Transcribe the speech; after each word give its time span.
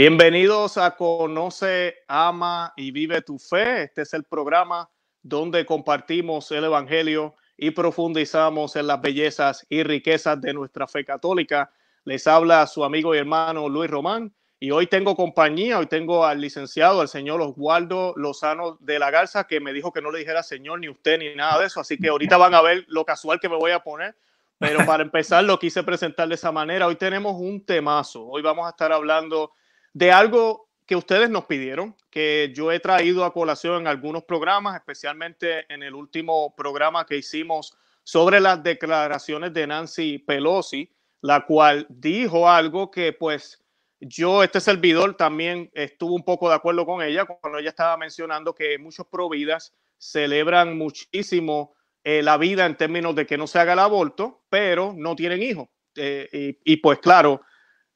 Bienvenidos 0.00 0.78
a 0.78 0.96
Conoce, 0.96 1.94
Ama 2.08 2.72
y 2.74 2.90
Vive 2.90 3.20
tu 3.20 3.38
Fe. 3.38 3.82
Este 3.82 4.00
es 4.00 4.14
el 4.14 4.24
programa 4.24 4.88
donde 5.20 5.66
compartimos 5.66 6.50
el 6.52 6.64
Evangelio 6.64 7.34
y 7.58 7.72
profundizamos 7.72 8.76
en 8.76 8.86
las 8.86 9.02
bellezas 9.02 9.66
y 9.68 9.82
riquezas 9.82 10.40
de 10.40 10.54
nuestra 10.54 10.88
fe 10.88 11.04
católica. 11.04 11.70
Les 12.04 12.26
habla 12.26 12.66
su 12.66 12.82
amigo 12.82 13.14
y 13.14 13.18
hermano 13.18 13.68
Luis 13.68 13.90
Román 13.90 14.32
y 14.58 14.70
hoy 14.70 14.86
tengo 14.86 15.14
compañía, 15.14 15.78
hoy 15.78 15.84
tengo 15.84 16.24
al 16.24 16.40
licenciado, 16.40 17.02
al 17.02 17.08
señor 17.08 17.42
Oswaldo 17.42 18.14
Lozano 18.16 18.78
de 18.80 18.98
la 18.98 19.10
Garza, 19.10 19.46
que 19.46 19.60
me 19.60 19.74
dijo 19.74 19.92
que 19.92 20.00
no 20.00 20.10
le 20.10 20.20
dijera 20.20 20.42
señor 20.42 20.80
ni 20.80 20.88
usted 20.88 21.18
ni 21.18 21.34
nada 21.34 21.60
de 21.60 21.66
eso, 21.66 21.78
así 21.78 21.98
que 21.98 22.08
ahorita 22.08 22.38
van 22.38 22.54
a 22.54 22.62
ver 22.62 22.86
lo 22.88 23.04
casual 23.04 23.38
que 23.38 23.50
me 23.50 23.56
voy 23.56 23.72
a 23.72 23.80
poner, 23.80 24.16
pero 24.56 24.82
para 24.86 25.02
empezar 25.02 25.44
lo 25.44 25.58
quise 25.58 25.82
presentar 25.82 26.26
de 26.26 26.36
esa 26.36 26.50
manera. 26.50 26.86
Hoy 26.86 26.96
tenemos 26.96 27.34
un 27.34 27.62
temazo, 27.66 28.24
hoy 28.24 28.40
vamos 28.40 28.66
a 28.66 28.70
estar 28.70 28.92
hablando 28.92 29.52
de 29.92 30.12
algo 30.12 30.68
que 30.86 30.96
ustedes 30.96 31.30
nos 31.30 31.44
pidieron, 31.44 31.94
que 32.10 32.52
yo 32.54 32.72
he 32.72 32.80
traído 32.80 33.24
a 33.24 33.32
colación 33.32 33.82
en 33.82 33.86
algunos 33.86 34.24
programas, 34.24 34.74
especialmente 34.74 35.72
en 35.72 35.82
el 35.82 35.94
último 35.94 36.54
programa 36.56 37.06
que 37.06 37.16
hicimos 37.16 37.76
sobre 38.02 38.40
las 38.40 38.62
declaraciones 38.62 39.52
de 39.54 39.66
Nancy 39.66 40.18
Pelosi, 40.18 40.90
la 41.20 41.46
cual 41.46 41.86
dijo 41.88 42.48
algo 42.48 42.90
que 42.90 43.12
pues 43.12 43.62
yo, 44.00 44.42
este 44.42 44.60
servidor, 44.60 45.16
también 45.16 45.70
estuvo 45.74 46.14
un 46.14 46.24
poco 46.24 46.48
de 46.48 46.54
acuerdo 46.54 46.86
con 46.86 47.02
ella 47.02 47.26
cuando 47.26 47.58
ella 47.58 47.68
estaba 47.68 47.96
mencionando 47.96 48.54
que 48.54 48.78
muchos 48.78 49.06
providas 49.06 49.74
celebran 49.98 50.76
muchísimo 50.78 51.74
eh, 52.02 52.22
la 52.22 52.38
vida 52.38 52.64
en 52.64 52.76
términos 52.76 53.14
de 53.14 53.26
que 53.26 53.36
no 53.36 53.46
se 53.46 53.58
haga 53.58 53.74
el 53.74 53.78
aborto, 53.78 54.42
pero 54.48 54.94
no 54.96 55.14
tienen 55.14 55.42
hijos. 55.42 55.68
Eh, 55.96 56.56
y, 56.64 56.72
y, 56.72 56.76
pues 56.78 56.98
claro, 56.98 57.42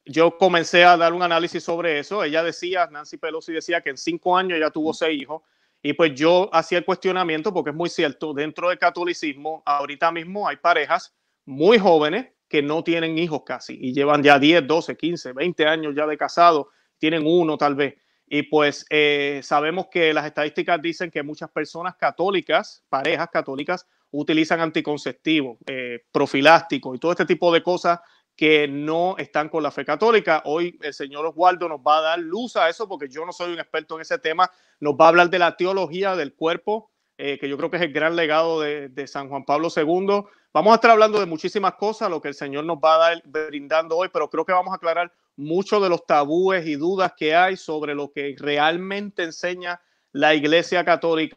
yo 0.04 0.36
comencé 0.36 0.84
a 0.84 0.96
dar 0.96 1.12
un 1.12 1.22
análisis 1.22 1.62
sobre 1.62 1.98
eso. 1.98 2.22
Ella 2.22 2.42
decía, 2.42 2.88
Nancy 2.90 3.16
Pelosi 3.16 3.52
decía 3.52 3.80
que 3.80 3.90
en 3.90 3.96
cinco 3.96 4.36
años 4.36 4.58
ya 4.60 4.70
tuvo 4.70 4.92
seis 4.92 5.22
hijos. 5.22 5.42
Y 5.82 5.92
pues 5.92 6.14
yo 6.14 6.48
hacía 6.52 6.78
el 6.78 6.84
cuestionamiento 6.84 7.52
porque 7.52 7.70
es 7.70 7.76
muy 7.76 7.90
cierto, 7.90 8.32
dentro 8.32 8.70
del 8.70 8.78
catolicismo, 8.78 9.62
ahorita 9.66 10.10
mismo 10.12 10.48
hay 10.48 10.56
parejas 10.56 11.14
muy 11.44 11.78
jóvenes 11.78 12.28
que 12.48 12.62
no 12.62 12.82
tienen 12.82 13.18
hijos 13.18 13.42
casi 13.44 13.78
y 13.78 13.92
llevan 13.92 14.22
ya 14.22 14.38
10, 14.38 14.66
12, 14.66 14.96
15, 14.96 15.32
20 15.32 15.66
años 15.66 15.94
ya 15.94 16.06
de 16.06 16.16
casado, 16.16 16.70
tienen 16.98 17.26
uno 17.26 17.58
tal 17.58 17.74
vez. 17.74 17.96
Y 18.26 18.44
pues 18.44 18.86
eh, 18.88 19.40
sabemos 19.42 19.88
que 19.90 20.14
las 20.14 20.24
estadísticas 20.24 20.80
dicen 20.80 21.10
que 21.10 21.22
muchas 21.22 21.50
personas 21.50 21.96
católicas, 21.96 22.82
parejas 22.88 23.28
católicas, 23.30 23.86
utilizan 24.10 24.60
anticonceptivos, 24.60 25.58
eh, 25.66 26.04
profilácticos 26.10 26.96
y 26.96 26.98
todo 26.98 27.10
este 27.12 27.26
tipo 27.26 27.52
de 27.52 27.62
cosas 27.62 28.00
que 28.36 28.66
no 28.66 29.16
están 29.18 29.48
con 29.48 29.62
la 29.62 29.70
fe 29.70 29.84
católica. 29.84 30.42
Hoy 30.44 30.78
el 30.82 30.92
señor 30.92 31.26
Oswaldo 31.26 31.68
nos 31.68 31.80
va 31.80 31.98
a 31.98 32.02
dar 32.02 32.18
luz 32.18 32.56
a 32.56 32.68
eso 32.68 32.88
porque 32.88 33.08
yo 33.08 33.24
no 33.24 33.32
soy 33.32 33.52
un 33.52 33.60
experto 33.60 33.94
en 33.94 34.02
ese 34.02 34.18
tema. 34.18 34.50
Nos 34.80 34.94
va 34.94 35.06
a 35.06 35.08
hablar 35.08 35.30
de 35.30 35.38
la 35.38 35.56
teología 35.56 36.16
del 36.16 36.34
cuerpo, 36.34 36.90
eh, 37.16 37.38
que 37.38 37.48
yo 37.48 37.56
creo 37.56 37.70
que 37.70 37.76
es 37.76 37.82
el 37.82 37.92
gran 37.92 38.16
legado 38.16 38.60
de, 38.60 38.88
de, 38.88 39.06
San 39.06 39.28
Juan 39.28 39.44
Pablo 39.44 39.68
II. 39.74 40.24
Vamos 40.52 40.72
a 40.72 40.74
estar 40.74 40.90
hablando 40.90 41.20
de 41.20 41.26
muchísimas 41.26 41.74
cosas, 41.74 42.10
lo 42.10 42.20
que 42.20 42.28
el 42.28 42.34
Señor 42.34 42.64
nos 42.64 42.78
va 42.78 42.96
a 42.96 42.98
dar 42.98 43.22
brindando 43.24 43.96
hoy, 43.96 44.08
pero 44.12 44.28
creo 44.28 44.44
que 44.44 44.52
vamos 44.52 44.72
a 44.72 44.76
aclarar 44.76 45.12
muchos 45.36 45.82
de 45.82 45.88
los 45.88 46.04
tabúes 46.06 46.66
y 46.66 46.76
dudas 46.76 47.12
que 47.16 47.34
hay 47.34 47.56
sobre 47.56 47.94
lo 47.94 48.10
que 48.12 48.34
realmente 48.38 49.22
enseña 49.22 49.80
la 50.12 50.34
Iglesia 50.34 50.84
Católica 50.84 51.36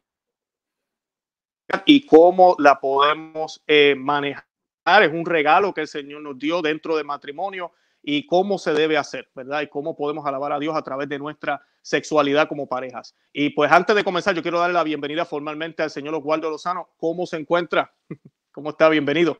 y 1.86 2.06
cómo 2.06 2.56
la 2.60 2.80
podemos 2.80 3.64
eh, 3.68 3.96
manejar 3.98 4.47
es 4.88 5.12
un 5.12 5.26
regalo 5.26 5.74
que 5.74 5.82
el 5.82 5.88
Señor 5.88 6.22
nos 6.22 6.38
dio 6.38 6.62
dentro 6.62 6.96
del 6.96 7.06
matrimonio 7.06 7.74
y 8.02 8.26
cómo 8.26 8.58
se 8.58 8.74
debe 8.74 8.98
hacer, 8.98 9.30
¿verdad? 9.36 9.62
Y 9.62 9.68
cómo 9.68 9.98
podemos 9.98 10.26
alabar 10.26 10.54
a 10.54 10.60
Dios 10.60 10.76
a 10.76 10.82
través 10.82 11.10
de 11.10 11.20
nuestra 11.20 11.62
sexualidad 11.82 12.48
como 12.48 12.68
parejas. 12.68 13.16
Y 13.34 13.50
pues 13.50 13.72
antes 13.72 13.96
de 13.96 14.04
comenzar, 14.04 14.34
yo 14.34 14.42
quiero 14.42 14.60
darle 14.60 14.74
la 14.74 14.84
bienvenida 14.84 15.26
formalmente 15.26 15.84
al 15.84 15.90
señor 15.90 16.16
Oswaldo 16.16 16.50
Lozano. 16.50 16.90
¿Cómo 16.98 17.26
se 17.26 17.36
encuentra? 17.36 17.94
¿Cómo 18.52 18.70
está? 18.70 18.88
Bienvenido. 18.88 19.38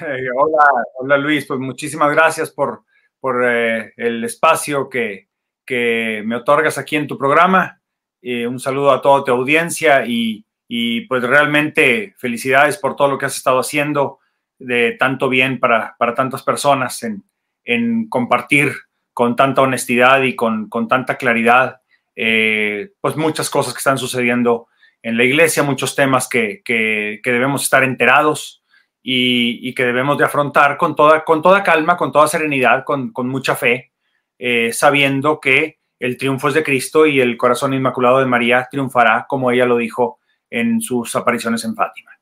hola, 0.00 0.64
hola 0.98 1.16
Luis, 1.18 1.46
pues 1.46 1.60
muchísimas 1.60 2.10
gracias 2.10 2.50
por, 2.50 2.82
por 3.20 3.44
eh, 3.48 3.92
el 3.96 4.24
espacio 4.24 4.88
que, 4.88 5.28
que, 5.64 6.22
me 6.26 6.36
otorgas 6.36 6.78
aquí 6.78 6.96
en 6.96 7.06
tu 7.06 7.16
programa. 7.16 7.80
Eh, 8.20 8.46
un 8.46 8.58
saludo 8.58 8.90
a 8.90 9.00
toda 9.00 9.22
tu 9.22 9.30
audiencia 9.30 10.04
y, 10.04 10.44
y 10.66 11.02
pues 11.02 11.22
realmente 11.22 12.14
felicidades 12.18 12.76
por 12.76 12.96
todo 12.96 13.08
lo 13.08 13.18
que 13.18 13.26
has 13.26 13.36
estado 13.36 13.60
haciendo 13.60 14.18
de 14.58 14.92
tanto 14.92 15.28
bien 15.28 15.60
para, 15.60 15.96
para 15.98 16.14
tantas 16.14 16.42
personas 16.42 17.02
en, 17.02 17.24
en, 17.64 18.08
compartir 18.08 18.72
con 19.12 19.36
tanta 19.36 19.62
honestidad 19.62 20.22
y 20.22 20.34
con, 20.34 20.68
con 20.68 20.88
tanta 20.88 21.16
claridad, 21.16 21.80
eh, 22.16 22.90
pues 23.00 23.16
muchas 23.16 23.50
cosas 23.50 23.74
que 23.74 23.78
están 23.78 23.98
sucediendo 23.98 24.68
en 25.02 25.16
la 25.16 25.24
iglesia, 25.24 25.62
muchos 25.62 25.94
temas 25.94 26.28
que, 26.28 26.62
que, 26.64 27.20
que 27.22 27.32
debemos 27.32 27.62
estar 27.62 27.84
enterados 27.84 28.62
y, 29.02 29.60
y, 29.68 29.74
que 29.74 29.84
debemos 29.84 30.18
de 30.18 30.24
afrontar 30.24 30.76
con 30.76 30.96
toda, 30.96 31.24
con 31.24 31.40
toda 31.40 31.62
calma, 31.62 31.96
con 31.96 32.12
toda 32.12 32.26
serenidad, 32.26 32.84
con, 32.84 33.12
con 33.12 33.28
mucha 33.28 33.54
fe, 33.54 33.92
eh, 34.38 34.72
sabiendo 34.72 35.40
que 35.40 35.78
el 35.98 36.16
triunfo 36.16 36.48
es 36.48 36.54
de 36.54 36.62
Cristo 36.62 37.06
y 37.06 37.20
el 37.20 37.36
corazón 37.36 37.74
inmaculado 37.74 38.18
de 38.20 38.26
María 38.26 38.68
triunfará, 38.70 39.26
como 39.28 39.50
ella 39.50 39.66
lo 39.66 39.76
dijo 39.76 40.20
en 40.50 40.80
sus 40.80 41.14
apariciones 41.16 41.64
en 41.64 41.74
Fátima. 41.74 42.17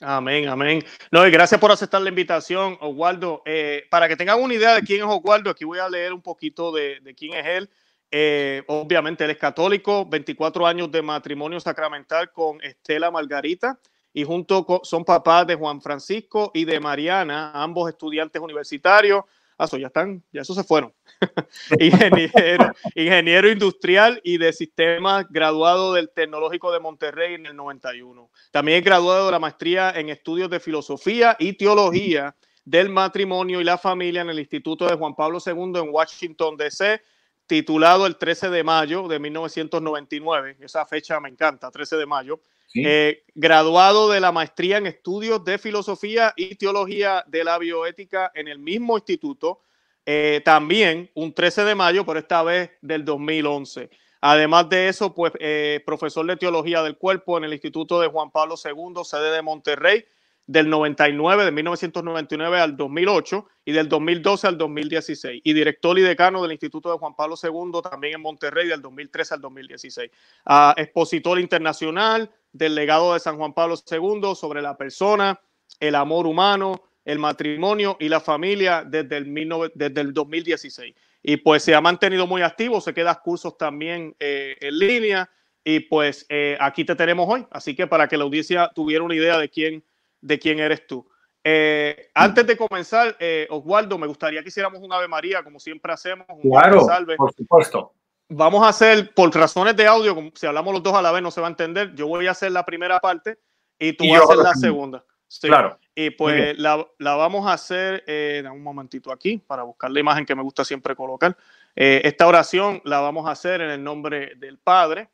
Amén, 0.00 0.48
amén. 0.48 0.82
No, 1.10 1.26
y 1.26 1.30
gracias 1.30 1.60
por 1.60 1.70
aceptar 1.70 2.00
la 2.00 2.08
invitación, 2.08 2.78
Oswaldo. 2.80 3.42
Eh, 3.44 3.86
para 3.90 4.08
que 4.08 4.16
tengan 4.16 4.40
una 4.40 4.54
idea 4.54 4.74
de 4.74 4.82
quién 4.82 5.00
es 5.00 5.06
Oswaldo, 5.06 5.50
aquí 5.50 5.64
voy 5.64 5.78
a 5.78 5.90
leer 5.90 6.14
un 6.14 6.22
poquito 6.22 6.72
de, 6.72 7.14
quién 7.16 7.34
es 7.34 7.46
él. 7.46 7.70
Eh, 8.10 8.62
obviamente 8.68 9.24
él 9.24 9.30
es 9.30 9.36
católico, 9.36 10.06
24 10.06 10.66
años 10.66 10.90
de 10.90 11.02
matrimonio 11.02 11.60
sacramental 11.60 12.32
con 12.32 12.60
Estela 12.62 13.10
Margarita 13.10 13.78
y 14.12 14.24
junto 14.24 14.66
son 14.82 15.04
papás 15.04 15.46
de 15.46 15.54
Juan 15.54 15.80
Francisco 15.80 16.50
y 16.54 16.64
de 16.64 16.80
Mariana, 16.80 17.52
ambos 17.54 17.88
estudiantes 17.88 18.40
universitarios. 18.40 19.24
Ah, 19.62 19.76
ya 19.76 19.88
están, 19.88 20.24
ya 20.32 20.40
eso 20.40 20.54
se 20.54 20.64
fueron. 20.64 20.94
ingeniero, 21.78 22.72
ingeniero 22.94 23.50
industrial 23.50 24.18
y 24.24 24.38
de 24.38 24.54
sistemas, 24.54 25.26
graduado 25.28 25.92
del 25.92 26.08
Tecnológico 26.08 26.72
de 26.72 26.80
Monterrey 26.80 27.34
en 27.34 27.44
el 27.44 27.54
91. 27.54 28.30
También 28.52 28.78
es 28.78 28.84
graduado 28.84 29.26
de 29.26 29.32
la 29.32 29.38
maestría 29.38 29.90
en 29.90 30.08
estudios 30.08 30.48
de 30.48 30.60
filosofía 30.60 31.36
y 31.38 31.52
teología 31.52 32.34
del 32.64 32.88
matrimonio 32.88 33.60
y 33.60 33.64
la 33.64 33.76
familia 33.76 34.22
en 34.22 34.30
el 34.30 34.38
Instituto 34.38 34.86
de 34.86 34.96
Juan 34.96 35.14
Pablo 35.14 35.40
II 35.44 35.78
en 35.78 35.90
Washington, 35.90 36.56
D.C., 36.56 37.02
titulado 37.46 38.06
el 38.06 38.16
13 38.16 38.48
de 38.48 38.64
mayo 38.64 39.08
de 39.08 39.18
1999. 39.18 40.56
Esa 40.60 40.86
fecha 40.86 41.20
me 41.20 41.28
encanta, 41.28 41.70
13 41.70 41.98
de 41.98 42.06
mayo. 42.06 42.40
Eh, 42.74 43.24
graduado 43.34 44.10
de 44.10 44.20
la 44.20 44.32
maestría 44.32 44.78
en 44.78 44.86
estudios 44.86 45.44
de 45.44 45.58
filosofía 45.58 46.32
y 46.36 46.54
teología 46.54 47.24
de 47.26 47.42
la 47.42 47.58
bioética 47.58 48.30
en 48.34 48.48
el 48.48 48.58
mismo 48.58 48.96
instituto, 48.96 49.60
eh, 50.06 50.40
también 50.44 51.10
un 51.14 51.32
13 51.32 51.64
de 51.64 51.74
mayo, 51.74 52.06
pero 52.06 52.20
esta 52.20 52.42
vez 52.42 52.70
del 52.80 53.04
2011. 53.04 53.90
Además 54.20 54.68
de 54.68 54.88
eso, 54.88 55.14
pues 55.14 55.32
eh, 55.40 55.82
profesor 55.84 56.26
de 56.26 56.36
teología 56.36 56.82
del 56.82 56.96
cuerpo 56.96 57.38
en 57.38 57.44
el 57.44 57.52
Instituto 57.52 58.00
de 58.00 58.08
Juan 58.08 58.30
Pablo 58.30 58.54
II, 58.62 59.02
sede 59.04 59.30
de 59.32 59.42
Monterrey, 59.42 60.04
del 60.46 60.68
99, 60.68 61.44
de 61.44 61.52
1999 61.52 62.58
al 62.58 62.76
2008 62.76 63.46
y 63.64 63.72
del 63.72 63.88
2012 63.88 64.48
al 64.48 64.58
2016. 64.58 65.42
Y 65.44 65.52
director 65.52 65.96
y 65.96 66.02
decano 66.02 66.42
del 66.42 66.50
Instituto 66.50 66.90
de 66.90 66.98
Juan 66.98 67.14
Pablo 67.14 67.36
II, 67.40 67.80
también 67.88 68.14
en 68.14 68.20
Monterrey, 68.20 68.66
del 68.66 68.82
2013 68.82 69.34
al 69.34 69.40
2016. 69.40 70.10
Uh, 70.46 70.72
expositor 70.76 71.38
internacional 71.38 72.30
del 72.52 72.74
legado 72.74 73.14
de 73.14 73.20
San 73.20 73.36
Juan 73.36 73.52
Pablo 73.52 73.76
II 73.76 74.34
sobre 74.34 74.62
la 74.62 74.76
persona, 74.76 75.40
el 75.78 75.94
amor 75.94 76.26
humano, 76.26 76.82
el 77.04 77.18
matrimonio 77.18 77.96
y 77.98 78.08
la 78.08 78.20
familia 78.20 78.84
desde 78.86 79.16
el, 79.16 79.72
desde 79.74 80.00
el 80.00 80.12
2016. 80.12 80.94
Y 81.22 81.36
pues 81.38 81.62
se 81.62 81.74
ha 81.74 81.80
mantenido 81.80 82.26
muy 82.26 82.42
activo, 82.42 82.80
se 82.80 82.94
queda 82.94 83.20
cursos 83.20 83.56
también 83.58 84.14
eh, 84.18 84.56
en 84.60 84.78
línea. 84.78 85.30
Y 85.62 85.80
pues 85.80 86.24
eh, 86.28 86.56
aquí 86.58 86.84
te 86.84 86.94
tenemos 86.94 87.28
hoy. 87.28 87.46
Así 87.50 87.76
que 87.76 87.86
para 87.86 88.08
que 88.08 88.16
la 88.16 88.24
audiencia 88.24 88.70
tuviera 88.74 89.04
una 89.04 89.14
idea 89.14 89.38
de 89.38 89.48
quién 89.48 89.84
de 90.22 90.38
quién 90.38 90.58
eres 90.58 90.86
tú. 90.86 91.08
Eh, 91.42 92.10
antes 92.14 92.46
de 92.46 92.56
comenzar, 92.56 93.16
Oswaldo, 93.48 93.96
me 93.96 94.06
gustaría 94.06 94.42
que 94.42 94.48
hiciéramos 94.48 94.80
un 94.80 94.92
Ave 94.92 95.08
María, 95.08 95.42
como 95.42 95.58
siempre 95.58 95.92
hacemos. 95.92 96.26
Un 96.28 96.50
claro, 96.50 96.82
salve. 96.82 97.16
por 97.16 97.32
supuesto. 97.32 97.94
Vamos 98.32 98.62
a 98.62 98.68
hacer, 98.68 99.12
por 99.12 99.34
razones 99.34 99.74
de 99.74 99.86
audio, 99.86 100.16
si 100.34 100.46
hablamos 100.46 100.72
los 100.72 100.82
dos 100.82 100.94
a 100.94 101.02
la 101.02 101.10
vez 101.10 101.20
no 101.20 101.32
se 101.32 101.40
va 101.40 101.48
a 101.48 101.50
entender, 101.50 101.94
yo 101.96 102.06
voy 102.06 102.28
a 102.28 102.30
hacer 102.30 102.52
la 102.52 102.64
primera 102.64 103.00
parte 103.00 103.40
y 103.76 103.92
tú 103.92 104.04
y 104.04 104.12
vas 104.12 104.20
a 104.20 104.24
hacer 104.24 104.36
la 104.36 104.54
segunda. 104.54 105.04
Sí. 105.26 105.48
Claro. 105.48 105.78
Y 105.96 106.10
pues 106.10 106.56
la, 106.56 106.86
la, 106.98 107.16
vamos 107.16 107.46
a 107.48 107.54
hacer, 107.54 108.04
eh, 108.06 108.42
un 108.52 108.62
momentito 108.62 109.10
aquí, 109.12 109.38
para 109.38 109.64
buscar 109.64 109.90
la 109.90 109.98
imagen 109.98 110.24
que 110.24 110.36
me 110.36 110.42
gusta 110.42 110.64
siempre 110.64 110.94
colocar. 110.94 111.36
Eh, 111.74 112.02
esta 112.04 112.26
oración 112.28 112.80
la 112.84 113.00
vamos 113.00 113.26
a 113.26 113.32
hacer 113.32 113.60
en 113.62 113.70
el 113.70 113.82
nombre 113.82 114.34
del 114.36 114.58
Padre 114.58 115.10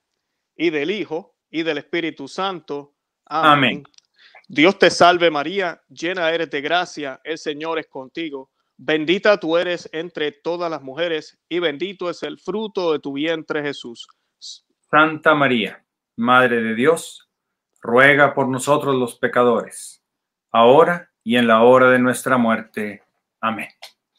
y 0.54 0.68
del 0.68 0.90
Hijo 0.90 1.36
y 1.50 1.62
del 1.62 1.78
Espíritu 1.78 2.28
Santo. 2.28 2.92
Amén. 3.24 3.50
Amén. 3.50 3.84
Dios 4.46 4.78
te 4.78 4.90
salve 4.90 5.30
María, 5.30 5.82
llena 5.88 6.30
eres 6.30 6.50
de 6.50 6.60
gracia, 6.60 7.20
el 7.24 7.38
Señor 7.38 7.78
es 7.78 7.86
contigo. 7.86 8.50
Bendita 8.78 9.40
tú 9.40 9.56
eres 9.56 9.88
entre 9.92 10.32
todas 10.32 10.70
las 10.70 10.82
mujeres 10.82 11.38
y 11.48 11.58
bendito 11.60 12.10
es 12.10 12.22
el 12.22 12.38
fruto 12.38 12.92
de 12.92 12.98
tu 12.98 13.14
vientre 13.14 13.62
Jesús. 13.62 14.06
Santa 14.90 15.34
María, 15.34 15.84
Madre 16.16 16.62
de 16.62 16.74
Dios, 16.74 17.28
ruega 17.80 18.34
por 18.34 18.48
nosotros 18.48 18.94
los 18.94 19.18
pecadores, 19.18 20.02
ahora 20.50 21.10
y 21.24 21.36
en 21.36 21.46
la 21.46 21.62
hora 21.62 21.90
de 21.90 21.98
nuestra 21.98 22.36
muerte. 22.36 23.02
Amén. 23.40 23.68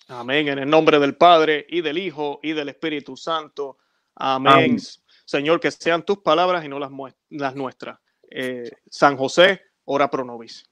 Amén. 0.08 0.48
En 0.48 0.60
el 0.60 0.70
nombre 0.70 1.00
del 1.00 1.16
Padre 1.16 1.66
y 1.70 1.82
del 1.82 1.98
Hijo 1.98 2.40
y 2.42 2.54
del 2.54 2.70
Espíritu 2.70 3.16
Santo. 3.16 3.78
Amén. 4.16 4.78
Señor, 5.26 5.60
que 5.60 5.70
sean 5.72 6.04
tus 6.04 6.20
palabras 6.20 6.64
y 6.64 6.70
no 6.70 6.80
las, 6.80 6.92
las 7.30 7.56
nuestras. 7.56 8.00
Eh, 8.30 8.72
San 8.90 9.18
José, 9.18 9.62
ora 9.86 10.10
pro 10.10 10.24
nobis. 10.24 10.70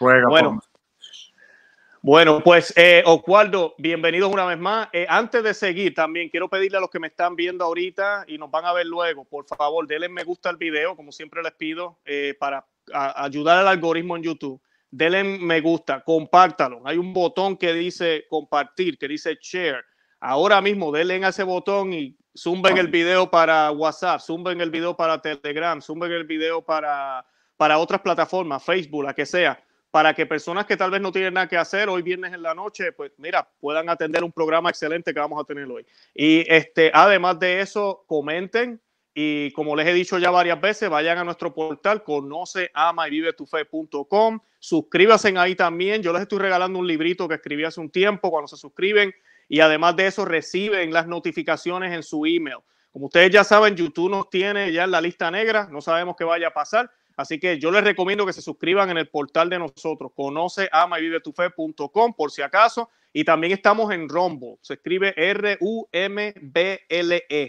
Ruega 0.00 0.28
bueno, 0.28 0.60
bueno, 2.00 2.40
pues 2.44 2.72
eh, 2.76 3.02
Oswaldo, 3.04 3.74
bienvenidos 3.76 4.32
una 4.32 4.44
vez 4.44 4.58
más. 4.58 4.88
Eh, 4.92 5.06
antes 5.08 5.42
de 5.42 5.52
seguir, 5.52 5.94
también 5.94 6.28
quiero 6.28 6.48
pedirle 6.48 6.78
a 6.78 6.80
los 6.80 6.90
que 6.90 7.00
me 7.00 7.08
están 7.08 7.34
viendo 7.34 7.64
ahorita 7.64 8.24
y 8.28 8.38
nos 8.38 8.50
van 8.50 8.64
a 8.64 8.72
ver 8.72 8.86
luego, 8.86 9.24
por 9.24 9.46
favor, 9.46 9.86
denle 9.86 10.08
me 10.08 10.22
gusta 10.22 10.48
al 10.48 10.56
video, 10.56 10.94
como 10.94 11.10
siempre 11.10 11.42
les 11.42 11.52
pido, 11.52 11.98
eh, 12.04 12.36
para 12.38 12.64
ayudar 12.92 13.58
al 13.58 13.68
algoritmo 13.68 14.16
en 14.16 14.22
YouTube. 14.22 14.60
Denle 14.90 15.24
me 15.24 15.60
gusta, 15.60 16.02
compártalo. 16.02 16.82
Hay 16.84 16.98
un 16.98 17.12
botón 17.12 17.56
que 17.56 17.72
dice 17.72 18.26
compartir, 18.28 18.96
que 18.96 19.08
dice 19.08 19.36
share. 19.40 19.84
Ahora 20.20 20.60
mismo 20.60 20.92
denle 20.92 21.24
a 21.24 21.28
ese 21.28 21.42
botón 21.42 21.92
y 21.92 22.16
zumben 22.36 22.78
el 22.78 22.88
video 22.88 23.30
para 23.30 23.70
WhatsApp, 23.72 24.20
zumben 24.20 24.60
el 24.60 24.70
video 24.70 24.96
para 24.96 25.20
Telegram, 25.20 25.80
zumben 25.82 26.12
el 26.12 26.24
video 26.24 26.62
para, 26.62 27.26
para 27.56 27.78
otras 27.78 28.00
plataformas, 28.00 28.64
Facebook, 28.64 29.04
la 29.04 29.14
que 29.14 29.26
sea 29.26 29.60
para 29.98 30.14
que 30.14 30.26
personas 30.26 30.64
que 30.64 30.76
tal 30.76 30.92
vez 30.92 31.00
no 31.00 31.10
tienen 31.10 31.34
nada 31.34 31.48
que 31.48 31.56
hacer 31.56 31.88
hoy 31.88 32.02
viernes 32.02 32.32
en 32.32 32.40
la 32.40 32.54
noche, 32.54 32.92
pues 32.92 33.10
mira, 33.18 33.50
puedan 33.58 33.88
atender 33.88 34.22
un 34.22 34.30
programa 34.30 34.70
excelente 34.70 35.12
que 35.12 35.18
vamos 35.18 35.42
a 35.42 35.44
tener 35.44 35.68
hoy. 35.68 35.84
Y 36.14 36.44
este, 36.46 36.92
además 36.94 37.40
de 37.40 37.60
eso, 37.60 38.04
comenten 38.06 38.80
y 39.12 39.50
como 39.54 39.74
les 39.74 39.88
he 39.88 39.92
dicho 39.92 40.16
ya 40.18 40.30
varias 40.30 40.60
veces, 40.60 40.88
vayan 40.88 41.18
a 41.18 41.24
nuestro 41.24 41.52
portal 41.52 42.04
conoce, 42.04 42.70
ama 42.74 43.08
y 43.08 43.10
vive 43.10 43.32
tu 43.32 43.44
fe.com. 43.44 44.38
Suscríbanse 44.60 45.36
ahí 45.36 45.56
también. 45.56 46.00
Yo 46.00 46.12
les 46.12 46.22
estoy 46.22 46.38
regalando 46.38 46.78
un 46.78 46.86
librito 46.86 47.26
que 47.26 47.34
escribí 47.34 47.64
hace 47.64 47.80
un 47.80 47.90
tiempo 47.90 48.30
cuando 48.30 48.46
se 48.46 48.56
suscriben 48.56 49.12
y 49.48 49.58
además 49.58 49.96
de 49.96 50.06
eso 50.06 50.24
reciben 50.24 50.92
las 50.92 51.08
notificaciones 51.08 51.92
en 51.92 52.04
su 52.04 52.24
email. 52.24 52.58
Como 52.92 53.06
ustedes 53.06 53.32
ya 53.32 53.42
saben, 53.42 53.74
YouTube 53.74 54.12
nos 54.12 54.30
tiene 54.30 54.72
ya 54.72 54.84
en 54.84 54.92
la 54.92 55.00
lista 55.00 55.28
negra, 55.28 55.66
no 55.72 55.80
sabemos 55.80 56.14
qué 56.16 56.22
vaya 56.22 56.46
a 56.46 56.54
pasar, 56.54 56.88
Así 57.18 57.38
que 57.40 57.58
yo 57.58 57.70
les 57.72 57.82
recomiendo 57.82 58.24
que 58.24 58.32
se 58.32 58.40
suscriban 58.40 58.88
en 58.90 58.96
el 58.96 59.08
portal 59.08 59.50
de 59.50 59.58
nosotros, 59.58 60.12
conoce, 60.14 60.68
ama 60.70 61.00
y 61.00 61.02
vive 61.02 61.18
tu 61.18 61.32
fe.com 61.32 62.14
por 62.14 62.30
si 62.30 62.42
acaso. 62.42 62.90
Y 63.12 63.24
también 63.24 63.52
estamos 63.52 63.92
en 63.92 64.08
Rombo, 64.08 64.60
se 64.62 64.74
escribe 64.74 65.14
R-U-M-B-L-E, 65.16 65.90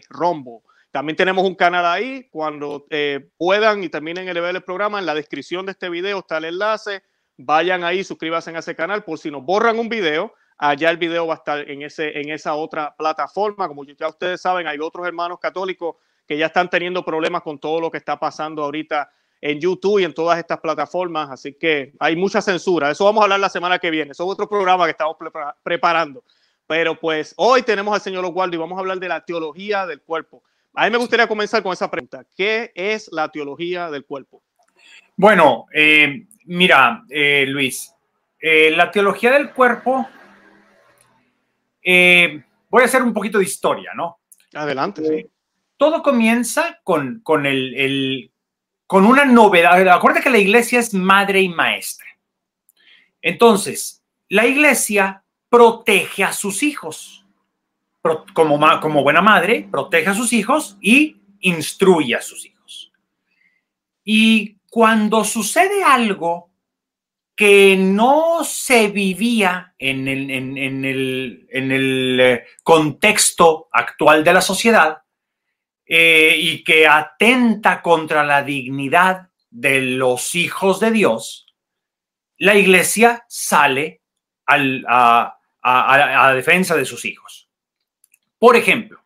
Rombo. 0.10 0.64
También 0.90 1.16
tenemos 1.16 1.46
un 1.46 1.54
canal 1.54 1.86
ahí, 1.86 2.28
cuando 2.32 2.88
eh, 2.90 3.30
puedan 3.38 3.84
y 3.84 3.90
terminen 3.90 4.28
el 4.28 4.42
ver 4.42 4.56
el 4.56 4.64
programa, 4.64 4.98
en 4.98 5.06
la 5.06 5.14
descripción 5.14 5.68
de 5.68 5.74
este 5.74 5.88
video 5.88 6.18
está 6.18 6.40
el 6.40 6.46
enlace, 6.46 7.04
vayan 7.38 7.84
ahí, 7.84 8.04
suscríbanse 8.04 8.50
a 8.50 8.58
ese 8.58 8.76
canal 8.76 9.04
por 9.04 9.20
si 9.20 9.30
nos 9.30 9.44
borran 9.44 9.78
un 9.78 9.88
video, 9.88 10.34
allá 10.58 10.90
el 10.90 10.98
video 10.98 11.28
va 11.28 11.36
a 11.36 11.38
estar 11.38 11.70
en, 11.70 11.84
ese, 11.84 12.20
en 12.20 12.32
esa 12.32 12.56
otra 12.56 12.96
plataforma. 12.98 13.68
Como 13.68 13.84
ya 13.84 14.08
ustedes 14.08 14.42
saben, 14.42 14.66
hay 14.66 14.80
otros 14.80 15.06
hermanos 15.06 15.38
católicos 15.40 15.98
que 16.26 16.40
ya 16.40 16.48
están 16.48 16.72
teniendo 16.72 17.06
problemas 17.06 17.44
con 17.44 17.60
todo 17.60 17.80
lo 17.80 17.92
que 17.92 18.00
está 18.00 18.20
pasando 18.20 18.64
ahorita 18.64 19.12
en 19.42 19.60
YouTube 19.60 20.00
y 20.00 20.04
en 20.04 20.14
todas 20.14 20.38
estas 20.38 20.60
plataformas, 20.60 21.30
así 21.30 21.54
que 21.54 21.94
hay 22.00 22.16
mucha 22.16 22.42
censura. 22.42 22.92
Eso 22.92 23.06
vamos 23.06 23.22
a 23.22 23.24
hablar 23.24 23.40
la 23.40 23.50
semana 23.50 23.80
que 23.80 23.90
viene. 23.90 24.12
Eso 24.12 24.24
es 24.26 24.32
otro 24.32 24.50
programa 24.50 24.86
que 24.86 24.92
estamos 24.92 25.16
preparando. 25.64 26.24
Pero 26.68 27.00
pues 27.00 27.34
hoy 27.38 27.64
tenemos 27.64 27.94
al 27.94 28.02
señor 28.02 28.26
Oswaldo 28.26 28.56
y 28.56 28.60
vamos 28.60 28.78
a 28.78 28.82
hablar 28.82 29.00
de 29.00 29.08
la 29.08 29.26
teología 29.26 29.88
del 29.88 30.02
cuerpo. 30.02 30.44
A 30.74 30.86
mí 30.86 30.92
me 30.92 30.98
gustaría 30.98 31.28
comenzar 31.28 31.64
con 31.64 31.74
esa 31.74 31.90
pregunta. 31.90 32.26
¿Qué 32.36 32.72
es 32.76 33.10
la 33.12 33.30
teología 33.30 33.90
del 33.90 34.06
cuerpo? 34.06 34.44
Bueno, 35.16 35.66
eh, 35.74 36.28
mira, 36.46 37.04
eh, 37.10 37.46
Luis, 37.48 37.94
eh, 38.40 38.72
la 38.72 38.92
teología 38.92 39.32
del 39.32 39.52
cuerpo, 39.52 40.08
voy 41.84 42.82
a 42.82 42.86
hacer 42.86 43.02
un 43.02 43.14
poquito 43.14 43.40
de 43.40 43.44
historia, 43.46 43.92
¿no? 43.96 44.20
Adelante, 44.54 45.04
sí. 45.06 45.30
Todo 45.76 46.04
comienza 46.04 46.80
con, 46.84 47.22
con 47.22 47.46
el, 47.46 48.32
con 48.90 49.06
una 49.06 49.24
novedad. 49.24 49.88
Acuérdate 49.88 50.24
que 50.24 50.32
la 50.32 50.40
iglesia 50.40 50.80
es 50.80 50.96
madre 50.96 51.42
y 51.42 51.48
maestra. 51.48 52.08
Entonces, 53.22 54.04
la 54.30 54.48
iglesia 54.48 55.24
protege 55.48 56.24
a 56.24 56.34
sus 56.34 56.64
hijos. 56.64 57.24
Como, 58.34 59.04
buena 59.04 59.22
madre, 59.22 59.68
protege 59.70 60.10
a 60.10 60.16
sus 60.16 60.34
hijos 60.34 60.76
y 60.82 61.18
instruye 61.42 62.16
a 62.16 62.22
sus 62.24 62.44
hijos. 62.48 62.92
Y 64.04 64.58
cuando 64.72 65.24
sucede 65.24 65.84
algo 65.84 66.50
que 67.36 67.78
no 67.78 68.44
se 68.44 68.88
vivía 68.88 69.76
en 69.78 70.08
el 70.08 71.48
eh, 72.20 72.44
contexto 72.64 73.70
actual 73.72 74.24
de 74.24 74.34
la 74.34 74.42
sociedad, 74.42 75.04
eh, 75.92 76.36
y 76.38 76.64
que 76.64 76.88
atenta 76.88 77.82
contra 77.82 78.24
la 78.24 78.44
dignidad 78.44 79.30
de 79.50 79.82
los 79.82 80.36
hijos 80.36 80.80
de 80.80 80.92
Dios, 80.92 81.48
la 82.38 82.54
iglesia 82.54 83.26
sale 83.28 84.04
a, 84.46 85.36
a 85.64 86.34
defensa 86.36 86.76
de 86.76 86.86
sus 86.86 87.06
hijos. 87.06 87.50
Por 88.38 88.56
ejemplo, 88.56 89.04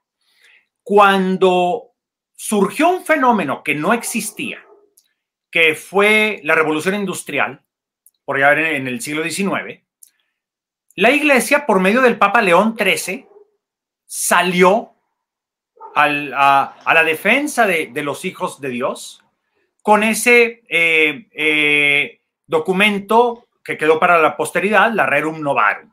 cuando 0.83 1.93
surgió 2.35 2.89
un 2.89 3.05
fenómeno 3.05 3.63
que 3.63 3.75
no 3.75 3.93
existía, 3.93 4.61
que 5.49 5.75
fue 5.75 6.41
la 6.43 6.53
revolución 6.53 6.95
industrial, 6.95 7.63
por 8.25 8.35
allá 8.35 8.71
en 8.71 8.89
el 8.89 8.99
siglo 8.99 9.23
XIX, 9.23 9.81
la 10.95 11.11
iglesia, 11.11 11.65
por 11.65 11.79
medio 11.79 12.01
del 12.01 12.17
Papa 12.17 12.41
León 12.41 12.75
XIII, 12.77 13.25
salió 14.05 14.92
a, 15.95 16.93
la 16.93 17.03
defensa 17.03 17.65
de, 17.67 17.91
los 18.03 18.25
hijos 18.25 18.59
de 18.59 18.69
Dios 18.69 19.23
con 19.81 20.03
ese 20.03 20.63
eh, 20.69 21.27
eh, 21.31 22.21
documento 22.47 23.47
que 23.63 23.77
quedó 23.77 23.99
para 23.99 24.21
la 24.21 24.35
posteridad, 24.35 24.91
la 24.93 25.05
Rerum 25.05 25.41
Novarum. 25.41 25.91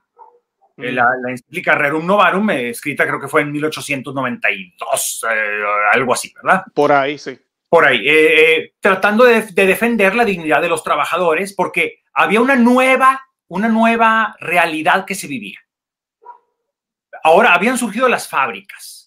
Eh, 0.76 0.92
mm. 0.92 0.94
La, 0.94 1.06
la 1.22 1.30
encíclica 1.30 1.74
Rerum 1.74 2.06
Novarum, 2.06 2.50
escrita 2.50 3.06
creo 3.06 3.20
que 3.20 3.28
fue 3.28 3.42
en 3.42 3.52
1892, 3.52 5.26
algo 5.92 6.12
así, 6.12 6.32
¿verdad? 6.42 6.64
Por 6.74 6.92
ahí, 6.92 7.18
sí. 7.18 7.38
Por 7.68 7.84
ahí, 7.84 8.04
tratando 8.80 9.24
de, 9.24 9.42
de, 9.42 9.66
defender 9.66 10.16
la 10.16 10.24
dignidad 10.24 10.60
de 10.60 10.68
los 10.68 10.82
trabajadores, 10.82 11.52
porque 11.52 12.02
había 12.12 12.40
una 12.40 12.56
nueva, 12.56 13.24
una 13.46 13.68
nueva 13.68 14.34
realidad 14.40 15.04
que 15.04 15.14
se 15.14 15.28
vivía. 15.28 15.60
Ahora 17.22 17.54
habían 17.54 17.78
surgido 17.78 18.08
las 18.08 18.28
fábricas, 18.28 18.99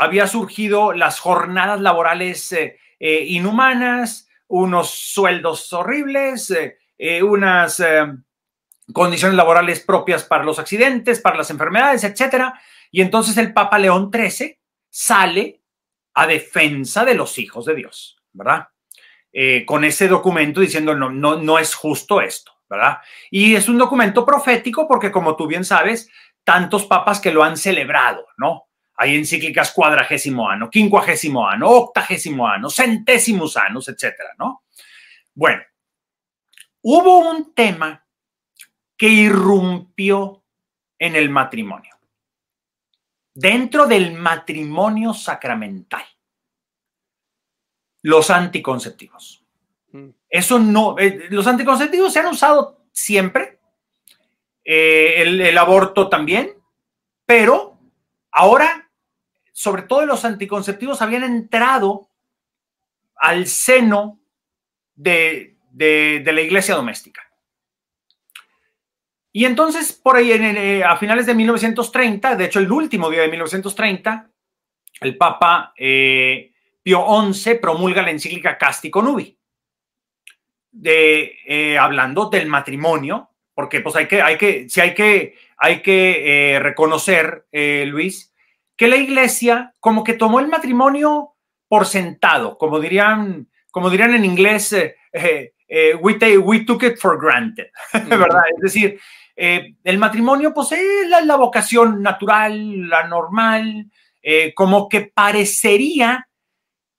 había 0.00 0.26
surgido 0.26 0.94
las 0.94 1.20
jornadas 1.20 1.78
laborales 1.78 2.50
eh, 2.52 2.78
eh, 2.98 3.22
inhumanas, 3.26 4.30
unos 4.48 4.88
sueldos 4.88 5.70
horribles, 5.74 6.50
eh, 6.96 7.22
unas 7.22 7.82
condiciones 8.94 9.36
laborales 9.36 9.80
propias 9.80 10.24
para 10.24 10.42
los 10.42 10.58
accidentes, 10.58 11.20
para 11.20 11.36
las 11.36 11.50
enfermedades, 11.50 12.02
etc. 12.04 12.46
Y 12.90 13.02
entonces 13.02 13.36
el 13.36 13.52
Papa 13.52 13.78
León 13.78 14.10
XIII 14.10 14.58
sale 14.88 15.60
a 16.14 16.26
defensa 16.26 17.04
de 17.04 17.14
los 17.14 17.38
hijos 17.38 17.66
de 17.66 17.74
Dios, 17.74 18.18
¿verdad? 18.32 18.68
con 19.64 19.84
ese 19.84 20.08
documento 20.08 20.60
diciendo 20.60 20.96
no, 20.96 21.08
no, 21.08 21.36
no 21.36 21.58
es 21.58 21.72
justo 21.76 22.20
esto, 22.20 22.52
¿verdad? 22.68 22.98
Y 23.30 23.54
es 23.54 23.68
un 23.68 23.78
documento 23.78 24.26
profético 24.26 24.88
porque, 24.88 25.12
como 25.12 25.36
tú 25.36 25.46
bien 25.46 25.64
sabes, 25.64 26.10
tantos 26.42 26.86
papas 26.86 27.20
que 27.20 27.30
lo 27.30 27.44
han 27.44 27.56
celebrado, 27.56 28.26
¿no? 28.36 28.69
Hay 29.02 29.16
encíclicas 29.16 29.72
cuadragésimo 29.72 30.46
ano, 30.46 30.68
quincuagésimo 30.68 31.48
ano, 31.48 31.70
octagésimo 31.70 32.46
ano, 32.46 32.68
centésimos 32.68 33.56
anos, 33.56 33.88
etcétera, 33.88 34.34
¿no? 34.38 34.64
Bueno, 35.32 35.62
hubo 36.82 37.30
un 37.30 37.54
tema 37.54 38.04
que 38.98 39.08
irrumpió 39.08 40.44
en 40.98 41.16
el 41.16 41.30
matrimonio, 41.30 41.96
dentro 43.32 43.86
del 43.86 44.12
matrimonio 44.12 45.14
sacramental, 45.14 46.04
los 48.02 48.28
anticonceptivos. 48.28 49.42
Mm. 49.92 50.10
Eso 50.28 50.58
no, 50.58 50.98
eh, 50.98 51.28
los 51.30 51.46
anticonceptivos 51.46 52.12
se 52.12 52.18
han 52.20 52.26
usado 52.26 52.84
siempre, 52.92 53.60
eh, 54.62 55.22
el 55.22 55.56
aborto 55.56 56.10
también, 56.10 56.52
pero 57.24 57.78
ahora 58.30 58.89
sobre 59.60 59.82
todo 59.82 60.06
los 60.06 60.24
anticonceptivos, 60.24 61.02
habían 61.02 61.22
entrado 61.22 62.08
al 63.14 63.46
seno 63.46 64.18
de, 64.94 65.58
la 65.76 66.40
iglesia 66.40 66.74
doméstica. 66.74 67.30
Y 69.32 69.44
entonces, 69.44 69.92
por 69.92 70.16
ahí, 70.16 70.32
eh, 70.32 70.82
a 70.82 70.96
finales 70.96 71.26
de 71.26 71.34
1930, 71.34 72.36
de 72.36 72.44
hecho, 72.46 72.58
el 72.58 72.72
último 72.72 73.10
día 73.10 73.20
de 73.20 73.28
1930, 73.28 74.30
el 75.02 75.18
Papa 75.18 75.74
eh, 75.76 76.54
Pío 76.82 77.04
XI 77.30 77.56
promulga 77.56 78.00
la 78.00 78.12
encíclica 78.12 78.56
Casti 78.56 78.90
Nubi, 78.90 79.38
de, 80.70 81.36
eh, 81.46 81.76
hablando 81.76 82.30
del 82.30 82.46
matrimonio, 82.46 83.28
porque 83.52 83.82
pues 83.82 83.94
hay 83.94 84.08
que, 84.08 84.22
hay 84.22 84.38
que, 84.38 84.70
si 84.70 84.80
hay 84.80 84.94
que, 84.94 85.36
hay 85.58 85.82
que 85.82 86.58
reconocer, 86.62 87.46
Luis, 87.52 88.29
que 88.80 88.88
la 88.88 88.96
iglesia 88.96 89.74
como 89.78 90.02
que 90.02 90.14
tomó 90.14 90.40
el 90.40 90.48
matrimonio 90.48 91.34
por 91.68 91.84
sentado, 91.84 92.56
como 92.56 92.80
dirían, 92.80 93.50
como 93.70 93.90
dirían 93.90 94.14
en 94.14 94.24
inglés, 94.24 94.74
we, 96.00 96.38
we, 96.38 96.64
took 96.64 96.82
it 96.84 96.96
for 96.96 97.20
granted, 97.20 97.66
¿verdad? 98.08 98.40
Es 98.56 98.62
decir, 98.62 98.98
eh, 99.36 99.74
el 99.84 99.98
matrimonio 99.98 100.54
posee 100.54 100.82
pues, 101.10 101.26
la, 101.26 101.36
vocación 101.36 102.00
natural, 102.00 102.88
la 102.88 103.06
normal, 103.06 103.90
eh, 104.22 104.54
como 104.54 104.88
que 104.88 105.12
parecería 105.14 106.26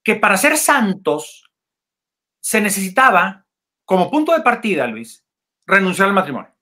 que 0.04 0.14
para 0.14 0.38
ser 0.38 0.58
santos 0.58 1.50
se 2.42 2.62
necesitaba, 2.62 3.48
como 3.86 4.12
punto 4.12 4.34
de 4.34 4.42
partida, 4.42 4.86
Luis, 4.86 5.26
renunciar 5.66 6.10
al 6.10 6.14
matrimonio 6.14 6.54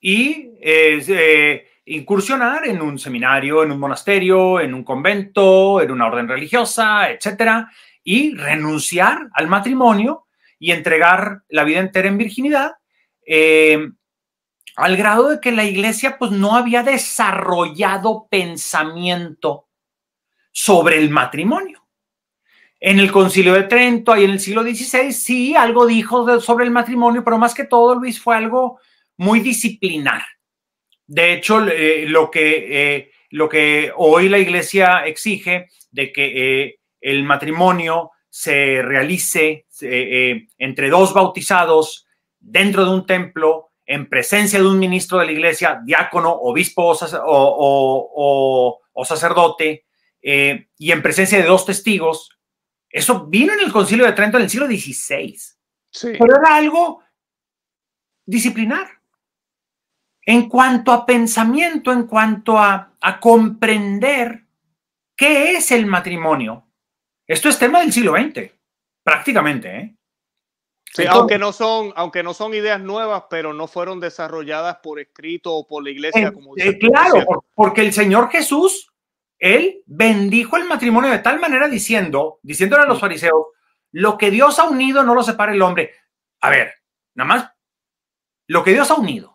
y 0.00 0.54
eh, 0.60 1.68
incursionar 1.84 2.66
en 2.66 2.80
un 2.80 2.98
seminario, 2.98 3.62
en 3.62 3.72
un 3.72 3.80
monasterio, 3.80 4.60
en 4.60 4.74
un 4.74 4.84
convento, 4.84 5.80
en 5.80 5.90
una 5.90 6.06
orden 6.06 6.28
religiosa, 6.28 7.10
etcétera, 7.10 7.70
y 8.04 8.34
renunciar 8.34 9.28
al 9.34 9.48
matrimonio 9.48 10.26
y 10.58 10.70
entregar 10.70 11.42
la 11.48 11.64
vida 11.64 11.80
entera 11.80 12.08
en 12.08 12.18
virginidad 12.18 12.72
al 14.76 14.96
grado 14.96 15.28
de 15.30 15.40
que 15.40 15.52
la 15.52 15.64
iglesia 15.64 16.18
pues 16.18 16.30
no 16.30 16.56
había 16.56 16.82
desarrollado 16.82 18.26
pensamiento 18.30 19.68
sobre 20.50 20.98
el 20.98 21.10
matrimonio. 21.10 21.86
En 22.80 22.98
el 22.98 23.12
concilio 23.12 23.54
de 23.54 23.64
Trento, 23.64 24.12
ahí 24.12 24.24
en 24.24 24.30
el 24.30 24.40
siglo 24.40 24.62
XVI, 24.62 25.12
sí, 25.12 25.54
algo 25.54 25.86
dijo 25.86 26.40
sobre 26.40 26.64
el 26.64 26.72
matrimonio, 26.72 27.22
pero 27.22 27.38
más 27.38 27.54
que 27.54 27.64
todo, 27.64 27.94
Luis, 27.94 28.20
fue 28.20 28.36
algo 28.36 28.80
muy 29.16 29.40
disciplinar. 29.40 30.22
De 31.12 31.34
hecho, 31.34 31.62
eh, 31.68 32.06
lo, 32.08 32.30
que, 32.30 32.96
eh, 32.96 33.10
lo 33.28 33.46
que 33.46 33.92
hoy 33.94 34.30
la 34.30 34.38
iglesia 34.38 35.04
exige 35.04 35.68
de 35.90 36.10
que 36.10 36.62
eh, 36.64 36.80
el 37.02 37.22
matrimonio 37.24 38.12
se 38.30 38.80
realice 38.80 39.66
entre 40.56 40.88
dos 40.88 41.12
bautizados 41.12 42.06
dentro 42.40 42.86
de 42.86 42.92
un 42.92 43.04
templo 43.04 43.72
en 43.84 44.08
presencia 44.08 44.58
de 44.58 44.66
un 44.66 44.78
ministro 44.78 45.18
de 45.18 45.26
la 45.26 45.32
iglesia, 45.32 45.82
diácono, 45.84 46.32
obispo 46.32 46.96
o, 47.26 49.04
sacerdote, 49.04 49.84
eh, 50.22 50.68
y 50.78 50.92
en 50.92 51.02
presencia 51.02 51.36
de 51.36 51.44
dos 51.44 51.66
testigos, 51.66 52.30
eso 52.88 53.26
vino 53.26 53.52
en 53.52 53.60
el 53.60 53.70
concilio 53.70 54.06
de 54.06 54.12
Trento 54.12 54.38
en 54.38 54.44
el 54.44 54.48
siglo 54.48 54.66
XVI. 54.66 55.38
Pero 56.18 56.38
era 56.38 56.56
algo 56.56 57.02
disciplinar. 58.24 59.01
En 60.24 60.48
cuanto 60.48 60.92
a 60.92 61.04
pensamiento, 61.04 61.92
en 61.92 62.06
cuanto 62.06 62.58
a, 62.58 62.92
a 63.00 63.20
comprender 63.20 64.44
qué 65.16 65.56
es 65.56 65.70
el 65.72 65.86
matrimonio, 65.86 66.66
esto 67.26 67.48
es 67.48 67.58
tema 67.58 67.80
del 67.80 67.92
siglo 67.92 68.14
XX, 68.14 68.50
prácticamente. 69.02 69.76
¿eh? 69.76 69.96
Sí, 70.92 71.04
aunque 71.08 71.38
no 71.38 71.52
son, 71.52 71.92
aunque 71.96 72.22
no 72.22 72.34
son 72.34 72.52
ideas 72.52 72.78
nuevas, 72.78 73.24
pero 73.30 73.54
no 73.54 73.66
fueron 73.66 73.98
desarrolladas 73.98 74.76
por 74.82 75.00
escrito 75.00 75.54
o 75.54 75.66
por 75.66 75.82
la 75.82 75.90
iglesia, 75.90 76.28
eh, 76.28 76.32
como 76.32 76.54
eh, 76.58 76.78
Claro, 76.78 77.44
porque 77.54 77.80
el 77.80 77.94
Señor 77.94 78.30
Jesús, 78.30 78.92
él 79.38 79.82
bendijo 79.86 80.58
el 80.58 80.64
matrimonio 80.64 81.10
de 81.10 81.20
tal 81.20 81.40
manera 81.40 81.66
diciendo, 81.68 82.40
diciéndole 82.42 82.82
a 82.82 82.86
los 82.86 83.00
fariseos, 83.00 83.46
lo 83.92 84.18
que 84.18 84.30
Dios 84.30 84.58
ha 84.58 84.64
unido 84.64 85.02
no 85.02 85.14
lo 85.14 85.22
separa 85.22 85.54
el 85.54 85.62
hombre. 85.62 85.92
A 86.40 86.50
ver, 86.50 86.74
nada 87.14 87.28
más, 87.28 87.50
lo 88.46 88.62
que 88.62 88.72
Dios 88.72 88.90
ha 88.90 88.94
unido. 88.96 89.31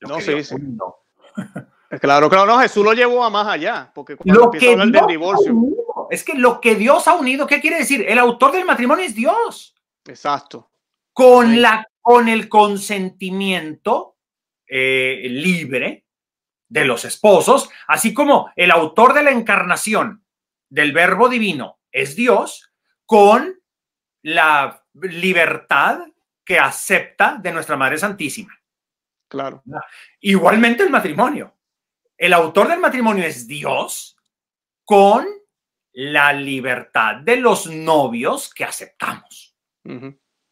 No, 0.00 0.20
sí, 0.20 0.44
sí. 0.44 0.56
Claro, 2.00 2.30
claro, 2.30 2.46
no, 2.46 2.60
Jesús 2.60 2.84
lo 2.84 2.92
llevó 2.92 3.24
a 3.24 3.30
más 3.30 3.48
allá, 3.48 3.90
porque 3.92 4.14
cuando 4.14 4.40
lo 4.40 4.52
a 4.52 4.72
hablar 4.72 4.90
del 4.92 5.06
divorcio. 5.08 5.56
Es 6.08 6.22
que 6.22 6.34
lo 6.34 6.60
que 6.60 6.76
Dios 6.76 7.08
ha 7.08 7.14
unido, 7.14 7.48
¿qué 7.48 7.60
quiere 7.60 7.78
decir? 7.78 8.04
El 8.08 8.18
autor 8.20 8.52
del 8.52 8.64
matrimonio 8.64 9.04
es 9.04 9.14
Dios. 9.14 9.74
Exacto. 10.06 10.70
Con, 11.12 11.60
la, 11.60 11.88
con 12.00 12.28
el 12.28 12.48
consentimiento 12.48 14.16
eh, 14.68 15.26
libre 15.28 16.06
de 16.68 16.84
los 16.84 17.04
esposos, 17.04 17.68
así 17.88 18.14
como 18.14 18.52
el 18.54 18.70
autor 18.70 19.12
de 19.12 19.24
la 19.24 19.32
encarnación 19.32 20.24
del 20.68 20.92
verbo 20.92 21.28
divino 21.28 21.80
es 21.90 22.14
Dios, 22.14 22.72
con 23.04 23.60
la 24.22 24.84
libertad 24.94 26.06
que 26.44 26.60
acepta 26.60 27.36
de 27.42 27.50
nuestra 27.50 27.76
Madre 27.76 27.98
Santísima. 27.98 28.59
Claro. 29.30 29.62
Igualmente 30.20 30.82
el 30.82 30.90
matrimonio. 30.90 31.56
El 32.18 32.32
autor 32.32 32.68
del 32.68 32.80
matrimonio 32.80 33.24
es 33.24 33.46
Dios 33.46 34.16
con 34.84 35.24
la 35.92 36.32
libertad 36.32 37.16
de 37.16 37.36
los 37.36 37.66
novios 37.68 38.52
que 38.52 38.64
aceptamos. 38.64 39.56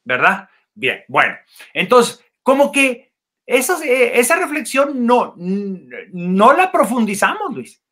¿Verdad? 0.05 0.49
Bien, 0.73 1.05
bueno, 1.09 1.37
entonces, 1.75 2.25
como 2.43 2.71
que 2.71 3.13
esa, 3.45 3.85
eh, 3.85 4.19
esa 4.19 4.37
reflexión 4.37 5.05
no, 5.05 5.35
no 5.37 6.53
la 6.53 6.71
profundizamos, 6.71 7.53
Luis. 7.53 7.83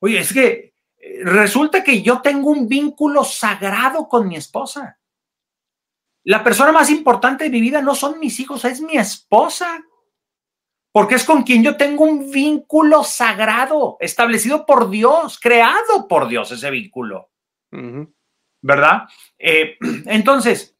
Oye, 0.00 0.20
es 0.20 0.32
que 0.32 0.72
eh, 0.96 1.20
resulta 1.22 1.84
que 1.84 2.00
yo 2.02 2.22
tengo 2.22 2.48
un 2.48 2.66
vínculo 2.66 3.24
sagrado 3.24 4.08
con 4.08 4.26
mi 4.26 4.36
esposa. 4.36 4.98
La 6.24 6.42
persona 6.42 6.72
más 6.72 6.88
importante 6.90 7.44
de 7.44 7.50
mi 7.50 7.60
vida 7.60 7.82
no 7.82 7.94
son 7.94 8.18
mis 8.18 8.40
hijos, 8.40 8.64
es 8.64 8.80
mi 8.80 8.96
esposa 8.96 9.84
porque 10.92 11.14
es 11.14 11.24
con 11.24 11.42
quien 11.42 11.62
yo 11.62 11.76
tengo 11.76 12.04
un 12.04 12.30
vínculo 12.30 13.04
sagrado, 13.04 13.96
establecido 14.00 14.66
por 14.66 14.90
Dios, 14.90 15.38
creado 15.38 16.08
por 16.08 16.28
Dios 16.28 16.50
ese 16.50 16.70
vínculo. 16.70 17.30
¿Verdad? 18.60 19.02
Eh, 19.38 19.76
entonces, 20.06 20.76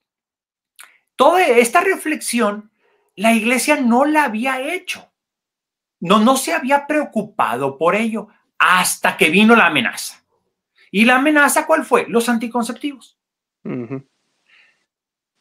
toda 1.15 1.47
esta 1.47 1.81
reflexión, 1.81 2.71
la 3.15 3.33
iglesia 3.33 3.77
no 3.77 4.05
la 4.05 4.25
había 4.25 4.61
hecho. 4.61 5.13
No, 6.01 6.19
no 6.19 6.37
se 6.37 6.55
había 6.55 6.87
preocupado 6.87 7.77
por 7.77 7.95
ello 7.95 8.29
hasta 8.59 9.17
que 9.17 9.31
vino 9.31 9.55
la 9.55 9.67
amenaza. 9.67 10.25
¿Y 10.91 11.05
la 11.05 11.17
amenaza 11.17 11.67
cuál 11.67 11.85
fue? 11.85 12.07
Los 12.09 12.29
anticonceptivos. 12.29 13.19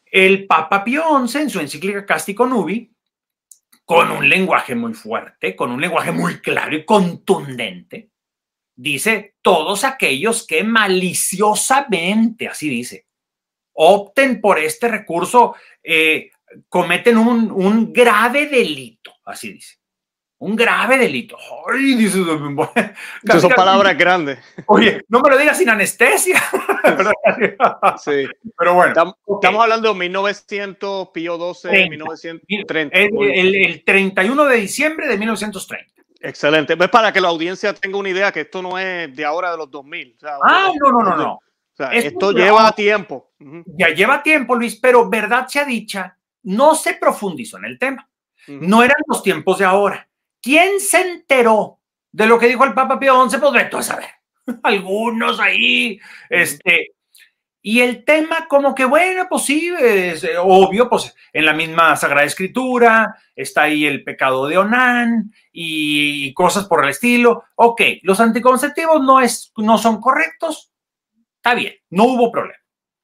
El 0.04 0.46
Papa 0.46 0.84
Pío 0.84 1.26
XI, 1.26 1.38
en 1.38 1.50
su 1.50 1.60
encíclica 1.60 2.06
Cástico 2.06 2.46
Nubi, 2.46 2.94
con 3.90 4.12
un 4.12 4.28
lenguaje 4.28 4.76
muy 4.76 4.94
fuerte, 4.94 5.56
con 5.56 5.72
un 5.72 5.80
lenguaje 5.80 6.12
muy 6.12 6.38
claro 6.38 6.76
y 6.76 6.84
contundente, 6.84 8.10
dice, 8.76 9.34
todos 9.42 9.82
aquellos 9.82 10.46
que 10.46 10.62
maliciosamente, 10.62 12.46
así 12.46 12.68
dice, 12.68 13.08
opten 13.72 14.40
por 14.40 14.60
este 14.60 14.86
recurso, 14.86 15.56
eh, 15.82 16.30
cometen 16.68 17.18
un, 17.18 17.50
un 17.50 17.92
grave 17.92 18.46
delito, 18.46 19.12
así 19.24 19.54
dice 19.54 19.79
un 20.40 20.56
grave 20.56 20.96
delito. 20.96 21.36
Ay, 21.70 21.94
dice, 21.96 22.24
son 22.24 23.50
palabras 23.54 23.96
grandes. 23.96 24.38
Oye, 24.66 25.04
no 25.08 25.20
me 25.20 25.30
lo 25.30 25.36
digas 25.36 25.58
sin 25.58 25.68
anestesia. 25.68 26.42
sí. 28.02 28.26
Pero 28.58 28.74
bueno. 28.74 29.14
Estamos, 29.28 29.62
hablando 29.62 29.92
de 29.92 29.98
1900, 29.98 31.08
Pío 31.10 31.36
12, 31.36 31.88
1930. 31.90 32.98
El, 32.98 33.64
el, 33.66 33.84
31 33.84 34.44
de 34.46 34.56
diciembre 34.56 35.08
de 35.08 35.18
1930. 35.18 35.92
Excelente. 36.22 36.74
Pues 36.74 36.88
para 36.88 37.12
que 37.12 37.20
la 37.20 37.28
audiencia 37.28 37.74
tenga 37.74 37.98
una 37.98 38.08
idea 38.08 38.32
que 38.32 38.40
esto 38.40 38.62
no 38.62 38.78
es 38.78 39.14
de 39.14 39.24
ahora 39.26 39.50
de 39.50 39.58
los 39.58 39.70
2000. 39.70 40.16
ah, 40.42 40.70
no, 40.80 40.90
no, 40.90 41.02
no, 41.02 41.16
no. 41.16 41.32
O 41.34 41.42
sea, 41.74 41.92
esto 41.92 42.32
lleva 42.32 42.72
tiempo. 42.72 43.32
Ya 43.66 43.88
lleva 43.88 44.22
tiempo, 44.22 44.54
Luis, 44.54 44.76
pero 44.76 45.08
verdad 45.08 45.46
sea 45.48 45.66
dicha, 45.66 46.16
no 46.44 46.74
se 46.74 46.94
profundizó 46.94 47.58
en 47.58 47.66
el 47.66 47.78
tema. 47.78 48.08
No 48.48 48.82
eran 48.82 48.96
los 49.06 49.22
tiempos 49.22 49.58
de 49.58 49.66
ahora. 49.66 50.06
¿Quién 50.40 50.80
se 50.80 51.00
enteró 51.00 51.80
de 52.12 52.26
lo 52.26 52.38
que 52.38 52.48
dijo 52.48 52.64
el 52.64 52.74
Papa 52.74 52.98
Pío 52.98 53.28
XI? 53.28 53.38
Pues 53.38 53.52
veto 53.52 53.78
a 53.78 53.82
saber. 53.82 54.10
Algunos 54.62 55.38
ahí, 55.40 56.00
este, 56.28 56.94
y 57.62 57.80
el 57.80 58.04
tema 58.04 58.46
como 58.48 58.74
que, 58.74 58.86
bueno, 58.86 59.26
pues 59.28 59.42
sí, 59.42 59.70
es 59.78 60.24
eh, 60.24 60.38
obvio, 60.38 60.88
pues 60.88 61.14
en 61.32 61.44
la 61.44 61.52
misma 61.52 61.94
Sagrada 61.94 62.26
Escritura 62.26 63.14
está 63.36 63.62
ahí 63.62 63.84
el 63.84 64.02
pecado 64.02 64.46
de 64.46 64.56
Onán 64.56 65.30
y, 65.52 66.32
cosas 66.32 66.66
por 66.66 66.82
el 66.82 66.90
estilo. 66.90 67.44
Ok, 67.56 67.82
los 68.02 68.18
anticonceptivos 68.20 69.02
no, 69.02 69.20
es, 69.20 69.52
no 69.58 69.76
son 69.76 70.00
correctos. 70.00 70.72
Está 71.36 71.54
bien, 71.54 71.74
no 71.90 72.04
hubo 72.04 72.32
problema. 72.32 72.59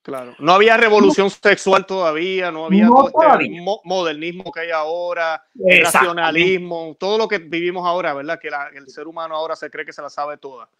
Claro, 0.07 0.37
no 0.39 0.53
había 0.53 0.77
revolución 0.77 1.29
sexual 1.29 1.85
todavía, 1.85 2.53
no 2.53 2.67
había 2.67 2.87
todo 2.87 3.09
este 3.09 3.61
modernismo 3.83 4.53
que 4.53 4.61
hay 4.61 4.71
ahora, 4.71 5.43
el 5.53 5.83
nacionalismo, 5.83 6.97
todo 6.97 7.19
lo 7.19 7.27
que 7.27 7.39
vivimos 7.39 7.85
ahora, 7.85 8.15
¿verdad? 8.15 8.39
Que 8.39 8.49
el 8.77 8.87
ser 8.87 9.09
humano 9.09 9.35
ahora 9.35 9.57
se 9.57 9.69
cree 9.69 9.85
que 9.85 9.93
se 9.93 10.03
la 10.03 10.09
sabe 10.09 10.39
toda. 10.39 10.71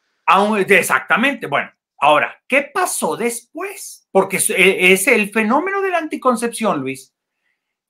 exactamente, 0.69 1.49
bueno, 1.49 1.73
ahora, 1.99 2.41
¿qué 2.47 2.71
pasó 2.73 3.17
después? 3.17 4.07
Porque 4.13 4.37
es 4.37 5.09
el 5.09 5.31
fenómeno 5.33 5.83
de 5.83 5.91
la 5.91 5.99
anticoncepción, 5.99 6.79
Luis. 6.79 7.13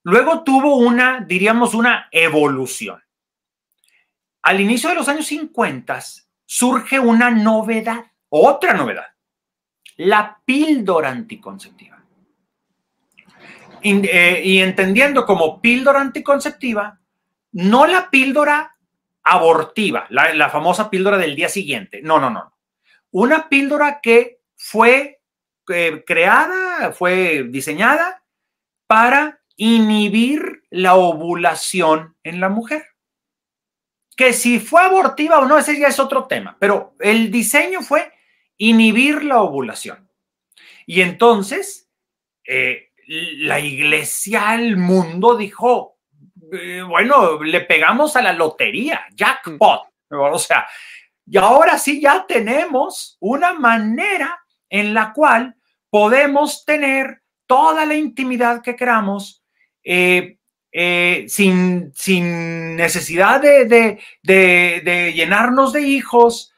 Luego 0.04 0.42
tuvo 0.42 0.76
una, 0.76 1.20
diríamos, 1.20 1.74
una 1.74 2.08
evolución. 2.12 2.98
Al 4.40 4.58
inicio 4.58 4.88
de 4.88 4.94
los 4.94 5.06
años 5.06 5.26
50 5.26 6.00
surge 6.46 6.98
una 6.98 7.28
novedad, 7.28 8.06
otra 8.30 8.72
novedad 8.72 9.15
la 9.96 10.40
píldora 10.44 11.10
anticonceptiva. 11.10 11.96
Eh, 13.82 14.42
y 14.44 14.58
entendiendo 14.60 15.24
como 15.24 15.60
píldora 15.60 16.00
anticonceptiva, 16.00 16.98
no 17.52 17.86
la 17.86 18.10
píldora 18.10 18.76
abortiva, 19.22 20.06
la, 20.10 20.50
famosa 20.50 20.90
píldora 20.90 21.18
del 21.18 21.36
día 21.36 21.48
siguiente. 21.48 22.00
No, 22.02 22.18
no, 22.18 22.30
no. 22.30 22.52
Una 23.10 23.48
píldora 23.48 24.00
que 24.00 24.40
fue 24.56 25.20
eh, 25.68 26.04
creada, 26.06 26.92
fue 26.92 27.44
diseñada 27.48 28.22
para 28.86 29.40
inhibir 29.56 30.64
la 30.70 30.94
ovulación 30.94 32.16
en 32.22 32.40
la 32.40 32.48
mujer. 32.48 32.84
Que 34.16 34.32
si 34.32 34.58
fue 34.58 34.82
abortiva 34.82 35.38
o 35.38 35.46
no, 35.46 35.58
ese 35.58 35.78
ya 35.78 35.88
es 35.88 36.00
otro 36.00 36.26
tema, 36.26 36.56
pero 36.58 36.94
el 37.00 37.30
diseño 37.30 37.82
fue 37.82 38.12
inhibir 38.58 39.24
la 39.24 39.42
ovulación. 39.42 40.08
Y 40.86 41.00
entonces, 41.00 41.88
eh, 42.46 42.90
la 43.06 43.60
iglesia, 43.60 44.54
el 44.54 44.76
mundo 44.76 45.36
dijo, 45.36 45.98
eh, 46.52 46.82
bueno, 46.82 47.42
le 47.42 47.60
pegamos 47.62 48.16
a 48.16 48.22
la 48.22 48.32
lotería, 48.32 49.06
jackpot. 49.14 49.82
O 50.10 50.38
sea, 50.38 50.66
y 51.26 51.36
ahora 51.36 51.78
sí 51.78 52.00
ya 52.00 52.24
tenemos 52.26 53.16
una 53.20 53.52
manera 53.54 54.40
en 54.68 54.94
la 54.94 55.12
cual 55.12 55.56
podemos 55.90 56.64
tener 56.64 57.22
toda 57.46 57.84
la 57.84 57.94
intimidad 57.94 58.62
que 58.62 58.76
queramos 58.76 59.42
eh, 59.82 60.38
sin, 61.28 61.92
sin, 61.94 62.76
necesidad 62.76 63.40
de, 63.40 63.98
de, 64.22 65.12
llenarnos 65.14 65.72
de 65.72 65.82
hijos, 65.82 66.52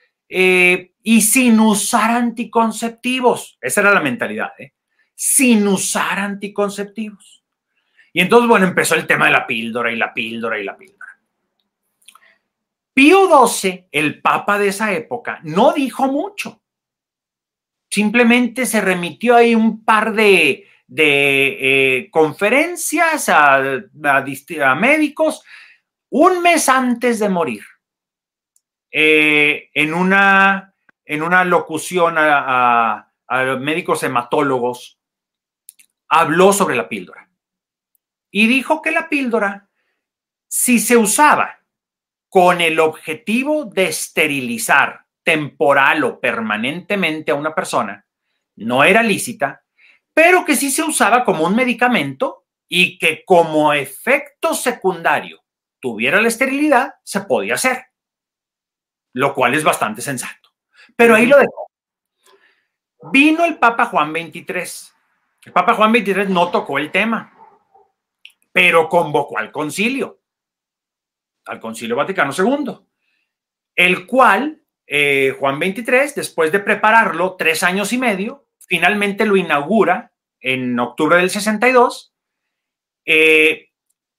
y 1.11 1.23
sin 1.23 1.59
usar 1.59 2.11
anticonceptivos. 2.11 3.57
Esa 3.63 3.81
era 3.81 3.95
la 3.95 4.03
mentalidad, 4.03 4.53
¿eh? 4.59 4.75
Sin 5.15 5.67
usar 5.67 6.19
anticonceptivos. 6.19 7.43
Y 8.13 8.21
entonces, 8.21 8.47
bueno, 8.47 8.67
empezó 8.67 8.95
el 8.95 9.07
tema 9.07 9.25
de 9.25 9.33
la 9.33 9.47
píldora 9.47 9.91
y 9.91 9.97
la 9.97 10.13
píldora 10.13 10.61
y 10.61 10.65
la 10.65 10.77
píldora. 10.77 11.19
Pío 12.93 13.47
XII, 13.49 13.87
el 13.91 14.21
papa 14.21 14.59
de 14.59 14.69
esa 14.69 14.93
época, 14.93 15.41
no 15.45 15.73
dijo 15.73 16.09
mucho. 16.09 16.61
Simplemente 17.89 18.67
se 18.67 18.83
remitió 18.83 19.35
ahí 19.35 19.55
un 19.55 19.87
par 19.87 20.13
de, 20.13 20.69
eh, 20.95 22.09
conferencias 22.11 23.31
a, 23.31 23.63
a 23.63 24.75
médicos 24.75 25.43
un 26.11 26.43
mes 26.43 26.69
antes 26.69 27.19
de 27.19 27.31
morir. 27.31 27.63
Eh, 28.91 29.71
en 29.73 29.95
una 29.95 30.75
en 31.09 31.23
una 31.23 31.43
locución 31.43 32.17
a, 32.19 33.11
médicos 33.61 34.03
hematólogos, 34.03 35.01
habló 36.09 36.53
sobre 36.53 36.77
la 36.77 36.89
píldora 36.89 37.31
y 38.31 38.47
dijo 38.47 38.83
que 38.83 38.91
la 38.91 39.09
píldora, 39.09 39.71
si 40.47 40.79
se 40.79 40.97
usaba 40.97 41.61
con 42.29 42.61
el 42.61 42.79
objetivo 42.79 43.65
de 43.65 43.87
esterilizar 43.89 45.07
temporal 45.23 46.05
o 46.05 46.21
permanentemente 46.21 47.33
a 47.33 47.37
una 47.37 47.55
persona, 47.55 48.07
no 48.57 48.85
era 48.85 49.03
lícita, 49.03 49.65
pero 50.13 50.45
que 50.45 50.57
sí 50.57 50.71
se 50.71 50.83
usaba 50.83 51.25
como 51.25 51.45
un 51.45 51.57
medicamento 51.57 52.47
y 52.69 52.99
que 52.99 53.25
como 53.25 53.73
efecto 53.73 54.53
secundario 54.53 55.43
tuviera 55.81 56.21
la 56.21 56.29
esterilidad, 56.29 56.97
se 57.03 57.23
podía 57.23 57.55
hacer, 57.55 57.87
lo 59.15 59.35
cual 59.35 59.55
es 59.55 59.65
bastante 59.65 60.03
sensato. 60.03 60.48
Pero 60.99 61.15
ahí 61.15 61.27
lo 61.27 61.39
dejó. 61.39 61.71
Vino 63.13 63.45
el 63.45 63.57
Papa 63.59 63.87
Juan 63.87 64.13
23. 64.13 64.95
El 65.45 65.53
Papa 65.53 65.75
Juan 65.75 65.93
23 65.93 66.29
no 66.29 66.51
tocó 66.51 66.77
el 66.77 66.91
tema, 66.91 67.33
pero 68.51 68.89
convocó 68.89 69.39
al 69.39 69.53
concilio, 69.53 70.21
al 71.47 71.61
concilio 71.61 71.95
Vaticano 71.95 72.33
II, 72.37 72.81
el 73.77 74.09
cual 74.09 74.61
eh, 74.89 75.37
Juan 75.39 75.61
23, 75.61 76.17
después 76.17 76.51
de 76.51 76.59
prepararlo 76.59 77.37
tres 77.37 77.63
años 77.63 77.93
y 77.93 77.99
medio, 77.99 78.49
finalmente 78.59 79.25
lo 79.25 79.37
inaugura 79.37 80.13
en 80.41 80.77
octubre 80.81 81.19
del 81.19 81.31
62, 81.31 82.13
eh, 83.05 83.69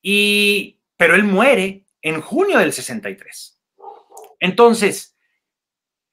y, 0.01 0.79
pero 0.95 1.15
él 1.15 1.25
muere 1.25 1.83
en 2.01 2.21
junio 2.21 2.57
del 2.57 2.71
63. 2.71 3.61
Entonces, 4.39 5.08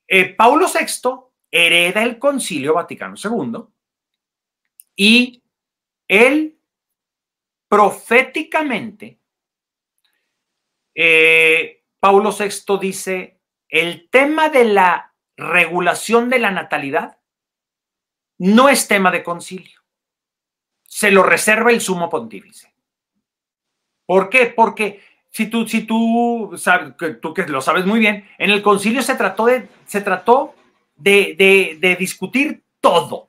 eh, 0.09 0.35
Paulo 0.35 0.67
VI 0.69 1.11
hereda 1.51 2.03
el 2.03 2.19
Concilio 2.19 2.75
Vaticano 2.75 3.15
II 3.23 3.65
y 4.95 5.43
él 6.09 6.59
proféticamente, 7.69 9.21
eh, 10.95 11.85
Paulo 12.01 12.31
VI 12.33 12.79
dice, 12.81 13.41
el 13.69 14.09
tema 14.09 14.49
de 14.49 14.65
la 14.65 15.15
regulación 15.37 16.31
de 16.31 16.39
la 16.39 16.51
natalidad 16.51 17.19
no 18.39 18.69
es 18.69 18.87
tema 18.89 19.11
de 19.11 19.23
concilio, 19.23 19.81
se 20.85 21.11
lo 21.11 21.23
reserva 21.23 21.71
el 21.71 21.81
sumo 21.81 22.09
pontífice. 22.09 22.75
¿Por 24.07 24.31
qué? 24.31 24.47
Porque 24.47 25.03
si 25.37 25.49
tú, 25.49 25.69
si 25.69 25.83
tú, 25.83 26.55
sabes, 26.57 26.95
tú 27.21 27.35
que 27.35 27.47
lo 27.47 27.61
sabes 27.61 27.85
muy 27.85 27.99
bien, 27.99 28.27
en 28.39 28.49
el 28.49 28.63
concilio 28.63 29.03
se 29.03 29.17
trató 29.17 29.45
de, 29.45 29.69
se 29.85 30.01
trató 30.01 30.55
de, 30.97 31.97
discutir 31.99 32.63
todo, 32.81 33.29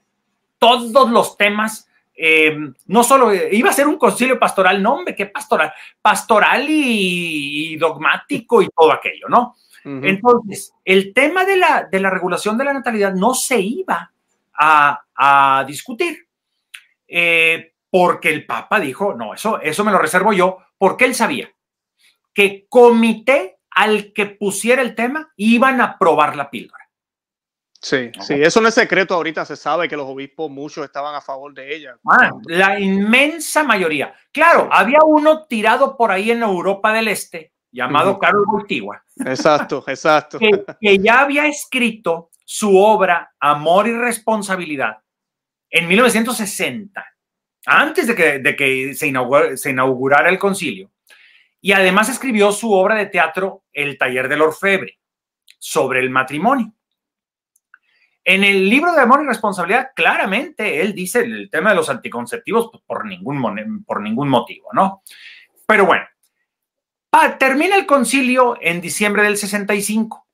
todos 0.57 1.11
los 1.11 1.35
temas. 1.35 1.89
Eh, 2.15 2.57
no 2.85 3.03
solo 3.03 3.33
iba 3.33 3.71
a 3.71 3.73
ser 3.73 3.89
un 3.89 3.97
concilio 3.97 4.39
pastoral, 4.39 4.81
no, 4.81 4.93
hombre, 4.93 5.15
qué 5.15 5.25
pastoral, 5.25 5.73
pastoral 6.01 6.65
y, 6.69 7.75
dogmático 7.75 8.61
y 8.61 8.69
todo 8.69 8.93
aquello, 8.93 9.27
¿no? 9.27 9.55
Entonces, 9.83 10.73
el 10.85 11.13
tema 11.13 11.43
de 11.43 11.57
la, 11.57 11.89
de 11.91 11.99
la, 11.99 12.09
regulación 12.09 12.57
de 12.57 12.63
la 12.63 12.73
natalidad 12.73 13.13
no 13.13 13.33
se 13.33 13.59
iba 13.59 14.13
a, 14.53 15.65
discutir, 15.67 16.25
eh, 17.05 17.73
porque 17.89 18.29
el 18.29 18.45
Papa 18.45 18.79
dijo, 18.79 19.13
no, 19.13 19.33
eso, 19.33 19.59
eso 19.59 19.83
me 19.83 19.91
lo 19.91 19.99
reservo 19.99 20.31
yo, 20.31 20.59
porque 20.77 21.03
él 21.03 21.13
sabía 21.13 21.51
que 22.37 22.67
comité 22.69 23.57
al 23.71 24.13
que 24.13 24.27
pusiera 24.27 24.83
el 24.83 24.93
tema 24.93 25.33
iban 25.37 25.81
a 25.81 25.97
probar 25.97 26.35
la 26.35 26.51
píldora. 26.51 26.87
Sí, 27.81 28.11
sí, 28.19 28.35
eso 28.35 28.61
no 28.61 28.67
es 28.67 28.75
secreto, 28.75 29.15
ahorita 29.15 29.43
se 29.43 29.55
sabe 29.55 29.89
que 29.89 29.97
los 29.97 30.05
obispos 30.05 30.51
muchos 30.51 30.85
estaban 30.85 31.15
a 31.15 31.21
favor 31.21 31.51
de 31.55 31.75
ella. 31.75 31.97
Ah, 32.07 32.29
la 32.45 32.79
inmensa 32.79 33.63
mayoría. 33.63 34.13
Claro, 34.31 34.69
había 34.71 34.99
uno 35.03 35.47
tirado 35.47 35.97
por 35.97 36.11
ahí 36.11 36.29
en 36.29 36.43
Europa 36.43 36.93
del 36.93 37.07
Este, 37.07 37.53
llamado 37.71 38.19
Carlos 38.19 38.45
Bultigua. 38.45 39.03
Exacto, 39.25 39.83
exacto. 39.87 40.37
Que, 40.37 40.99
ya 40.99 41.21
había 41.21 41.47
escrito 41.47 42.29
su 42.45 42.77
obra 42.77 43.33
Amor 43.39 43.87
y 43.87 43.93
Responsabilidad 43.93 44.97
en 45.71 45.87
1960, 45.87 47.03
antes 47.65 48.05
de 48.05 48.13
que, 48.13 48.37
de 48.37 48.55
que 48.55 48.93
se, 48.93 49.11
se 49.57 49.69
inaugurara 49.71 50.29
el 50.29 50.37
concilio. 50.37 50.91
Y 51.61 51.71
además 51.71 52.09
escribió 52.09 52.51
su 52.51 52.71
obra 52.71 52.95
de 52.95 53.07
teatro 53.07 53.63
El 53.73 53.97
taller 53.97 54.29
del 54.29 54.41
orfebre 54.41 54.99
sobre 55.59 55.99
el 55.99 56.09
matrimonio. 56.09 56.73
En 58.23 58.43
el 58.43 58.69
libro 58.69 58.93
de 58.93 59.01
Amor 59.01 59.23
y 59.23 59.27
Responsabilidad, 59.27 59.91
claramente 59.95 60.81
él 60.81 60.93
dice 60.93 61.19
el 61.21 61.49
tema 61.49 61.69
de 61.69 61.77
los 61.77 61.89
anticonceptivos 61.89 62.69
por 62.85 63.05
ningún, 63.05 63.83
por 63.85 64.01
ningún 64.01 64.27
motivo, 64.27 64.67
¿no? 64.73 65.01
Pero 65.65 65.85
bueno, 65.85 66.05
termina 67.39 67.77
el 67.77 67.85
concilio 67.85 68.57
en 68.61 68.81
diciembre 68.81 69.23
del 69.23 69.37
65. 69.37 70.27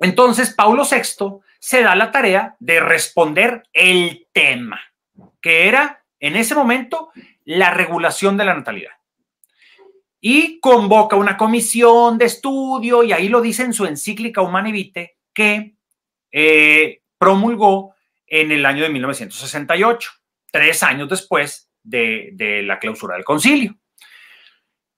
Entonces, 0.00 0.54
Paulo 0.54 0.84
VI 0.90 1.40
se 1.58 1.82
da 1.82 1.94
la 1.94 2.10
tarea 2.10 2.56
de 2.60 2.80
responder 2.80 3.62
el 3.74 4.26
tema, 4.32 4.80
que 5.40 5.68
era 5.68 6.02
en 6.18 6.36
ese 6.36 6.54
momento 6.54 7.10
la 7.44 7.70
regulación 7.70 8.38
de 8.38 8.44
la 8.46 8.54
natalidad 8.54 8.95
y 10.28 10.58
convoca 10.58 11.14
una 11.14 11.36
comisión 11.36 12.18
de 12.18 12.24
estudio, 12.24 13.04
y 13.04 13.12
ahí 13.12 13.28
lo 13.28 13.40
dice 13.40 13.62
en 13.62 13.72
su 13.72 13.86
encíclica 13.86 14.42
Humane 14.42 14.72
Vitae, 14.72 15.18
que 15.32 15.76
eh, 16.32 17.02
promulgó 17.16 17.94
en 18.26 18.50
el 18.50 18.66
año 18.66 18.82
de 18.82 18.88
1968, 18.88 20.10
tres 20.50 20.82
años 20.82 21.08
después 21.08 21.70
de, 21.80 22.30
de 22.32 22.64
la 22.64 22.80
clausura 22.80 23.14
del 23.14 23.24
concilio. 23.24 23.76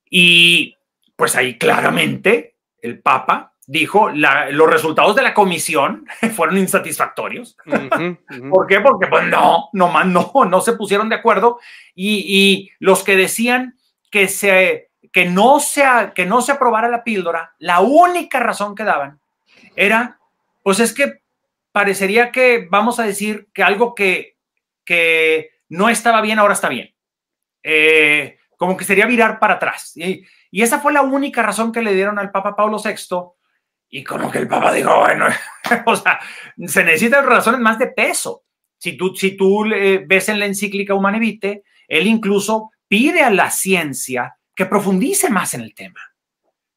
Y 0.09 0.75
pues 1.15 1.37
ahí 1.37 1.59
claramente 1.59 2.57
el 2.81 3.03
Papa 3.03 3.55
dijo, 3.67 4.09
los 4.09 4.71
resultados 4.71 5.15
de 5.15 5.21
la 5.21 5.35
comisión 5.35 6.07
fueron 6.35 6.57
insatisfactorios. 6.57 7.55
¿Por 8.51 8.67
qué? 8.67 8.81
Porque 8.81 9.09
pues 9.09 9.25
no, 9.27 9.69
no, 9.75 10.05
no, 10.05 10.33
no 10.49 10.61
se 10.63 10.73
pusieron 10.73 11.11
de 11.11 11.17
acuerdo 11.17 11.59
y, 11.95 12.25
y 12.27 12.71
los 12.79 13.05
que 13.05 13.15
decían 13.15 13.77
que, 14.11 14.27
se, 14.29 14.88
que, 15.13 15.25
no 15.27 15.61
se, 15.61 15.85
que 16.15 16.27
no 16.27 16.43
se 16.43 16.53
aprobara 16.53 16.89
la 16.89 17.05
píldora, 17.05 17.55
la 17.59 17.81
única 17.81 18.41
razón 18.41 18.75
que 18.75 18.85
daban 18.85 19.21
era, 19.77 20.19
pues 20.63 20.81
es 20.81 20.93
que 20.93 21.21
parecería 21.73 22.33
que 22.33 22.67
vamos 22.71 22.99
a 22.99 23.05
decir 23.05 23.49
que 23.53 23.63
algo 23.63 23.95
que, 23.95 24.37
que 24.85 25.51
no 25.69 25.89
estaba 25.89 26.21
bien 26.21 26.39
ahora 26.39 26.55
está 26.55 26.69
bien. 26.69 26.95
Eh, 27.63 28.39
como 28.57 28.77
que 28.77 28.85
sería 28.85 29.07
virar 29.07 29.39
para 29.39 29.55
atrás. 29.55 29.97
Y, 29.97 30.25
y 30.51 30.63
esa 30.63 30.81
fue 30.81 30.93
la 30.93 31.03
única 31.03 31.43
razón 31.43 31.73
que 31.73 31.83
le 31.83 31.95
dieron 31.95 32.19
al 32.19 32.31
Papa 32.31 32.57
Pablo 32.57 32.79
VI 32.83 32.95
y 33.91 34.05
como 34.05 34.31
que 34.31 34.39
el 34.39 34.49
Papa 34.49 34.73
dijo, 34.73 34.99
bueno, 34.99 35.27
o 35.87 35.97
sea, 35.97 36.21
se 36.67 36.85
necesitan 36.85 37.27
razones 37.27 37.61
más 37.61 37.79
de 37.79 37.89
peso. 37.89 38.45
Si 38.77 38.97
tú, 38.97 39.15
si 39.17 39.37
tú 39.37 39.65
ves 40.07 40.29
en 40.29 40.39
la 40.39 40.47
encíclica 40.47 40.95
Humane 40.95 41.19
Vitae, 41.19 41.63
él 41.89 42.07
incluso 42.07 42.71
pide 42.87 43.23
a 43.23 43.31
la 43.31 43.51
ciencia 43.51 44.38
que 44.59 44.67
profundice 44.67 45.31
más 45.31 45.55
en 45.55 45.61
el 45.61 45.73
tema, 45.73 46.01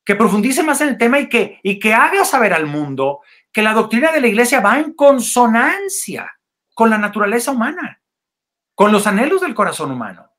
que 0.05 0.15
profundice 0.15 0.61
más 0.61 0.79
en 0.81 0.89
el 0.89 0.99
tema 0.99 1.19
y 1.19 1.27
que, 1.27 1.59
y 1.63 1.79
que 1.79 1.95
haga 1.95 2.23
saber 2.25 2.53
al 2.53 2.67
mundo 2.67 3.21
que 3.51 3.63
la 3.63 3.73
doctrina 3.73 4.11
de 4.11 4.21
la 4.21 4.27
iglesia 4.27 4.59
va 4.59 4.77
en 4.77 4.93
consonancia 4.93 6.31
con 6.75 6.91
la 6.91 6.99
naturaleza 6.99 7.49
humana, 7.49 7.99
con 8.75 8.91
los 8.91 9.07
anhelos 9.07 9.41
del 9.41 9.55
corazón 9.55 9.89
humano. 9.89 10.29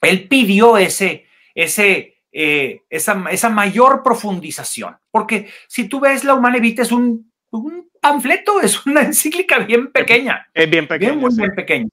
Él 0.00 0.26
pidió 0.26 0.78
ese, 0.78 1.26
ese, 1.54 2.22
eh, 2.32 2.80
esa, 2.88 3.22
esa, 3.30 3.50
mayor 3.50 4.02
profundización. 4.02 4.96
Porque 5.10 5.50
si 5.68 5.86
tú 5.86 6.00
ves 6.00 6.24
la 6.24 6.32
Humana 6.32 6.60
Vitae 6.60 6.84
es 6.84 6.92
un, 6.92 7.30
un, 7.50 7.90
panfleto, 8.00 8.58
es 8.62 8.86
una 8.86 9.02
encíclica 9.02 9.58
bien 9.58 9.92
pequeña. 9.92 10.48
Es 10.54 10.70
bien 10.70 10.88
pequeña. 10.88 11.10
Bien, 11.10 11.20
muy 11.20 11.36
bien 11.36 11.54
pequeña. 11.54 11.88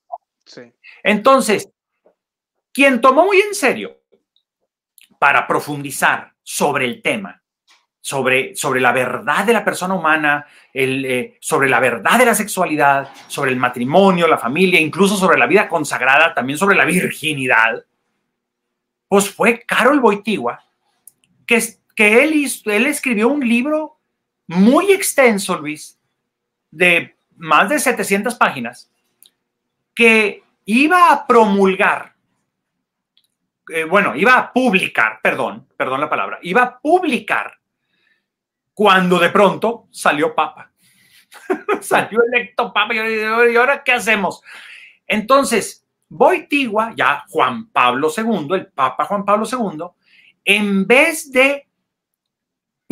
Sí. 0.46 0.62
Entonces, 1.04 1.68
quien 2.72 3.02
tomó 3.02 3.26
muy 3.26 3.42
en 3.42 3.54
serio 3.54 4.01
para 5.22 5.46
profundizar 5.46 6.34
sobre 6.42 6.86
el 6.86 7.04
tema, 7.04 7.44
sobre, 8.00 8.56
sobre 8.56 8.82
la 8.82 8.92
verdad 8.92 9.46
de 9.46 9.54
la 9.54 9.64
persona 9.64 9.94
humana, 9.94 10.48
eh, 10.74 11.38
sobre 11.40 11.70
la 11.70 11.80
verdad 11.80 12.18
de 12.18 12.26
la 12.26 12.34
sexualidad, 12.34 13.08
sobre 13.28 13.52
el 13.52 13.58
matrimonio, 13.58 14.28
la 14.28 14.40
familia, 14.40 14.82
incluso 14.82 15.16
sobre 15.16 15.38
la 15.38 15.46
vida 15.46 15.70
consagrada, 15.70 16.34
también 16.34 16.58
sobre 16.58 16.76
la 16.76 16.86
virginidad, 16.86 17.86
pues 19.08 19.30
fue 19.30 19.64
Carol 19.64 20.00
Boitigua, 20.00 20.64
que, 21.46 21.62
que 21.96 22.24
él, 22.24 22.48
él 22.66 22.88
escribió 22.88 23.28
un 23.28 23.48
libro 23.48 24.00
muy 24.48 24.92
extenso, 24.92 25.56
Luis, 25.60 26.00
de 26.72 27.16
más 27.38 27.70
de 27.70 27.80
700 27.80 28.34
páginas, 28.34 28.92
que 29.94 30.42
iba 30.66 31.12
a 31.12 31.28
promulgar, 31.28 32.16
eh, 33.72 33.86
bueno, 33.86 34.16
iba 34.16 34.38
a 34.38 34.54
publicar, 34.54 35.20
perdón, 35.22 35.68
perdón 35.78 36.02
la 36.02 36.10
palabra, 36.10 36.40
iba 36.42 36.62
a 36.62 36.80
publicar 36.80 37.58
cuando 38.74 39.20
de 39.20 39.30
pronto 39.30 39.88
salió 39.92 40.36
Papa. 40.36 40.72
salió 41.82 42.20
electo 42.24 42.74
Papa 42.74 42.94
y 42.94 43.56
ahora 43.56 43.84
qué 43.84 43.94
hacemos. 43.94 44.42
Entonces, 45.08 45.88
Boitigua, 46.10 46.94
ya 46.96 47.24
Juan 47.30 47.70
Pablo 47.72 48.10
II, 48.16 48.48
el 48.52 48.68
Papa 48.68 49.06
Juan 49.06 49.24
Pablo 49.24 49.46
II, 49.50 49.86
en 50.44 50.86
vez 50.86 51.32
de 51.32 51.71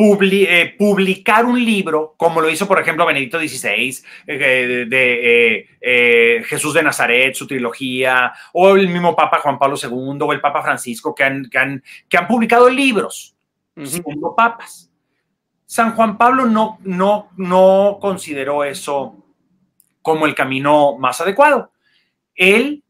eh, 0.02 0.74
publicar 0.78 1.44
un 1.44 1.62
libro, 1.62 2.14
como 2.16 2.40
lo 2.40 2.48
hizo, 2.48 2.66
por 2.66 2.80
ejemplo, 2.80 3.04
Benedicto 3.04 3.38
XVI, 3.38 3.98
eh, 4.26 4.86
de, 4.88 5.68
eh, 5.78 6.42
Jesús 6.44 6.72
de 6.72 6.82
Nazaret, 6.82 7.34
su 7.34 7.46
trilogía, 7.46 8.32
o 8.54 8.76
el 8.76 8.88
mismo 8.88 9.14
Papa 9.14 9.40
Juan 9.40 9.58
Pablo 9.58 9.76
II, 9.76 10.18
o 10.22 10.32
el 10.32 10.40
Papa 10.40 10.62
Francisco, 10.62 11.14
que 11.14 11.24
han, 11.24 11.50
que 11.50 12.16
han, 12.16 12.26
publicado 12.26 12.70
libros, 12.70 13.36
siendo 13.84 14.34
papas. 14.34 14.90
San 15.66 15.94
Juan 15.94 16.16
Pablo 16.16 16.46
no, 16.46 16.78
no, 16.82 17.28
no 17.36 17.98
consideró 18.00 18.64
eso 18.64 19.16
como 20.00 20.24
el 20.24 20.34
camino 20.34 20.96
más 20.96 21.20
adecuado. 21.20 21.72
Él 22.34 22.82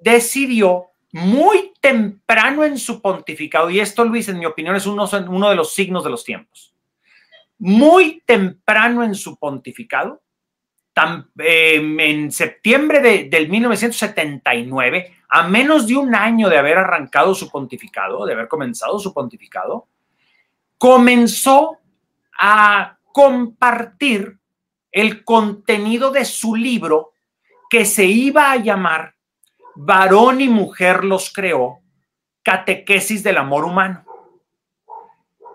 decidió 0.00 0.90
muy 1.10 1.69
temprano 1.80 2.64
en 2.64 2.78
su 2.78 3.00
pontificado, 3.00 3.70
y 3.70 3.80
esto 3.80 4.04
Luis, 4.04 4.28
en 4.28 4.38
mi 4.38 4.46
opinión, 4.46 4.76
es 4.76 4.86
uno, 4.86 5.06
de 5.06 5.56
los 5.56 5.74
signos 5.74 6.04
de 6.04 6.10
los 6.10 6.24
tiempos, 6.24 6.74
muy 7.58 8.22
temprano 8.26 9.02
en 9.02 9.14
su 9.14 9.38
pontificado, 9.38 10.22
em, 11.38 11.98
en 12.00 12.30
septiembre 12.30 13.00
de, 13.00 13.24
del 13.24 13.48
1979, 13.48 15.16
a 15.28 15.48
menos 15.48 15.86
de 15.86 15.96
un 15.96 16.14
año 16.14 16.48
de 16.48 16.58
haber 16.58 16.78
arrancado 16.78 17.34
su 17.34 17.48
pontificado, 17.48 18.26
de 18.26 18.34
haber 18.34 18.48
comenzado 18.48 18.98
su 18.98 19.14
pontificado, 19.14 19.86
comenzó 20.76 21.78
a 22.38 22.98
compartir 23.12 24.38
el 24.90 25.24
contenido 25.24 26.10
de 26.10 26.24
su 26.24 26.56
libro 26.56 27.12
que 27.68 27.84
se 27.84 28.04
iba 28.04 28.50
a 28.50 28.56
llamar 28.56 29.14
varón 29.84 30.40
y 30.40 30.48
mujer 30.48 31.04
los 31.04 31.32
creó, 31.32 31.80
catequesis 32.42 33.22
del 33.22 33.38
amor 33.38 33.64
humano. 33.64 34.04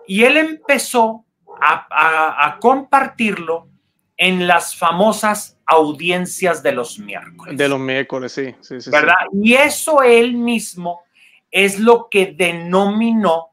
Y 0.06 0.24
él 0.24 0.36
empezó 0.36 1.24
a, 1.60 2.58
compartirlo 2.60 3.68
en 4.16 4.46
las 4.46 4.76
famosas 4.76 5.58
audiencias 5.66 6.62
de 6.62 6.72
los 6.72 6.98
miércoles. 6.98 7.56
De 7.56 7.68
los 7.68 7.78
miércoles, 7.78 8.32
sí. 8.32 8.54
sí, 8.60 8.80
sí 8.80 8.90
¿Verdad? 8.90 9.14
Y 9.32 9.54
eso 9.54 10.02
él 10.02 10.34
mismo 10.34 11.02
es 11.50 11.78
lo 11.78 12.08
que 12.10 12.34
denominó 12.36 13.50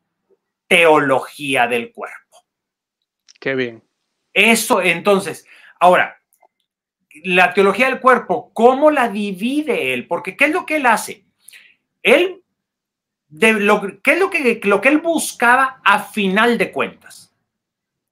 teología 0.67 1.67
del 1.67 1.91
cuerpo. 1.91 2.45
Qué 3.39 3.55
bien. 3.55 3.83
Eso, 4.33 4.81
entonces, 4.81 5.45
ahora, 5.79 6.17
la 7.23 7.53
teología 7.53 7.87
del 7.87 7.99
cuerpo, 7.99 8.51
¿cómo 8.53 8.89
la 8.91 9.09
divide 9.09 9.93
él? 9.93 10.07
Porque 10.07 10.35
¿qué 10.35 10.45
es 10.45 10.51
lo 10.51 10.65
que 10.65 10.77
él 10.77 10.85
hace? 10.85 11.25
Él, 12.01 12.41
de 13.27 13.53
lo, 13.53 14.01
¿qué 14.01 14.13
es 14.13 14.19
lo 14.19 14.29
que, 14.29 14.59
lo 14.63 14.81
que 14.81 14.89
él 14.89 14.99
buscaba 14.99 15.81
a 15.83 15.99
final 15.99 16.57
de 16.57 16.71
cuentas? 16.71 17.33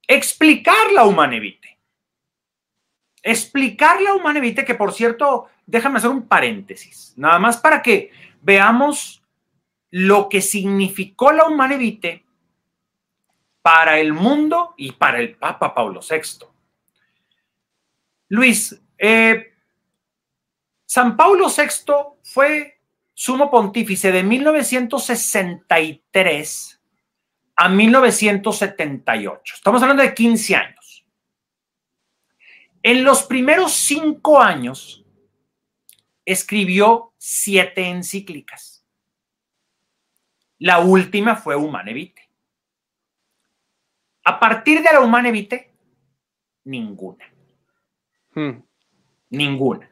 Explicar 0.07 0.91
la 0.93 1.05
humanevite. 1.05 1.79
Explicar 3.23 4.01
la 4.01 4.13
humanevite, 4.13 4.65
que 4.65 4.75
por 4.75 4.93
cierto, 4.93 5.47
déjame 5.65 5.97
hacer 5.97 6.09
un 6.09 6.27
paréntesis, 6.27 7.13
nada 7.17 7.37
más 7.39 7.57
para 7.57 7.81
que 7.81 8.11
veamos 8.41 9.23
lo 9.91 10.29
que 10.29 10.41
significó 10.41 11.31
la 11.31 11.45
humanevite 11.45 12.25
para 13.61 13.99
el 13.99 14.13
mundo 14.13 14.73
y 14.77 14.93
para 14.93 15.19
el 15.19 15.35
Papa 15.35 15.75
Pablo 15.75 15.99
VI. 16.01 16.47
Luis, 18.29 18.81
eh, 19.03 19.55
San 20.85 21.17
Paulo 21.17 21.47
VI 21.47 21.69
fue 22.21 22.79
sumo 23.13 23.49
pontífice 23.49 24.11
de 24.11 24.21
1963 24.21 26.81
a 27.55 27.67
1978. 27.67 29.55
Estamos 29.55 29.81
hablando 29.81 30.03
de 30.03 30.13
15 30.13 30.55
años. 30.55 31.07
En 32.83 33.03
los 33.03 33.23
primeros 33.23 33.73
cinco 33.73 34.39
años 34.39 35.03
escribió 36.23 37.15
siete 37.17 37.87
encíclicas. 37.87 38.85
La 40.59 40.77
última 40.79 41.35
fue 41.35 41.55
Humane 41.55 41.93
Vitae. 41.93 42.29
A 44.25 44.39
partir 44.39 44.83
de 44.83 44.93
la 44.93 44.99
Humane 44.99 45.31
Vitae, 45.31 45.73
ninguna. 46.65 47.25
Hmm. 48.35 48.61
Ninguna. 49.31 49.89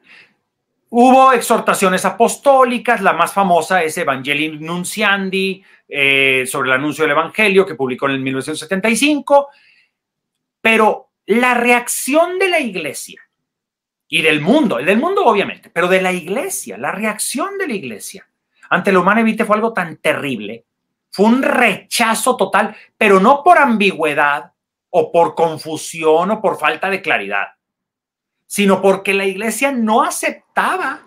Hubo 0.91 1.33
exhortaciones 1.33 2.03
apostólicas, 2.03 3.01
la 3.01 3.13
más 3.13 3.31
famosa 3.31 3.83
es 3.83 3.97
Evangelii 3.97 4.57
Nunciandi, 4.59 5.63
eh, 5.87 6.45
sobre 6.47 6.69
el 6.69 6.75
anuncio 6.75 7.03
del 7.03 7.11
Evangelio, 7.11 7.65
que 7.65 7.75
publicó 7.75 8.07
en 8.07 8.13
el 8.13 8.19
1975, 8.21 9.49
pero 10.61 11.11
la 11.27 11.53
reacción 11.53 12.39
de 12.39 12.49
la 12.49 12.59
iglesia 12.59 13.21
y 14.07 14.23
del 14.23 14.41
mundo, 14.41 14.77
del 14.77 14.97
mundo 14.97 15.23
obviamente, 15.25 15.69
pero 15.69 15.87
de 15.87 16.01
la 16.01 16.11
iglesia, 16.11 16.77
la 16.77 16.91
reacción 16.91 17.57
de 17.59 17.67
la 17.67 17.73
iglesia 17.75 18.27
ante 18.71 18.91
la 18.91 18.99
humana 18.99 19.21
evite 19.21 19.45
fue 19.45 19.55
algo 19.55 19.73
tan 19.73 19.97
terrible, 19.97 20.65
fue 21.11 21.27
un 21.27 21.43
rechazo 21.43 22.35
total, 22.35 22.75
pero 22.97 23.19
no 23.19 23.43
por 23.43 23.59
ambigüedad 23.59 24.53
o 24.89 25.11
por 25.11 25.35
confusión 25.35 26.31
o 26.31 26.41
por 26.41 26.57
falta 26.57 26.89
de 26.89 27.01
claridad 27.01 27.58
sino 28.49 28.81
porque 28.81 29.13
la 29.13 29.27
iglesia 29.27 29.71
no 29.71 30.01
aceptaba 30.01 31.03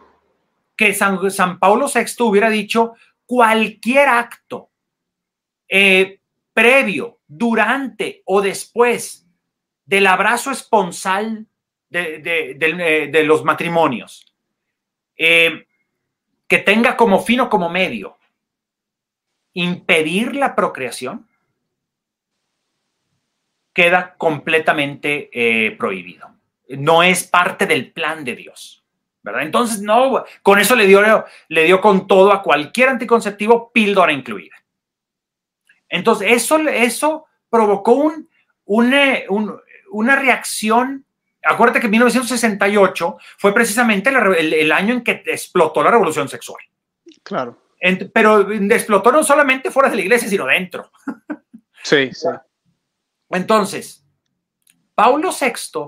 que 0.76 0.94
San, 0.94 1.28
San 1.33 1.59
Pablo 1.59 1.88
VI 1.92 2.22
hubiera 2.22 2.48
dicho 2.48 2.92
cualquier 3.26 4.09
acto 4.09 4.70
eh, 5.68 6.20
previo, 6.52 7.18
durante 7.26 8.22
o 8.26 8.40
después 8.40 9.26
del 9.85 10.07
abrazo 10.07 10.52
esponsal 10.52 11.48
de, 11.90 12.57
eh, 12.61 13.24
los 13.24 13.42
matrimonios, 13.42 14.33
eh, 15.16 15.66
que 16.46 16.59
tenga 16.59 16.96
como 16.96 17.20
fin 17.20 17.40
o 17.40 17.50
como 17.50 17.68
medio 17.68 18.18
impedir 19.55 20.37
la 20.37 20.55
procreación, 20.55 21.28
queda 23.74 24.14
completamente 24.16 25.74
prohibido. 25.76 26.33
No 26.78 27.02
es 27.02 27.24
parte 27.24 27.66
del 27.66 27.92
plan 27.92 28.24
de 28.24 28.37
Dios. 28.37 28.82
¿verdad? 29.22 29.42
Entonces, 29.42 29.80
no, 29.80 30.24
con 30.42 30.58
eso 30.58 30.74
le 30.74 30.87
dio, 30.87 31.24
le 31.48 31.64
dio 31.64 31.80
con 31.80 32.06
todo 32.06 32.32
a 32.32 32.42
cualquier 32.42 32.88
anticonceptivo, 32.88 33.70
píldora 33.72 34.12
incluida. 34.12 34.56
Entonces, 35.88 36.32
eso, 36.32 36.58
eso 36.58 37.26
provocó 37.48 37.92
un, 37.92 38.28
una 38.64 40.16
reacción. 40.16 41.04
Acuérdate 41.44 41.80
que 41.80 41.88
1968 41.88 43.16
fue 43.38 43.54
precisamente 43.54 44.11
el, 44.11 44.72
año 44.72 44.94
en 44.94 45.04
que 45.04 45.22
explotó 45.26 45.82
la 45.82 45.90
revolución 45.90 46.28
sexual. 46.28 46.62
Claro. 47.22 47.56
pero 48.12 48.50
explotó 48.50 49.12
no 49.12 49.22
solamente 49.22 49.70
fuera 49.70 49.88
de 49.88 49.96
la 49.96 50.02
iglesia, 50.02 50.28
sino 50.28 50.46
dentro. 50.46 50.90
Sí, 51.85 52.12
sí. 52.12 52.28
Entonces, 53.30 54.04
Paulo 54.94 55.30
VI, 55.30 55.80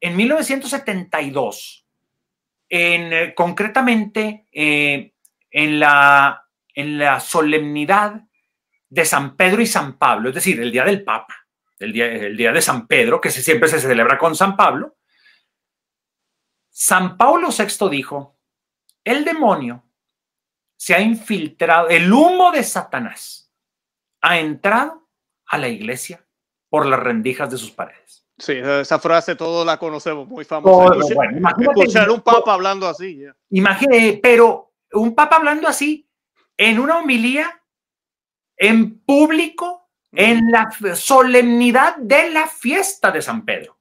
en 0.00 0.16
1972, 0.16 1.86
en, 2.68 3.12
eh, 3.12 3.34
concretamente 3.34 4.46
eh, 4.52 5.14
en, 5.50 5.80
la, 5.80 6.48
en 6.74 6.98
la 6.98 7.20
solemnidad 7.20 8.22
de 8.88 9.04
San 9.04 9.36
Pedro 9.36 9.62
y 9.62 9.66
San 9.66 9.98
Pablo, 9.98 10.28
es 10.28 10.34
decir, 10.34 10.60
el 10.60 10.72
día 10.72 10.84
del 10.84 11.04
Papa, 11.04 11.34
el 11.78 11.92
día, 11.92 12.06
el 12.06 12.36
día 12.36 12.52
de 12.52 12.62
San 12.62 12.86
Pedro, 12.86 13.20
que 13.20 13.30
siempre 13.30 13.68
se 13.68 13.80
celebra 13.80 14.18
con 14.18 14.34
San 14.34 14.56
Pablo, 14.56 14.96
San 16.70 17.16
Pablo 17.16 17.48
VI 17.48 17.88
dijo, 17.90 18.38
el 19.02 19.24
demonio 19.24 19.84
se 20.76 20.94
ha 20.94 21.00
infiltrado, 21.00 21.88
el 21.88 22.12
humo 22.12 22.52
de 22.52 22.62
Satanás 22.62 23.52
ha 24.20 24.38
entrado 24.38 25.08
a 25.46 25.58
la 25.58 25.68
iglesia 25.68 26.24
por 26.68 26.86
las 26.86 27.00
rendijas 27.00 27.50
de 27.50 27.58
sus 27.58 27.72
paredes. 27.72 28.27
Sí, 28.38 28.52
esa 28.52 29.00
frase 29.00 29.34
todos 29.34 29.66
la 29.66 29.78
conocemos, 29.78 30.28
muy 30.28 30.44
famosa. 30.44 30.94
escuchar, 31.58 32.10
un 32.10 32.20
papa 32.20 32.54
hablando 32.54 32.86
así. 32.86 33.24
Imagínate, 33.50 34.20
pero 34.22 34.72
un 34.92 35.14
papa 35.14 35.36
hablando 35.36 35.66
así 35.66 36.08
en 36.56 36.78
una 36.78 36.98
homilía, 36.98 37.60
en 38.56 39.00
público, 39.00 39.88
en 40.12 40.50
la 40.50 40.70
solemnidad 40.94 41.96
de 41.96 42.30
la 42.30 42.46
fiesta 42.46 43.10
de 43.10 43.22
San 43.22 43.44
Pedro. 43.44 43.78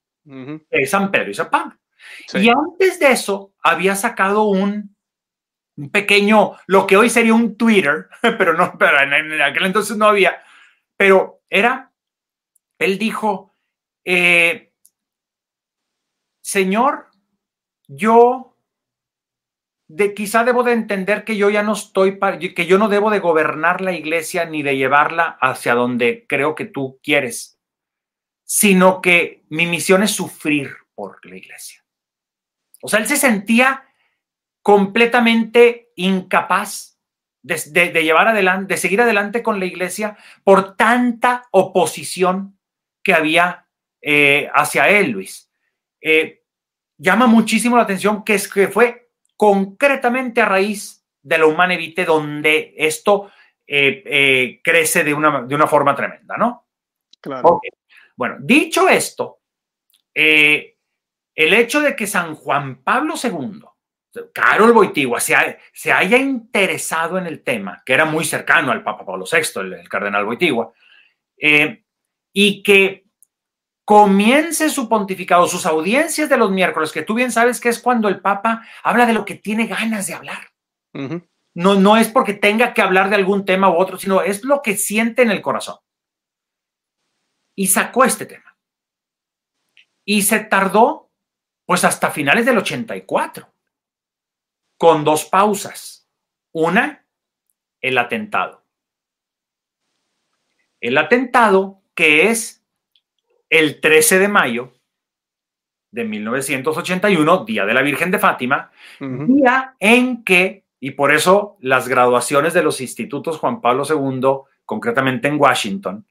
San 0.86 1.12
Pedro 1.12 1.30
y 1.30 1.34
San 1.34 1.50
Pablo. 1.50 1.76
Y 2.34 2.50
antes 2.50 3.00
de 3.00 3.12
eso, 3.12 3.54
había 3.62 3.96
sacado 3.96 4.44
un, 4.44 4.96
un, 5.78 5.90
pequeño, 5.90 6.54
lo 6.66 6.86
que 6.86 6.98
hoy 6.98 7.10
sería 7.10 7.34
un 7.34 7.58
Twitter, 7.58 8.08
pero 8.22 8.54
no, 8.54 8.78
pero 8.78 9.00
en 9.02 9.42
aquel 9.42 9.66
entonces 9.66 9.98
no 9.98 10.08
había, 10.08 10.42
pero 10.98 11.42
era, 11.50 11.92
él 12.80 12.98
dijo, 12.98 13.54
eh, 14.10 14.72
señor, 16.42 17.08
yo 17.90 18.56
de, 19.90 20.14
quizá 20.14 20.46
debo 20.46 20.64
de 20.64 20.72
entender 20.72 21.26
que 21.26 21.36
yo 21.36 21.50
ya 21.50 21.62
no 21.62 21.74
estoy, 21.74 22.18
que 22.56 22.66
yo 22.66 22.78
no 22.78 22.88
debo 22.88 23.10
de 23.12 23.20
gobernar 23.20 23.82
la 23.82 23.92
iglesia 23.92 24.46
ni 24.46 24.64
de 24.64 24.78
llevarla 24.78 25.38
hacia 25.42 25.76
donde 25.76 26.26
creo 26.26 26.56
que 26.56 26.64
tú 26.64 27.02
quieres, 27.04 27.60
sino 28.46 29.02
que 29.02 29.44
mi 29.50 29.66
misión 29.66 30.04
es 30.04 30.12
sufrir 30.12 30.72
por 30.96 31.26
la 31.26 31.36
iglesia. 31.36 31.84
O 32.82 32.88
sea, 32.88 33.00
él 33.00 33.08
se 33.08 33.18
sentía 33.18 33.90
completamente 34.62 35.92
incapaz 35.98 36.98
de, 37.42 37.92
de, 37.92 38.04
llevar 38.06 38.30
adelante, 38.30 38.76
de 38.76 38.80
seguir 38.80 39.02
adelante 39.02 39.44
con 39.44 39.60
la 39.60 39.66
iglesia 39.66 40.18
por 40.46 40.78
tanta 40.78 41.44
oposición 41.52 42.58
que 43.04 43.14
había 43.14 43.67
eh, 44.10 44.50
hacia 44.54 44.88
él, 44.88 45.12
Luis. 45.12 45.52
Eh, 46.00 46.44
llama 46.98 47.28
muchísimo 47.28 47.76
la 47.76 47.84
atención 47.84 48.24
que, 48.24 48.36
es, 48.36 48.48
que 48.48 48.70
fue 48.70 49.10
concretamente 49.36 50.40
a 50.40 50.46
raíz 50.46 51.06
de 51.22 51.38
la 51.38 51.46
Humana 51.46 51.74
Evite 51.74 52.06
donde 52.06 52.74
esto 52.78 53.30
eh, 53.68 54.62
crece 54.64 55.04
de 55.04 55.14
una, 55.14 55.42
de 55.42 55.54
una, 55.54 55.68
forma 55.68 55.94
tremenda, 55.94 56.38
¿no? 56.38 56.70
Claro. 57.20 57.60
Bueno, 58.16 58.38
dicho 58.40 58.88
esto, 58.88 59.42
el 60.14 60.74
hecho 61.36 61.82
de 61.82 61.94
que 61.94 62.08
San 62.08 62.34
Juan 62.36 62.82
Pablo 62.84 63.16
II, 63.22 63.62
Carol 64.34 64.72
Boitigua, 64.72 65.20
se, 65.20 65.36
se, 65.74 65.92
haya 65.92 66.18
interesado 66.18 67.18
en 67.18 67.28
el 67.28 67.44
tema, 67.44 67.84
que 67.86 67.92
era 67.92 68.06
muy 68.06 68.24
cercano 68.24 68.72
al 68.72 68.84
Papa 68.84 69.06
Pablo 69.06 69.26
VI, 69.30 69.60
el, 69.60 69.74
el 69.74 69.90
cardenal 69.90 70.24
Boitigua, 70.24 70.72
y 72.32 72.64
que 72.64 73.07
comience 73.88 74.70
su 74.70 74.90
pontificado, 74.90 75.48
sus 75.48 75.66
audiencias 75.66 76.28
de 76.28 76.36
los 76.36 76.52
miércoles, 76.52 76.92
que 76.92 77.04
tú 77.04 77.14
bien 77.14 77.32
sabes 77.32 77.62
que 77.62 77.70
es 77.70 77.80
cuando 77.80 78.10
el 78.10 78.20
Papa 78.20 78.68
habla 78.84 79.06
de 79.06 79.14
lo 79.14 79.24
que 79.24 79.36
tiene 79.36 79.66
ganas 79.66 80.08
de 80.08 80.14
hablar. 80.14 80.52
no, 81.54 81.76
no 81.76 81.96
es 81.96 82.10
porque 82.10 82.34
tenga 82.34 82.74
que 82.74 82.82
hablar 82.82 83.10
de 83.10 83.16
algún 83.16 83.46
tema 83.46 83.70
u 83.70 83.78
otro, 83.78 83.98
sino 83.98 84.22
es 84.22 84.44
lo 84.44 84.62
que 84.62 84.76
siente 84.76 85.22
en 85.22 85.32
el 85.32 85.42
corazón. 85.42 85.78
Y 87.56 87.68
sacó 87.68 88.04
este 88.04 88.26
tema. 88.26 88.58
Y 90.04 90.24
se 90.24 90.42
tardó, 90.42 91.10
pues 91.66 91.86
hasta 91.86 92.12
finales 92.12 92.46
del 92.46 92.58
84, 92.58 93.54
con 94.78 95.06
dos 95.06 95.24
pausas. 95.24 96.10
Una, 96.52 97.08
el 97.80 97.98
atentado. 97.98 98.66
El 100.82 100.98
atentado 100.98 101.82
que 101.96 102.30
es 102.30 102.57
el 103.50 103.80
13 103.80 104.20
de 104.20 104.28
mayo 104.28 104.74
de 105.92 106.04
1981, 106.04 107.46
Día 107.46 107.66
de 107.66 107.74
la 107.74 107.82
Virgen 107.82 108.12
de 108.12 108.20
Fátima, 108.20 108.72
día 109.00 109.76
en 109.80 110.24
que, 110.24 110.66
y 110.80 110.92
por 110.92 111.14
eso 111.14 111.58
las 111.62 111.88
graduaciones 111.88 112.54
de 112.54 112.64
los 112.64 112.82
institutos 112.82 113.40
Juan 113.40 113.62
Pablo 113.62 113.84
II, 113.90 114.54
concretamente 114.66 115.28
en 115.28 115.40
Washington, 115.40 116.06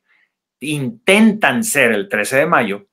intentan 0.61 1.63
ser 1.63 1.93
el 1.93 2.09
13 2.09 2.37
de 2.39 2.47
mayo, 2.47 2.87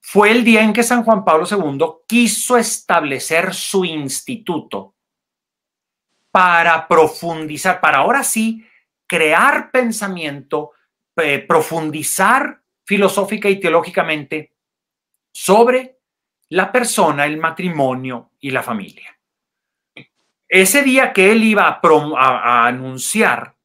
fue 0.00 0.30
el 0.30 0.44
día 0.44 0.62
en 0.62 0.72
que 0.72 0.82
San 0.82 1.04
Juan 1.04 1.24
Pablo 1.24 1.46
II 1.50 1.86
quiso 2.06 2.56
establecer 2.56 3.54
su 3.54 3.84
instituto 3.84 4.94
para 6.30 6.88
profundizar, 6.88 7.80
para 7.80 7.98
ahora 7.98 8.24
sí 8.24 8.66
crear 9.06 9.70
pensamiento, 9.70 10.72
eh, 11.16 11.38
profundizar 11.38 12.61
filosófica 12.92 13.48
y 13.48 13.58
teológicamente 13.58 14.52
sobre 15.32 15.96
la 16.50 16.70
persona, 16.70 17.24
el 17.24 17.38
matrimonio 17.38 18.32
y 18.38 18.50
la 18.50 18.62
familia. 18.62 19.18
Ese 20.46 20.82
día 20.82 21.10
que 21.14 21.32
él 21.32 21.42
iba 21.42 21.80
a, 21.80 22.66
anunciar 22.66 23.56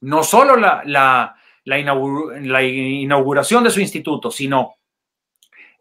no 0.00 0.22
solo 0.22 0.56
la, 0.56 1.36
inauguración 1.66 3.64
de 3.64 3.70
su 3.70 3.80
instituto, 3.80 4.30
sino 4.30 4.76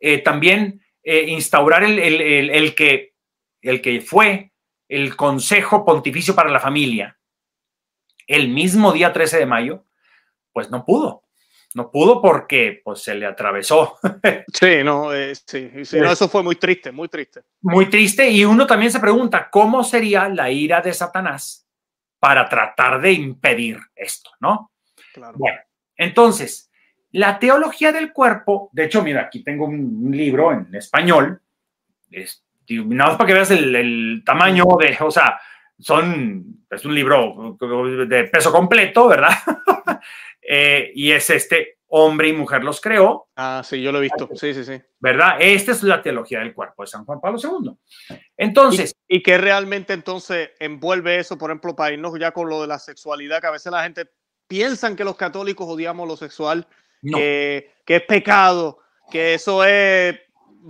eh, 0.01 0.17
también 0.17 0.82
eh, 1.01 1.23
instaurar 1.30 1.86
el, 1.86 2.75
que, 2.75 3.13
el 3.62 3.82
que 3.82 4.01
fue 4.01 4.51
el 4.89 5.15
Consejo 5.15 5.86
Pontificio 5.86 6.36
para 6.36 6.51
la 6.51 6.60
Familia 6.60 7.17
el 8.27 8.49
mismo 8.49 8.91
día 8.91 9.13
13 9.13 9.38
de 9.38 9.45
mayo, 9.45 9.86
pues 10.51 10.69
no 10.69 10.84
pudo 10.84 11.26
no 11.73 11.91
pudo 11.91 12.21
porque 12.21 12.82
pues 12.84 13.01
se 13.03 13.15
le 13.15 13.25
atravesó. 13.25 13.97
Sí, 14.53 14.84
no, 14.84 15.13
eh, 15.13 15.36
sí, 15.36 15.69
eso 15.84 16.27
fue 16.30 16.41
muy 16.41 16.56
triste, 16.56 16.91
muy 16.91 17.10
triste. 17.10 17.41
Muy 17.62 17.88
triste 17.89 18.27
y 18.30 18.43
uno 18.43 18.65
también 18.65 18.91
se 18.91 18.99
pregunta 18.99 19.49
cómo 19.51 19.84
sería 19.84 20.27
la 20.30 20.49
ira 20.49 20.82
de 20.82 20.93
Satanás 20.93 21.67
para 22.19 22.49
tratar 22.49 22.99
de 22.99 23.13
impedir 23.13 23.77
esto, 23.95 24.32
¿no? 24.39 24.71
Claro. 25.13 25.38
Bueno, 25.38 25.60
entonces, 25.95 26.71
la 27.12 27.38
teología 27.38 27.91
del 27.91 28.12
cuerpo, 28.12 28.69
de 28.73 28.86
hecho, 28.86 29.03
mira, 29.03 29.21
aquí 29.21 29.43
tengo 29.43 29.65
un, 29.65 30.10
libro 30.12 30.51
en 30.51 30.73
español, 30.73 31.39
es, 32.10 32.43
nada 32.69 33.12
más 33.12 33.17
para 33.17 33.27
que 33.27 33.34
veas 33.34 33.51
el, 33.51 33.75
el 33.75 34.23
tamaño 34.25 34.65
de, 34.80 34.97
o 35.01 35.12
sea, 35.12 35.39
son, 35.80 36.63
es 36.69 36.86
un 36.86 36.95
libro 36.95 37.58
de 38.08 38.23
peso 38.25 38.51
completo, 38.51 39.08
¿verdad? 39.08 39.36
Eh, 40.49 40.91
y 40.95 41.12
es 41.12 41.29
este, 41.29 41.77
hombre 41.88 42.29
y 42.29 42.33
mujer 42.33 42.63
los 42.63 42.79
creó. 42.79 43.27
Ah, 43.36 43.62
sí, 43.65 43.81
yo 43.81 43.91
lo 43.91 43.99
he 43.99 44.01
visto. 44.01 44.29
Sí, 44.33 44.53
sí, 44.53 44.63
sí. 44.63 44.81
¿Verdad? 44.99 45.38
Esta 45.39 45.71
es 45.73 45.83
la 45.83 46.01
teología 46.01 46.39
del 46.39 46.53
cuerpo 46.53 46.83
de 46.83 46.88
San 46.88 47.05
Juan 47.05 47.19
Pablo 47.19 47.39
II. 47.41 47.71
Entonces. 48.38 48.95
¿Y, 49.07 49.21
qué 49.23 49.38
realmente 49.38 49.93
entonces 49.93 50.51
envuelve 50.60 51.19
eso, 51.19 51.38
por 51.38 51.49
ejemplo, 51.49 51.75
para 51.75 51.93
irnos 51.93 52.17
ya 52.19 52.31
con 52.31 52.49
lo 52.49 52.62
de 52.62 52.67
la 52.67 52.79
sexualidad, 52.79 53.41
que 53.41 53.47
a 53.47 53.51
veces 53.51 53.71
la 53.71 53.83
gente 53.83 54.10
piensa 54.47 54.93
que 54.95 55.03
los 55.03 55.17
católicos 55.17 55.67
odiamos 55.67 56.07
lo 56.07 56.15
sexual, 56.15 56.67
que, 57.01 57.73
es 57.86 58.01
pecado, 58.03 58.79
que 59.12 59.33
eso 59.33 59.63
es, 59.63 60.17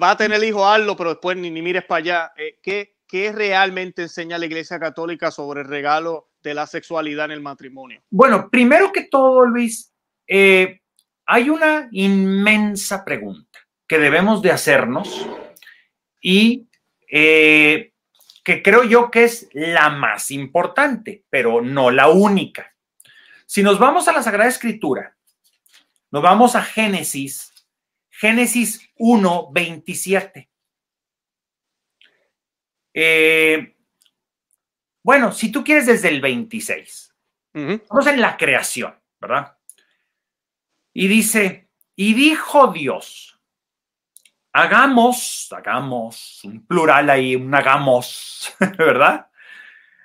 va 0.01 0.11
a 0.11 0.17
tener 0.17 0.43
hijo, 0.43 0.67
hazlo, 0.67 0.95
pero 0.95 1.11
después 1.11 1.37
ni, 1.37 1.51
ni 1.51 1.61
mires 1.61 1.85
para 1.85 1.99
allá. 1.99 2.31
Eh, 2.35 2.59
¿qué, 2.61 2.97
¿Qué 3.07 3.31
realmente 3.31 4.03
enseña 4.03 4.37
la 4.37 4.45
Iglesia 4.45 4.79
Católica 4.79 5.31
sobre 5.31 5.61
el 5.61 5.67
regalo 5.67 6.29
de 6.47 6.53
la 6.53 6.65
sexualidad 6.65 7.25
en 7.25 7.31
el 7.31 7.41
matrimonio? 7.41 8.01
Bueno, 8.09 8.49
primero 8.49 8.91
que 8.91 9.03
todo, 9.03 9.45
Luis, 9.45 9.93
eh, 10.27 10.79
hay 11.25 11.49
una 11.49 11.89
inmensa 11.91 13.03
pregunta 13.03 13.59
que 13.85 13.97
debemos 13.97 14.41
de 14.41 14.51
hacernos 14.51 15.27
y 16.21 16.67
eh, 17.09 17.91
que 18.43 18.63
creo 18.63 18.83
yo 18.83 19.11
que 19.11 19.25
es 19.25 19.49
la 19.53 19.89
más 19.89 20.31
importante, 20.31 21.23
pero 21.29 21.61
no 21.61 21.91
la 21.91 22.09
única. 22.09 22.73
Si 23.45 23.61
nos 23.61 23.77
vamos 23.77 24.07
a 24.07 24.13
la 24.13 24.23
Sagrada 24.23 24.49
Escritura, 24.49 25.15
nos 26.11 26.21
vamos 26.23 26.55
a 26.55 26.63
Génesis, 26.63 27.53
Génesis 28.09 28.89
1, 28.97 29.51
27. 29.51 30.49
Eh, 32.93 33.76
bueno, 35.07 35.31
si 35.31 35.53
tú 35.53 35.63
quieres 35.63 35.85
desde 35.85 36.09
el 36.09 36.19
26, 36.19 37.15
vamos 37.53 38.07
en 38.07 38.19
la 38.19 38.35
creación, 38.35 38.93
¿verdad? 39.21 39.55
Y 40.91 41.07
dice, 41.07 41.69
y 41.95 42.13
dijo 42.13 42.73
Dios, 42.73 43.39
hagamos, 44.51 45.47
hagamos, 45.55 46.43
un 46.43 46.67
plural 46.67 47.09
ahí, 47.09 47.37
un 47.37 47.55
hagamos, 47.55 48.53
¿verdad? 48.77 49.27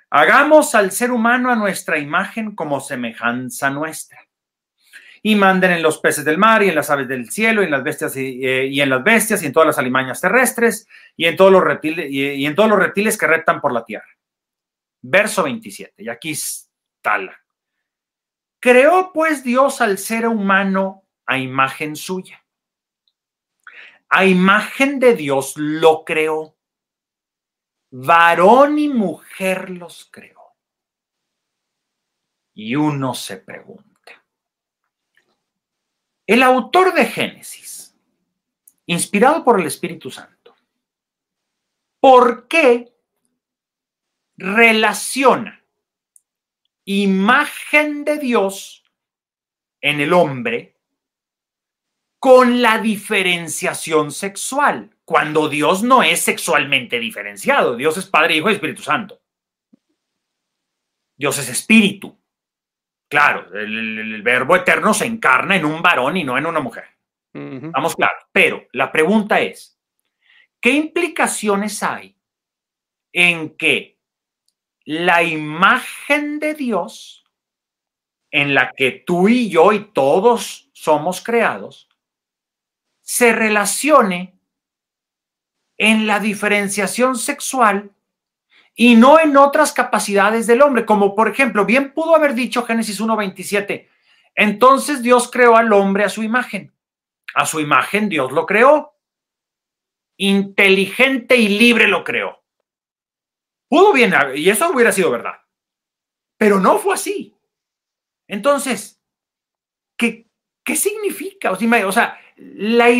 Hagamos 0.09 0.73
al 0.73 0.89
ser 0.91 1.11
humano 1.11 1.51
a 1.51 1.57
nuestra 1.57 1.97
imagen 1.97 2.55
como 2.55 2.79
semejanza 2.79 3.69
nuestra. 3.69 4.25
Y 5.21 5.35
manden 5.35 5.71
en 5.71 5.83
los 5.83 5.97
peces 5.97 6.23
del 6.23 6.37
mar 6.37 6.63
y 6.63 6.69
en 6.69 6.75
las 6.75 6.89
aves 6.89 7.09
del 7.09 7.29
cielo 7.29 7.61
y 7.61 7.65
en 7.65 7.71
las 7.71 7.83
bestias 7.83 8.15
y, 8.15 8.47
eh, 8.47 8.81
en 8.81 8.89
las 8.89 9.03
bestias 9.03 9.43
y 9.43 9.47
en 9.47 9.51
todas 9.51 9.67
las 9.67 9.77
alimañas 9.77 10.21
terrestres 10.21 10.87
y 11.17 11.25
en 11.25 11.35
todos 11.35 11.51
los 11.51 11.61
reptiles 11.61 12.09
y, 12.09 12.45
en 12.45 12.55
todos 12.55 12.69
los 12.69 12.79
reptiles 12.79 13.17
que 13.17 13.27
reptan 13.27 13.59
por 13.59 13.73
la 13.73 13.83
tierra. 13.83 14.07
Verso 15.03 15.43
27. 15.43 16.03
Y 16.03 16.09
aquí 16.09 16.31
está 16.31 17.19
la 17.19 17.43
Creó 18.63 19.11
pues 19.11 19.43
Dios 19.43 19.81
al 19.81 19.97
ser 19.97 20.25
humano 20.25 21.03
a 21.25 21.37
imagen 21.37 21.97
suya. 21.97 22.45
A 24.07 24.23
imagen 24.25 25.01
de 25.01 25.15
Dios 25.15 25.55
lo 25.57 26.05
creó. 26.05 26.55
Varón 27.91 28.79
y 28.79 28.87
mujer 28.87 29.69
los 29.69 30.07
creó. 30.09 30.55
Y 32.53 32.77
uno 32.77 33.13
se 33.13 33.35
pregunta. 33.35 34.23
El 36.25 36.41
autor 36.41 36.93
de 36.93 37.05
Génesis, 37.05 37.97
inspirado 38.85 39.43
por 39.43 39.59
el 39.59 39.67
Espíritu 39.67 40.09
Santo, 40.09 40.55
¿por 41.99 42.47
qué 42.47 42.92
relaciona 44.37 45.63
imagen 46.85 48.03
de 48.03 48.17
Dios 48.17 48.83
en 49.81 49.99
el 50.01 50.13
hombre 50.13 50.77
con 52.19 52.61
la 52.61 52.77
diferenciación 52.77 54.11
sexual, 54.11 54.95
cuando 55.03 55.49
Dios 55.49 55.83
no 55.83 56.03
es 56.03 56.21
sexualmente 56.21 56.99
diferenciado. 56.99 57.75
Dios 57.75 57.97
es 57.97 58.05
Padre, 58.05 58.37
Hijo 58.37 58.49
y 58.49 58.53
Espíritu 58.53 58.81
Santo. 58.81 59.21
Dios 61.17 61.37
es 61.37 61.49
espíritu. 61.49 62.17
Claro, 63.09 63.53
el, 63.53 64.21
verbo 64.23 64.55
eterno 64.55 64.93
se 64.93 65.05
encarna 65.05 65.55
en 65.55 65.65
un 65.65 65.81
varón 65.81 66.17
y 66.17 66.23
no 66.23 66.37
en 66.37 66.45
una 66.45 66.61
mujer. 66.61 66.85
Vamos 67.33 67.95
claro. 67.95 68.15
Pero 68.31 68.67
la 68.71 68.91
pregunta 68.91 69.39
es, 69.41 69.77
¿qué 70.61 70.71
implicaciones 70.71 71.83
hay 71.83 72.17
en 73.11 73.55
que 73.57 73.92
la 74.85 75.23
imagen 75.23 76.39
de 76.39 76.53
Dios 76.53 77.23
en 78.31 78.53
la 78.53 78.71
que 78.71 78.91
tú 78.91 79.29
y 79.29 79.49
yo 79.49 79.71
y 79.71 79.91
todos 79.91 80.69
somos 80.73 81.23
creados 81.23 81.87
se 83.01 83.33
relacione 83.33 84.39
en 85.77 86.07
la 86.07 86.19
diferenciación 86.19 87.17
sexual 87.17 87.91
y 88.75 88.95
no 88.95 89.19
en 89.19 89.37
otras 89.37 89.71
capacidades 89.71 90.47
del 90.47 90.61
hombre, 90.61 90.85
como 90.85 91.15
por 91.15 91.27
ejemplo, 91.27 91.65
bien 91.65 91.93
pudo 91.93 92.15
haber 92.15 92.33
dicho 92.33 92.63
Génesis 92.63 92.99
1.27, 92.99 93.87
entonces 94.35 95.03
Dios 95.03 95.29
creó 95.29 95.55
al 95.55 95.71
hombre 95.73 96.05
a 96.05 96.09
su 96.09 96.23
imagen, 96.23 96.73
a 97.35 97.45
su 97.45 97.59
imagen 97.59 98.09
Dios 98.09 98.31
lo 98.31 98.45
creó, 98.45 98.95
inteligente 100.17 101.37
y 101.37 101.49
libre 101.49 101.87
lo 101.87 102.03
creó. 102.03 102.42
Pudo 103.73 103.91
bien, 103.91 104.13
y 104.35 104.47
eso 104.51 104.69
hubiera 104.69 104.91
sido 104.91 105.09
verdad. 105.09 105.41
Pero 106.37 106.59
no 106.59 106.77
fue 106.77 106.93
así. 106.93 107.35
Entonces, 108.27 109.01
¿qué, 109.97 110.29
qué 110.63 110.75
significa? 110.75 111.49
O 111.49 111.91
sea, 111.91 112.19
la, 112.37 112.91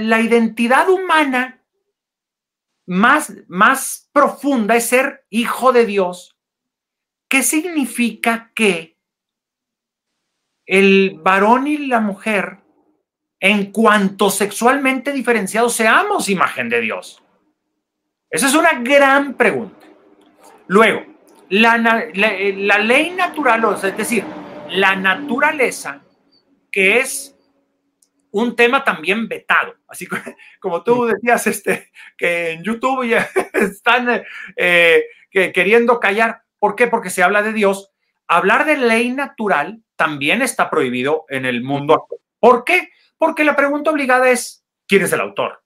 la, 0.00 0.20
identidad 0.20 0.88
humana 0.88 1.64
más, 2.86 3.32
más 3.46 4.10
profunda 4.12 4.74
es 4.74 4.86
ser 4.86 5.24
hijo 5.30 5.70
de 5.70 5.86
Dios. 5.86 6.36
¿Qué 7.28 7.44
significa 7.44 8.50
que 8.56 8.98
el 10.66 11.20
varón 11.22 11.68
y 11.68 11.78
la 11.86 12.00
mujer, 12.00 12.64
en 13.38 13.70
cuanto 13.70 14.28
sexualmente 14.30 15.12
diferenciados, 15.12 15.74
seamos 15.74 16.28
imagen 16.28 16.68
de 16.68 16.80
Dios? 16.80 17.22
Esa 18.30 18.46
es 18.46 18.54
una 18.54 18.80
gran 18.80 19.34
pregunta. 19.34 19.86
Luego, 20.66 21.02
la, 21.48 21.76
ley 22.78 23.10
natural, 23.10 23.76
es 23.82 23.96
decir, 23.96 24.24
la 24.70 24.94
naturaleza, 24.96 26.02
que 26.70 26.98
es 26.98 27.34
un 28.30 28.54
tema 28.54 28.84
también 28.84 29.28
vetado, 29.28 29.74
así 29.88 30.06
como 30.60 30.82
tú 30.82 31.06
decías, 31.06 31.46
este, 31.46 31.90
que 32.16 32.50
en 32.50 32.62
YouTube 32.62 33.08
ya 33.08 33.28
están 33.54 34.22
eh, 34.56 35.04
queriendo 35.30 35.98
callar. 35.98 36.42
¿Por 36.58 36.74
qué? 36.74 36.86
Porque 36.86 37.10
se 37.10 37.22
habla 37.22 37.42
de 37.42 37.54
Dios. 37.54 37.90
Hablar 38.26 38.66
de 38.66 38.76
ley 38.76 39.10
natural 39.10 39.82
también 39.96 40.42
está 40.42 40.68
prohibido 40.68 41.24
en 41.30 41.46
el 41.46 41.62
mundo. 41.62 42.06
¿Por 42.38 42.64
qué? 42.64 42.90
Porque 43.16 43.44
la 43.44 43.56
pregunta 43.56 43.90
obligada 43.90 44.28
es, 44.28 44.66
¿quién 44.86 45.02
es 45.02 45.12
el 45.12 45.20
autor? 45.20 45.62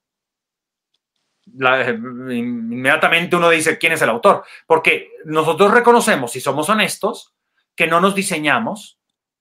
Inmediatamente 1.46 3.36
uno 3.36 3.50
dice 3.50 3.78
quién 3.78 3.92
es 3.92 4.02
el 4.02 4.10
autor, 4.10 4.44
porque 4.66 5.10
nosotros 5.24 5.72
reconocemos, 5.72 6.32
si 6.32 6.40
somos 6.40 6.68
honestos, 6.68 7.34
que 7.74 7.86
no 7.86 8.00
nos 8.00 8.14
diseñamos, 8.14 8.98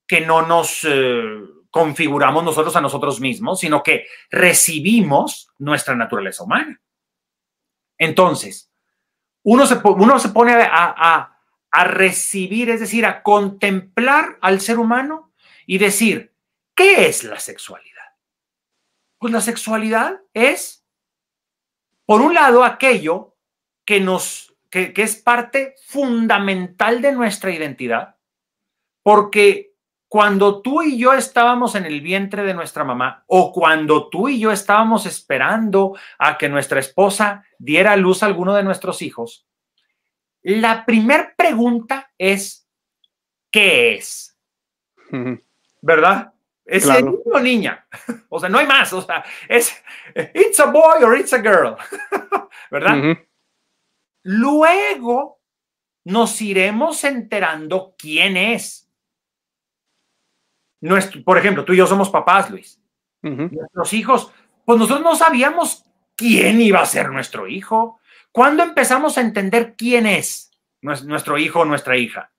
que 0.08 0.22
no 0.22 0.42
nos 0.42 0.84
eh, 0.84 1.40
configuramos 1.70 2.44
nosotros 2.44 2.76
a 2.76 2.82
nosotros 2.82 3.20
mismos, 3.20 3.60
sino 3.60 3.84
que 3.84 4.08
recibimos 4.30 5.50
nuestra 5.58 5.96
naturaleza 5.96 6.44
humana. 6.44 6.82
Entonces, 7.98 8.72
uno 9.44 9.66
se, 9.66 9.80
uno 9.84 10.20
se 10.20 10.30
pone 10.30 10.54
a, 10.54 11.32
a 11.72 11.84
recibir, 11.86 12.70
es 12.70 12.80
decir, 12.80 13.06
a 13.06 13.24
contemplar 13.24 14.38
al 14.42 14.60
ser 14.60 14.80
humano 14.80 15.34
y 15.66 15.78
decir, 15.78 16.34
¿qué 16.76 17.08
es 17.08 17.24
la 17.24 17.40
sexualidad? 17.40 17.92
Pues 19.18 19.32
la 19.32 19.42
sexualidad 19.42 20.20
es 20.34 20.81
por 22.12 22.20
un 22.20 22.34
lado, 22.34 22.66
aquello 22.66 23.38
que 23.86 24.02
nos, 24.02 24.54
que, 24.70 24.92
es 24.98 25.16
parte 25.16 25.76
fundamental 25.86 27.02
de 27.02 27.14
nuestra 27.14 27.52
identidad, 27.52 28.18
porque 29.02 29.76
cuando 30.10 30.62
tú 30.62 30.82
y 30.82 30.98
yo 30.98 31.14
estábamos 31.14 31.74
en 31.76 31.86
el 31.86 32.02
vientre 32.02 32.44
de 32.44 32.54
nuestra 32.54 32.84
mamá 32.84 33.24
o 33.28 33.54
cuando 33.54 34.10
tú 34.10 34.28
y 34.28 34.42
yo 34.42 34.52
estábamos 34.52 35.06
esperando 35.06 35.98
a 36.18 36.38
que 36.38 36.50
nuestra 36.50 36.82
esposa 36.82 37.46
diera 37.58 37.94
a 37.94 37.96
luz 37.96 38.24
a 38.24 38.26
alguno 38.26 38.56
de 38.56 38.64
nuestros 38.64 39.02
hijos, 39.02 39.48
la 40.42 40.86
primera 40.86 41.34
pregunta 41.38 42.12
es, 42.18 42.68
¿qué 43.50 43.96
es? 43.96 44.38
¿Verdad? 45.82 46.31
Es 46.72 46.86
el 46.86 47.06
niño 47.06 47.20
o 47.26 47.40
niña. 47.40 47.86
O 48.30 48.40
sea, 48.40 48.48
no 48.48 48.60
hay 48.60 48.66
más. 48.66 48.94
O 48.94 49.02
sea, 49.02 49.26
es 49.50 49.76
it's 50.34 50.60
a 50.62 50.68
boy 50.68 51.04
or 51.04 51.18
it's 51.18 51.34
a 51.34 51.42
girl. 51.42 51.76
¿Verdad? 52.72 53.18
Luego 54.24 55.42
nos 56.06 56.42
iremos 56.42 57.04
enterando 57.04 57.94
quién 57.98 58.38
es. 58.38 58.90
nuestro, 60.80 61.22
por 61.24 61.38
ejemplo, 61.38 61.66
tú 61.66 61.74
y 61.74 61.78
yo 61.78 61.88
somos 61.88 62.10
papás, 62.10 62.50
Luis. 62.50 62.82
Nuestros 63.22 63.94
hijos, 63.94 64.32
pues 64.66 64.80
nosotros 64.80 65.04
no 65.04 65.16
sabíamos 65.16 65.86
quién 66.16 66.62
iba 66.62 66.82
a 66.82 66.86
ser 66.86 67.10
nuestro 67.10 67.48
hijo. 67.48 68.00
¿Cuándo 68.32 68.64
empezamos 68.64 69.18
a 69.18 69.22
entender 69.22 69.76
quién 69.78 70.08
es 70.08 70.52
nuestro 70.82 71.38
hijo 71.38 71.60
o 71.60 71.66
nuestra 71.66 71.98
hija? 71.98 72.32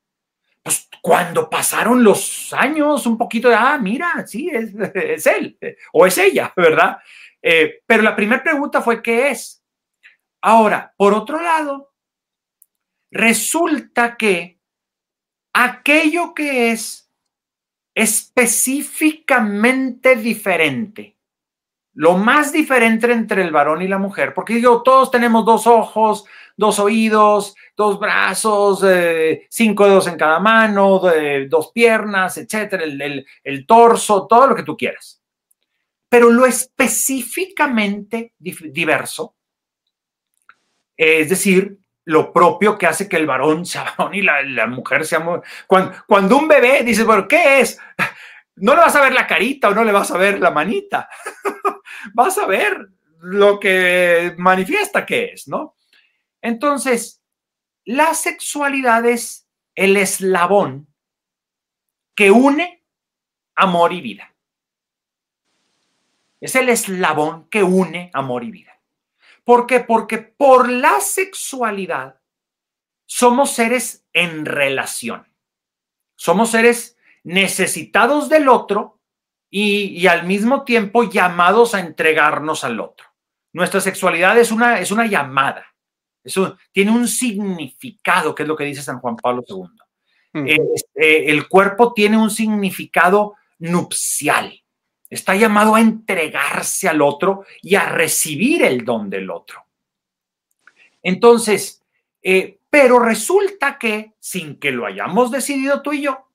Pues 0.63 0.89
cuando 1.01 1.51
pasaron 1.51 2.05
los 2.05 2.53
años, 2.53 3.07
un 3.07 3.19
poquito 3.19 3.49
de, 3.49 3.57
ah, 3.57 3.79
mira, 3.79 4.25
sí, 4.27 4.49
es, 4.53 4.73
es 4.95 5.27
él 5.27 5.59
o 5.93 6.07
es 6.07 6.17
ella, 6.19 6.53
¿verdad? 6.57 6.99
Eh, 7.43 7.83
pero 7.87 8.03
la 8.03 8.15
primera 8.15 8.43
pregunta 8.43 8.81
fue, 8.81 9.03
¿qué 9.03 9.31
es? 9.31 9.63
Ahora, 10.41 10.95
por 10.97 11.15
otro 11.15 11.41
lado, 11.41 11.93
resulta 13.11 14.17
que 14.17 14.61
aquello 15.53 16.35
que 16.35 16.73
es 16.73 17.11
específicamente 17.95 20.17
diferente, 20.17 21.17
lo 21.95 22.17
más 22.17 22.53
diferente 22.53 23.13
entre 23.13 23.43
el 23.43 23.53
varón 23.53 23.83
y 23.83 23.89
la 23.89 23.99
mujer, 23.99 24.33
porque 24.35 24.55
digo, 24.55 24.83
todos 24.83 25.11
tenemos 25.11 25.45
dos 25.45 25.67
ojos, 25.67 26.25
dos 26.63 26.79
oídos, 26.79 27.57
dos 27.77 27.99
brazos, 27.99 28.85
eh, 28.85 29.47
cinco 29.51 29.85
dedos 29.85 30.07
en 30.07 30.17
cada 30.17 30.39
mano, 30.39 31.03
dos 31.49 31.73
piernas, 31.73 32.39
etcétera, 32.39 32.85
el, 32.85 33.67
torso, 33.67 34.29
todo 34.29 34.47
lo 34.47 34.55
que 34.55 34.63
tú 34.63 34.77
quieras. 34.77 35.21
Pero 36.09 36.31
lo 36.31 36.47
específicamente 36.47 38.35
diverso, 38.39 39.35
es 40.97 41.29
decir, 41.29 41.79
lo 42.05 42.33
propio 42.33 42.79
que 42.79 42.87
hace 42.87 43.09
que 43.09 43.17
el 43.17 43.27
varón 43.27 43.67
sea 43.67 43.95
varón 43.99 44.15
y 44.15 44.23
la, 44.23 44.67
mujer 44.69 45.05
sea 45.05 45.19
mujer. 45.19 45.43
Cuando, 45.67 45.97
cuando 46.07 46.39
un 46.39 46.47
bebé 46.47 46.85
dice, 46.85 47.03
bueno, 47.03 47.27
¿qué 47.27 47.61
es? 47.61 47.79
No 48.55 48.75
le 48.75 48.83
vas 48.83 48.95
a 48.95 49.01
ver 49.01 49.15
la 49.15 49.27
carita 49.27 49.71
o 49.71 49.75
no 49.75 49.83
le 49.83 49.93
vas 49.93 50.11
a 50.11 50.19
ver 50.19 50.39
la 50.39 50.51
manita. 50.51 51.09
vas 52.13 52.37
a 52.37 52.47
ver 52.47 52.87
lo 53.23 53.59
que 53.59 54.35
manifiesta 54.37 55.07
que 55.07 55.33
es, 55.33 55.49
¿no? 55.49 55.75
Entonces, 56.43 57.23
la 57.85 58.15
sexualidad 58.15 59.07
es 59.07 59.49
el 59.75 59.97
eslabón 59.97 60.89
que 62.15 62.31
une 62.31 62.85
amor 63.55 63.93
y 63.93 64.01
vida. 64.01 64.35
Es 66.41 66.57
el 66.57 66.69
eslabón 66.69 67.49
que 67.49 67.63
une 67.63 68.11
amor 68.13 68.45
y 68.45 68.51
vida. 68.51 68.81
¿Por 69.45 69.67
qué? 69.67 69.81
Porque 69.81 70.19
por 70.19 70.71
la 70.71 71.01
sexualidad 71.01 72.21
somos 73.07 73.53
seres 73.53 74.05
en 74.13 74.45
relación. 74.45 75.27
Somos 76.17 76.51
seres 76.51 76.97
necesitados 77.25 78.29
del 78.29 78.49
otro 78.49 79.01
y, 79.51 80.07
al 80.07 80.25
mismo 80.25 80.65
tiempo 80.65 81.05
llamados 81.05 81.75
a 81.75 81.81
entregarnos 81.81 82.65
al 82.65 82.81
otro. 82.81 83.07
Nuestra 83.53 83.81
sexualidad 83.81 84.39
es 84.39 84.51
una, 84.51 84.81
es 84.81 84.91
una 84.91 85.07
llamada. 85.07 85.72
Eso 86.25 86.57
tiene 86.71 86.93
un 86.93 87.09
significado, 87.09 88.35
que 88.35 88.43
es 88.43 88.49
lo 88.49 88.57
que 88.57 88.65
dice 88.65 88.83
San 88.83 89.01
Juan 89.01 89.17
Pablo 89.17 89.43
II. 89.47 90.47
Eh, 90.47 90.59
eh, 90.95 91.25
el 91.27 91.47
cuerpo 91.49 91.93
tiene 91.93 92.17
un 92.17 92.31
significado 92.31 93.35
nupcial. 93.59 94.63
Está 95.11 95.35
llamado 95.35 95.75
a 95.75 95.81
entregarse 95.81 96.89
al 96.89 97.03
otro 97.03 97.45
y 97.61 97.75
a 97.75 97.87
recibir 97.87 98.63
el 98.63 98.85
don 98.85 99.11
del 99.11 99.31
otro. 99.31 99.67
Entonces, 101.03 101.83
eh, 102.23 102.59
pero 102.71 102.99
resulta 102.99 103.79
que 103.79 104.15
sin 104.19 104.59
que 104.59 104.71
lo 104.71 104.87
hayamos 104.87 105.31
decidido 105.31 105.83
tú 105.83 105.93
y 105.93 106.03
yo, 106.03 106.29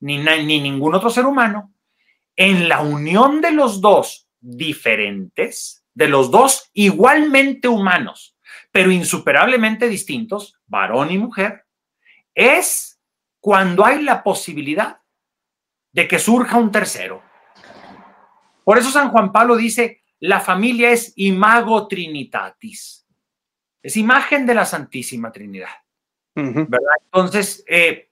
ni, 0.00 0.18
ni 0.18 0.60
ningún 0.60 0.94
otro 0.94 1.10
ser 1.10 1.26
humano, 1.26 1.72
en 2.36 2.68
la 2.68 2.80
unión 2.80 3.40
de 3.40 3.50
los 3.50 3.80
dos 3.80 4.28
diferentes, 4.40 5.84
de 5.94 6.08
los 6.08 6.30
dos 6.30 6.70
igualmente 6.72 7.66
humanos, 7.66 8.36
pero 8.72 8.90
insuperablemente 8.90 9.88
distintos, 9.88 10.58
varón 10.66 11.10
y 11.10 11.18
mujer, 11.18 11.66
es 12.34 13.00
cuando 13.40 13.84
hay 13.84 14.02
la 14.02 14.22
posibilidad 14.22 15.00
de 15.92 16.06
que 16.06 16.18
surja 16.18 16.58
un 16.58 16.70
tercero. 16.70 17.22
Por 18.64 18.78
eso 18.78 18.90
San 18.90 19.10
Juan 19.10 19.32
Pablo 19.32 19.56
dice, 19.56 20.02
la 20.20 20.40
familia 20.40 20.90
es 20.90 21.12
imago 21.16 21.88
trinitatis, 21.88 23.06
es 23.82 23.96
imagen 23.96 24.46
de 24.46 24.54
la 24.54 24.64
Santísima 24.66 25.32
Trinidad. 25.32 25.70
Entonces, 26.34 27.64
eh, 27.66 28.10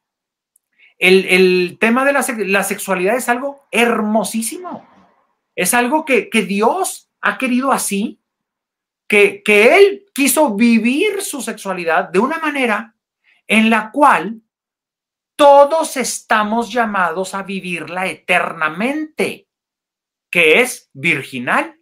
el, 0.98 1.76
tema 1.78 2.04
de 2.04 2.12
la, 2.46 2.64
sexualidad 2.64 3.16
es 3.16 3.28
algo 3.28 3.66
hermosísimo, 3.70 4.88
es 5.54 5.74
algo 5.74 6.04
que, 6.04 6.28
Dios 6.46 7.11
ha 7.20 7.38
querido 7.38 7.72
así, 7.72 8.20
que, 9.09 9.42
que 9.42 9.76
Él 9.76 10.04
quiso 10.14 10.54
vivir 10.54 11.22
su 11.22 11.40
sexualidad 11.42 12.11
de 12.11 12.18
una 12.20 12.38
manera 12.38 12.94
en 13.46 13.70
la 13.70 13.90
cual 13.90 14.42
todos 15.34 15.96
estamos 15.96 16.70
llamados 16.70 17.34
a 17.34 17.42
vivirla 17.42 18.06
eternamente 18.06 19.48
que 20.30 20.61
es 20.61 20.90
virginal. 20.92 21.74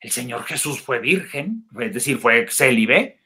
El 0.00 0.10
Señor 0.10 0.44
Jesús 0.44 0.80
fue 0.80 1.00
virgen, 1.00 1.66
es 1.80 1.92
decir, 1.92 2.18
fue 2.18 2.46
célibe. 2.48 3.20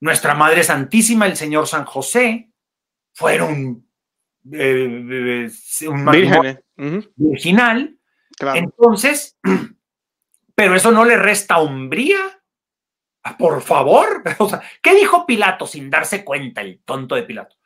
Nuestra 0.00 0.34
Madre 0.34 0.62
Santísima, 0.62 1.26
el 1.26 1.36
Señor 1.36 1.66
San 1.66 1.84
José, 1.84 2.50
fueron 3.12 3.86
eh, 4.52 5.50
un 5.88 6.04
virginal. 7.16 7.98
Entonces, 8.54 9.38
pero 10.54 10.74
eso 10.74 10.92
no 10.92 11.04
le 11.04 11.16
resta 11.16 11.58
hombría. 11.58 12.42
Ah, 13.26 13.38
por 13.38 13.62
favor, 13.62 14.22
¿qué 14.82 14.94
dijo 14.94 15.24
Pilato 15.24 15.66
sin 15.66 15.88
darse 15.88 16.22
cuenta, 16.22 16.60
el 16.60 16.80
tonto 16.80 17.14
de 17.14 17.22
Pilato? 17.22 17.56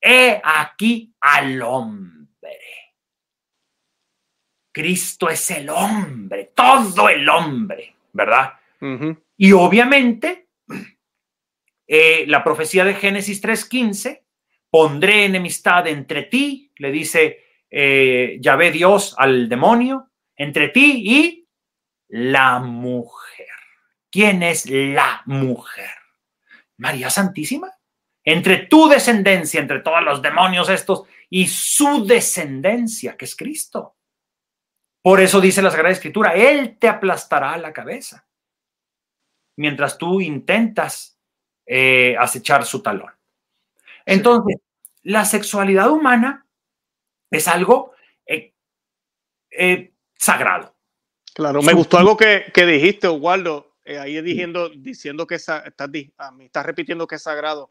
He 0.00 0.40
aquí 0.42 1.12
al 1.20 1.60
hombre. 1.60 2.28
Cristo 4.72 5.28
es 5.28 5.50
el 5.50 5.70
hombre, 5.70 6.52
todo 6.54 7.08
el 7.08 7.28
hombre, 7.28 7.96
¿verdad? 8.12 8.52
Y 9.36 9.50
obviamente, 9.50 10.50
eh, 11.88 12.24
la 12.28 12.44
profecía 12.44 12.84
de 12.84 12.94
Génesis 12.94 13.42
3.15, 13.42 14.22
pondré 14.70 15.24
enemistad 15.24 15.88
entre 15.88 16.22
ti, 16.22 16.70
le 16.76 16.92
dice 16.92 17.44
eh, 17.68 18.38
Yahvé 18.40 18.70
Dios 18.70 19.16
al 19.18 19.48
demonio, 19.48 20.10
entre 20.36 20.68
ti 20.68 21.02
y 21.04 21.48
la 22.06 22.60
mujer. 22.60 23.37
¿Quién 24.10 24.42
es 24.42 24.66
la 24.68 25.22
mujer? 25.26 25.90
María 26.78 27.10
Santísima. 27.10 27.70
Entre 28.24 28.66
tu 28.66 28.88
descendencia, 28.88 29.60
entre 29.60 29.80
todos 29.80 30.02
los 30.02 30.20
demonios 30.20 30.68
estos, 30.68 31.04
y 31.30 31.46
su 31.46 32.04
descendencia, 32.06 33.16
que 33.16 33.24
es 33.24 33.36
Cristo. 33.36 33.96
Por 35.02 35.20
eso 35.20 35.40
dice 35.40 35.62
la 35.62 35.70
Sagrada 35.70 35.92
Escritura, 35.92 36.34
Él 36.34 36.76
te 36.78 36.88
aplastará 36.88 37.56
la 37.56 37.72
cabeza 37.72 38.26
mientras 39.56 39.98
tú 39.98 40.20
intentas 40.20 41.18
eh, 41.66 42.16
acechar 42.18 42.64
su 42.64 42.82
talón. 42.82 43.12
Entonces, 44.06 44.56
la 45.02 45.24
sexualidad 45.24 45.90
humana 45.90 46.46
es 47.30 47.48
algo 47.48 47.92
eh, 48.24 48.54
eh, 49.50 49.92
sagrado. 50.16 50.74
Claro, 51.34 51.62
me 51.62 51.72
gustó 51.72 51.98
algo 51.98 52.16
que, 52.16 52.52
dijiste, 52.54 53.08
Waldo, 53.88 54.02
ahí 54.02 54.20
diciendo, 54.22 54.70
diciendo 54.70 55.26
que 55.26 55.36
estás, 55.36 55.64
estás 55.66 56.66
repitiendo 56.66 57.06
que 57.06 57.16
es 57.16 57.22
sagrado. 57.22 57.70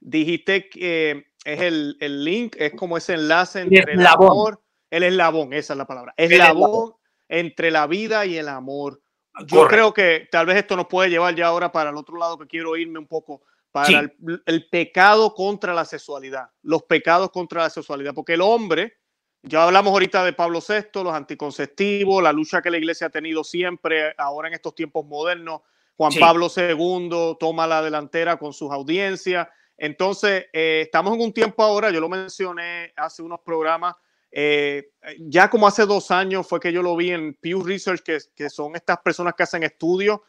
Dijiste 0.00 0.68
que 0.68 1.26
es 1.44 1.60
el, 1.60 2.24
link, 2.24 2.56
es 2.58 2.72
como 2.74 2.96
ese 2.96 3.14
enlace 3.14 3.60
entre 3.60 3.94
el 3.94 4.06
amor 4.06 4.60
el 4.94 5.02
eslabón, 5.02 5.52
esa 5.52 5.72
es 5.72 5.76
la 5.76 5.86
palabra. 5.86 6.14
Eslabón 6.16 6.94
entre 7.28 7.72
la 7.72 7.88
vida 7.88 8.26
y 8.26 8.36
el 8.36 8.48
amor. 8.48 9.02
Yo 9.46 9.66
creo 9.66 9.92
que 9.92 10.28
tal 10.30 10.46
vez 10.46 10.58
esto 10.58 10.76
nos 10.76 10.86
puede 10.86 11.10
llevar 11.10 11.34
ya 11.34 11.46
ahora 11.46 11.72
para 11.72 11.90
el 11.90 11.96
otro 11.96 12.16
lado 12.16 12.38
que 12.38 12.46
quiero 12.46 12.76
irme 12.76 13.00
un 13.00 13.08
poco, 13.08 13.42
para 13.72 14.12
el, 14.46 14.68
pecado 14.70 15.34
contra 15.34 15.74
la 15.74 15.84
sexualidad, 15.84 16.48
los 16.62 16.84
pecados 16.84 17.30
contra 17.32 17.62
la 17.62 17.70
sexualidad, 17.70 18.14
porque 18.14 18.34
el 18.34 18.40
hombre, 18.40 18.98
ya 19.46 19.64
hablamos 19.64 19.92
ahorita 19.92 20.24
de 20.24 20.32
Pablo 20.32 20.60
VI, 20.66 21.02
los 21.02 21.12
anticonceptivos, 21.12 22.22
la 22.22 22.32
lucha 22.32 22.62
que 22.62 22.70
la 22.70 22.78
iglesia 22.78 23.08
ha 23.08 23.10
tenido 23.10 23.44
siempre, 23.44 24.14
ahora 24.16 24.48
en 24.48 24.54
estos 24.54 24.74
tiempos 24.74 25.04
modernos, 25.06 25.60
Juan 25.96 26.12
Pablo 26.18 26.48
II 26.54 27.36
toma 27.38 27.66
la 27.66 27.82
delantera 27.82 28.36
con 28.36 28.52
sus 28.52 28.72
audiencias. 28.72 29.46
Entonces, 29.76 30.46
eh, 30.52 30.82
estamos 30.84 31.14
en 31.14 31.20
un 31.20 31.32
tiempo 31.32 31.62
ahora, 31.62 31.90
yo 31.90 32.00
lo 32.00 32.08
mencioné 32.08 32.92
hace 32.96 33.22
unos 33.22 33.40
programas, 33.40 33.94
eh, 34.32 34.90
ya 35.20 35.48
como 35.48 35.68
hace 35.68 35.86
dos 35.86 36.10
años 36.10 36.48
fue 36.48 36.58
que 36.58 36.72
yo 36.72 36.82
lo 36.82 36.96
vi 36.96 37.10
en 37.10 37.34
Pew 37.34 37.62
Research, 37.62 38.02
que, 38.02 38.50
son 38.50 38.74
estas 38.74 38.98
personas 38.98 39.34
que 39.34 39.44
hacen 39.44 39.62
estudios 39.62 40.20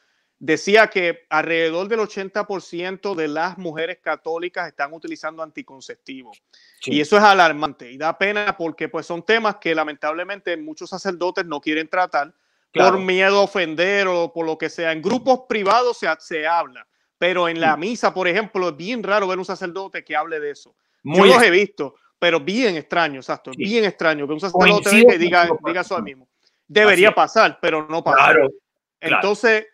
decía 0.46 0.88
que 0.88 1.26
alrededor 1.30 1.88
del 1.88 2.02
80% 2.02 3.16
de 3.16 3.28
las 3.28 3.58
mujeres 3.58 3.98
católicas 4.00 4.68
están 4.68 4.94
utilizando 4.94 5.42
anticonceptivos. 5.42 6.40
Y 6.84 7.02
eso 7.02 7.18
es 7.18 7.24
alarmante 7.24 7.92
y 7.92 7.98
da 7.98 8.16
pena 8.16 8.56
porque 8.56 8.88
pues 8.88 9.08
son 9.08 9.24
temas 9.24 9.56
que 9.56 9.74
lamentablemente 9.74 10.56
muchos 10.56 10.92
sacerdotes 10.92 11.48
no 11.48 11.60
quieren 11.60 11.88
tratar 11.88 12.32
por 12.72 13.00
miedo 13.00 13.40
a 13.40 13.42
ofender 13.42 14.08
o 14.08 14.32
por 14.32 14.46
lo 14.46 14.56
que 14.56 14.70
sea. 14.70 14.92
En 14.92 15.02
grupos 15.02 15.42
privados 15.50 15.98
se, 15.98 16.08
se 16.20 16.46
habla, 16.46 16.86
pero 17.18 17.50
en 17.50 17.60
la 17.60 17.76
misa, 17.76 18.14
por 18.14 18.28
ejemplo, 18.28 18.70
es 18.70 18.78
bien 18.78 19.02
raro 19.02 19.28
ver 19.28 19.40
un 19.40 19.46
sacerdote 19.46 20.04
que 20.04 20.16
hable 20.16 20.40
de 20.40 20.52
eso. 20.52 20.76
Muy 21.02 21.30
Yo 21.30 21.36
los 21.36 21.44
he 21.44 21.50
visto, 21.50 21.96
pero 22.20 22.40
bien 22.40 22.76
extraño, 22.76 23.20
exacto, 23.20 23.50
bien 23.58 23.84
extraño 23.84 24.28
que 24.28 24.34
un 24.34 24.40
sacerdote 24.40 25.08
que 25.08 25.18
diga, 25.18 25.50
diga 25.66 25.82
eso 25.82 25.96
al 25.96 26.04
mismo. 26.04 26.28
Debería 26.68 27.16
pasar, 27.16 27.58
pero 27.60 27.88
no 27.88 28.04
pasa. 28.04 28.36
Entonces, 29.00 29.66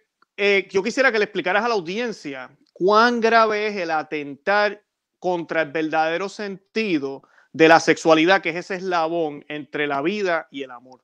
eh, 0.43 0.67
yo 0.71 0.81
quisiera 0.81 1.11
que 1.11 1.19
le 1.19 1.25
explicaras 1.25 1.63
a 1.63 1.67
la 1.67 1.75
audiencia 1.75 2.49
cuán 2.73 3.21
grave 3.21 3.67
es 3.67 3.75
el 3.75 3.91
atentar 3.91 4.83
contra 5.19 5.61
el 5.61 5.71
verdadero 5.71 6.29
sentido 6.29 7.21
de 7.53 7.67
la 7.67 7.79
sexualidad, 7.79 8.41
que 8.41 8.49
es 8.49 8.55
ese 8.55 8.77
eslabón 8.77 9.45
entre 9.49 9.85
la 9.85 10.01
vida 10.01 10.47
y 10.49 10.63
el 10.63 10.71
amor. 10.71 11.03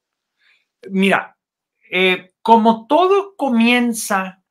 Mira, 0.89 1.37
eh, 1.91 2.31
como 2.41 2.87
todo 2.87 3.35
comienza, 3.35 4.41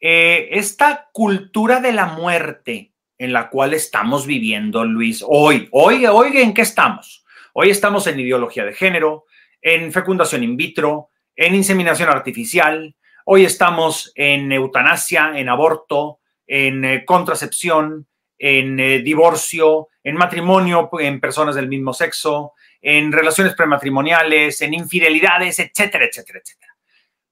eh, 0.00 0.48
esta 0.52 1.10
cultura 1.12 1.82
de 1.82 1.92
la 1.92 2.06
muerte 2.06 2.94
en 3.18 3.34
la 3.34 3.50
cual 3.50 3.74
estamos 3.74 4.26
viviendo, 4.26 4.82
Luis, 4.86 5.22
hoy, 5.28 5.68
hoy, 5.72 6.06
hoy, 6.06 6.38
¿en 6.38 6.54
qué 6.54 6.62
estamos? 6.62 7.22
Hoy 7.52 7.68
estamos 7.68 8.06
en 8.06 8.18
ideología 8.18 8.64
de 8.64 8.72
género, 8.72 9.26
en 9.60 9.92
fecundación 9.92 10.42
in 10.42 10.56
vitro, 10.56 11.10
en 11.36 11.54
inseminación 11.54 12.08
artificial, 12.08 12.96
hoy 13.32 13.44
estamos 13.44 14.10
en 14.16 14.50
eutanasia, 14.50 15.38
en 15.38 15.48
aborto, 15.48 16.18
en 16.48 16.84
eh, 16.84 17.04
contracepción, 17.04 18.08
en 18.36 18.80
eh, 18.80 18.98
divorcio, 19.02 19.88
en 20.02 20.16
matrimonio 20.16 20.90
en 20.98 21.20
personas 21.20 21.54
del 21.54 21.68
mismo 21.68 21.94
sexo, 21.94 22.54
en 22.80 23.12
relaciones 23.12 23.54
prematrimoniales, 23.54 24.60
en 24.62 24.74
infidelidades, 24.74 25.60
etcétera, 25.60 26.06
etcétera, 26.06 26.40
etcétera. 26.40 26.76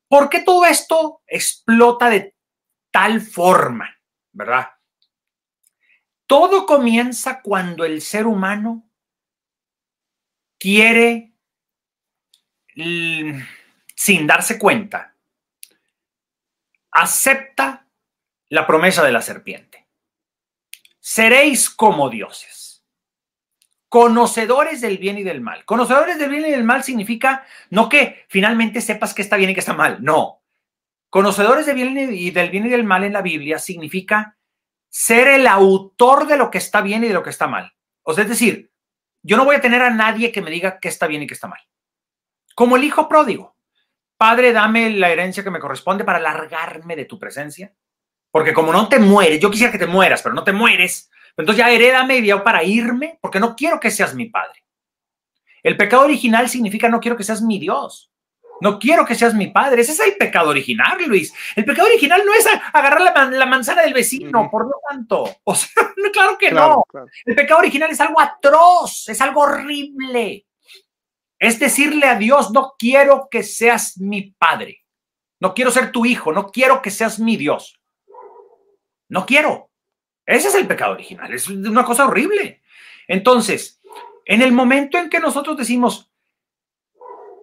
¿Por 0.07 0.28
qué 0.28 0.42
todo 0.42 0.66
esto 0.66 1.22
explota 1.26 2.11
de 2.11 2.36
tal 2.92 3.20
forma? 3.20 3.92
¿Verdad? 4.30 4.68
Todo 6.28 6.64
comienza 6.64 7.42
cuando 7.42 7.84
el 7.84 8.03
ser 8.03 8.28
humano 8.28 8.88
quiere, 10.61 11.32
sin 12.76 14.26
darse 14.28 14.61
cuenta, 14.61 15.16
acepta 16.91 17.86
la 18.49 18.66
promesa 18.66 19.05
de 19.05 19.12
la 19.12 19.22
serpiente. 19.22 19.86
Seréis 21.01 21.70
como 21.70 22.11
dioses, 22.11 22.84
conocedores 23.89 24.80
del 24.80 24.99
bien 24.99 25.18
y 25.18 25.22
del 25.22 25.41
mal. 25.41 25.64
Conocedores 25.64 26.18
del 26.18 26.30
bien 26.30 26.47
y 26.47 26.51
del 26.51 26.64
mal 26.64 26.84
significa 26.84 27.47
no 27.70 27.89
que 27.89 28.24
finalmente 28.28 28.80
sepas 28.80 29.14
que 29.14 29.22
está 29.22 29.36
bien 29.36 29.51
y 29.51 29.55
que 29.55 29.61
está 29.61 29.74
mal, 29.74 30.03
no. 30.03 30.43
Conocedores 31.11 31.66
del 31.66 31.76
bien 31.76 31.97
y 32.14 32.30
del 32.30 32.51
bien 32.51 32.66
y 32.66 32.68
del 32.68 32.84
mal 32.84 33.05
en 33.05 33.14
la 33.14 33.22
Biblia 33.22 33.59
significa 33.59 34.36
ser 34.91 35.28
el 35.28 35.47
autor 35.47 36.26
de 36.26 36.36
lo 36.36 36.51
que 36.51 36.59
está 36.59 36.80
bien 36.80 37.05
y 37.05 37.09
de 37.09 37.14
lo 37.14 37.22
que 37.22 37.30
está 37.30 37.47
mal. 37.47 37.72
O 38.03 38.12
sea, 38.14 38.24
es 38.24 38.30
decir, 38.30 38.70
yo 39.22 39.36
no 39.36 39.45
voy 39.45 39.57
a 39.57 39.61
tener 39.61 39.82
a 39.82 39.91
nadie 39.91 40.32
que 40.32 40.43
me 40.43 40.51
diga 40.51 40.78
qué 40.80 40.89
está 40.89 41.07
bien 41.07 41.22
y 41.22 41.26
qué 41.26 41.34
está 41.34 41.49
mal. 41.49 41.61
Como 42.55 42.76
el 42.76 42.84
hijo 42.84 43.09
pródigo. 43.09 43.57
Padre, 44.18 44.52
dame 44.52 44.90
la 44.90 45.10
herencia 45.10 45.42
que 45.44 45.50
me 45.50 45.60
corresponde 45.60 46.04
para 46.04 46.18
largarme 46.18 46.96
de 46.96 47.06
tu 47.06 47.18
presencia. 47.18 47.72
Porque 48.30 48.52
como 48.52 48.72
no 48.72 48.88
te 48.88 48.98
mueres, 48.98 49.40
yo 49.40 49.50
quisiera 49.50 49.72
que 49.72 49.78
te 49.78 49.86
mueras, 49.86 50.20
pero 50.20 50.34
no 50.34 50.44
te 50.44 50.52
mueres, 50.52 51.10
entonces 51.38 51.64
ya 51.64 51.70
herédame 51.70 52.22
ya 52.22 52.42
para 52.42 52.64
irme, 52.64 53.18
porque 53.22 53.38
no 53.38 53.54
quiero 53.54 53.78
que 53.78 53.90
seas 53.92 54.14
mi 54.14 54.26
padre. 54.26 54.64
El 55.62 55.76
pecado 55.76 56.04
original 56.04 56.48
significa 56.48 56.88
no 56.88 57.00
quiero 57.00 57.16
que 57.16 57.24
seas 57.24 57.40
mi 57.42 57.58
Dios. 57.58 58.10
No 58.60 58.80
quiero 58.80 59.06
que 59.06 59.14
seas 59.14 59.34
mi 59.34 59.46
padre. 59.46 59.82
Ese 59.82 59.92
es 59.92 60.00
el 60.00 60.16
pecado 60.16 60.50
original, 60.50 60.98
Luis. 61.06 61.32
El 61.54 61.64
pecado 61.64 61.86
original 61.86 62.22
no 62.26 62.34
es 62.34 62.44
agarrar 62.72 63.00
la, 63.00 63.46
manzana 63.46 63.82
del 63.82 63.94
vecino, 63.94 64.50
por 64.50 64.64
lo 64.64 64.80
tanto. 64.88 65.36
O 65.44 65.54
sea, 65.54 65.70
claro 66.12 66.36
que 66.36 66.50
no. 66.50 66.84
El 67.24 67.36
pecado 67.36 67.60
original 67.60 67.90
es 67.90 68.00
algo 68.00 68.20
atroz, 68.20 69.08
es 69.08 69.20
algo 69.20 69.42
horrible. 69.42 70.47
Es 71.39 71.59
decirle 71.59 72.07
a 72.07 72.18
Dios, 72.18 72.51
no 72.51 72.74
quiero 72.78 73.28
que 73.30 73.43
seas 73.43 73.99
mi 73.99 74.32
padre. 74.32 74.84
No 75.41 75.55
quiero 75.55 75.70
ser 75.70 75.93
tu 75.93 76.05
hijo, 76.05 76.32
no 76.32 76.49
quiero 76.49 76.82
que 76.82 76.91
seas 76.91 77.20
mi 77.20 77.36
Dios. 77.36 77.80
No 79.09 79.24
quiero. 79.24 79.70
Ese 80.26 80.49
es 80.49 80.55
el 80.55 80.66
pecado 80.66 80.93
original, 80.93 81.32
es 81.32 81.49
una 81.49 81.84
cosa 81.84 82.07
horrible. 82.07 82.62
Entonces, 83.07 83.80
en 84.26 84.43
el 84.43 84.53
momento 84.53 84.99
en 84.99 85.09
que 85.09 85.20
nosotros 85.20 85.57
decimos, 85.57 86.12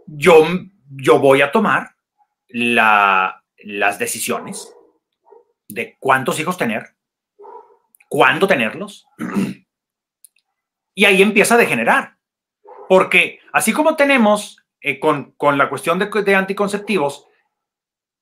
yo 0.05 0.45
yo 0.89 1.19
voy 1.19 1.41
a 1.41 1.51
tomar 1.51 1.95
las 2.47 3.99
decisiones 3.99 4.71
de 5.67 5.97
cuántos 5.99 6.39
hijos 6.39 6.57
tener, 6.57 6.95
cuándo 8.07 8.47
tenerlos, 8.47 9.07
y 10.93 11.05
ahí 11.05 11.21
empieza 11.21 11.55
a 11.55 11.57
degenerar. 11.57 12.14
Porque 12.87 13.39
así 13.51 13.73
como 13.73 13.95
tenemos 13.95 14.63
eh, 14.81 14.99
con, 14.99 15.33
la 15.57 15.69
cuestión 15.69 15.99
de, 15.99 16.07
de, 16.07 16.35
anticonceptivos, 16.35 17.27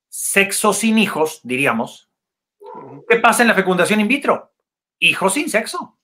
sexo 0.08 0.72
sin 0.72 0.98
hijos, 0.98 1.40
diríamos, 1.42 2.10
¿qué 3.08 3.16
pasa 3.16 3.42
en 3.42 3.48
la 3.48 3.54
fecundación 3.54 4.00
in 4.00 4.08
vitro? 4.08 4.52
Hijos 4.98 5.34
sin 5.34 5.50
sexo. 5.50 5.98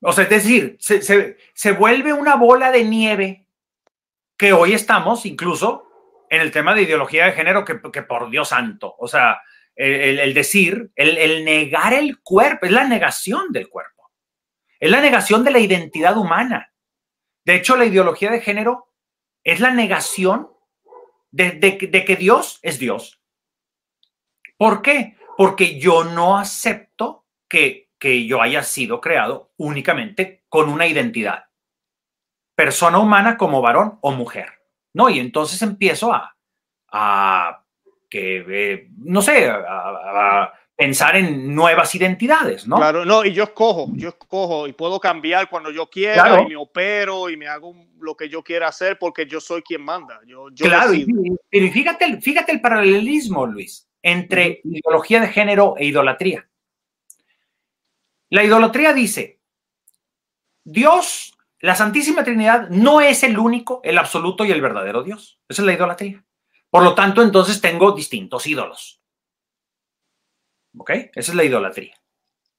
O 0.00 0.12
sea, 0.12 0.24
es 0.24 0.30
decir, 0.30 0.76
se, 0.78 1.36
se 1.54 1.72
vuelve 1.72 2.12
una 2.12 2.36
bola 2.36 2.70
de 2.70 2.84
nieve 2.84 3.46
que 4.36 4.52
hoy 4.52 4.74
estamos 4.74 5.24
incluso 5.26 5.86
en 6.30 6.40
el 6.40 6.50
tema 6.50 6.74
de 6.74 6.82
ideología 6.82 7.26
de 7.26 7.32
género 7.32 7.64
que, 7.64 8.02
por 8.02 8.30
Dios 8.30 8.48
santo, 8.48 8.94
o 8.98 9.08
sea, 9.08 9.40
el, 9.74 10.34
decir, 10.34 10.90
el, 10.94 11.44
negar 11.44 11.92
el 11.94 12.20
cuerpo, 12.20 12.66
es 12.66 12.72
la 12.72 12.84
negación 12.84 13.52
del 13.52 13.68
cuerpo, 13.68 14.10
es 14.80 14.90
la 14.90 15.00
negación 15.00 15.44
de 15.44 15.50
la 15.50 15.58
identidad 15.58 16.16
humana. 16.16 16.72
De 17.46 17.54
hecho, 17.54 17.76
la 17.76 17.86
ideología 17.86 18.30
de 18.30 18.42
género 18.42 18.92
es 19.44 19.60
la 19.60 19.70
negación 19.70 20.50
de, 21.30 21.58
que 21.78 22.16
Dios 22.16 22.58
es 22.62 22.78
Dios. 22.78 23.22
¿Por 24.58 24.82
qué? 24.82 25.16
Porque 25.38 25.78
yo 25.78 26.04
no 26.04 26.36
acepto 26.36 27.24
que, 27.48 27.90
que 27.98 28.26
yo 28.26 28.42
haya 28.42 28.62
sido 28.62 29.00
creado 29.00 29.52
únicamente 29.56 30.44
con 30.48 30.68
una 30.68 30.86
identidad 30.86 31.46
persona 32.56 32.98
humana 32.98 33.36
como 33.36 33.60
varón 33.60 33.98
o 34.00 34.12
mujer, 34.12 34.48
¿no? 34.94 35.08
Y 35.10 35.20
entonces 35.20 35.60
empiezo 35.62 36.12
a, 36.12 36.36
a 36.90 37.64
que, 38.08 38.44
eh, 38.48 38.88
no 38.96 39.20
sé, 39.22 39.48
a, 39.50 40.52
pensar 40.76 41.16
en 41.16 41.54
nuevas 41.54 41.94
identidades, 41.94 42.68
¿no? 42.68 42.76
Claro, 42.76 43.04
no, 43.04 43.24
y 43.24 43.32
yo 43.32 43.44
escojo, 43.44 43.88
yo 43.94 44.10
escojo 44.10 44.68
y 44.68 44.74
puedo 44.74 45.00
cambiar 45.00 45.48
cuando 45.48 45.70
yo 45.70 45.88
quiera 45.88 46.42
y 46.42 46.46
me 46.46 46.56
opero 46.56 47.30
y 47.30 47.36
me 47.36 47.48
hago 47.48 47.74
lo 47.98 48.14
que 48.14 48.28
yo 48.28 48.42
quiera 48.42 48.68
hacer 48.68 48.98
porque 48.98 49.26
yo 49.26 49.40
soy 49.40 49.62
quien 49.62 49.82
manda. 49.82 50.20
Yo, 50.26 50.48
claro, 50.54 50.92
y, 50.92 51.06
fíjate, 51.50 52.20
fíjate 52.20 52.52
el 52.52 52.60
paralelismo, 52.60 53.46
Luis, 53.46 53.88
entre 54.02 54.60
ideología 54.64 55.20
de 55.20 55.28
género 55.28 55.74
e 55.78 55.86
idolatría. 55.86 56.46
La 58.28 58.44
idolatría 58.44 58.92
dice, 58.92 59.40
Dios 60.62 61.36
la 61.60 61.74
Santísima 61.74 62.22
Trinidad 62.22 62.68
no 62.68 63.00
es 63.00 63.22
el 63.22 63.38
único, 63.38 63.80
el 63.82 63.98
absoluto 63.98 64.44
y 64.44 64.52
el 64.52 64.60
verdadero 64.60 65.02
Dios. 65.02 65.40
Esa 65.48 65.62
es 65.62 65.66
la 65.66 65.72
idolatría. 65.72 66.22
Por 66.68 66.82
lo 66.82 66.94
tanto, 66.94 67.22
entonces 67.22 67.60
tengo 67.60 67.92
distintos 67.92 68.46
ídolos. 68.46 69.00
¿Ok? 70.76 70.90
Esa 70.90 71.32
es 71.32 71.34
la 71.34 71.44
idolatría. 71.44 71.94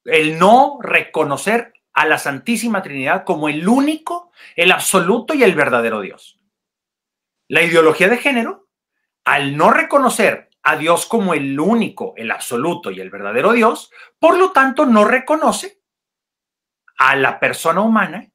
El 0.04 0.40
no 0.40 0.80
reconocer 0.82 1.74
a 1.94 2.06
la 2.06 2.18
Santísima 2.18 2.82
Trinidad 2.82 3.24
como 3.24 3.50
el 3.50 3.68
único, 3.68 4.32
el 4.56 4.72
absoluto 4.72 5.34
y 5.34 5.44
el 5.44 5.56
verdadero 5.56 6.02
Dios. 6.02 6.40
La 7.48 7.64
ideología 7.64 8.08
de 8.08 8.18
género, 8.18 8.70
al 9.26 9.58
no 9.58 9.72
reconocer 9.72 10.50
a 10.64 10.76
Dios 10.76 11.06
como 11.06 11.34
el 11.34 11.60
único, 11.60 12.14
el 12.18 12.32
absoluto 12.32 12.92
y 12.92 13.00
el 13.00 13.10
verdadero 13.10 13.54
Dios, 13.54 13.90
por 14.20 14.38
lo 14.38 14.52
tanto 14.52 14.86
no 14.86 15.06
reconoce 15.06 15.82
a 16.98 17.16
la 17.16 17.40
persona 17.40 17.82
humana 17.82 18.32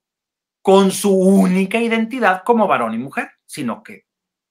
con 0.62 0.90
su 0.90 1.14
única 1.14 1.78
identidad 1.78 2.42
como 2.44 2.66
varón 2.66 2.94
y 2.94 2.98
mujer, 2.98 3.32
sino 3.44 3.82
que 3.82 4.06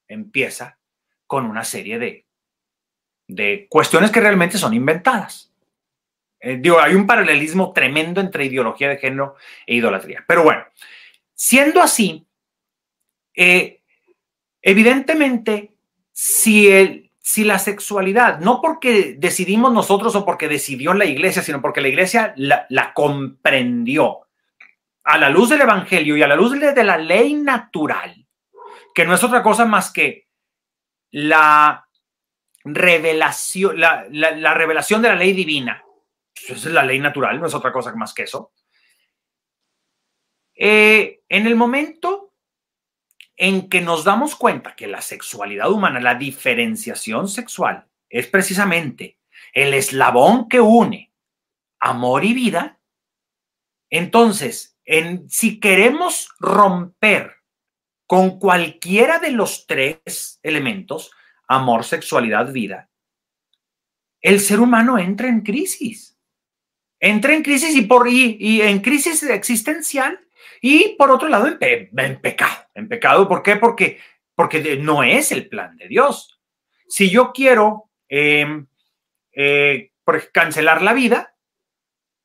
empieza 0.06 0.78
con 1.26 1.46
una 1.46 1.64
serie 1.64 1.98
de, 1.98 2.26
de 3.34 3.66
cuestiones 3.68 4.10
que 4.10 4.20
realmente 4.20 4.58
son 4.58 4.74
inventadas. 4.74 5.52
Eh, 6.40 6.58
digo, 6.60 6.80
hay 6.80 6.94
un 6.94 7.06
paralelismo 7.06 7.72
tremendo 7.72 8.20
entre 8.20 8.46
ideología 8.46 8.88
de 8.88 8.98
género 8.98 9.36
e 9.66 9.76
idolatría. 9.76 10.24
Pero 10.26 10.42
bueno, 10.42 10.64
siendo 11.34 11.80
así, 11.80 12.26
eh, 13.34 13.80
evidentemente, 14.60 15.72
si, 16.10 16.68
el, 16.68 17.10
si 17.20 17.44
la 17.44 17.58
sexualidad, 17.58 18.40
no 18.40 18.60
porque 18.60 19.14
decidimos 19.16 19.72
nosotros 19.72 20.16
o 20.16 20.24
porque 20.24 20.48
decidió 20.48 20.94
la 20.94 21.04
iglesia, 21.04 21.42
sino 21.42 21.62
porque 21.62 21.80
la 21.80 21.88
iglesia 21.88 22.34
la, 22.36 22.66
la 22.68 22.92
comprendió 22.92 24.26
a 25.04 25.18
la 25.18 25.30
luz 25.30 25.50
del 25.50 25.60
Evangelio 25.60 26.16
y 26.16 26.22
a 26.22 26.28
la 26.28 26.36
luz 26.36 26.52
de 26.52 26.84
la 26.84 26.98
ley 26.98 27.34
natural, 27.34 28.26
que 28.94 29.04
no 29.04 29.14
es 29.14 29.22
otra 29.22 29.42
cosa 29.42 29.64
más 29.64 29.92
que 29.92 30.28
la 31.10 31.86
revelación, 32.64 33.78
la, 33.78 34.06
la, 34.10 34.54
revelación 34.54 35.02
de 35.02 35.08
la 35.08 35.16
ley 35.16 35.32
divina. 35.32 35.84
Esa 36.34 36.54
es 36.54 36.66
la 36.66 36.84
ley 36.84 36.98
natural, 36.98 37.40
no 37.40 37.46
es 37.46 37.54
otra 37.54 37.72
cosa 37.72 37.94
más 37.94 38.14
que 38.14 38.22
eso. 38.24 38.52
Eh, 40.54 41.22
en 41.28 41.46
el 41.46 41.56
momento 41.56 42.34
en 43.36 43.68
que 43.68 43.80
nos 43.80 44.04
damos 44.04 44.36
cuenta 44.36 44.76
que 44.76 44.86
la 44.86 45.00
sexualidad 45.00 45.70
humana, 45.70 46.00
la 46.00 46.14
diferenciación 46.14 47.28
sexual, 47.28 47.86
es 48.08 48.26
precisamente 48.26 49.18
el 49.52 49.74
eslabón 49.74 50.48
que 50.48 50.60
une 50.60 51.12
amor 51.80 52.24
y 52.24 52.32
vida, 52.32 52.78
entonces, 53.90 54.78
en, 54.84 55.28
si 55.28 55.58
queremos 55.60 56.28
romper 56.38 57.36
con 58.06 58.38
cualquiera 58.38 59.18
de 59.18 59.32
los 59.32 59.66
tres 59.66 60.38
elementos, 60.42 61.10
amor, 61.48 61.84
sexualidad, 61.84 62.52
vida, 62.52 62.88
el 64.20 64.40
ser 64.40 64.60
humano 64.60 64.98
entra 64.98 65.28
en 65.28 65.40
crisis. 65.40 66.16
Entra 67.00 67.34
en 67.34 67.42
crisis 67.42 67.74
y, 67.74 67.82
por, 67.82 68.08
y, 68.08 68.62
en 68.62 68.80
crisis 68.80 69.22
existencial 69.24 70.20
y 70.60 70.94
por 70.96 71.10
otro 71.10 71.28
lado 71.28 71.48
en, 71.48 72.20
pecado. 72.20 72.64
En 72.74 72.88
pecado, 72.88 73.26
¿por 73.26 73.42
qué? 73.42 73.56
Porque, 73.56 73.98
porque 74.36 74.76
no 74.76 75.02
es 75.02 75.32
el 75.32 75.48
plan 75.48 75.76
de 75.76 75.88
Dios. 75.88 76.40
Si 76.88 77.10
yo 77.10 77.32
quiero 77.32 77.90
em, 78.08 78.66
eh, 79.32 79.90
cancelar 80.32 80.82
la 80.82 80.92
vida, 80.92 81.31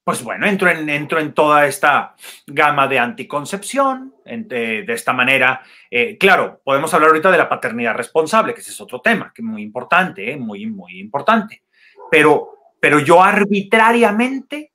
pues 0.08 0.24
bueno, 0.24 0.48
entro 0.48 0.70
en, 0.70 0.88
entro 0.88 1.20
en 1.20 1.34
toda 1.34 1.68
esta 1.68 2.16
gama 2.46 2.88
de 2.88 2.98
anticoncepción, 2.98 4.16
de, 4.24 4.86
esta 4.88 5.12
manera. 5.12 5.62
Eh, 5.92 6.18
claro, 6.18 6.62
podemos 6.64 6.94
hablar 6.94 7.10
ahorita 7.10 7.30
de 7.30 7.38
la 7.38 7.50
paternidad 7.50 7.94
responsable, 7.94 8.54
que 8.54 8.62
ese 8.62 8.72
es 8.72 8.80
otro 8.80 9.02
tema, 9.02 9.34
que 9.36 9.42
es 9.42 9.46
muy 9.46 9.62
importante, 9.62 10.32
eh, 10.32 10.38
muy, 10.38 10.66
muy 10.66 10.98
importante. 10.98 11.64
Pero, 12.10 12.54
pero 12.80 13.00
yo 13.00 13.22
arbitrariamente 13.22 14.72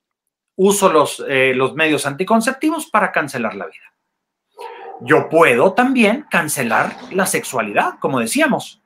uso 0.56 0.92
los, 0.92 1.24
eh, 1.26 1.54
los 1.54 1.72
medios 1.72 2.04
anticonceptivos 2.04 2.90
para 2.90 3.10
cancelar 3.10 3.54
la 3.54 3.68
vida. 3.68 3.94
Yo 5.00 5.30
puedo 5.30 5.72
también 5.72 6.26
cancelar 6.30 6.94
la 7.10 7.24
sexualidad, 7.24 7.94
como 8.00 8.20
decíamos. 8.20 8.82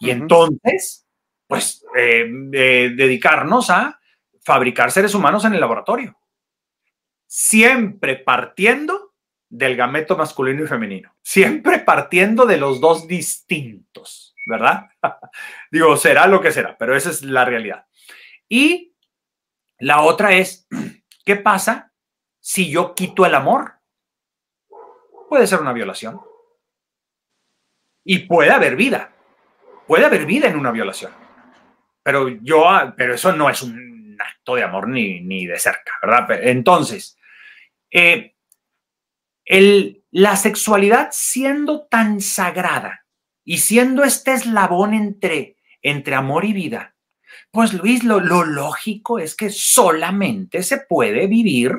Y 0.00 0.10
entonces, 0.10 1.06
pues, 1.46 1.84
dedicarnos 1.94 3.70
a 3.70 4.00
fabricar 4.46 4.92
seres 4.92 5.12
humanos 5.12 5.44
en 5.44 5.54
el 5.54 5.60
laboratorio. 5.60 6.16
Siempre 7.26 8.14
partiendo 8.14 9.12
del 9.48 9.74
gameto 9.74 10.16
masculino 10.16 10.62
y 10.62 10.68
femenino. 10.68 11.12
Siempre 11.20 11.80
partiendo 11.80 12.46
de 12.46 12.56
los 12.56 12.80
dos 12.80 13.08
distintos, 13.08 14.36
¿verdad? 14.46 14.88
Digo, 15.72 15.96
será 15.96 16.28
lo 16.28 16.40
que 16.40 16.52
será, 16.52 16.78
pero 16.78 16.96
esa 16.96 17.10
es 17.10 17.22
la 17.22 17.44
realidad. 17.44 17.86
Y 18.48 18.94
la 19.80 20.02
otra 20.02 20.32
es, 20.34 20.68
¿qué 21.24 21.34
pasa 21.34 21.92
si 22.38 22.70
yo 22.70 22.94
quito 22.94 23.26
el 23.26 23.34
amor? 23.34 23.80
Puede 25.28 25.48
ser 25.48 25.60
una 25.60 25.72
violación. 25.72 26.20
Y 28.04 28.20
puede 28.20 28.52
haber 28.52 28.76
vida. 28.76 29.12
Puede 29.88 30.04
haber 30.04 30.24
vida 30.24 30.46
en 30.46 30.56
una 30.56 30.70
violación. 30.70 31.10
Pero 32.04 32.28
yo, 32.28 32.64
pero 32.96 33.14
eso 33.14 33.32
no 33.32 33.50
es 33.50 33.60
un 33.62 33.95
acto 34.20 34.54
de 34.54 34.62
amor 34.62 34.88
ni, 34.88 35.20
ni 35.20 35.46
de 35.46 35.58
cerca, 35.58 35.92
¿verdad? 36.02 36.28
Entonces, 36.42 37.18
eh, 37.90 38.34
el, 39.44 40.04
la 40.10 40.36
sexualidad 40.36 41.08
siendo 41.12 41.86
tan 41.86 42.20
sagrada 42.20 43.06
y 43.44 43.58
siendo 43.58 44.02
este 44.02 44.34
eslabón 44.34 44.94
entre, 44.94 45.56
entre 45.82 46.14
amor 46.14 46.44
y 46.44 46.52
vida, 46.52 46.94
pues 47.50 47.72
Luis, 47.72 48.04
lo, 48.04 48.20
lo 48.20 48.44
lógico 48.44 49.18
es 49.18 49.34
que 49.34 49.50
solamente 49.50 50.62
se 50.62 50.78
puede 50.78 51.26
vivir, 51.26 51.72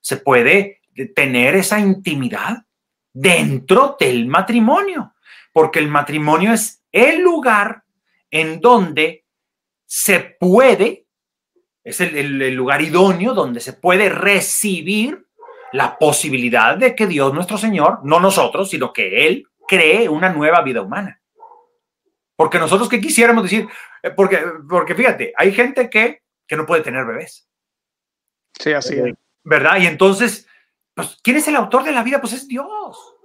se 0.00 0.18
puede 0.18 0.80
tener 1.14 1.56
esa 1.56 1.80
intimidad 1.80 2.64
dentro 3.12 3.96
del 3.98 4.26
matrimonio, 4.26 5.14
porque 5.52 5.78
el 5.78 5.88
matrimonio 5.88 6.52
es 6.52 6.84
el 6.92 7.20
lugar 7.20 7.84
en 8.30 8.60
donde 8.60 9.24
se 9.86 10.20
puede 10.20 11.07
es 11.88 12.02
el, 12.02 12.54
lugar 12.54 12.82
idóneo 12.82 13.32
donde 13.32 13.60
se 13.60 13.72
puede 13.72 14.10
recibir 14.10 15.26
la 15.72 15.98
posibilidad 15.98 16.76
de 16.76 16.94
que 16.94 17.06
Dios 17.06 17.32
nuestro 17.32 17.56
Señor, 17.56 18.00
no 18.04 18.20
nosotros, 18.20 18.68
sino 18.68 18.92
que 18.92 19.26
Él 19.26 19.46
cree 19.66 20.06
una 20.08 20.28
nueva 20.28 20.60
vida 20.60 20.82
humana. 20.82 21.22
Porque 22.36 22.58
nosotros 22.58 22.90
que 22.90 23.00
quisiéramos 23.00 23.42
decir, 23.44 23.66
eh, 24.02 24.10
porque, 24.10 24.38
porque 24.68 24.94
fíjate, 24.94 25.32
hay 25.34 25.52
gente 25.52 25.88
que, 25.88 26.22
que 26.46 26.56
no 26.56 26.66
puede 26.66 26.82
tener 26.82 27.06
bebés. 27.06 27.48
Sí, 28.58 28.72
así 28.72 28.94
es. 28.94 29.14
¿Verdad? 29.42 29.78
Y 29.78 29.86
entonces, 29.86 30.46
pues, 30.92 31.18
¿quién 31.22 31.38
es 31.38 31.48
el 31.48 31.56
autor 31.56 31.84
de 31.84 31.92
la 31.92 32.02
vida? 32.02 32.20
Pues 32.20 32.34
es 32.34 32.46
Dios. 32.46 33.16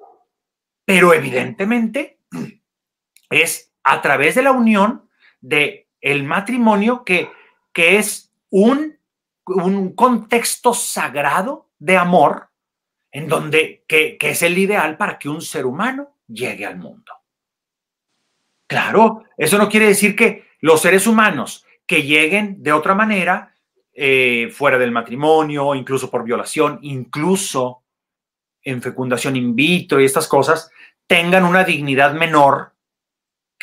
Pero 0.86 1.14
evidentemente 1.14 2.20
es 3.30 3.74
a 3.84 4.01
través 4.01 4.36
de 4.36 4.43
la 4.43 4.53
unión 4.53 5.09
de 5.41 5.89
el 5.99 6.24
matrimonio 6.24 7.03
que, 7.03 7.30
que 7.74 7.97
es 7.97 8.32
un, 8.53 8.99
contexto 9.95 10.73
sagrado 10.73 11.71
de 11.79 11.97
amor 11.97 12.49
en 13.11 13.27
donde 13.27 13.83
que, 13.87 14.17
es 14.21 14.41
el 14.43 14.57
ideal 14.57 14.95
para 14.95 15.17
que 15.17 15.27
un 15.27 15.41
ser 15.41 15.65
humano 15.65 16.17
llegue 16.27 16.65
al 16.65 16.77
mundo. 16.77 17.11
Claro, 18.67 19.25
eso 19.37 19.57
no 19.57 19.67
quiere 19.67 19.87
decir 19.87 20.15
que 20.15 20.45
los 20.61 20.81
seres 20.81 21.07
humanos 21.07 21.65
que 21.85 22.03
lleguen 22.03 22.61
de 22.63 22.71
otra 22.71 22.95
manera, 22.95 23.53
eh, 23.91 24.49
fuera 24.51 24.77
del 24.77 24.91
matrimonio, 24.91 25.75
incluso 25.75 26.09
por 26.09 26.23
violación, 26.23 26.79
incluso 26.83 27.83
en 28.61 28.81
fecundación 28.81 29.35
in 29.35 29.55
vitro 29.55 29.99
y 29.99 30.05
estas 30.05 30.27
cosas, 30.27 30.69
tengan 31.07 31.43
una 31.43 31.63
dignidad 31.63 32.13
menor 32.13 32.72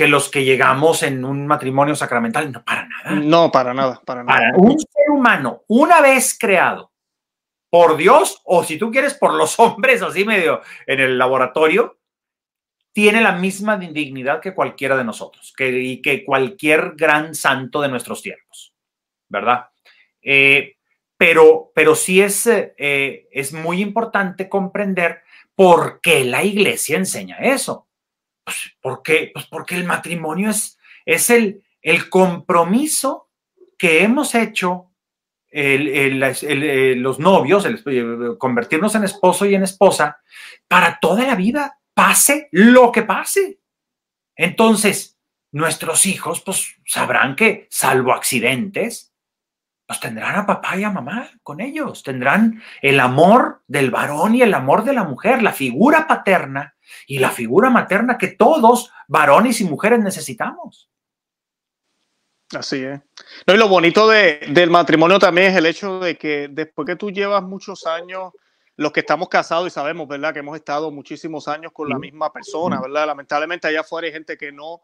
que 0.01 0.09
los 0.09 0.31
que 0.31 0.47
llegamos 0.47 1.03
en 1.03 1.27
un 1.27 1.47
matrimonio 1.47 1.95
sacramental. 1.95 2.51
No, 2.51 2.65
para 2.65 2.89
nada. 2.89 3.11
No, 3.17 3.53
para 3.53 3.75
nada, 3.75 4.01
para 4.03 4.25
nada. 4.25 4.39
Para 4.39 4.57
un 4.57 4.79
ser 4.79 5.11
humano, 5.11 5.65
una 5.69 6.01
vez 6.01 6.39
creado 6.41 6.91
por 7.69 7.99
Dios, 7.99 8.41
o 8.47 8.65
si 8.65 8.79
tú 8.79 8.91
quieres, 8.91 9.13
por 9.13 9.35
los 9.35 9.59
hombres, 9.61 10.01
así 10.01 10.25
medio 10.25 10.63
en 10.87 11.01
el 11.01 11.19
laboratorio, 11.19 11.99
tiene 12.93 13.21
la 13.21 13.33
misma 13.33 13.77
dignidad 13.77 14.41
que 14.41 14.55
cualquiera 14.55 14.97
de 14.97 15.05
nosotros, 15.05 15.53
que, 15.55 15.69
y 15.69 16.01
que 16.01 16.25
cualquier 16.25 16.95
gran 16.97 17.35
santo 17.35 17.83
de 17.83 17.91
nuestros 17.91 18.23
tiempos, 18.23 18.73
¿verdad? 19.29 19.67
Eh, 20.23 20.79
pero, 21.19 21.73
pero 21.75 21.95
sí 21.95 22.23
es, 22.23 22.47
eh, 22.47 23.29
es 23.31 23.53
muy 23.53 23.83
importante 23.83 24.49
comprender 24.49 25.25
por 25.55 26.01
qué 26.01 26.25
la 26.25 26.43
iglesia 26.43 26.97
enseña 26.97 27.37
eso. 27.37 27.90
Pues, 28.45 28.57
¿por 28.81 29.03
qué? 29.03 29.31
Pues 29.33 29.47
porque 29.47 29.77
el 29.77 29.85
matrimonio 29.85 30.51
es, 30.51 30.79
es 31.05 31.31
el, 31.31 31.63
el 31.83 32.09
compromiso 32.09 33.29
que 33.79 34.03
hemos 34.03 34.35
hecho 34.35 34.91
eh, 35.53 36.95
los 36.97 37.19
novios, 37.19 37.67
convertirnos 38.39 38.95
en 38.95 39.05
esposo 39.05 39.47
y 39.47 39.55
en 39.55 39.65
esposa 39.65 40.21
para 40.69 40.99
toda 41.01 41.27
la 41.27 41.35
vida, 41.35 41.81
pase 41.93 42.49
lo 42.53 42.93
que 42.93 43.03
pase. 43.03 43.59
Entonces, 44.37 45.19
nuestros 45.51 46.07
hijos, 46.07 46.41
pues 46.43 46.77
sabrán 46.87 47.35
que, 47.35 47.67
salvo 47.71 48.13
accidentes, 48.13 49.13
pues 49.87 49.99
tendrán 49.99 50.37
a 50.37 50.47
papá 50.47 50.77
y 50.77 50.85
a 50.85 50.91
mamá 50.91 51.29
con 51.43 51.61
ellos, 51.61 52.05
tendrán 52.05 52.63
el 52.81 53.01
amor 53.01 53.65
del 53.67 53.91
varón 53.91 54.37
y 54.37 54.43
el 54.43 54.55
amor 54.55 54.85
de 54.85 54.93
la 54.93 55.03
mujer, 55.03 55.43
la 55.43 55.53
figura 55.53 56.07
paterna 56.07 56.77
y 57.07 57.19
la 57.19 57.31
figura 57.31 57.71
materna 57.71 58.19
que 58.19 58.29
todos, 58.29 58.91
varones 59.09 59.61
y 59.61 59.65
mujeres, 59.65 60.01
necesitamos. 60.01 60.91
Así 62.57 62.83
es. 62.83 63.01
No, 63.47 63.55
y 63.55 63.57
lo 63.57 63.69
bonito 63.69 64.09
de, 64.09 64.41
del 64.51 64.71
matrimonio 64.71 65.19
también 65.19 65.49
es 65.49 65.57
el 65.57 65.67
hecho 65.67 66.01
de 66.01 66.17
que 66.17 66.49
después 66.51 66.87
que 66.87 66.97
tú 66.97 67.11
llevas 67.11 67.43
muchos 67.43 67.87
años, 67.87 68.33
los 68.77 68.93
que 68.93 69.01
estamos 69.01 69.29
casados 69.29 69.69
y 69.69 69.71
sabemos, 69.71 70.09
¿verdad? 70.09 70.33
Que 70.33 70.41
hemos 70.41 70.57
estado 70.57 70.91
muchísimos 70.91 71.47
años 71.49 71.71
con 71.73 71.89
la 71.89 71.99
misma 71.99 72.33
persona, 72.33 72.81
¿verdad? 72.81 73.07
Lamentablemente 73.07 73.69
allá 73.69 73.81
afuera 73.81 74.07
hay 74.07 74.13
gente 74.13 74.37
que 74.37 74.51
no, 74.51 74.81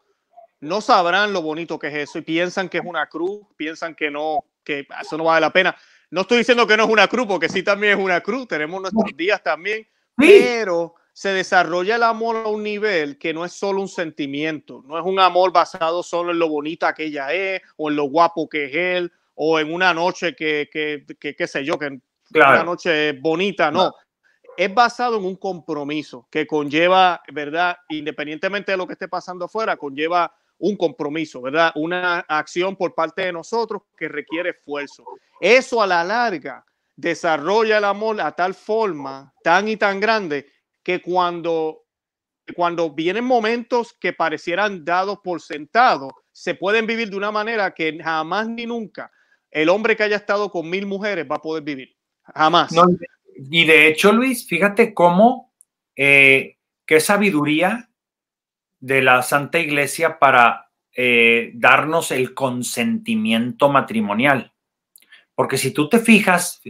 no 0.61 0.81
sabrán 0.81 1.33
lo 1.33 1.41
bonito 1.41 1.77
que 1.77 1.87
es 1.87 1.95
eso 1.95 2.19
y 2.19 2.21
piensan 2.21 2.69
que 2.69 2.77
es 2.77 2.85
una 2.85 3.07
cruz, 3.07 3.41
piensan 3.57 3.95
que 3.95 4.09
no, 4.09 4.45
que 4.63 4.87
eso 5.01 5.17
no 5.17 5.25
vale 5.25 5.41
la 5.41 5.51
pena. 5.51 5.75
No 6.09 6.21
estoy 6.21 6.37
diciendo 6.37 6.65
que 6.65 6.77
no 6.77 6.85
es 6.85 6.89
una 6.89 7.07
cruz, 7.07 7.27
porque 7.27 7.49
sí 7.49 7.63
también 7.63 7.97
es 7.97 8.03
una 8.03 8.21
cruz, 8.21 8.47
tenemos 8.47 8.81
nuestros 8.81 9.17
días 9.17 9.43
también, 9.43 9.85
pero 10.15 10.95
se 11.17 11.29
desarrolla 11.29 11.95
el 11.95 12.03
amor 12.03 12.35
a 12.45 12.47
un 12.47 12.61
nivel 12.61 13.17
que 13.17 13.33
no 13.33 13.43
es 13.43 13.51
solo 13.51 13.81
un 13.81 13.87
sentimiento, 13.87 14.83
no 14.85 14.99
es 14.99 15.03
un 15.03 15.19
amor 15.19 15.51
basado 15.51 16.03
solo 16.03 16.31
en 16.31 16.37
lo 16.37 16.47
bonita 16.47 16.93
que 16.93 17.05
ella 17.05 17.33
es 17.33 17.59
o 17.75 17.89
en 17.89 17.95
lo 17.95 18.03
guapo 18.03 18.47
que 18.47 18.65
es 18.65 18.75
él 18.75 19.11
o 19.33 19.57
en 19.59 19.73
una 19.73 19.95
noche 19.95 20.35
que, 20.35 20.69
que, 20.71 21.07
que 21.19 21.35
qué 21.35 21.47
sé 21.47 21.65
yo, 21.65 21.79
que 21.79 21.99
una 22.35 22.63
noche 22.63 23.13
bonita, 23.13 23.71
no. 23.71 23.95
Es 24.55 24.71
basado 24.71 25.17
en 25.17 25.25
un 25.25 25.37
compromiso 25.37 26.27
que 26.29 26.45
conlleva, 26.45 27.23
¿verdad? 27.33 27.77
Independientemente 27.89 28.73
de 28.73 28.77
lo 28.77 28.85
que 28.85 28.93
esté 28.93 29.07
pasando 29.07 29.45
afuera, 29.45 29.75
conlleva 29.75 30.31
un 30.59 30.77
compromiso, 30.77 31.41
¿verdad? 31.41 31.71
Una 31.73 32.19
acción 32.27 32.75
por 32.75 32.93
parte 32.93 33.23
de 33.23 33.33
nosotros 33.33 33.81
que 33.97 34.07
requiere 34.07 34.51
esfuerzo. 34.51 35.03
Eso 35.41 35.81
a 35.81 35.87
la 35.87 36.03
larga 36.03 36.63
desarrolla 36.95 37.79
el 37.79 37.85
amor 37.85 38.21
a 38.21 38.33
tal 38.33 38.53
forma, 38.53 39.33
tan 39.41 39.67
y 39.67 39.77
tan 39.77 39.99
grande, 39.99 40.45
que 40.87 41.01
cuando, 41.01 41.83
cuando 42.55 42.89
vienen 42.89 43.25
momentos 43.25 43.93
que 43.99 44.13
parecieran 44.13 44.85
dados 44.85 45.19
por 45.21 45.41
sentado, 45.41 46.15
se 46.31 46.55
pueden 46.55 46.87
vivir 46.87 47.09
de 47.09 47.17
una 47.17 47.29
manera 47.29 47.73
que 47.73 47.99
jamás 48.01 48.47
ni 48.47 48.65
nunca 48.65 49.11
el 49.51 49.67
hombre 49.67 49.97
que 49.97 50.03
haya 50.03 50.15
estado 50.15 50.49
con 50.49 50.69
mil 50.69 50.85
mujeres 50.85 51.27
va 51.29 51.35
a 51.35 51.41
poder 51.41 51.61
vivir. 51.65 51.93
Jamás. 52.33 52.73
y 53.35 53.65
de 53.65 53.87
hecho, 53.89 54.13
Luis, 54.13 54.47
fíjate 54.47 54.93
cómo, 54.93 55.53
eh, 55.93 56.55
qué 56.85 57.01
sabiduría 57.01 57.89
de 58.79 59.01
la 59.01 59.23
Santa 59.23 59.59
Iglesia 59.59 60.19
para 60.19 60.71
eh, 60.95 61.51
darnos 61.53 62.11
el 62.11 62.33
consentimiento 62.33 63.67
matrimonial. 63.67 64.53
Porque 65.35 65.57
si 65.57 65.71
tú 65.71 65.89
te 65.89 65.99
fijas, 65.99 66.61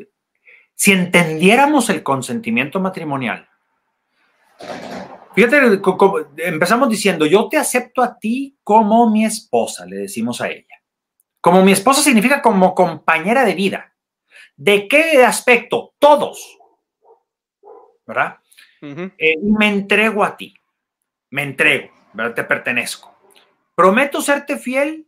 si 0.74 0.92
entendiéramos 0.92 1.92
el 1.92 2.02
consentimiento 2.02 2.80
matrimonial, 2.80 3.48
Fíjate, 5.36 5.60
empezamos 6.38 6.90
diciendo, 6.90 7.26
yo 7.26 7.48
te 7.48 7.58
acepto 7.58 8.02
a 8.02 8.18
ti 8.18 8.58
como 8.64 9.10
mi 9.10 9.24
esposa, 9.24 9.86
le 9.86 9.98
decimos 9.98 10.42
a 10.42 10.50
ella. 10.50 10.82
Como 11.40 11.64
mi 11.64 11.74
esposa 11.74 12.02
significa 12.02 12.42
como 12.42 12.74
compañera 12.74 13.46
de 13.46 13.54
vida. 13.54 13.94
¿De 14.56 14.88
qué 14.88 15.24
aspecto? 15.24 15.94
Todos. 16.00 16.58
¿Verdad? 18.08 18.38
Eh, 18.82 19.36
me 19.44 19.68
entrego 19.68 20.24
a 20.24 20.36
ti. 20.36 20.54
Me 21.30 21.44
entrego, 21.44 21.92
¿verdad? 22.14 22.34
Te 22.34 22.44
pertenezco. 22.44 23.16
Prometo 23.76 24.22
serte 24.22 24.58
fiel 24.58 25.08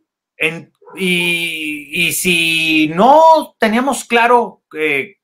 y, 0.94 2.12
si 2.12 2.88
no 2.94 3.56
teníamos 3.58 4.04
claro 4.04 4.62
eh, 4.78 5.16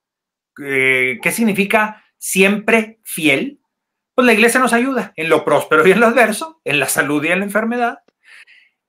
eh, 0.62 1.18
qué 1.22 1.32
significa 1.32 2.04
siempre 2.18 2.98
fiel, 3.04 3.60
pues 4.16 4.24
la 4.24 4.32
iglesia 4.32 4.58
nos 4.58 4.72
ayuda 4.72 5.12
en 5.14 5.28
lo 5.28 5.44
próspero 5.44 5.86
y 5.86 5.92
en 5.92 6.00
lo 6.00 6.06
adverso, 6.06 6.62
en 6.64 6.80
la 6.80 6.88
salud 6.88 7.22
y 7.22 7.28
en 7.28 7.40
la 7.40 7.44
enfermedad. 7.44 7.98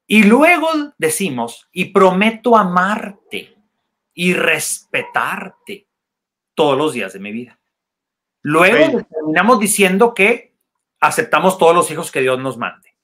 Y 0.08 0.24
luego 0.24 0.70
decimos, 0.98 1.68
y 1.74 1.92
prometo 1.92 2.56
amarte 2.56 3.54
y 4.14 4.34
respetarte 4.34 5.90
todos 6.56 6.78
los 6.78 6.94
días 6.94 7.12
de 7.12 7.20
mi 7.20 7.34
vida. 7.34 7.60
Luego 8.42 9.06
terminamos 9.12 9.60
diciendo 9.60 10.14
que 10.14 10.56
aceptamos 11.02 11.58
todos 11.58 11.76
los 11.76 11.92
hijos 11.92 12.10
que 12.10 12.22
Dios 12.22 12.40
nos 12.40 12.58
mande. 12.58 12.96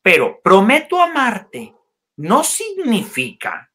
Pero 0.00 0.40
prometo 0.44 1.02
amarte 1.02 1.74
no 2.18 2.44
significa 2.44 3.72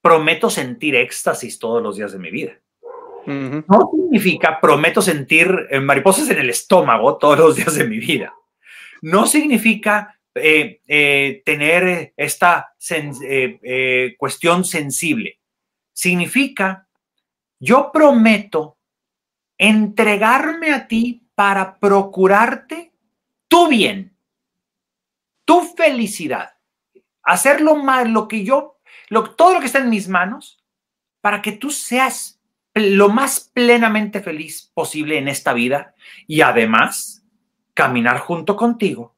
prometo 0.00 0.48
sentir 0.48 0.96
éxtasis 0.96 1.58
todos 1.58 1.82
los 1.82 1.96
días 1.96 2.12
de 2.12 2.18
mi 2.18 2.30
vida. 2.30 2.58
No 3.26 3.90
significa 3.92 4.60
prometo 4.60 5.00
sentir 5.00 5.66
eh, 5.70 5.80
mariposas 5.80 6.28
en 6.30 6.38
el 6.38 6.50
estómago 6.50 7.16
todos 7.16 7.38
los 7.38 7.56
días 7.56 7.74
de 7.74 7.84
mi 7.84 7.98
vida. 7.98 8.34
No 9.02 9.26
significa 9.26 10.18
eh, 10.34 10.80
eh, 10.86 11.42
tener 11.44 12.12
esta 12.16 12.74
cuestión 14.18 14.64
sensible. 14.64 15.40
Significa 15.92 16.86
yo 17.58 17.90
prometo 17.92 18.78
entregarme 19.56 20.72
a 20.72 20.86
ti 20.86 21.26
para 21.34 21.78
procurarte 21.78 22.92
tu 23.48 23.68
bien, 23.68 24.16
tu 25.44 25.62
felicidad, 25.76 26.54
hacer 27.22 27.60
lo 27.60 27.76
más, 27.76 28.08
lo 28.08 28.28
que 28.28 28.44
yo, 28.44 28.78
todo 29.36 29.54
lo 29.54 29.60
que 29.60 29.66
está 29.66 29.78
en 29.78 29.90
mis 29.90 30.08
manos, 30.08 30.62
para 31.20 31.40
que 31.40 31.52
tú 31.52 31.70
seas 31.70 32.33
lo 32.74 33.08
más 33.08 33.50
plenamente 33.52 34.20
feliz 34.20 34.70
posible 34.74 35.18
en 35.18 35.28
esta 35.28 35.52
vida 35.52 35.94
y 36.26 36.40
además 36.40 37.24
caminar 37.72 38.18
junto 38.18 38.56
contigo 38.56 39.14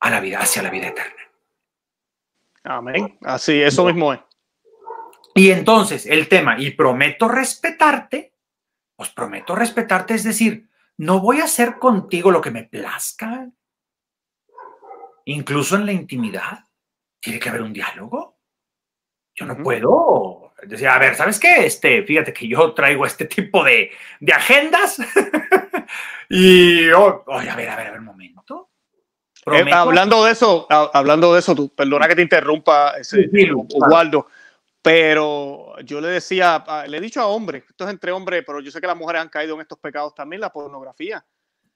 a 0.00 0.10
la 0.10 0.20
vida, 0.20 0.40
hacia 0.40 0.62
la 0.62 0.70
vida 0.70 0.88
eterna. 0.88 1.22
Amén. 2.64 3.18
Así, 3.22 3.60
eso 3.60 3.84
mismo 3.84 4.12
es. 4.14 4.20
Y 5.34 5.50
entonces 5.50 6.06
el 6.06 6.28
tema, 6.28 6.58
y 6.58 6.70
prometo 6.70 7.28
respetarte, 7.28 8.34
os 8.96 9.10
prometo 9.10 9.54
respetarte, 9.54 10.14
es 10.14 10.24
decir, 10.24 10.68
no 10.96 11.20
voy 11.20 11.40
a 11.40 11.44
hacer 11.44 11.78
contigo 11.78 12.30
lo 12.30 12.40
que 12.40 12.52
me 12.52 12.64
plazca, 12.64 13.50
incluso 15.24 15.76
en 15.76 15.86
la 15.86 15.92
intimidad. 15.92 16.64
Tiene 17.20 17.40
que 17.40 17.48
haber 17.48 17.62
un 17.62 17.72
diálogo. 17.72 18.38
Yo 19.34 19.46
no 19.46 19.56
puedo 19.56 20.43
decía, 20.62 20.94
a 20.94 20.98
ver, 20.98 21.14
¿sabes 21.14 21.38
qué? 21.38 21.66
Este, 21.66 22.02
fíjate 22.02 22.32
que 22.32 22.48
yo 22.48 22.72
traigo 22.72 23.06
este 23.06 23.26
tipo 23.26 23.64
de, 23.64 23.90
de 24.20 24.32
agendas 24.32 24.98
y, 26.28 26.88
oh, 26.90 27.24
a 27.26 27.38
ver, 27.38 27.50
a 27.50 27.56
ver, 27.56 27.68
a 27.68 27.76
ver, 27.76 27.98
un 27.98 28.04
momento. 28.04 28.70
Eh, 29.52 29.64
hablando 29.72 30.24
de 30.24 30.32
eso, 30.32 30.66
hablando 30.70 31.34
de 31.34 31.40
eso, 31.40 31.54
tú, 31.54 31.68
perdona 31.68 32.08
que 32.08 32.16
te 32.16 32.22
interrumpa, 32.22 32.96
ese, 32.98 33.28
Waldo, 33.90 34.26
pero 34.80 35.78
yo 35.84 36.00
le 36.00 36.08
decía, 36.08 36.64
le 36.86 36.96
he 36.96 37.00
dicho 37.00 37.20
a 37.20 37.26
hombres, 37.26 37.64
esto 37.68 37.84
es 37.84 37.90
entre 37.90 38.12
hombres, 38.12 38.42
pero 38.46 38.60
yo 38.60 38.70
sé 38.70 38.80
que 38.80 38.86
las 38.86 38.96
mujeres 38.96 39.20
han 39.20 39.28
caído 39.28 39.54
en 39.54 39.60
estos 39.60 39.78
pecados 39.78 40.14
también, 40.14 40.40
la 40.40 40.50
pornografía. 40.50 41.24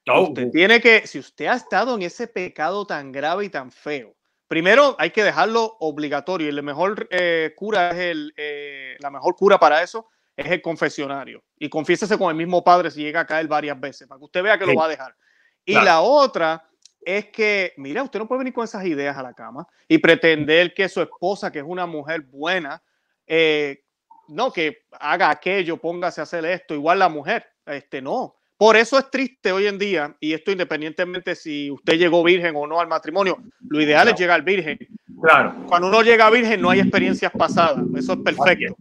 Oh, 0.07 0.29
usted 0.29 0.49
tiene 0.51 0.81
que, 0.81 1.05
si 1.05 1.19
usted 1.19 1.45
ha 1.45 1.55
estado 1.55 1.95
en 1.95 2.01
ese 2.01 2.27
pecado 2.27 2.87
tan 2.87 3.11
grave 3.11 3.45
y 3.45 3.49
tan 3.49 3.71
feo, 3.71 4.15
Primero, 4.49 4.95
hay 4.97 5.11
que 5.11 5.23
dejarlo 5.23 5.77
obligatorio 5.79 6.49
y 6.49 6.51
la 6.51 6.63
mejor 6.63 7.07
eh, 7.11 7.53
cura 7.55 7.91
es 7.91 7.97
el, 7.97 8.33
eh, 8.35 8.97
la 8.99 9.11
mejor 9.11 9.35
cura 9.35 9.59
para 9.59 9.83
eso 9.83 10.07
es 10.35 10.49
el 10.49 10.59
confesionario. 10.59 11.43
Y 11.59 11.69
confiésese 11.69 12.17
con 12.17 12.31
el 12.31 12.35
mismo 12.35 12.63
padre 12.63 12.89
si 12.89 13.03
llega 13.03 13.19
a 13.19 13.27
caer 13.27 13.47
varias 13.47 13.79
veces, 13.79 14.07
para 14.07 14.17
que 14.17 14.25
usted 14.25 14.41
vea 14.41 14.57
que 14.57 14.65
lo 14.65 14.73
va 14.73 14.85
a 14.85 14.89
dejar. 14.89 15.15
Y 15.63 15.75
la 15.75 16.01
otra 16.01 16.67
es 16.99 17.27
que, 17.27 17.73
mira, 17.77 18.01
usted 18.01 18.17
no 18.17 18.27
puede 18.27 18.39
venir 18.39 18.53
con 18.53 18.63
esas 18.63 18.83
ideas 18.85 19.15
a 19.15 19.21
la 19.21 19.35
cama 19.35 19.67
y 19.87 19.99
pretender 19.99 20.73
que 20.73 20.89
su 20.89 21.03
esposa, 21.03 21.51
que 21.51 21.59
es 21.59 21.65
una 21.67 21.85
mujer 21.85 22.21
buena, 22.21 22.81
eh, 23.27 23.83
no, 24.29 24.51
que 24.51 24.87
haga 24.99 25.29
aquello, 25.29 25.77
póngase 25.77 26.21
a 26.21 26.23
hacer 26.23 26.43
esto, 26.45 26.73
igual 26.73 26.97
la 26.97 27.09
mujer, 27.09 27.45
este 27.67 28.01
no. 28.01 28.38
Por 28.59 28.75
eso 28.75 28.99
es 28.99 29.09
triste 29.09 29.53
hoy 29.53 29.67
en 29.67 29.79
día, 29.79 30.17
y 30.19 30.33
esto 30.33 30.51
independientemente 30.51 31.33
si 31.33 31.71
usted 31.71 31.93
llegó 31.93 32.21
virgen 32.25 32.57
o 32.57 32.67
no 32.67 32.81
al 32.81 32.89
matrimonio, 32.89 33.37
lo 33.69 33.81
ideal 33.81 34.09
es 34.09 34.19
llegar 34.19 34.43
virgen. 34.43 34.77
Claro. 35.21 35.55
Cuando 35.65 35.87
uno 35.87 36.01
llega 36.01 36.29
virgen 36.29 36.59
no 36.59 36.69
hay 36.69 36.81
experiencias 36.81 37.31
pasadas, 37.31 37.81
eso 37.95 38.11
es 38.11 38.19
perfecto. 38.19 38.75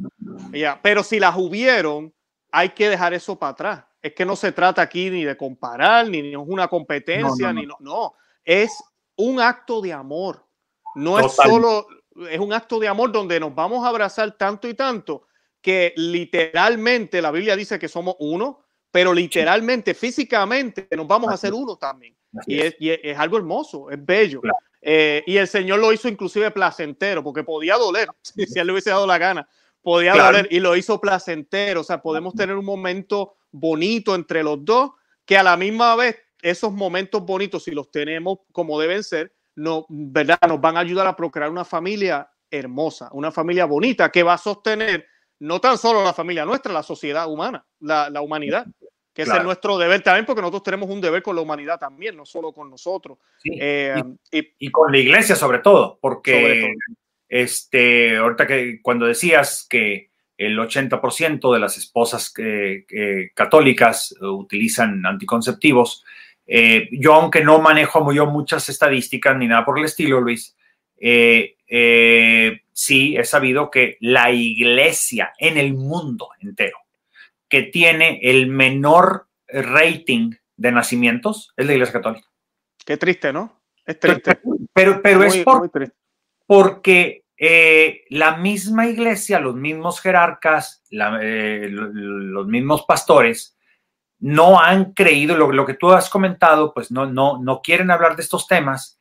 Ya, 0.51 0.81
pero 0.83 1.05
si 1.05 1.21
las 1.21 1.37
hubieron, 1.37 2.13
hay 2.51 2.71
que 2.71 2.89
dejar 2.89 3.15
eso 3.15 3.39
para 3.39 3.53
atrás. 3.53 3.85
Es 4.03 4.15
que 4.15 4.25
no 4.25 4.35
se 4.35 4.51
trata 4.51 4.83
aquí 4.83 5.11
ni 5.11 5.23
de 5.23 5.37
comparar, 5.37 6.09
ni 6.09 6.29
es 6.33 6.37
una 6.37 6.67
competencia, 6.67 7.53
ni 7.53 7.65
no, 7.65 7.77
no, 7.79 8.15
es 8.45 8.83
un 9.15 9.41
acto 9.41 9.81
de 9.81 9.93
amor. 9.93 10.45
No 10.97 11.21
es 11.21 11.33
solo, 11.35 11.87
es 12.29 12.41
un 12.41 12.53
acto 12.53 12.81
de 12.81 12.89
amor 12.89 13.13
donde 13.13 13.39
nos 13.39 13.55
vamos 13.55 13.85
a 13.85 13.91
abrazar 13.91 14.33
tanto 14.33 14.67
y 14.67 14.75
tanto 14.75 15.29
que 15.61 15.95
literalmente 15.95 17.23
la 17.23 17.31
Biblia 17.31 17.55
dice 17.55 17.79
que 17.79 17.87
somos 17.87 18.17
uno, 18.19 18.65
pero 18.91 19.13
literalmente, 19.13 19.95
físicamente, 19.95 20.89
nos 20.97 21.07
vamos 21.07 21.31
a 21.31 21.35
hacer 21.35 21.53
uno 21.53 21.77
también. 21.77 22.17
Y 22.47 22.61
es, 22.61 23.19
algo 23.19 23.39
hermoso, 23.39 23.91
es 23.91 24.05
bello. 24.05 24.41
Eh, 24.81 25.23
y 25.27 25.37
el 25.37 25.49
Señor 25.49 25.81
lo 25.81 25.93
hizo 25.93 26.09
inclusive 26.09 26.51
placentero, 26.51 27.23
porque 27.23 27.43
podía 27.43 27.77
doler, 27.77 28.09
si, 28.23 28.59
él 28.59 28.67
le 28.67 28.73
hubiese 28.73 28.91
dado 28.91 29.07
la 29.07 29.19
gana, 29.19 29.49
podía 29.83 30.15
doler 30.15 30.49
y 30.51 30.61
lo 30.61 30.77
hizo 30.77 31.01
placentero. 31.01 31.81
O 31.81 31.85
sea, 31.85 32.01
podemos 32.01 32.35
tener 32.35 32.57
un 32.57 32.65
momento 32.65 33.37
bonito 33.51 34.15
entre 34.15 34.43
los 34.43 34.65
dos, 34.65 34.91
que 35.25 35.37
a 35.37 35.43
la 35.43 35.57
misma 35.57 35.95
vez 35.97 36.17
esos 36.41 36.73
momentos 36.73 37.25
bonitos, 37.25 37.65
si 37.65 37.73
los 37.73 37.91
tenemos 37.91 38.39
como 38.53 38.81
deben 38.81 39.03
ser, 39.03 39.35
no, 39.57 39.87
¿verdad? 39.89 40.39
nos 40.47 40.61
van 40.61 40.77
a 40.77 40.81
ayudar 40.81 41.07
a 41.07 41.17
procrear 41.17 41.51
una 41.51 41.65
familia 41.65 42.31
hermosa, 42.51 43.09
una 43.13 43.33
familia 43.33 43.65
bonita 43.65 44.11
que 44.11 44.23
va 44.23 44.35
a 44.35 44.39
sostener 44.39 45.07
no 45.41 45.61
tan 45.61 45.79
solo 45.79 46.03
la 46.03 46.13
familia 46.13 46.45
nuestra, 46.45 46.73
la 46.73 46.83
sociedad 46.83 47.31
humana, 47.31 47.65
la, 47.81 48.11
la 48.11 48.21
humanidad, 48.21 48.67
que 49.15 49.23
es 49.23 49.43
nuestro 49.43 49.77
deber 49.79 50.01
también, 50.01 50.25
porque 50.25 50.43
nosotros 50.43 50.63
tenemos 50.63 50.89
un 50.89 51.01
deber 51.01 51.23
con 51.23 51.35
la 51.35 51.43
humanidad 51.43 51.79
también, 51.79 52.17
no 52.17 52.25
solo 52.25 52.53
con 52.53 52.71
nosotros. 52.71 53.19
Eh, 53.45 54.01
y, 54.31 54.71
con 54.71 54.93
la 54.93 54.99
iglesia 54.99 55.35
sobre 55.35 55.59
todo, 55.59 55.99
porque 56.01 56.73
este, 57.29 58.17
ahorita 58.17 58.47
que 58.47 58.81
cuando 58.81 59.07
decías 59.07 59.67
que 59.69 60.11
el 60.37 60.57
80% 60.57 61.53
de 61.53 61.59
las 61.59 61.77
esposas 61.77 62.33
católicas 63.35 64.15
utilizan 64.21 65.05
anticonceptivos. 65.05 66.05
yo, 66.93 67.15
aunque 67.15 67.43
no 67.43 67.61
manejo 67.61 68.13
yo 68.13 68.27
muchas 68.27 68.69
estadísticas 68.69 69.37
ni 69.37 69.49
nada 69.49 69.65
por 69.65 69.81
el 69.81 69.87
estilo, 69.87 70.21
Luis, 70.21 70.57
sí 72.79 73.17
he 73.17 73.25
sabido 73.25 73.73
que 73.73 73.97
la 73.99 74.31
iglesia 74.31 75.33
en 75.37 75.57
el 75.57 75.75
mundo 75.75 76.29
entero 76.39 76.79
que 77.49 77.65
tiene 77.65 78.21
el 78.23 78.47
menor 78.47 79.27
rating 79.49 80.35
de 80.57 80.71
nacimientos 80.71 81.53
es 81.57 81.67
la 81.67 81.73
iglesia 81.73 81.95
católica. 81.95 82.29
Qué 82.85 82.97
triste, 82.97 83.33
¿no? 83.33 83.63
Es 83.85 83.99
triste. 83.99 84.39
Pero, 84.73 85.03
pero 85.03 85.25
es 85.25 85.45
porque 86.47 87.25
eh, 87.37 88.05
la 88.11 88.37
misma 88.37 88.87
iglesia, 88.87 89.41
los 89.41 89.57
mismos 89.57 90.01
jerarcas, 90.01 90.85
eh, 90.93 91.67
los 91.71 92.47
mismos 92.47 92.85
pastores, 92.87 93.59
no 94.21 94.61
han 94.61 94.93
creído 94.93 95.37
lo, 95.37 95.51
lo, 95.51 95.67
que 95.67 95.75
tú 95.75 95.91
has 95.91 96.09
comentado, 96.09 96.73
pues 96.73 96.93
no, 96.93 97.07
no, 97.07 97.43
no 97.43 97.61
quieren 97.61 97.91
hablar 97.91 98.15
de 98.15 98.23
estos 98.23 98.47
temas 98.47 98.98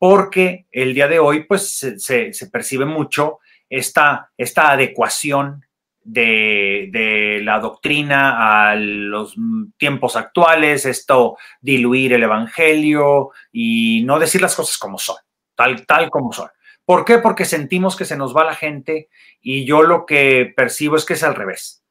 porque 0.00 0.66
el 0.72 0.94
día 0.94 1.08
de 1.08 1.18
hoy 1.18 1.44
pues 1.44 1.76
se, 1.98 2.32
percibe 2.50 2.86
mucho 2.86 3.40
esta, 3.68 4.32
esta 4.38 4.72
adecuación 4.72 5.66
de, 6.02 6.88
de, 6.90 7.42
la 7.42 7.60
doctrina 7.60 8.70
a 8.70 8.76
los 8.76 9.36
tiempos 9.76 10.16
actuales, 10.16 10.86
esto 10.86 11.36
diluir 11.60 12.14
el 12.14 12.22
evangelio 12.22 13.32
y 13.52 14.02
no 14.06 14.18
decir 14.18 14.40
las 14.40 14.56
cosas 14.56 14.78
como 14.78 14.98
son, 14.98 15.16
tal, 15.54 15.84
tal 15.84 16.08
como 16.08 16.32
son. 16.32 16.48
¿Por 16.86 17.04
qué? 17.04 17.18
Porque 17.18 17.44
sentimos 17.44 17.94
que 17.94 18.06
se 18.06 18.16
nos 18.16 18.34
va 18.34 18.44
la 18.44 18.54
gente 18.54 19.10
y 19.42 19.66
yo 19.66 19.82
lo 19.82 20.06
que 20.06 20.50
percibo 20.56 20.96
es 20.96 21.04
que 21.04 21.12
es 21.12 21.22
al 21.22 21.34
revés. 21.34 21.84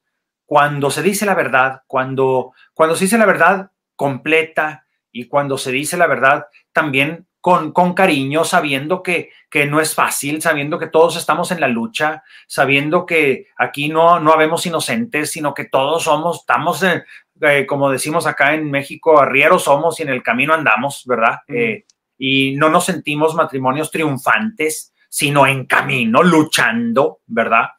Cuando 0.48 0.90
se 0.90 1.04
dice 1.04 1.28
la 1.28 1.36
verdad, 1.36 1.84
cuando, 1.86 2.54
cuando 2.74 2.96
se 2.96 3.04
dice 3.06 3.20
la 3.20 3.28
verdad 3.28 3.70
completa 3.96 4.88
y 5.12 5.28
cuando 5.28 5.60
se 5.60 5.72
dice 5.72 5.96
la 5.96 6.08
verdad 6.08 6.48
también 6.74 7.28
con, 7.42 7.72
con 7.72 7.94
cariño, 7.94 8.44
sabiendo 8.44 9.02
que, 9.02 9.32
que, 9.50 9.66
no 9.66 9.80
es 9.80 9.96
fácil, 9.96 10.42
sabiendo 10.42 10.78
que 10.78 10.88
todos 10.88 11.16
estamos 11.18 11.52
en 11.52 11.62
la 11.62 11.68
lucha, 11.68 12.24
sabiendo 12.48 13.06
que 13.06 13.48
aquí 13.58 13.90
no, 13.90 14.20
no 14.20 14.34
habemos 14.34 14.66
inocentes, 14.66 15.32
sino 15.32 15.54
que 15.54 15.66
todos 15.66 16.04
somos, 16.04 16.42
estamos, 16.42 16.84
eh, 16.84 17.66
como 17.66 17.90
decimos 17.90 18.28
acá 18.28 18.54
en 18.54 18.70
México, 18.70 19.20
arrieros 19.20 19.64
somos 19.64 20.00
y 20.00 20.04
en 20.04 20.10
el 20.10 20.24
camino 20.24 20.54
andamos, 20.54 21.04
¿verdad? 21.06 21.40
Eh, 21.48 21.86
y 22.18 22.56
no 22.58 22.70
nos 22.70 22.86
sentimos 22.86 23.34
matrimonios 23.34 23.90
triunfantes, 23.90 24.94
sino 25.10 25.48
en 25.48 25.66
camino, 25.66 26.22
luchando, 26.22 27.22
¿verdad? 27.26 27.70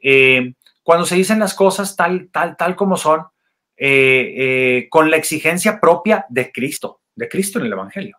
Eh, 0.00 0.54
cuando 0.82 1.04
se 1.04 1.16
dicen 1.16 1.40
las 1.40 1.54
cosas 1.54 1.96
tal, 1.96 2.30
tal, 2.30 2.56
tal 2.56 2.76
como 2.76 2.96
son, 2.96 3.26
eh, 3.76 4.34
eh, 4.36 4.88
con 4.88 5.10
la 5.10 5.16
exigencia 5.16 5.80
propia 5.80 6.24
de 6.28 6.50
Cristo, 6.50 7.02
de 7.14 7.28
Cristo 7.28 7.58
en 7.58 7.66
el 7.66 7.72
Evangelio. 7.72 8.16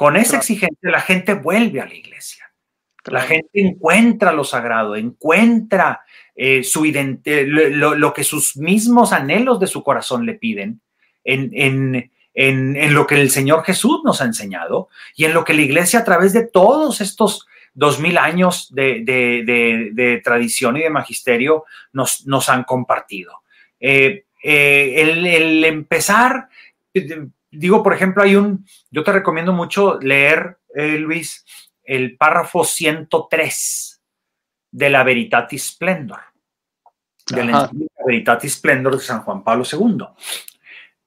Con 0.00 0.16
esa 0.16 0.38
exigencia 0.38 0.90
la 0.90 1.02
gente 1.02 1.34
vuelve 1.34 1.78
a 1.78 1.84
la 1.84 1.92
iglesia. 1.92 2.50
La 3.04 3.20
gente 3.20 3.50
encuentra 3.52 4.32
lo 4.32 4.44
sagrado, 4.44 4.96
encuentra 4.96 6.06
su 6.62 6.86
lo, 6.86 7.94
lo, 7.94 8.14
que 8.14 8.24
sus 8.24 8.56
mismos 8.56 9.12
anhelos 9.12 9.60
de 9.60 9.66
su 9.66 9.84
corazón 9.84 10.24
le 10.24 10.36
piden 10.36 10.80
en, 11.22 11.50
en, 11.52 12.12
en, 12.32 12.94
lo 12.94 13.06
que 13.06 13.20
el 13.20 13.30
Señor 13.30 13.62
Jesús 13.62 14.00
nos 14.02 14.22
ha 14.22 14.24
enseñado 14.24 14.88
y 15.16 15.26
en 15.26 15.34
lo 15.34 15.44
que 15.44 15.52
la 15.52 15.60
iglesia 15.60 15.98
a 15.98 16.04
través 16.04 16.32
de 16.32 16.46
todos 16.46 17.02
estos 17.02 17.46
dos 17.74 18.00
mil 18.00 18.16
años 18.16 18.72
de, 18.72 20.22
tradición 20.24 20.78
y 20.78 20.80
de 20.80 20.88
magisterio 20.88 21.66
nos, 21.92 22.26
nos 22.26 22.48
han 22.48 22.64
compartido. 22.64 23.42
Eh, 23.78 24.24
eh, 24.42 24.94
el, 24.96 25.62
empezar, 25.62 26.48
digo, 27.50 27.82
por 27.82 27.94
ejemplo, 27.94 28.22
hay 28.22 28.36
un, 28.36 28.66
yo 28.90 29.04
te 29.04 29.12
recomiendo 29.12 29.52
mucho 29.52 29.98
leer, 30.00 30.58
eh, 30.74 30.98
Luis, 30.98 31.44
el 31.84 32.16
párrafo 32.16 32.64
103 32.64 34.02
de 34.72 34.90
la 34.90 35.02
Veritatis 35.02 35.64
Splendor, 35.64 36.20
de 37.26 37.44
la 37.44 37.70
Veritatis 38.06 38.54
Splendor 38.54 38.96
de 38.96 39.02
San 39.02 39.22
Juan 39.22 39.42
Pablo 39.42 39.64
II 39.70 40.04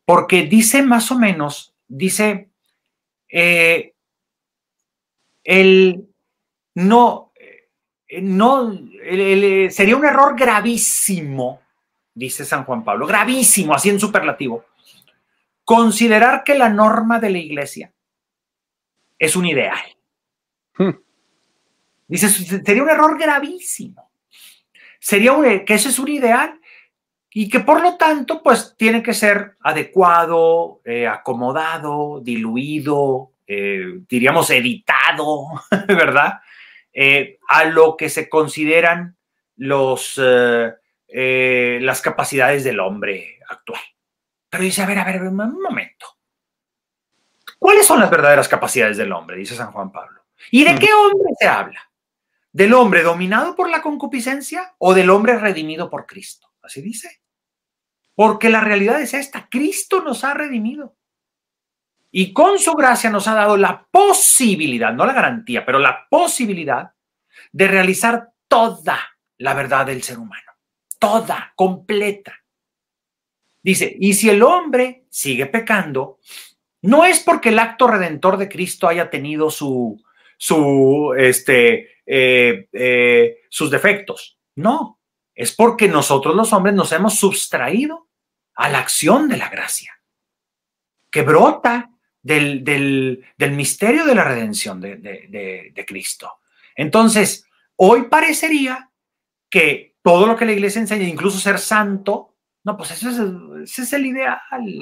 porque 0.06 0.44
dice 0.44 0.82
más 0.82 1.12
o 1.12 1.18
menos, 1.18 1.74
dice, 1.88 2.50
eh, 3.30 3.94
el 5.44 6.08
no, 6.76 7.32
eh, 8.08 8.22
no, 8.22 8.72
sería 9.70 9.96
un 9.96 10.06
error 10.06 10.36
gravísimo, 10.38 11.62
dice 12.14 12.46
San 12.46 12.66
Juan 12.66 12.84
Pablo, 12.84 13.08
gravísimo, 13.08 13.74
así 13.74 13.90
en 13.90 14.00
superlativo, 14.00 14.66
considerar 15.64 16.44
que 16.44 16.56
la 16.56 16.70
norma 16.70 17.20
de 17.20 17.30
la 17.30 17.38
iglesia 17.38 17.94
es 19.18 19.36
un 19.36 19.46
ideal. 19.46 19.80
Hmm. 20.78 20.92
Dice, 22.08 22.30
sería 22.30 22.84
un 22.84 22.90
error 22.90 23.18
gravísimo. 23.18 24.12
Sería 25.00 25.34
un, 25.34 25.66
que 25.66 25.74
ese 25.74 25.90
es 25.90 26.00
un 26.00 26.10
ideal 26.10 26.60
y 27.36 27.50
que 27.50 27.60
por 27.62 27.82
lo 27.82 27.98
tanto, 27.98 28.44
pues 28.44 28.76
tiene 28.78 29.02
que 29.02 29.14
ser 29.14 29.58
adecuado, 29.62 30.82
eh, 30.86 31.08
acomodado, 31.08 32.22
diluido, 32.22 33.32
eh, 33.48 34.02
diríamos 34.08 34.50
editado, 34.52 35.48
¿verdad? 35.88 36.42
Eh, 36.94 37.40
a 37.48 37.66
lo 37.66 37.98
que 37.98 38.10
se 38.10 38.30
consideran 38.30 39.18
los, 39.56 40.22
las 41.08 42.02
capacidades 42.02 42.64
del 42.64 42.80
hombre 42.80 43.40
actual. 43.48 43.82
Pero 44.54 44.66
dice, 44.66 44.84
a 44.84 44.86
ver, 44.86 45.00
a 45.00 45.04
ver, 45.04 45.24
un 45.24 45.36
momento. 45.36 46.06
¿Cuáles 47.58 47.88
son 47.88 48.00
las 48.00 48.12
verdaderas 48.12 48.48
capacidades 48.48 48.98
del 48.98 49.12
hombre? 49.12 49.36
Dice 49.36 49.56
San 49.56 49.72
Juan 49.72 49.92
Pablo. 49.92 50.26
¿Y 50.52 50.64
de 50.64 50.74
mm. 50.74 50.78
qué 50.78 50.94
hombre 50.94 51.34
se 51.40 51.48
habla? 51.48 51.82
¿Del 52.52 52.76
hombre 52.76 53.02
dominado 53.02 53.56
por 53.56 53.68
la 53.72 53.82
concupiscencia 53.82 54.76
o 54.78 54.94
del 54.94 55.10
hombre 55.10 55.40
redimido 55.40 55.90
por 55.90 56.06
Cristo? 56.06 56.54
Así 56.62 56.84
dice. 56.84 57.24
Porque 58.14 58.52
la 58.52 58.62
realidad 58.62 59.02
es 59.02 59.16
esta, 59.16 59.50
Cristo 59.50 60.04
nos 60.04 60.24
ha 60.24 60.36
redimido. 60.36 60.98
Y 62.12 62.32
con 62.32 62.60
su 62.60 62.74
gracia 62.74 63.10
nos 63.10 63.28
ha 63.28 63.34
dado 63.34 63.58
la 63.58 63.88
posibilidad, 63.90 64.94
no 64.94 65.08
la 65.08 65.14
garantía, 65.14 65.66
pero 65.66 65.80
la 65.80 66.08
posibilidad 66.08 66.94
de 67.52 67.68
realizar 67.68 68.34
toda 68.48 69.00
la 69.40 69.56
verdad 69.56 69.88
del 69.88 70.04
ser 70.04 70.20
humano. 70.20 70.52
Toda, 71.00 71.54
completa. 71.56 72.43
Dice, 73.64 73.96
y 73.98 74.14
si 74.14 74.30
el 74.30 74.44
hombre 74.44 75.06
sigue 75.10 75.46
pecando, 75.46 76.20
no 76.82 77.06
es 77.06 77.22
porque 77.22 77.50
el 77.50 77.60
acto 77.60 77.88
redentor 77.88 78.38
de 78.38 78.50
Cristo 78.50 78.90
haya 78.90 79.10
tenido 79.10 79.50
su, 79.50 80.04
su, 80.38 81.16
este, 81.18 82.02
eh, 82.06 82.68
eh, 82.74 83.38
sus 83.50 83.72
defectos. 83.72 84.38
No, 84.56 85.00
es 85.34 85.54
porque 85.54 85.88
nosotros 85.88 86.36
los 86.36 86.52
hombres 86.52 86.76
nos 86.76 86.92
hemos 86.92 87.16
sustraído 87.16 88.10
a 88.56 88.70
la 88.70 88.80
acción 88.80 89.30
de 89.30 89.38
la 89.38 89.50
gracia, 89.50 90.00
que 91.10 91.22
brota 91.22 91.90
del, 92.22 92.64
del, 92.64 93.52
misterio 93.52 94.06
de 94.06 94.16
la 94.16 94.24
redención 94.24 94.80
de, 94.80 94.98
de, 94.98 95.86
Cristo. 95.88 96.40
Entonces, 96.76 97.46
hoy 97.76 98.04
parecería 98.04 98.90
que 99.50 99.96
todo 100.02 100.28
lo 100.28 100.36
que 100.36 100.46
la 100.46 100.54
iglesia 100.54 100.82
enseña, 100.82 101.08
incluso 101.08 101.40
ser 101.40 101.60
santo, 101.60 102.33
no, 102.64 102.78
pues 102.78 102.92
eso 102.92 103.10
es, 103.10 103.20
ese 103.70 103.82
es 103.84 103.94
el 103.94 104.06
ideal, 104.06 104.40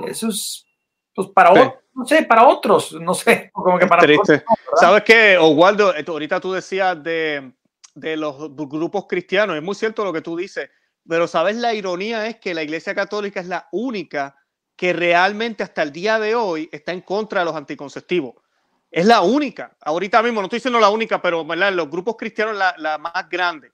eso 0.07 0.29
es 0.29 0.65
pues 1.13 1.27
para 1.29 1.51
otros, 1.51 1.73
no 1.93 2.05
sé, 2.05 2.23
para 2.23 2.47
otros, 2.47 2.93
no 2.93 3.13
sé, 3.13 3.49
como 3.53 3.77
que 3.77 3.87
para 3.87 4.03
Triste. 4.03 4.43
¿Sabes 4.75 5.03
qué, 5.03 5.37
Oswaldo? 5.37 5.93
Ahorita 6.07 6.39
tú 6.39 6.53
decías 6.53 7.01
de, 7.03 7.53
de 7.95 8.17
los 8.17 8.55
grupos 8.55 9.05
cristianos. 9.07 9.57
Es 9.57 9.63
muy 9.63 9.75
cierto 9.75 10.03
lo 10.03 10.13
que 10.13 10.21
tú 10.21 10.37
dices, 10.37 10.69
pero 11.07 11.27
sabes, 11.27 11.57
la 11.57 11.73
ironía 11.73 12.27
es 12.27 12.37
que 12.37 12.53
la 12.53 12.63
Iglesia 12.63 12.95
Católica 12.95 13.39
es 13.39 13.47
la 13.47 13.67
única 13.71 14.37
que 14.75 14.93
realmente 14.93 15.63
hasta 15.63 15.83
el 15.83 15.91
día 15.91 16.17
de 16.17 16.35
hoy 16.35 16.69
está 16.71 16.91
en 16.91 17.01
contra 17.01 17.41
de 17.41 17.45
los 17.45 17.55
anticonceptivos. 17.55 18.35
Es 18.89 19.05
la 19.05 19.21
única. 19.21 19.75
Ahorita 19.81 20.21
mismo, 20.21 20.41
no 20.41 20.45
estoy 20.45 20.57
diciendo 20.57 20.79
la 20.79 20.89
única, 20.89 21.21
pero 21.21 21.43
los 21.43 21.89
grupos 21.89 22.15
cristianos 22.17 22.57
la, 22.57 22.73
la 22.77 22.97
más 22.97 23.29
grande. 23.29 23.71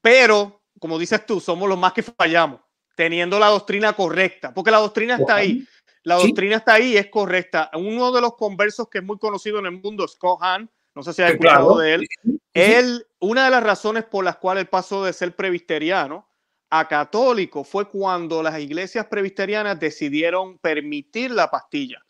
Pero, 0.00 0.62
como 0.80 0.98
dices 0.98 1.24
tú, 1.26 1.38
somos 1.40 1.68
los 1.68 1.78
más 1.78 1.92
que 1.92 2.02
fallamos, 2.02 2.60
teniendo 2.94 3.38
la 3.38 3.48
doctrina 3.48 3.92
correcta, 3.92 4.52
porque 4.52 4.70
la 4.70 4.78
doctrina 4.78 5.16
está 5.16 5.36
ahí. 5.36 5.66
La 6.04 6.16
doctrina 6.16 6.56
está 6.56 6.74
ahí, 6.74 6.96
es 6.96 7.08
correcta. 7.08 7.70
Uno 7.74 8.10
de 8.10 8.20
los 8.20 8.34
conversos 8.36 8.88
que 8.88 8.98
es 8.98 9.04
muy 9.04 9.18
conocido 9.18 9.60
en 9.60 9.66
el 9.66 9.80
mundo, 9.80 10.06
Scott 10.08 10.40
Hahn, 10.42 10.68
no 10.94 11.02
sé 11.02 11.12
si 11.12 11.22
has 11.22 11.30
escuchado 11.30 11.78
de 11.78 11.94
él. 11.94 12.08
Él, 12.52 13.06
una 13.20 13.44
de 13.44 13.50
las 13.50 13.62
razones 13.62 14.04
por 14.04 14.24
las 14.24 14.36
cuales 14.36 14.62
él 14.62 14.68
pasó 14.68 15.04
de 15.04 15.12
ser 15.12 15.34
presbiteriano 15.34 16.28
a 16.70 16.88
católico 16.88 17.64
fue 17.64 17.88
cuando 17.88 18.42
las 18.42 18.58
iglesias 18.58 19.06
presbiterianas 19.06 19.78
decidieron 19.78 20.58
permitir 20.58 21.30
la 21.30 21.50
pastilla. 21.50 22.04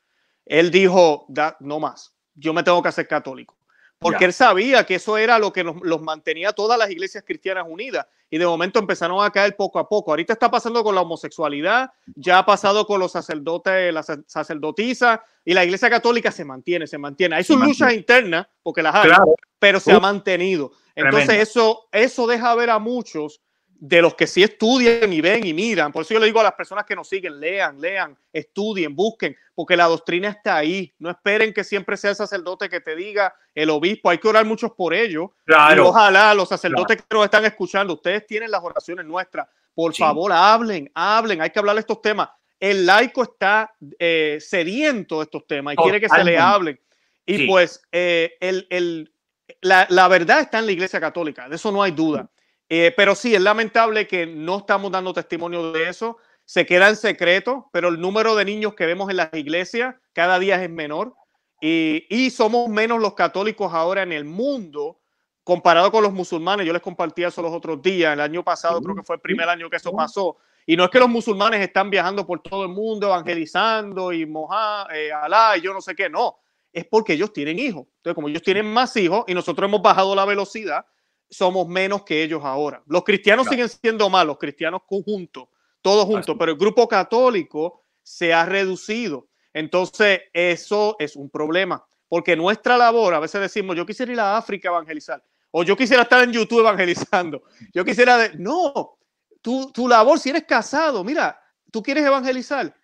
Él 0.46 0.70
dijo, 0.70 1.26
no 1.60 1.78
más, 1.78 2.14
yo 2.34 2.52
me 2.52 2.62
tengo 2.62 2.82
que 2.82 2.88
hacer 2.88 3.06
católico. 3.06 3.56
Porque 4.02 4.24
él 4.24 4.32
sabía 4.32 4.84
que 4.84 4.96
eso 4.96 5.16
era 5.16 5.38
lo 5.38 5.52
que 5.52 5.64
nos, 5.64 5.76
los 5.82 6.02
mantenía 6.02 6.52
todas 6.52 6.78
las 6.78 6.90
iglesias 6.90 7.24
cristianas 7.26 7.64
unidas 7.68 8.06
y 8.28 8.38
de 8.38 8.46
momento 8.46 8.78
empezaron 8.78 9.24
a 9.24 9.30
caer 9.30 9.56
poco 9.56 9.78
a 9.78 9.88
poco. 9.88 10.10
Ahorita 10.10 10.32
está 10.32 10.50
pasando 10.50 10.82
con 10.82 10.94
la 10.94 11.02
homosexualidad, 11.02 11.90
ya 12.14 12.38
ha 12.38 12.46
pasado 12.46 12.86
con 12.86 12.98
los 12.98 13.12
sacerdotes, 13.12 13.92
las 13.92 14.10
sacerdotisas 14.26 15.20
y 15.44 15.54
la 15.54 15.64
iglesia 15.64 15.88
católica 15.88 16.32
se 16.32 16.44
mantiene, 16.44 16.86
se 16.86 16.98
mantiene. 16.98 17.36
Hay 17.36 17.44
sus 17.44 17.60
luchas 17.60 17.92
internas, 17.92 18.46
porque 18.62 18.82
las 18.82 18.94
hay, 18.94 19.10
pero 19.58 19.80
se 19.80 19.92
ha 19.92 20.00
mantenido. 20.00 20.72
Entonces 20.94 21.40
eso, 21.40 21.88
eso 21.92 22.26
deja 22.26 22.54
ver 22.54 22.70
a 22.70 22.78
muchos 22.78 23.40
de 23.84 24.00
los 24.00 24.14
que 24.14 24.28
sí 24.28 24.44
estudian 24.44 25.12
y 25.12 25.20
ven 25.20 25.44
y 25.44 25.52
miran. 25.52 25.90
Por 25.90 26.02
eso 26.02 26.14
yo 26.14 26.20
le 26.20 26.26
digo 26.26 26.38
a 26.38 26.44
las 26.44 26.52
personas 26.52 26.84
que 26.84 26.94
nos 26.94 27.08
siguen, 27.08 27.40
lean, 27.40 27.80
lean, 27.80 28.16
estudien, 28.32 28.94
busquen, 28.94 29.36
porque 29.56 29.76
la 29.76 29.86
doctrina 29.86 30.28
está 30.28 30.54
ahí. 30.54 30.94
No 31.00 31.10
esperen 31.10 31.52
que 31.52 31.64
siempre 31.64 31.96
sea 31.96 32.10
el 32.10 32.16
sacerdote 32.16 32.68
que 32.68 32.80
te 32.80 32.94
diga, 32.94 33.34
el 33.52 33.70
obispo. 33.70 34.08
Hay 34.08 34.18
que 34.18 34.28
orar 34.28 34.46
muchos 34.46 34.70
por 34.70 34.94
ellos. 34.94 35.30
Claro. 35.44 35.82
Y 35.82 35.86
ojalá 35.88 36.32
los 36.32 36.48
sacerdotes 36.48 36.98
que 36.98 37.02
nos 37.10 37.24
están 37.24 37.44
escuchando, 37.44 37.94
ustedes 37.94 38.24
tienen 38.24 38.52
las 38.52 38.62
oraciones 38.62 39.04
nuestras. 39.04 39.48
Por 39.74 39.92
favor, 39.96 40.30
hablen, 40.32 40.88
hablen. 40.94 41.42
Hay 41.42 41.50
que 41.50 41.58
hablar 41.58 41.74
de 41.74 41.80
estos 41.80 42.00
temas. 42.00 42.28
El 42.60 42.86
laico 42.86 43.24
está 43.24 43.74
eh, 43.98 44.38
sediento 44.40 45.18
de 45.18 45.24
estos 45.24 45.44
temas 45.44 45.74
y 45.74 45.82
quiere 45.82 46.00
que 46.00 46.08
se 46.08 46.22
le 46.22 46.38
hablen. 46.38 46.78
Y 47.26 47.48
pues 47.48 47.82
eh, 47.90 48.36
el, 48.38 48.64
el, 48.70 49.12
la, 49.60 49.88
la 49.90 50.06
verdad 50.06 50.38
está 50.38 50.60
en 50.60 50.66
la 50.66 50.72
Iglesia 50.72 51.00
Católica, 51.00 51.48
de 51.48 51.56
eso 51.56 51.72
no 51.72 51.82
hay 51.82 51.90
duda. 51.90 52.28
Eh, 52.74 52.90
pero 52.96 53.14
sí, 53.14 53.34
es 53.34 53.42
lamentable 53.42 54.06
que 54.06 54.24
no 54.24 54.56
estamos 54.56 54.90
dando 54.90 55.12
testimonio 55.12 55.72
de 55.72 55.90
eso. 55.90 56.16
Se 56.46 56.64
queda 56.64 56.88
en 56.88 56.96
secreto, 56.96 57.68
pero 57.70 57.88
el 57.88 58.00
número 58.00 58.34
de 58.34 58.46
niños 58.46 58.74
que 58.74 58.86
vemos 58.86 59.10
en 59.10 59.18
las 59.18 59.28
iglesias 59.34 59.94
cada 60.14 60.38
día 60.38 60.64
es 60.64 60.70
menor. 60.70 61.14
Y, 61.60 62.30
somos 62.30 62.70
menos 62.70 62.98
los 62.98 63.12
católicos 63.12 63.74
ahora 63.74 64.02
en 64.02 64.12
el 64.12 64.24
mundo 64.24 65.02
comparado 65.44 65.92
con 65.92 66.02
los 66.02 66.14
musulmanes. 66.14 66.64
Yo 66.64 66.72
les 66.72 66.80
compartía 66.80 67.28
eso 67.28 67.42
los 67.42 67.52
otros 67.52 67.82
días. 67.82 68.14
El 68.14 68.20
año 68.20 68.42
pasado 68.42 68.80
creo 68.80 68.96
que 68.96 69.02
fue 69.02 69.16
el 69.16 69.20
primer 69.20 69.50
año 69.50 69.68
que 69.68 69.76
eso 69.76 69.92
pasó. 69.92 70.38
Y 70.64 70.74
no 70.74 70.84
es 70.84 70.90
que 70.90 70.98
los 70.98 71.10
musulmanes 71.10 71.60
están 71.60 71.90
viajando 71.90 72.26
por 72.26 72.40
todo 72.40 72.62
el 72.62 72.70
mundo 72.70 73.08
evangelizando 73.08 74.14
y 74.14 74.24
moja, 74.24 74.86
eh, 74.94 75.12
Alá 75.12 75.58
y 75.58 75.60
yo 75.60 75.74
no 75.74 75.82
sé 75.82 75.94
qué. 75.94 76.08
No, 76.08 76.38
es 76.72 76.86
porque 76.86 77.12
ellos 77.12 77.34
tienen 77.34 77.58
hijos. 77.58 77.84
Entonces, 77.98 78.14
como 78.14 78.30
ellos 78.30 78.40
tienen 78.40 78.64
más 78.72 78.96
hijos 78.96 79.24
y 79.26 79.34
nosotros 79.34 79.68
hemos 79.68 79.82
bajado 79.82 80.14
la 80.14 80.24
velocidad, 80.24 80.86
somos 81.32 81.66
menos 81.66 82.02
que 82.02 82.22
ellos 82.22 82.42
ahora. 82.44 82.82
Los 82.86 83.02
cristianos 83.04 83.48
siguen 83.48 83.68
siendo 83.68 84.10
más, 84.10 84.26
los 84.26 84.38
cristianos 84.38 84.82
conjuntos, 84.86 85.48
todos 85.80 86.04
juntos, 86.04 86.36
pero 86.38 86.52
el 86.52 86.58
grupo 86.58 86.86
católico 86.86 87.82
se 88.02 88.34
ha 88.34 88.44
reducido. 88.44 89.26
Entonces, 89.54 90.20
eso 90.32 90.94
es 90.98 91.16
un 91.16 91.30
problema, 91.30 91.84
porque 92.08 92.36
nuestra 92.36 92.76
labor, 92.76 93.14
a 93.14 93.20
veces 93.20 93.40
decimos, 93.40 93.74
yo 93.76 93.86
quisiera 93.86 94.12
ir 94.12 94.20
a 94.20 94.36
África 94.36 94.68
a 94.68 94.72
evangelizar, 94.72 95.24
o 95.50 95.62
yo 95.62 95.74
quisiera 95.74 96.02
estar 96.02 96.22
en 96.22 96.32
YouTube 96.32 96.60
evangelizando, 96.60 97.42
yo 97.74 97.84
quisiera, 97.84 98.18
de... 98.18 98.36
no, 98.38 98.98
tu, 99.40 99.72
tu 99.72 99.88
labor, 99.88 100.18
si 100.18 100.30
eres 100.30 100.44
casado, 100.44 101.02
mira, 101.02 101.40
tú 101.70 101.82
quieres 101.82 102.04
evangelizar, 102.04 102.74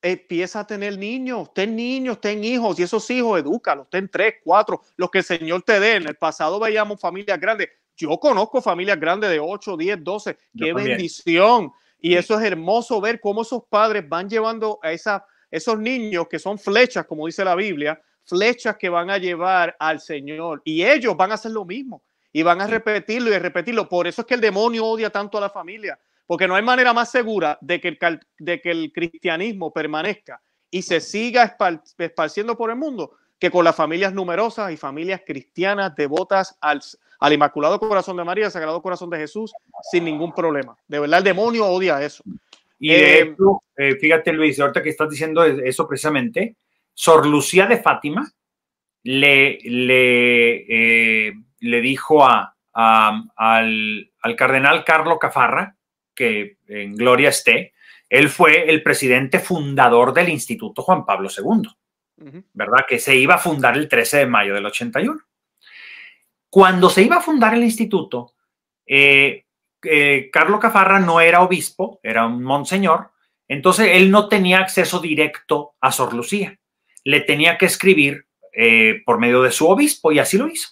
empieza 0.00 0.60
a 0.60 0.66
tener 0.66 0.96
niños, 0.96 1.52
ten 1.52 1.74
niños, 1.74 2.20
ten 2.20 2.44
hijos, 2.44 2.78
y 2.78 2.84
esos 2.84 3.10
hijos, 3.10 3.40
edúcalos, 3.40 3.88
ten 3.90 4.08
tres, 4.08 4.34
cuatro, 4.44 4.82
los 4.96 5.10
que 5.10 5.18
el 5.18 5.24
Señor 5.24 5.62
te 5.62 5.80
dé. 5.80 5.96
En 5.96 6.06
el 6.06 6.16
pasado 6.16 6.60
veíamos 6.60 7.00
familias 7.00 7.40
grandes, 7.40 7.70
yo 7.96 8.18
conozco 8.18 8.60
familias 8.60 9.00
grandes 9.00 9.30
de 9.30 9.40
8, 9.40 9.76
10, 9.76 10.04
12. 10.04 10.38
Qué 10.56 10.72
bendición. 10.72 11.72
Y 11.98 12.14
eso 12.14 12.38
es 12.38 12.44
hermoso 12.44 13.00
ver 13.00 13.20
cómo 13.20 13.42
esos 13.42 13.64
padres 13.68 14.06
van 14.08 14.28
llevando 14.28 14.78
a 14.82 14.92
esa, 14.92 15.24
esos 15.50 15.78
niños 15.78 16.28
que 16.28 16.38
son 16.38 16.58
flechas, 16.58 17.06
como 17.06 17.26
dice 17.26 17.44
la 17.44 17.54
Biblia, 17.54 18.00
flechas 18.24 18.76
que 18.76 18.88
van 18.88 19.10
a 19.10 19.18
llevar 19.18 19.76
al 19.78 20.00
Señor. 20.00 20.60
Y 20.64 20.84
ellos 20.84 21.16
van 21.16 21.30
a 21.30 21.34
hacer 21.34 21.52
lo 21.52 21.64
mismo. 21.64 22.02
Y 22.32 22.42
van 22.42 22.60
a 22.60 22.66
repetirlo 22.66 23.32
y 23.32 23.38
repetirlo. 23.38 23.88
Por 23.88 24.06
eso 24.06 24.20
es 24.20 24.26
que 24.26 24.34
el 24.34 24.42
demonio 24.42 24.84
odia 24.84 25.08
tanto 25.08 25.38
a 25.38 25.40
la 25.40 25.48
familia. 25.48 25.98
Porque 26.26 26.46
no 26.46 26.54
hay 26.54 26.62
manera 26.62 26.92
más 26.92 27.10
segura 27.10 27.56
de 27.62 27.80
que 27.80 27.88
el, 27.88 28.20
de 28.38 28.60
que 28.60 28.70
el 28.70 28.92
cristianismo 28.92 29.72
permanezca 29.72 30.42
y 30.70 30.82
se 30.82 31.00
siga 31.00 31.56
esparciendo 31.98 32.58
por 32.58 32.70
el 32.70 32.76
mundo 32.76 33.12
que 33.38 33.50
con 33.50 33.64
las 33.64 33.76
familias 33.76 34.12
numerosas 34.12 34.72
y 34.72 34.76
familias 34.76 35.22
cristianas 35.24 35.94
devotas 35.94 36.56
al, 36.60 36.82
al 37.20 37.32
Inmaculado 37.32 37.78
Corazón 37.78 38.16
de 38.16 38.24
María, 38.24 38.46
al 38.46 38.52
Sagrado 38.52 38.82
Corazón 38.82 39.10
de 39.10 39.18
Jesús, 39.18 39.52
sin 39.90 40.04
ningún 40.04 40.32
problema. 40.32 40.76
De 40.86 40.98
verdad, 40.98 41.18
el 41.18 41.24
demonio 41.24 41.66
odia 41.66 42.02
eso. 42.02 42.22
Y 42.78 42.92
eh, 42.92 43.34
eh, 43.76 43.96
fíjate 43.96 44.32
Luis, 44.32 44.60
ahorita 44.60 44.82
que 44.82 44.90
estás 44.90 45.08
diciendo 45.08 45.44
eso 45.44 45.88
precisamente, 45.88 46.56
Sor 46.92 47.26
Lucía 47.26 47.66
de 47.66 47.78
Fátima 47.78 48.30
le, 49.02 49.58
le, 49.62 51.28
eh, 51.28 51.32
le 51.60 51.80
dijo 51.80 52.24
a, 52.24 52.54
al, 52.72 54.10
al, 54.20 54.36
cardenal 54.36 54.84
Carlo 54.84 55.18
Cafarra, 55.18 55.76
que 56.14 56.58
en 56.66 56.94
gloria 56.94 57.30
esté, 57.30 57.72
él 58.08 58.28
fue 58.28 58.70
el 58.70 58.82
presidente 58.82 59.38
fundador 59.38 60.12
del 60.12 60.28
Instituto 60.28 60.82
Juan 60.82 61.04
Pablo 61.04 61.28
II, 61.30 61.68
¿verdad? 62.52 62.84
Que 62.88 62.98
se 62.98 63.16
iba 63.16 63.34
a 63.34 63.38
fundar 63.38 63.76
el 63.76 63.88
13 63.88 64.18
de 64.18 64.26
mayo 64.26 64.54
del 64.54 64.66
81. 64.66 65.18
Cuando 66.50 66.90
se 66.90 67.02
iba 67.02 67.16
a 67.16 67.22
fundar 67.22 67.54
el 67.54 67.64
instituto, 67.64 68.34
eh, 68.86 69.44
eh, 69.82 70.30
Carlos 70.32 70.60
Cafarra 70.60 71.00
no 71.00 71.20
era 71.20 71.42
obispo, 71.42 72.00
era 72.02 72.26
un 72.26 72.42
monseñor, 72.42 73.10
entonces 73.48 73.90
él 73.92 74.10
no 74.10 74.28
tenía 74.28 74.58
acceso 74.58 75.00
directo 75.00 75.74
a 75.80 75.92
Sor 75.92 76.14
Lucía. 76.14 76.58
Le 77.04 77.20
tenía 77.20 77.58
que 77.58 77.66
escribir 77.66 78.26
eh, 78.52 79.02
por 79.04 79.18
medio 79.18 79.42
de 79.42 79.52
su 79.52 79.68
obispo 79.68 80.12
y 80.12 80.18
así 80.18 80.38
lo 80.38 80.48
hizo. 80.48 80.70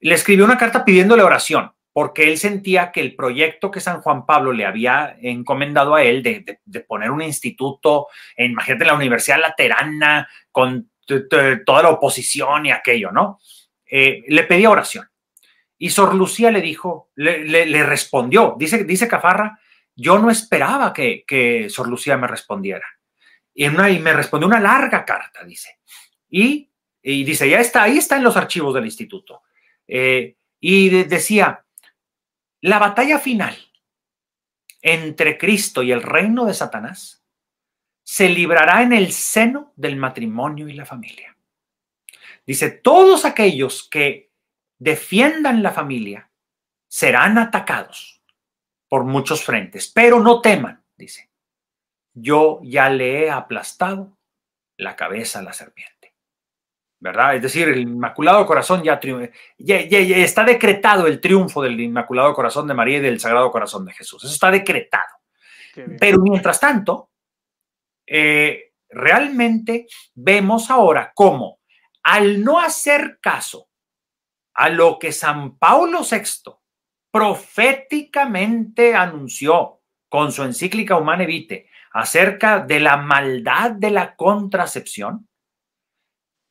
Le 0.00 0.14
escribió 0.14 0.44
una 0.44 0.58
carta 0.58 0.84
pidiéndole 0.84 1.22
oración 1.22 1.72
porque 1.92 2.28
él 2.28 2.38
sentía 2.38 2.92
que 2.92 3.00
el 3.00 3.14
proyecto 3.14 3.70
que 3.70 3.80
San 3.80 4.00
Juan 4.00 4.24
Pablo 4.24 4.52
le 4.52 4.64
había 4.64 5.16
encomendado 5.20 5.94
a 5.94 6.02
él 6.04 6.22
de, 6.22 6.82
poner 6.86 7.10
un 7.10 7.20
instituto, 7.20 8.06
imagínate 8.36 8.84
la 8.84 8.94
Universidad 8.94 9.40
Laterana, 9.40 10.28
con 10.52 10.90
toda 11.66 11.82
la 11.82 11.90
oposición 11.90 12.66
y 12.66 12.70
aquello, 12.70 13.10
¿no? 13.10 13.40
Eh, 13.90 14.24
le 14.28 14.44
pedía 14.44 14.70
oración. 14.70 15.08
Y 15.76 15.90
Sor 15.90 16.14
Lucía 16.14 16.50
le 16.50 16.60
dijo, 16.60 17.10
le, 17.16 17.84
respondió, 17.84 18.54
dice, 18.58 18.84
dice 18.84 19.08
Cafarra, 19.08 19.58
yo 19.96 20.18
no 20.18 20.30
esperaba 20.30 20.92
que, 20.92 21.24
que 21.26 21.68
Sor 21.70 21.88
Lucía 21.88 22.16
me 22.16 22.26
respondiera. 22.26 22.86
Y, 23.54 23.68
me 23.68 24.12
respondió 24.12 24.46
una 24.46 24.60
larga 24.60 25.04
carta, 25.04 25.44
dice. 25.44 25.78
Y, 26.28 26.70
y, 27.02 27.24
dice, 27.24 27.48
ya 27.48 27.60
está, 27.60 27.82
ahí 27.82 27.98
está 27.98 28.16
en 28.16 28.24
los 28.24 28.36
archivos 28.36 28.74
del 28.74 28.84
instituto. 28.84 29.42
Eh, 29.88 30.36
y 30.60 30.88
decía, 31.04 31.64
la 32.60 32.78
batalla 32.78 33.18
final 33.18 33.56
entre 34.82 35.36
Cristo 35.38 35.82
y 35.82 35.92
el 35.92 36.02
reino 36.02 36.44
de 36.44 36.54
Satanás 36.54 37.24
se 38.02 38.28
librará 38.28 38.82
en 38.82 38.92
el 38.92 39.12
seno 39.12 39.72
del 39.76 39.96
matrimonio 39.96 40.68
y 40.68 40.74
la 40.74 40.86
familia. 40.86 41.36
Dice, 42.46 42.70
todos 42.70 43.24
aquellos 43.24 43.88
que 43.88 44.30
defiendan 44.78 45.62
la 45.62 45.72
familia 45.72 46.30
serán 46.88 47.38
atacados 47.38 48.22
por 48.88 49.04
muchos 49.04 49.44
frentes, 49.44 49.88
pero 49.88 50.20
no 50.20 50.40
teman, 50.40 50.84
dice. 50.96 51.30
Yo 52.12 52.60
ya 52.64 52.90
le 52.90 53.24
he 53.24 53.30
aplastado 53.30 54.18
la 54.76 54.96
cabeza 54.96 55.38
a 55.38 55.42
la 55.42 55.52
serpiente. 55.52 56.16
¿Verdad? 56.98 57.36
Es 57.36 57.42
decir, 57.42 57.68
el 57.68 57.80
Inmaculado 57.80 58.44
Corazón 58.44 58.82
ya, 58.82 59.00
ya, 59.58 59.80
ya, 59.80 59.98
está 60.16 60.44
decretado 60.44 61.06
el 61.06 61.20
triunfo 61.20 61.62
del 61.62 61.80
Inmaculado 61.80 62.34
Corazón 62.34 62.66
de 62.66 62.74
María 62.74 62.98
y 62.98 63.00
del 63.00 63.20
Sagrado 63.20 63.50
Corazón 63.50 63.86
de 63.86 63.92
Jesús. 63.92 64.22
Eso 64.24 64.34
está 64.34 64.50
decretado. 64.50 65.20
Pero 65.98 66.18
mientras 66.18 66.60
tanto, 66.60 67.10
eh, 68.06 68.72
realmente 68.88 69.86
vemos 70.14 70.68
ahora 70.68 71.12
cómo 71.14 71.59
al 72.02 72.42
no 72.42 72.58
hacer 72.58 73.18
caso 73.20 73.68
a 74.54 74.68
lo 74.68 74.98
que 74.98 75.12
San 75.12 75.58
Pablo 75.58 76.00
VI 76.02 76.52
proféticamente 77.10 78.94
anunció 78.94 79.80
con 80.08 80.32
su 80.32 80.42
encíclica 80.42 80.96
Humane 80.96 81.26
Vitae 81.26 81.68
acerca 81.92 82.60
de 82.60 82.80
la 82.80 82.96
maldad 82.96 83.72
de 83.72 83.90
la 83.90 84.14
contracepción, 84.16 85.28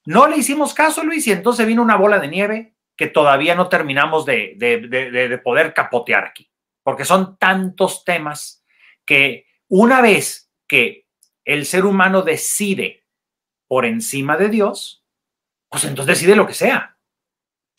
no 0.06 0.28
le 0.28 0.38
hicimos 0.38 0.74
caso, 0.74 1.04
Luis, 1.04 1.28
y 1.28 1.32
entonces 1.32 1.68
vino 1.68 1.82
una 1.82 1.98
bola 1.98 2.20
de 2.20 2.28
nieve 2.28 2.76
que 2.98 3.08
todavía 3.08 3.56
no 3.56 3.70
terminamos 3.70 4.26
de 4.26 5.42
poder 5.44 5.74
capotear 5.74 6.26
aquí, 6.26 6.52
porque 6.84 7.06
son 7.06 7.38
tantos 7.38 8.04
temas 8.04 8.66
que 9.06 9.46
una 9.68 10.02
vez 10.02 10.52
que 10.68 11.08
el 11.46 11.66
ser 11.66 11.86
humano 11.86 12.22
decide 12.22 13.06
por 13.68 13.86
encima 13.86 14.36
de 14.36 14.50
Dios, 14.50 14.99
pues 15.70 15.84
entonces 15.86 16.18
decide 16.18 16.36
lo 16.36 16.48
que 16.48 16.54
sea. 16.54 16.98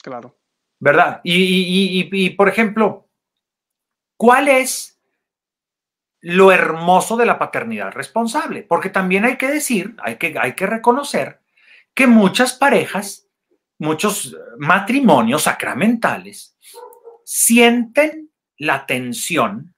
Claro. 0.03 0.38
¿Verdad? 0.78 1.20
Y, 1.24 2.30
por 2.30 2.49
ejemplo, 2.49 3.09
¿cuál 4.16 4.49
es 4.49 4.99
lo 6.20 6.53
hermoso 6.53 7.16
de 7.16 7.26
la 7.26 7.38
paternidad 7.38 7.93
responsable? 7.93 8.62
Porque 8.62 8.88
también 8.88 9.24
hay 9.24 9.36
que 9.36 9.49
decir, 9.49 9.95
hay 10.03 10.16
que, 10.16 10.34
hay 10.41 10.55
que 10.55 10.66
reconocer 10.66 11.41
que 11.93 12.07
muchas 12.07 12.55
parejas 12.55 13.30
muchos 13.80 14.36
matrimonios 14.59 15.45
sacramentales 15.45 16.55
sienten 17.24 18.30
la 18.59 18.84
tensión 18.84 19.74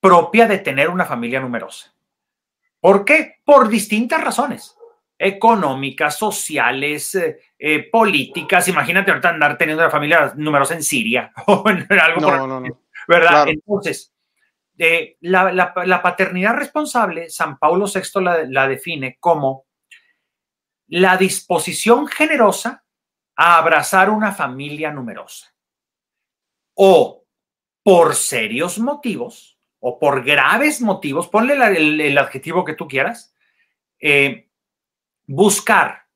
propia 0.00 0.48
de 0.48 0.58
tener 0.58 0.90
una 0.90 1.04
familia 1.04 1.40
numerosa. 1.40 1.94
¿Por 2.80 3.04
qué? 3.04 3.40
Por 3.44 3.68
distintas 3.68 4.22
razones 4.22 4.76
económicas, 5.22 6.18
sociales, 6.18 7.14
eh, 7.14 7.38
eh, 7.56 7.88
políticas. 7.90 8.66
Imagínate 8.66 9.12
ahorita 9.12 9.28
andar 9.28 9.56
teniendo 9.56 9.84
una 9.84 9.90
familia 9.90 10.32
numerosa 10.36 10.74
en 10.74 10.82
Siria 10.82 11.32
o 11.46 11.62
en 11.70 11.86
algo 12.00 12.20
no, 12.20 12.46
no, 12.46 12.60
no. 12.60 12.82
¿verdad? 13.06 13.48
Entonces, 13.48 14.12
eh, 14.78 15.16
la, 15.20 16.02
paternidad 16.02 16.54
responsable, 16.54 17.30
San 17.30 17.56
Pablo 17.58 17.86
VI 17.86 18.48
la, 18.48 18.66
define 18.66 19.16
como 19.20 19.66
la 20.88 21.16
disposición 21.16 22.08
generosa 22.08 22.84
a 23.36 23.58
abrazar 23.58 24.10
una 24.10 24.32
familia 24.32 24.90
numerosa 24.90 25.54
o 26.74 27.24
por 27.84 28.16
serios 28.16 28.78
motivos 28.78 29.58
o 29.78 29.98
por 29.98 30.24
graves 30.24 30.80
motivos, 30.80 31.28
ponle 31.28 31.54
el, 31.54 32.18
adjetivo 32.18 32.64
que 32.64 32.74
tú 32.74 32.88
quieras, 32.88 33.34
eh, 34.00 34.48
buscar 35.26 36.06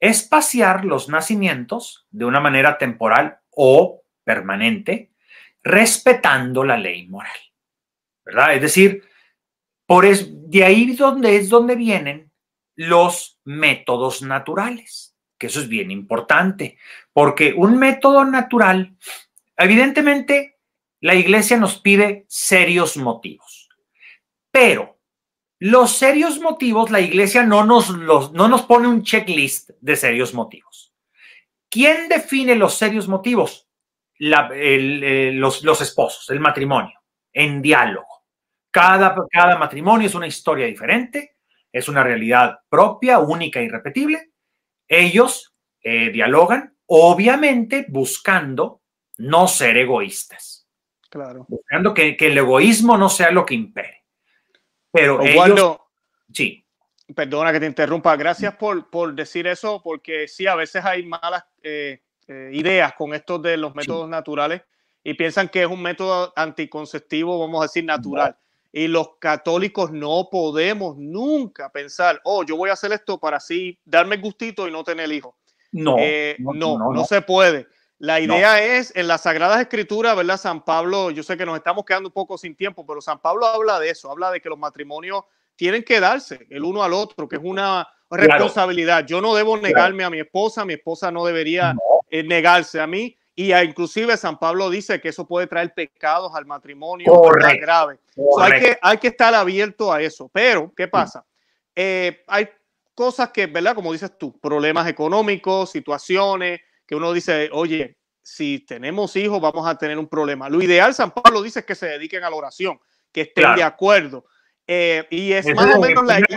espaciar 0.00 0.84
los 0.84 1.08
nacimientos 1.08 2.06
de 2.10 2.24
una 2.24 2.40
manera 2.40 2.78
temporal 2.78 3.38
o 3.50 4.02
permanente, 4.24 5.12
respetando 5.62 6.64
la 6.64 6.78
ley 6.78 7.06
moral. 7.06 7.36
¿Verdad? 8.24 8.54
Es 8.54 8.62
decir, 8.62 9.04
por 9.86 10.06
es, 10.06 10.28
de 10.50 10.64
ahí 10.64 10.94
donde 10.94 11.36
es 11.36 11.48
donde 11.48 11.74
vienen 11.74 12.30
los 12.76 13.38
métodos 13.44 14.22
naturales, 14.22 15.16
que 15.36 15.48
eso 15.48 15.60
es 15.60 15.68
bien 15.68 15.90
importante, 15.90 16.78
porque 17.12 17.52
un 17.52 17.78
método 17.78 18.24
natural, 18.24 18.96
evidentemente, 19.56 20.58
la 21.00 21.14
iglesia 21.14 21.56
nos 21.56 21.78
pide 21.78 22.24
serios 22.28 22.96
motivos, 22.96 23.68
pero 24.50 24.99
los 25.60 25.92
serios 25.92 26.40
motivos, 26.40 26.90
la 26.90 27.00
iglesia 27.00 27.44
no 27.44 27.64
nos, 27.64 27.90
los, 27.90 28.32
no 28.32 28.48
nos 28.48 28.62
pone 28.62 28.88
un 28.88 29.02
checklist 29.02 29.70
de 29.80 29.94
serios 29.94 30.32
motivos. 30.32 30.94
¿Quién 31.68 32.08
define 32.08 32.56
los 32.56 32.74
serios 32.74 33.06
motivos? 33.06 33.68
Los, 34.18 35.62
los, 35.62 35.80
esposos, 35.82 36.30
el 36.30 36.40
matrimonio, 36.40 36.98
en 37.32 37.60
diálogo. 37.60 38.24
Cada, 38.70 39.14
cada 39.30 39.58
matrimonio 39.58 40.06
es 40.06 40.14
una 40.14 40.26
historia 40.26 40.66
diferente, 40.66 41.36
es 41.70 41.88
una 41.88 42.02
realidad 42.02 42.60
propia, 42.68 43.18
única 43.18 43.60
y 43.60 43.68
repetible. 43.68 44.32
Ellos 44.88 45.54
eh, 45.82 46.10
dialogan, 46.10 46.74
obviamente 46.86 47.84
buscando 47.88 48.80
no 49.18 49.46
ser 49.46 49.76
egoístas. 49.76 50.66
Claro. 51.10 51.44
Buscando 51.48 51.92
que, 51.92 52.16
que 52.16 52.28
el 52.28 52.38
egoísmo 52.38 52.96
no 52.96 53.10
sea 53.10 53.30
lo 53.30 53.44
que 53.44 53.54
impere. 53.54 53.99
Pero 54.92 55.20
sí. 56.32 56.64
Perdona 57.14 57.52
que 57.52 57.60
te 57.60 57.66
interrumpa. 57.66 58.16
Gracias 58.16 58.54
por, 58.54 58.88
por 58.88 59.14
decir 59.14 59.46
eso, 59.46 59.80
porque 59.82 60.28
sí, 60.28 60.46
a 60.46 60.54
veces 60.54 60.84
hay 60.84 61.04
malas 61.04 61.44
eh, 61.62 62.02
eh, 62.28 62.50
ideas 62.52 62.92
con 62.94 63.14
esto 63.14 63.38
de 63.38 63.56
los 63.56 63.74
métodos 63.74 64.08
naturales 64.08 64.62
y 65.02 65.14
piensan 65.14 65.48
que 65.48 65.62
es 65.62 65.66
un 65.66 65.82
método 65.82 66.32
anticonceptivo, 66.36 67.38
vamos 67.38 67.60
a 67.60 67.64
decir, 67.64 67.84
natural. 67.84 68.36
Y 68.72 68.86
los 68.86 69.16
católicos 69.18 69.90
no 69.90 70.28
podemos 70.30 70.96
nunca 70.96 71.70
pensar, 71.70 72.20
oh, 72.22 72.44
yo 72.44 72.56
voy 72.56 72.70
a 72.70 72.74
hacer 72.74 72.92
esto 72.92 73.18
para 73.18 73.38
así 73.38 73.78
darme 73.84 74.18
gustito 74.18 74.68
y 74.68 74.70
no 74.70 74.84
tener 74.84 75.10
hijos. 75.10 75.34
No, 75.72 75.96
eh, 75.98 76.36
no, 76.38 76.78
no, 76.78 76.92
no, 76.92 77.04
se 77.04 77.22
puede. 77.22 77.66
La 78.00 78.18
idea 78.18 78.64
es 78.64 78.96
en 78.96 79.06
las 79.06 79.24
Sagradas 79.24 79.60
Escrituras, 79.60 80.16
¿verdad? 80.16 80.38
San 80.38 80.64
Pablo, 80.64 81.10
yo 81.10 81.22
sé 81.22 81.36
que 81.36 81.44
nos 81.44 81.54
estamos 81.54 81.84
quedando 81.84 82.08
un 82.08 82.14
poco 82.14 82.38
sin 82.38 82.56
tiempo, 82.56 82.86
pero 82.86 83.02
San 83.02 83.18
Pablo 83.18 83.44
habla 83.44 83.78
de 83.78 83.90
eso, 83.90 84.10
habla 84.10 84.30
de 84.30 84.40
que 84.40 84.48
los 84.48 84.58
matrimonios 84.58 85.24
tienen 85.54 85.84
que 85.84 86.00
darse 86.00 86.46
el 86.48 86.64
uno 86.64 86.82
al 86.82 86.94
otro, 86.94 87.28
que 87.28 87.36
es 87.36 87.42
una 87.44 87.86
responsabilidad. 88.10 89.04
Yo 89.06 89.20
no 89.20 89.34
debo 89.34 89.58
negarme 89.58 90.02
a 90.02 90.08
mi 90.08 90.18
esposa, 90.18 90.64
mi 90.64 90.72
esposa 90.72 91.10
no 91.10 91.26
debería 91.26 91.74
eh, 92.08 92.22
negarse 92.22 92.80
a 92.80 92.86
mí. 92.86 93.18
Y 93.34 93.52
inclusive 93.52 94.16
San 94.16 94.38
Pablo 94.38 94.70
dice 94.70 94.98
que 94.98 95.10
eso 95.10 95.26
puede 95.26 95.46
traer 95.46 95.74
pecados 95.74 96.34
al 96.34 96.46
matrimonio 96.46 97.12
grave. 97.60 97.98
hay, 98.40 98.60
que, 98.60 98.78
hay 98.80 98.96
que 98.96 99.08
estar 99.08 99.34
abierto 99.34 99.92
a 99.92 100.00
eso. 100.00 100.30
Pero, 100.32 100.72
¿qué 100.74 100.88
pasa? 100.88 101.26
Eh, 101.76 102.24
hay 102.26 102.48
cosas 102.94 103.28
que, 103.28 103.44
¿verdad? 103.44 103.74
Como 103.74 103.92
dices 103.92 104.16
tú, 104.16 104.32
problemas 104.40 104.88
económicos, 104.88 105.70
situaciones, 105.70 106.62
que 106.90 106.96
uno 106.96 107.12
dice, 107.12 107.48
oye, 107.52 107.98
si 108.20 108.66
tenemos 108.66 109.14
hijos 109.14 109.40
vamos 109.40 109.64
a 109.64 109.78
tener 109.78 109.96
un 109.96 110.08
problema. 110.08 110.48
Lo 110.48 110.60
ideal, 110.60 110.92
San 110.92 111.12
Pablo 111.12 111.40
dice, 111.40 111.60
es 111.60 111.64
que 111.64 111.76
se 111.76 111.86
dediquen 111.86 112.24
a 112.24 112.30
la 112.30 112.34
oración, 112.34 112.80
que 113.12 113.20
estén 113.20 113.54
de 113.54 113.62
acuerdo. 113.62 114.24
Eh, 114.66 115.06
y 115.08 115.30
es, 115.30 115.46
más 115.54 115.76
o 115.76 115.80
menos 115.80 116.04
la 116.04 116.18
idea. 116.18 116.36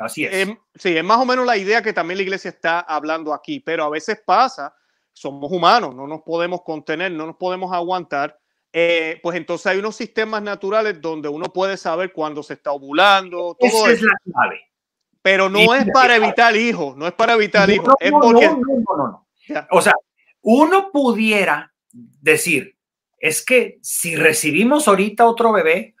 así 0.00 0.24
es. 0.24 0.48
sí, 0.74 0.96
es 0.96 1.04
más 1.04 1.18
o 1.18 1.24
menos 1.24 1.46
la 1.46 1.56
idea 1.56 1.82
que 1.82 1.92
también 1.92 2.18
la 2.18 2.24
iglesia 2.24 2.48
está 2.48 2.80
hablando 2.80 3.32
aquí, 3.32 3.60
pero 3.60 3.84
a 3.84 3.90
veces 3.90 4.20
pasa, 4.26 4.74
somos 5.12 5.52
humanos, 5.52 5.94
no 5.94 6.08
nos 6.08 6.22
podemos 6.22 6.62
contener, 6.62 7.12
no 7.12 7.24
nos 7.24 7.36
podemos 7.36 7.72
aguantar. 7.72 8.36
Eh, 8.72 9.20
pues 9.22 9.36
entonces 9.36 9.68
hay 9.68 9.78
unos 9.78 9.94
sistemas 9.94 10.42
naturales 10.42 11.00
donde 11.00 11.28
uno 11.28 11.44
puede 11.44 11.76
saber 11.76 12.12
cuándo 12.12 12.42
se 12.42 12.54
está 12.54 12.72
ovulando. 12.72 13.56
Todo 13.60 13.86
Esa 13.86 13.92
es 13.92 14.02
la 14.02 14.18
clave. 14.24 14.60
Pero 15.22 15.48
no 15.48 15.76
es 15.76 15.86
para 15.92 16.16
evitar 16.16 16.56
hijos, 16.56 16.96
no 16.96 17.06
es 17.06 17.12
para 17.12 17.34
evitar 17.34 17.70
hijos, 17.70 17.94
es 18.00 18.10
porque. 18.10 18.48
no, 18.48 18.56
no, 18.56 18.96
no. 18.96 19.23
O 19.70 19.82
sea, 19.82 19.94
uno 20.42 20.90
pudiera 20.90 21.72
decir, 21.92 22.76
es 23.18 23.44
que 23.44 23.78
si 23.82 24.16
recibimos 24.16 24.88
ahorita 24.88 25.26
otro 25.26 25.52
bebé, 25.52 25.94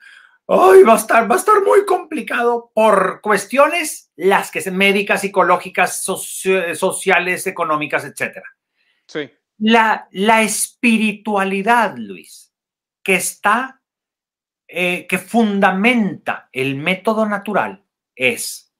hoy 0.46 0.82
va 0.82 0.94
a 0.94 0.98
estar, 0.98 1.30
va 1.30 1.36
a 1.36 1.38
estar 1.38 1.62
muy 1.62 1.84
complicado 1.86 2.70
por 2.74 3.20
cuestiones 3.20 4.10
las 4.16 4.50
que 4.50 4.60
son 4.60 4.76
médicas, 4.76 5.22
psicológicas, 5.22 6.02
sociales, 6.02 7.46
económicas, 7.46 8.04
etcétera. 8.04 8.46
Sí. 9.06 9.30
La, 9.58 10.08
la 10.10 10.42
espiritualidad, 10.42 11.96
Luis, 11.96 12.52
que 13.02 13.14
está, 13.14 13.80
eh, 14.68 15.06
que 15.06 15.18
fundamenta 15.18 16.48
el 16.52 16.76
método 16.76 17.26
natural 17.26 17.84
es 18.14 18.73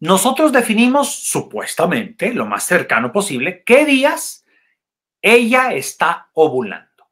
nosotros 0.00 0.52
definimos 0.52 1.12
supuestamente, 1.12 2.32
lo 2.32 2.46
más 2.46 2.64
cercano 2.64 3.12
posible, 3.12 3.62
qué 3.64 3.84
días 3.84 4.44
ella 5.20 5.72
está 5.72 6.30
ovulando, 6.34 7.08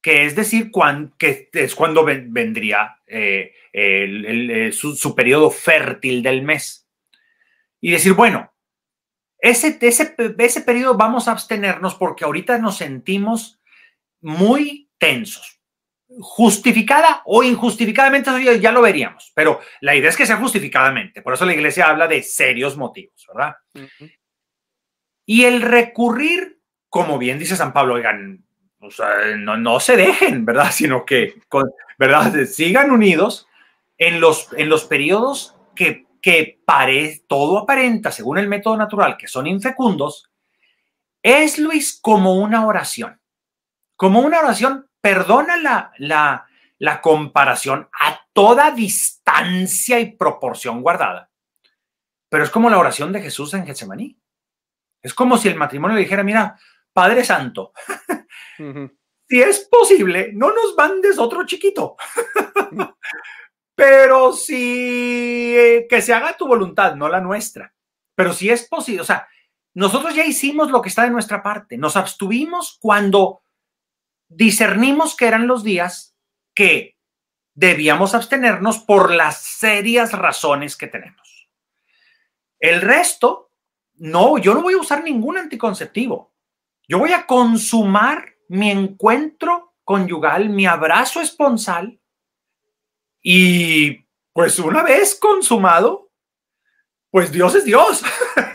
que 0.00 0.24
es 0.24 0.34
decir, 0.34 0.70
que 1.18 1.50
es 1.52 1.74
cuando 1.74 2.04
vendría 2.04 2.96
eh, 3.06 3.52
eh, 3.72 4.70
su, 4.72 5.14
periodo 5.14 5.50
fértil 5.50 6.22
del 6.22 6.42
mes. 6.42 6.88
Y 7.80 7.90
decir, 7.90 8.14
bueno, 8.14 8.54
ese, 9.38 9.76
ese, 9.82 10.14
ese 10.38 10.60
periodo 10.62 10.96
vamos 10.96 11.28
a 11.28 11.32
abstenernos 11.32 11.94
porque 11.96 12.24
ahorita 12.24 12.56
nos 12.58 12.78
sentimos 12.78 13.60
muy 14.22 14.90
tensos, 14.96 15.60
justificada 16.20 17.22
o 17.24 17.42
injustificadamente, 17.42 18.60
ya 18.60 18.72
lo 18.72 18.82
veríamos, 18.82 19.32
pero 19.34 19.60
la 19.80 19.94
idea 19.94 20.10
es 20.10 20.16
que 20.16 20.26
sea 20.26 20.36
justificadamente, 20.36 21.22
por 21.22 21.34
eso 21.34 21.44
la 21.44 21.54
iglesia 21.54 21.88
habla 21.88 22.06
de 22.06 22.22
serios 22.22 22.76
motivos, 22.76 23.26
¿verdad? 23.28 23.56
Y 25.26 25.44
el 25.44 25.62
recurrir, 25.62 26.60
como 26.88 27.18
bien 27.18 27.38
dice 27.38 27.56
San 27.56 27.72
Pablo, 27.72 27.94
oigan, 27.94 28.44
no, 28.78 29.80
se 29.80 29.96
dejen, 29.96 30.44
¿verdad? 30.44 30.70
Sino 30.72 31.04
que, 31.04 31.34
¿verdad? 31.98 32.44
Sigan 32.46 32.90
unidos 32.90 33.48
en 33.96 34.20
los, 34.20 34.48
en 34.56 34.68
los 34.68 34.84
periodos 34.84 35.56
que, 35.74 36.06
que 36.20 36.60
pare, 36.64 37.22
todo 37.26 37.58
aparenta, 37.58 38.10
según 38.10 38.38
el 38.38 38.48
método 38.48 38.76
natural, 38.76 39.16
que 39.16 39.28
son 39.28 39.46
infecundos, 39.46 40.30
es, 41.22 41.58
Luis, 41.58 41.98
como 42.00 42.34
una 42.34 42.66
oración, 42.66 43.18
como 43.96 44.20
una 44.20 44.40
oración 44.40 44.86
perdona 45.04 45.58
la, 45.98 46.46
la, 46.78 47.00
comparación 47.02 47.90
a 48.00 48.20
toda 48.32 48.70
distancia 48.70 50.00
y 50.00 50.16
proporción 50.16 50.80
guardada. 50.80 51.30
Pero 52.30 52.42
es 52.42 52.48
como 52.48 52.70
la 52.70 52.78
oración 52.78 53.12
de 53.12 53.20
Jesús 53.20 53.52
en 53.52 53.66
Getsemaní. 53.66 54.18
Es 55.02 55.12
como 55.12 55.36
si 55.36 55.48
el 55.48 55.56
matrimonio 55.56 55.98
dijera, 55.98 56.22
mira, 56.22 56.58
Padre 56.90 57.22
Santo, 57.22 57.74
si 59.28 59.42
es 59.42 59.68
posible, 59.70 60.30
no 60.32 60.54
nos 60.54 60.74
mandes 60.74 61.18
otro 61.18 61.44
chiquito. 61.44 61.96
Pero 63.74 64.32
si 64.32 65.54
eh, 65.54 65.86
que 65.86 66.00
se 66.00 66.14
haga 66.14 66.34
tu 66.34 66.46
voluntad, 66.46 66.94
no 66.94 67.10
la 67.10 67.20
nuestra. 67.20 67.74
Pero 68.14 68.32
si 68.32 68.48
es 68.48 68.66
posible, 68.66 69.02
o 69.02 69.04
sea, 69.04 69.28
nosotros 69.74 70.14
ya 70.14 70.24
hicimos 70.24 70.70
lo 70.70 70.80
que 70.80 70.88
está 70.88 71.02
de 71.02 71.10
nuestra 71.10 71.42
parte. 71.42 71.76
Nos 71.76 71.94
abstuvimos 71.94 72.78
cuando 72.80 73.43
discernimos 74.36 75.16
que 75.16 75.26
eran 75.26 75.46
los 75.46 75.62
días 75.62 76.16
que 76.54 76.96
debíamos 77.54 78.14
abstenernos 78.14 78.78
por 78.80 79.12
las 79.12 79.42
serias 79.42 80.12
razones 80.12 80.76
que 80.76 80.88
tenemos. 80.88 81.48
El 82.58 82.80
resto, 82.80 83.50
no, 83.94 84.38
yo 84.38 84.54
no 84.54 84.62
voy 84.62 84.74
a 84.74 84.78
usar 84.78 85.04
ningún 85.04 85.38
anticonceptivo. 85.38 86.32
Yo 86.88 86.98
voy 86.98 87.12
a 87.12 87.26
consumar 87.26 88.34
mi 88.48 88.70
encuentro 88.70 89.74
conyugal, 89.84 90.48
mi 90.50 90.66
abrazo 90.66 91.20
esponsal 91.20 92.00
y 93.22 94.04
pues 94.32 94.58
una 94.58 94.82
vez 94.82 95.14
consumado, 95.14 96.03
pues 97.14 97.30
Dios 97.30 97.54
es 97.54 97.64
Dios. 97.64 98.02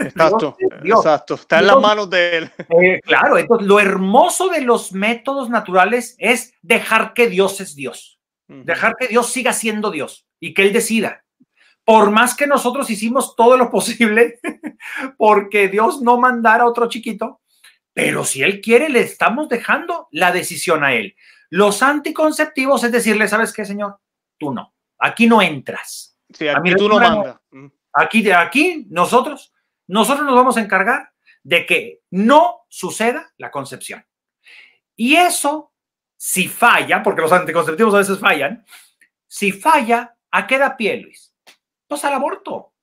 Exacto, 0.02 0.58
exacto. 0.84 1.36
Está 1.36 1.60
en 1.60 1.68
las 1.68 1.80
manos 1.80 2.10
de 2.10 2.38
Él. 2.40 2.52
Eh, 2.82 3.00
claro, 3.06 3.38
entonces 3.38 3.66
lo 3.66 3.80
hermoso 3.80 4.50
de 4.50 4.60
los 4.60 4.92
métodos 4.92 5.50
naturales 5.50 6.18
es 6.20 6.54
dejar 6.62 7.14
que 7.14 7.28
Dios 7.28 7.62
es 7.62 7.74
Dios. 7.74 8.20
Dejar 8.48 8.98
que 8.98 9.08
Dios 9.08 9.32
siga 9.32 9.54
siendo 9.54 9.92
Dios 9.92 10.28
y 10.42 10.54
que 10.54 10.64
Él 10.64 10.74
decida. 10.74 11.24
Por 11.86 12.12
más 12.12 12.36
que 12.36 12.48
nosotros 12.48 12.90
hicimos 12.90 13.38
todo 13.38 13.56
lo 13.56 13.72
posible 13.72 14.42
porque 15.18 15.70
Dios 15.70 16.02
no 16.02 16.20
mandara 16.20 16.66
a 16.66 16.68
otro 16.68 16.90
chiquito, 16.90 17.40
pero 17.94 18.26
si 18.26 18.44
Él 18.44 18.60
quiere, 18.60 18.90
le 18.90 19.00
estamos 19.00 19.48
dejando 19.48 20.10
la 20.12 20.34
decisión 20.34 20.84
a 20.84 20.94
Él. 20.94 21.16
Los 21.50 21.82
anticonceptivos 21.82 22.84
es 22.84 22.92
decirle, 22.92 23.30
¿sabes 23.30 23.54
qué, 23.54 23.64
Señor? 23.64 24.00
Tú 24.38 24.54
no. 24.54 24.74
Aquí 24.98 25.28
no 25.28 25.42
entras. 25.42 26.18
Sí, 26.34 26.50
aquí 26.50 26.76
tú 26.76 26.90
no 26.90 27.00
mandas. 27.00 27.39
Aquí, 27.94 28.30
aquí, 28.32 28.86
nosotros, 28.90 29.54
nosotros 29.88 30.26
nos 30.26 30.36
vamos 30.36 30.58
a 30.58 30.62
encargar 30.62 31.12
de 31.44 31.66
que 31.66 32.02
no 32.12 32.66
suceda 32.70 33.34
la 33.38 33.52
concepción. 33.52 34.06
Y 34.96 35.16
eso, 35.16 35.74
si 36.18 36.48
falla, 36.48 37.02
porque 37.02 37.22
los 37.22 37.32
anticonceptivos 37.32 37.94
a 37.94 38.00
veces 38.00 38.20
fallan, 38.20 38.66
si 39.28 39.52
falla, 39.52 40.16
¿a 40.32 40.46
qué 40.46 40.58
da 40.58 40.76
pie, 40.76 40.98
Luis? 40.98 41.34
Pues 41.88 42.04
al 42.04 42.14
aborto. 42.14 42.74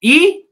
Y 0.00 0.50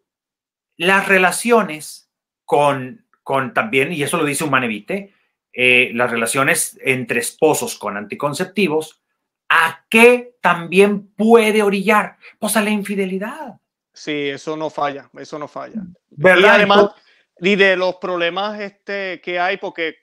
las 0.76 1.06
relaciones 1.06 2.10
con, 2.44 3.06
con 3.22 3.54
también, 3.54 3.92
y 3.92 4.02
eso 4.02 4.16
lo 4.16 4.24
dice 4.24 4.44
Humanevite, 4.44 5.14
eh, 5.52 5.90
las 5.94 6.10
relaciones 6.10 6.78
entre 6.82 7.20
esposos 7.20 7.78
con 7.78 7.96
anticonceptivos, 7.96 9.02
¿a 9.48 9.84
qué 9.88 10.36
también 10.40 11.08
puede 11.14 11.62
orillar? 11.62 12.18
Pues 12.38 12.56
a 12.56 12.62
la 12.62 12.70
infidelidad. 12.70 13.60
Sí, 14.00 14.30
eso 14.30 14.56
no 14.56 14.70
falla, 14.70 15.10
eso 15.18 15.38
no 15.38 15.46
falla. 15.46 15.82
¿Verdad? 16.08 16.40
Y 16.40 16.46
además, 16.46 16.86
y 17.38 17.54
de 17.54 17.76
los 17.76 17.96
problemas 17.96 18.58
este, 18.58 19.20
que 19.20 19.38
hay, 19.38 19.58
porque 19.58 19.96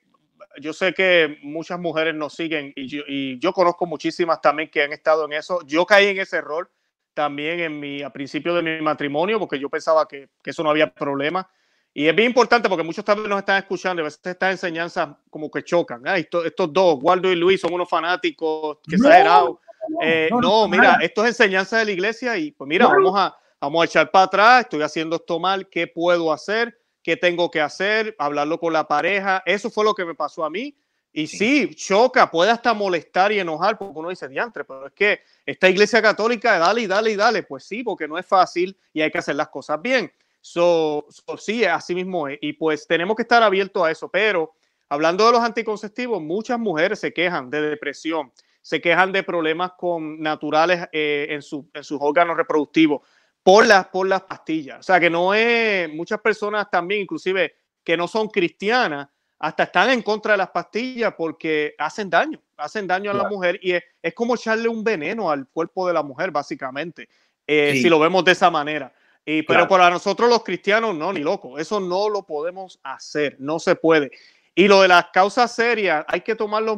yo 0.61 0.71
sé 0.71 0.93
que 0.93 1.39
muchas 1.41 1.79
mujeres 1.79 2.13
nos 2.13 2.35
siguen 2.35 2.71
y 2.75 3.39
yo, 3.39 3.53
conozco 3.53 3.87
muchísimas 3.87 4.39
también 4.39 4.69
que 4.69 4.83
han 4.83 4.93
estado 4.93 5.25
en 5.25 5.33
eso. 5.33 5.61
Yo 5.65 5.83
caí 5.83 6.09
en 6.09 6.19
ese 6.19 6.37
error 6.37 6.69
también 7.15 7.59
en 7.59 7.79
mi, 7.79 8.03
a 8.03 8.11
principio 8.11 8.53
de 8.53 8.61
mi 8.61 8.79
matrimonio, 8.81 9.39
porque 9.39 9.57
yo 9.57 9.67
pensaba 9.67 10.07
que, 10.07 10.29
eso 10.45 10.61
no 10.61 10.69
había 10.69 10.93
problema. 10.93 11.49
Y 11.91 12.07
es 12.07 12.15
bien 12.15 12.27
importante 12.27 12.69
porque 12.69 12.83
muchos 12.83 13.03
también 13.03 13.31
nos 13.31 13.39
están 13.39 13.57
escuchando 13.57 13.99
y 13.99 14.03
a 14.03 14.05
veces 14.05 14.21
estas 14.23 14.51
enseñanzas 14.51 15.09
como 15.31 15.49
que 15.49 15.63
chocan. 15.63 16.03
estos, 16.05 16.71
dos, 16.71 16.99
Waldo 17.01 17.31
y 17.31 17.35
Luis, 17.35 17.59
son 17.59 17.73
unos 17.73 17.89
fanáticos 17.89 18.77
que 18.87 18.97
exagerados. 18.97 19.57
Eh, 20.03 20.29
no, 20.39 20.67
mira, 20.67 20.99
esto 21.01 21.23
es 21.23 21.29
enseñanza 21.29 21.79
de 21.79 21.85
la 21.85 21.91
iglesia 21.91 22.37
y 22.37 22.51
pues 22.51 22.67
mira, 22.67 22.85
vamos 22.85 23.13
a, 23.15 23.35
vamos 23.59 23.81
a 23.81 23.85
echar 23.85 24.11
para 24.11 24.25
atrás, 24.25 24.61
estoy 24.61 24.81
haciendo 24.81 25.17
esto 25.17 25.39
mal, 25.39 25.67
¿qué 25.69 25.87
puedo 25.87 26.31
hacer? 26.31 26.79
¿Qué 27.01 27.15
tengo 27.15 27.49
que 27.49 27.61
hacer? 27.61 28.15
Hablarlo 28.19 28.59
con 28.59 28.73
la 28.73 28.87
pareja. 28.87 29.41
Eso 29.45 29.69
fue 29.69 29.85
lo 29.85 29.95
que 29.95 30.03
me 30.03 30.13
pasó 30.13 30.43
a 30.43 30.49
mí. 30.49 30.75
Y 31.13 31.25
sí, 31.25 31.73
choca, 31.73 32.29
puede 32.29 32.51
hasta 32.51 32.73
molestar 32.73 33.31
y 33.31 33.39
enojar, 33.39 33.77
porque 33.77 33.97
uno 33.97 34.09
dice, 34.09 34.27
diantre, 34.27 34.65
pero 34.65 34.87
es 34.87 34.93
que 34.93 35.21
esta 35.45 35.69
iglesia 35.69 36.01
católica, 36.01 36.59
dale 36.59 36.81
y 36.81 36.87
dale 36.87 37.11
y 37.11 37.15
dale. 37.15 37.43
Pues 37.43 37.63
sí, 37.63 37.81
porque 37.81 38.07
no 38.07 38.17
es 38.17 38.25
fácil 38.25 38.77
y 38.93 39.01
hay 39.01 39.09
que 39.09 39.17
hacer 39.17 39.35
las 39.35 39.47
cosas 39.47 39.81
bien. 39.81 40.11
So, 40.41 41.07
sí, 41.39 41.65
así 41.65 41.95
mismo 41.95 42.27
es. 42.27 42.37
Y 42.41 42.53
pues 42.53 42.85
tenemos 42.85 43.15
que 43.15 43.23
estar 43.23 43.41
abiertos 43.41 43.83
a 43.83 43.89
eso. 43.89 44.09
Pero 44.09 44.53
hablando 44.89 45.25
de 45.25 45.31
los 45.31 45.41
anticonceptivos, 45.41 46.21
muchas 46.21 46.59
mujeres 46.59 46.99
se 46.99 47.13
quejan 47.13 47.49
de 47.49 47.61
depresión, 47.61 48.31
se 48.61 48.79
quejan 48.81 49.11
de 49.11 49.23
problemas 49.23 49.71
con 49.77 50.21
naturales 50.21 50.87
eh, 50.91 51.27
en, 51.29 51.41
su, 51.41 51.69
en 51.73 51.83
sus 51.83 51.99
órganos 52.01 52.37
reproductivos 52.37 53.01
por 53.43 53.65
las, 53.65 53.87
por 53.87 54.07
las 54.07 54.23
pastillas. 54.23 54.79
O 54.79 54.83
sea, 54.83 54.99
que 54.99 55.09
no 55.09 55.33
es, 55.33 55.89
muchas 55.93 56.19
personas 56.19 56.69
también, 56.69 57.01
inclusive 57.01 57.55
que 57.83 57.95
no 57.95 58.07
son 58.07 58.27
cristianas, 58.27 59.07
hasta 59.39 59.63
están 59.63 59.89
en 59.91 60.01
contra 60.01 60.33
de 60.33 60.39
las 60.39 60.49
pastillas 60.49 61.13
porque 61.15 61.75
hacen 61.77 62.09
daño, 62.09 62.41
hacen 62.57 62.87
daño 62.87 63.11
a 63.11 63.13
la 63.13 63.29
mujer 63.29 63.59
y 63.61 63.73
es, 63.73 64.13
como 64.13 64.35
echarle 64.35 64.67
un 64.67 64.83
veneno 64.83 65.29
al 65.29 65.47
cuerpo 65.47 65.87
de 65.87 65.93
la 65.93 66.03
mujer, 66.03 66.31
básicamente, 66.31 67.07
eh, 67.45 67.73
si 67.81 67.87
lo 67.87 67.99
vemos 67.99 68.25
de 68.25 68.31
esa 68.31 68.49
manera. 68.49 68.93
Y, 69.25 69.43
pero 69.43 69.67
para 69.67 69.89
nosotros 69.89 70.29
los 70.29 70.43
cristianos, 70.43 70.95
no, 70.95 71.11
ni 71.13 71.19
loco, 71.19 71.59
eso 71.59 71.79
no 71.79 72.09
lo 72.09 72.23
podemos 72.23 72.79
hacer, 72.81 73.35
no 73.39 73.59
se 73.59 73.75
puede. 73.75 74.11
Y 74.55 74.67
lo 74.67 74.81
de 74.81 74.87
las 74.87 75.07
causas 75.13 75.53
serias, 75.53 76.03
hay 76.07 76.21
que 76.21 76.35
tomarlo 76.35 76.73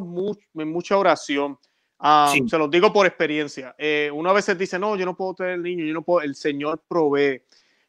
en 0.54 0.70
mucha 0.70 0.98
oración. 0.98 1.58
Ah, 2.02 2.32
se 2.48 2.58
los 2.58 2.70
digo 2.70 2.92
por 2.92 3.06
experiencia. 3.06 3.74
Eh, 3.76 4.10
uno 4.12 4.30
a 4.30 4.32
veces 4.32 4.56
dice, 4.56 4.78
no, 4.78 4.96
yo 4.96 5.04
no 5.04 5.14
puedo 5.14 5.34
tener 5.34 5.58
niños, 5.58 5.86
yo 5.86 5.92
no 5.92 6.02
puedo, 6.02 6.22
el 6.22 6.34
Señor 6.34 6.82
provee. 6.88 7.42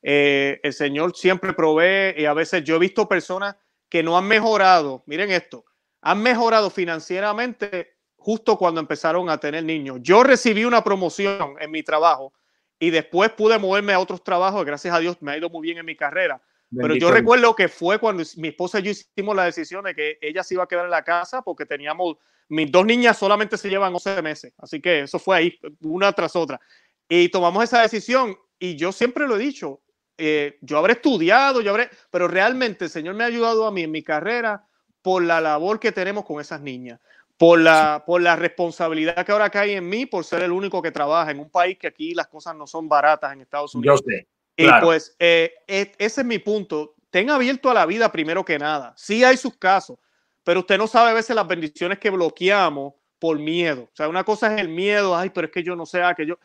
Eh, 0.04 0.60
el 0.64 0.74
Señor 0.74 1.16
siempre 1.16 1.54
provee 1.54 2.20
y 2.22 2.26
a 2.26 2.34
veces 2.34 2.64
yo 2.66 2.76
he 2.76 2.80
visto 2.80 3.08
personas 3.08 3.56
que 3.88 4.04
no 4.04 4.18
han 4.18 4.28
mejorado, 4.28 5.04
miren 5.06 5.32
esto, 5.32 5.64
han 6.02 6.22
mejorado 6.22 6.70
financieramente 6.70 7.94
justo 8.18 8.58
cuando 8.58 8.82
empezaron 8.82 9.30
a 9.30 9.38
tener 9.38 9.64
niños. 9.64 10.00
Yo 10.02 10.24
recibí 10.24 10.66
una 10.66 10.84
promoción 10.84 11.56
en 11.60 11.72
mi 11.72 11.84
trabajo 11.84 12.34
y 12.80 12.90
después 12.90 13.32
pude 13.32 13.60
moverme 13.60 13.94
a 13.94 14.00
otros 14.00 14.24
trabajos, 14.24 14.66
gracias 14.66 14.94
a 14.94 15.00
Dios 15.00 15.18
me 15.22 15.32
ha 15.32 15.38
ido 15.38 15.50
muy 15.50 15.62
bien 15.62 15.78
en 15.78 15.86
mi 15.86 15.96
carrera. 15.96 16.42
Pero 16.76 16.96
yo 16.96 17.12
recuerdo 17.12 17.56
que 17.56 17.68
fue 17.68 18.00
cuando 18.00 18.24
mi 18.38 18.50
esposa 18.50 18.80
y 18.80 18.84
yo 18.84 18.92
hicimos 18.92 19.36
la 19.36 19.46
decisión 19.46 19.84
de 19.84 19.94
que 19.94 20.18
ella 20.22 20.44
se 20.44 20.54
iba 20.54 20.64
a 20.64 20.68
quedar 20.68 20.86
en 20.86 20.92
la 20.92 21.04
casa 21.04 21.42
porque 21.42 21.66
teníamos 21.66 22.18
mis 22.52 22.70
dos 22.70 22.86
niñas 22.86 23.18
solamente 23.18 23.58
se 23.58 23.70
llevan 23.70 23.94
11 23.94 24.22
meses, 24.22 24.54
así 24.58 24.82
que 24.82 25.02
eso 25.02 25.18
fue 25.20 25.38
ahí, 25.38 25.60
una 25.80 26.12
tras 26.12 26.36
otra. 26.36 26.60
Y 27.08 27.30
tomamos 27.30 27.64
esa 27.64 27.82
decisión 27.82 28.38
y 28.60 28.76
yo 28.76 28.92
siempre 28.92 29.26
lo 29.26 29.38
he 29.38 29.40
dicho, 29.40 29.82
eh, 30.18 30.58
yo 30.60 30.78
habré 30.78 30.94
estudiado, 30.94 31.62
yo 31.62 31.72
habré, 31.72 31.90
pero 32.10 32.28
realmente 32.28 32.86
el 32.86 32.92
Señor 32.92 33.16
me 33.16 33.24
ha 33.24 33.28
ayudado 33.28 33.66
a 33.66 33.72
mí 33.72 33.84
en 33.84 33.92
mi 33.92 34.04
carrera 34.04 34.68
por 35.02 35.24
la 35.24 35.40
labor 35.40 35.80
que 35.80 35.94
tenemos 35.94 36.26
con 36.26 36.42
esas 36.42 36.60
niñas, 36.60 37.00
por 37.38 37.58
la, 37.58 38.04
por 38.06 38.22
la 38.22 38.36
responsabilidad 38.36 39.26
que 39.26 39.32
ahora 39.32 39.50
cae 39.50 39.78
en 39.78 39.88
mí 39.88 40.06
por 40.06 40.26
ser 40.26 40.44
el 40.44 40.52
único 40.52 40.82
que 40.82 40.92
trabaja 40.92 41.32
en 41.32 41.40
un 41.40 41.50
país 41.50 41.78
que 41.78 41.88
aquí 41.88 42.14
las 42.14 42.28
cosas 42.28 42.54
no 42.54 42.68
son 42.68 42.90
baratas 42.90 43.32
en 43.32 43.40
Estados 43.40 43.74
Unidos. 43.76 44.02
Yo 44.06 44.12
sé, 44.12 44.28
Y 44.66 44.82
pues 44.82 45.16
eh, 45.20 45.54
ese 45.68 46.22
es 46.22 46.26
mi 46.26 46.40
punto. 46.40 46.96
Ten 47.10 47.30
abierto 47.30 47.70
a 47.70 47.74
la 47.74 47.86
vida 47.86 48.12
primero 48.12 48.46
que 48.46 48.58
nada. 48.58 48.94
Sí 48.98 49.24
hay 49.24 49.38
sus 49.38 49.58
casos, 49.58 49.98
pero 50.44 50.62
usted 50.62 50.78
no 50.78 50.88
sabe 50.88 51.12
a 51.12 51.14
veces 51.14 51.36
las 51.36 51.48
bendiciones 51.48 52.00
que 52.00 52.10
bloqueamos 52.10 52.94
por 53.20 53.38
miedo. 53.38 53.84
O 53.84 53.96
sea, 53.96 54.08
una 54.08 54.24
cosa 54.24 54.54
es 54.54 54.62
el 54.62 54.70
miedo, 54.70 55.16
ay, 55.16 55.30
pero 55.30 55.48
es 55.48 55.54
que 55.54 55.64
yo 55.64 55.76
no 55.76 55.86
sé, 55.86 56.02
que 56.16 56.26
yo... 56.26 56.40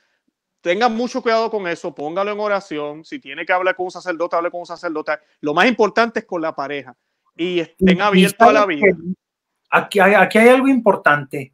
Tenga 0.61 0.89
mucho 0.89 1.23
cuidado 1.23 1.49
con 1.49 1.69
eso, 1.69 1.95
póngalo 1.95 2.33
en 2.33 2.41
oración. 2.41 3.05
Si 3.05 3.21
tiene 3.21 3.47
que 3.47 3.53
hablar 3.53 3.77
con 3.77 3.85
un 3.85 3.93
sacerdote, 3.93 4.35
hable 4.35 4.51
con 4.51 4.61
un 4.61 4.67
sacerdote. 4.67 5.13
Lo 5.41 5.55
más 5.55 5.69
importante 5.69 6.21
es 6.21 6.27
con 6.27 6.43
la 6.43 6.57
pareja 6.57 6.97
y 7.37 7.61
estén 7.61 8.01
abiertos 8.01 8.49
a 8.49 8.53
la 8.53 8.67
vida. 8.67 8.97
Aquí 9.71 10.01
hay, 10.01 10.15
aquí 10.15 10.39
hay 10.39 10.49
algo 10.49 10.67
importante. 10.67 11.53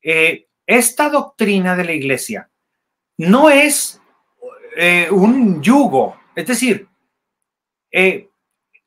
Eh, 0.00 0.48
esta 0.66 1.10
doctrina 1.10 1.76
de 1.76 1.84
la 1.84 1.92
iglesia 1.92 2.50
no 3.18 3.50
es 3.50 4.00
eh, 4.76 5.08
un 5.10 5.62
yugo. 5.62 6.20
Es 6.34 6.46
decir, 6.46 6.88
eh, 7.90 8.28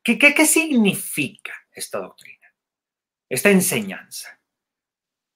¿qué, 0.02 0.18
qué, 0.18 0.34
qué 0.34 0.46
significa 0.46 1.52
esta 1.72 1.98
doctrina? 1.98 2.40
esta 3.30 3.48
enseñanza, 3.50 4.40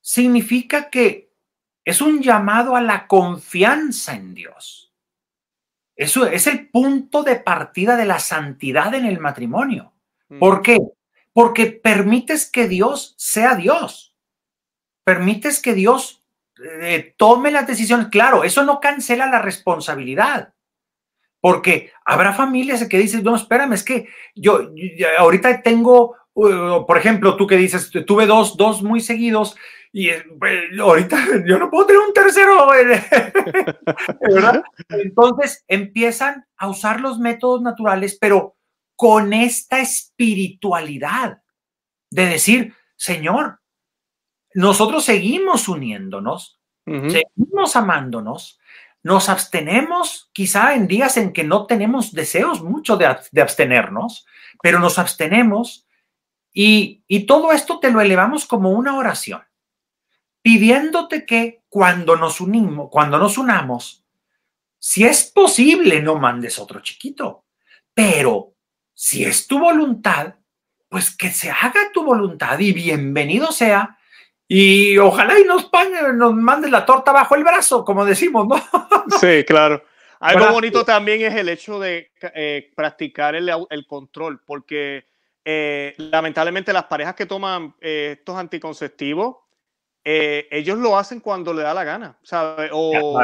significa 0.01 0.91
que 0.91 1.33
es 1.85 2.01
un 2.01 2.21
llamado 2.21 2.75
a 2.75 2.83
la 2.83 3.07
confianza 3.07 4.15
en 4.15 4.35
Dios. 4.35 4.93
Eso 5.97 6.27
es 6.27 6.49
el 6.49 6.69
punto 6.71 7.23
de 7.23 7.37
partida 7.37 7.97
de 7.97 8.05
la 8.05 8.19
santidad 8.19 8.93
en 8.95 9.07
el 9.07 9.21
matrimonio. 9.21 9.95
Mm. 10.29 10.39
¿Por 10.41 10.61
qué? 10.61 10.79
Porque 11.33 11.67
permites 11.67 12.51
que 12.51 12.67
Dios 12.67 13.15
sea 13.17 13.55
Dios. 13.55 14.17
Permites 15.05 15.63
que 15.63 15.75
Dios 15.75 16.24
eh, 16.63 17.15
tome 17.17 17.51
las 17.51 17.67
decisiones. 17.67 18.09
Claro, 18.09 18.45
eso 18.45 18.65
no 18.65 18.81
cancela 18.81 19.27
la 19.27 19.41
responsabilidad. 19.41 20.53
Porque 21.41 21.93
habrá 22.07 22.33
familias 22.33 22.87
que 22.89 22.99
dicen, 22.99 23.23
no, 23.23 23.37
espérame, 23.37 23.75
es 23.75 23.83
que 23.83 24.09
yo 24.35 24.71
ahorita 25.19 25.63
tengo 25.63 26.17
por 26.35 26.99
ejemplo, 26.99 27.37
tú 27.37 27.47
que 27.47 27.57
dices, 27.57 27.91
tuve 28.07 28.27
dos, 28.27 28.57
dos 28.57 28.83
muy 28.83 29.01
seguidos 29.01 29.57
y 29.93 30.11
pues, 30.39 30.79
ahorita 30.79 31.17
yo 31.47 31.59
no 31.59 31.71
puedo 31.71 31.87
tener 31.87 32.03
un 32.03 32.13
tercero, 32.13 32.67
¿verdad? 34.21 34.65
Entonces 34.89 35.65
empiezan 35.69 36.45
a 36.57 36.69
usar 36.69 37.01
los 37.01 37.19
métodos 37.19 37.63
naturales, 37.63 38.19
pero 38.21 38.57
con 38.97 39.33
esta 39.33 39.81
espiritualidad 39.81 41.43
de 42.11 42.27
decir, 42.27 42.75
Señor, 42.97 43.61
nosotros 44.55 45.05
seguimos 45.05 45.69
uniéndonos, 45.69 46.61
seguimos 46.87 47.77
amándonos, 47.77 48.61
nos 49.03 49.29
abstenemos 49.29 50.31
quizá 50.33 50.75
en 50.75 50.87
días 50.87 51.17
en 51.17 51.33
que 51.33 51.45
no 51.45 51.67
tenemos 51.67 52.13
deseos 52.13 52.63
mucho 52.63 52.97
de, 52.97 53.07
abstenernos, 53.07 54.27
pero 54.63 54.79
nos 54.79 54.99
abstenemos 54.99 55.87
y, 56.53 57.03
y 57.09 57.27
todo 57.27 57.53
esto 57.53 57.81
te 57.81 57.91
lo 57.91 58.01
elevamos 58.01 58.47
como 58.47 58.71
una 58.71 58.97
oración, 58.97 59.43
pidiéndote 60.41 61.27
que 61.27 61.65
cuando 61.69 62.17
nos 62.17 62.41
unimos, 62.41 62.89
cuando 62.91 63.19
nos 63.19 63.37
unamos, 63.37 64.05
si 64.79 65.05
es 65.05 65.25
posible, 65.25 66.01
no 66.01 66.17
mandes 66.17 66.59
otro 66.61 66.81
chiquito, 66.81 67.45
pero 67.93 68.55
si 68.93 69.25
es 69.25 69.49
tu 69.49 69.59
voluntad, 69.59 70.37
pues 70.89 71.17
que 71.17 71.31
se 71.31 71.51
haga 71.51 71.91
tu 71.93 72.05
voluntad 72.05 72.59
y 72.61 72.73
bienvenido 72.73 73.51
sea 73.51 73.99
y 74.47 74.99
ojalá 74.99 75.39
y 75.39 75.45
nos, 75.45 75.71
nos 76.15 76.35
mande 76.35 76.71
la 76.71 76.85
torta 76.85 77.13
bajo 77.13 77.35
el 77.35 77.45
brazo, 77.45 77.85
como 77.85 78.05
decimos, 78.05 78.47
¿no? 78.47 78.57
Sí, 79.21 79.45
claro. 79.45 79.83
Algo 80.21 80.53
bonito 80.53 80.85
también 80.85 81.23
es 81.23 81.35
el 81.35 81.49
hecho 81.49 81.79
de 81.79 82.11
eh, 82.35 82.71
practicar 82.75 83.35
el, 83.35 83.87
control, 83.87 84.41
porque 84.47 85.07
eh, 85.45 85.95
lamentablemente 85.99 86.73
las 86.73 86.85
parejas 86.85 87.15
que 87.15 87.27
toman 87.27 87.75
eh, 87.81 88.17
estos 88.19 88.37
anticonceptivos, 88.37 89.37
ellos 90.03 90.79
lo 90.79 90.99
hacen 90.99 91.21
cuando 91.21 91.53
le 91.53 91.63
da 91.63 91.75
la 91.75 91.85
gana, 91.85 92.19
¿sabes? 92.23 92.71
O 92.73 93.19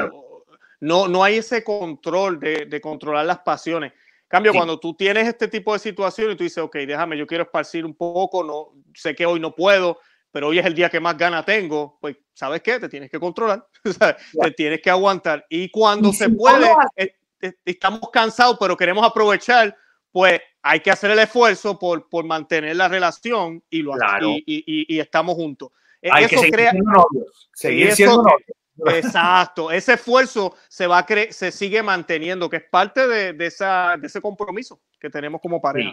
no, 0.81 1.09
no 1.09 1.23
hay 1.25 1.37
ese 1.37 1.63
control 1.63 2.41
de, 2.41 2.67
de 2.67 2.81
controlar 2.81 3.27
las 3.27 3.41
pasiones. 3.41 3.93
Cambio, 4.29 4.53
cuando 4.53 4.79
tú 4.79 4.95
tienes 4.95 5.27
este 5.27 5.49
tipo 5.49 5.73
de 5.73 5.81
situación 5.81 6.31
y 6.31 6.37
tú 6.37 6.45
dices, 6.45 6.63
ok, 6.63 6.77
déjame, 6.87 7.19
yo 7.19 7.27
quiero 7.27 7.45
esparcir 7.45 7.85
un 7.85 7.95
poco, 7.95 8.45
no 8.45 8.69
sé 8.95 9.15
que 9.15 9.27
hoy 9.27 9.41
no 9.41 9.55
puedo, 9.55 9.99
pero 10.31 10.49
hoy 10.49 10.59
es 10.59 10.67
el 10.67 10.75
día 10.75 10.89
que 10.89 11.01
más 11.01 11.17
gana 11.17 11.45
tengo, 11.45 11.99
pues, 12.01 12.17
¿sabes 12.33 12.63
qué? 12.63 12.79
Te 12.79 12.89
tienes 12.89 13.11
que 13.11 13.19
controlar, 13.19 13.67
te 14.43 14.51
tienes 14.53 14.81
que 14.81 14.91
aguantar. 14.91 15.45
Y 15.49 15.71
cuando 15.71 16.13
se 16.13 16.29
puede, 16.31 16.71
eh, 16.97 17.15
eh, 17.41 17.55
estamos 17.65 18.01
cansados, 18.13 18.57
pero 18.59 18.77
queremos 18.77 19.05
aprovechar, 19.05 19.77
pues 20.13 20.41
hay 20.63 20.81
que 20.81 20.91
hacer 20.91 21.11
el 21.11 21.19
esfuerzo 21.19 21.79
por, 21.79 22.09
por 22.09 22.25
mantener 22.25 22.77
la 22.77 22.89
relación 22.89 23.63
y, 23.71 23.83
lo, 23.83 23.95
y, 24.23 24.43
y, 24.47 24.99
estamos 24.99 25.35
juntos. 25.35 25.71
E, 26.03 26.11
hay 26.13 26.27
que 26.27 26.39
seguir 26.39 26.69
siendo 26.71 26.91
novios. 26.91 27.51
Seguir 27.53 27.93
siendo 27.93 28.23
novios. 28.23 28.57
Exacto, 28.87 29.71
ese 29.71 29.95
esfuerzo 29.95 30.57
se 30.69 30.87
va 30.87 31.01
a 31.01 31.07
se 31.31 31.53
sigue 31.53 31.83
manteniendo, 31.83 32.49
que 32.49 32.57
es 32.57 32.65
parte 32.65 33.07
de, 33.07 33.35
de, 33.35 33.47
esa, 33.47 33.97
de 33.99 34.07
ese 34.07 34.23
compromiso 34.23 34.81
que 34.99 35.11
tenemos 35.11 35.41
como 35.41 35.61
pareja. 35.61 35.93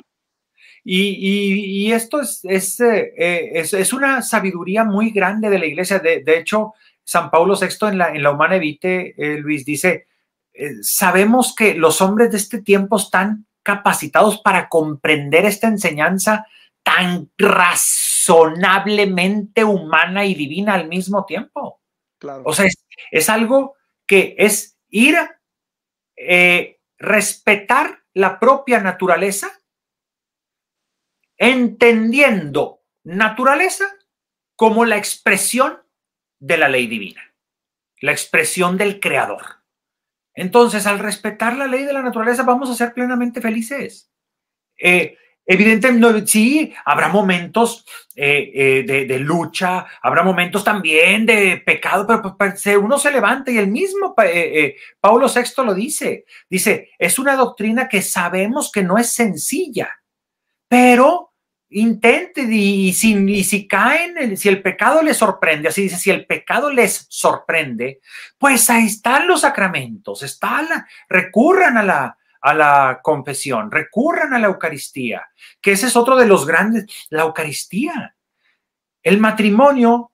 Y, 0.90 1.92
esto 1.92 2.22
es, 2.22 2.80
eh, 2.80 3.52
es, 3.54 3.74
es, 3.74 3.92
una 3.92 4.22
sabiduría 4.22 4.86
muy 4.86 5.12
grande 5.12 5.50
de 5.50 5.60
la 5.60 5.66
iglesia. 5.66 6.00
De, 6.00 6.24
hecho, 6.38 6.76
San 7.04 7.30
Pablo 7.30 7.56
VI 7.60 7.88
en 7.90 7.98
la, 7.98 8.16
en 8.16 8.24
la 8.24 8.32
Humana 8.32 8.58
Vitae, 8.58 9.14
eh, 9.18 9.38
Luis, 9.38 9.66
dice, 9.66 10.08
eh, 10.54 10.76
sabemos 10.82 11.54
que 11.54 11.74
los 11.74 12.02
hombres 12.02 12.32
de 12.32 12.38
este 12.38 12.62
tiempo 12.62 12.96
están 12.96 13.48
capacitados 13.64 14.40
para 14.40 14.70
comprender 14.70 15.44
esta 15.44 15.68
enseñanza 15.68 16.48
tan 16.84 17.32
razonablemente 17.38 19.66
humana 19.66 20.24
y 20.24 20.36
divina 20.36 20.76
al 20.76 20.88
mismo 20.88 21.26
tiempo. 21.26 21.82
Claro. 22.18 22.44
O 22.46 22.54
sea, 22.54 22.66
es, 23.12 23.30
algo 23.30 23.76
que 24.06 24.36
es 24.38 24.78
ir 24.90 25.18
a 25.18 25.38
respetar 26.98 28.04
la 28.14 28.40
propia 28.40 28.80
naturaleza 28.80 29.52
entendiendo 31.38 32.82
naturaleza 33.04 33.86
como 34.56 34.86
la 34.86 34.98
expresión 34.98 35.80
de 36.40 36.58
la 36.58 36.68
ley 36.68 36.88
divina, 36.88 37.22
la 38.02 38.12
expresión 38.12 38.78
del 38.78 39.00
creador. 39.00 39.58
Entonces, 40.34 40.86
al 40.86 41.00
respetar 41.00 41.56
la 41.56 41.68
ley 41.68 41.84
de 41.84 41.94
la 41.94 42.04
naturaleza, 42.04 42.44
vamos 42.44 42.70
a 42.70 42.76
ser 42.76 42.94
plenamente 42.94 43.42
felices. 43.42 44.12
Eh, 44.78 45.18
evidentemente, 45.46 46.28
sí, 46.28 46.74
habrá 46.86 47.08
momentos 47.08 47.86
eh, 48.16 48.52
eh, 48.54 49.06
de, 49.08 49.20
lucha, 49.20 49.88
habrá 50.02 50.22
momentos 50.22 50.64
también 50.64 51.26
de 51.26 51.58
pecado, 51.66 52.06
pero, 52.06 52.38
pero 52.38 52.82
uno 52.82 53.00
se 53.00 53.12
levanta 53.12 53.52
y 53.52 53.58
el 53.58 53.68
mismo 53.68 54.14
Pablo 55.00 55.28
VI 55.28 55.64
lo 55.66 55.74
dice. 55.74 56.26
Dice, 56.48 56.92
es 57.00 57.18
una 57.18 57.36
doctrina 57.36 57.88
que 57.88 58.04
sabemos 58.04 58.72
que 58.72 58.84
no 58.84 59.00
es 59.00 59.12
sencilla, 59.12 59.90
pero 60.68 61.34
intente 61.70 62.42
y 62.42 62.94
si, 62.94 63.44
si 63.44 63.68
caen, 63.68 64.38
si 64.38 64.50
el 64.50 64.62
pecado 64.62 65.02
les 65.02 65.18
sorprende, 65.18 65.68
así 65.68 65.84
dice, 65.84 65.98
si 65.98 66.10
el 66.10 66.26
pecado 66.26 66.72
les 66.72 67.06
sorprende, 67.10 68.00
pues 68.38 68.70
ahí 68.70 68.86
están 68.86 69.28
los 69.28 69.42
sacramentos, 69.42 70.24
está 70.24 70.88
recurran 71.10 71.78
a 71.78 71.84
la, 71.84 72.18
a 72.42 72.54
la 72.54 73.00
confesión, 73.04 73.70
recurran 73.72 74.34
a 74.34 74.40
la 74.40 74.48
Eucaristía, 74.48 75.28
que 75.62 75.74
ese 75.74 75.88
es 75.88 75.96
otro 75.96 76.16
de 76.16 76.26
los 76.26 76.46
grandes, 76.46 76.86
la 77.10 77.24
Eucaristía. 77.24 78.16
El 79.04 79.20
matrimonio 79.20 80.12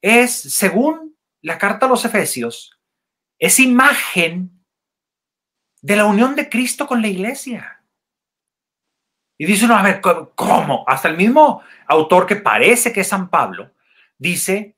es, 0.00 0.32
según 0.32 1.16
la 1.42 1.58
carta 1.58 1.86
a 1.86 1.88
los 1.88 2.04
Efesios, 2.04 2.78
es 3.38 3.58
imagen 3.58 4.64
de 5.82 5.96
la 5.96 6.06
unión 6.06 6.34
de 6.34 6.48
Cristo 6.48 6.86
con 6.86 7.02
la 7.02 7.08
iglesia. 7.08 7.73
Y 9.36 9.46
dice 9.46 9.64
uno, 9.64 9.76
a 9.76 9.82
ver, 9.82 10.00
¿cómo? 10.34 10.84
Hasta 10.86 11.08
el 11.08 11.16
mismo 11.16 11.62
autor 11.86 12.26
que 12.26 12.36
parece 12.36 12.92
que 12.92 13.00
es 13.00 13.08
San 13.08 13.28
Pablo, 13.28 13.72
dice, 14.16 14.76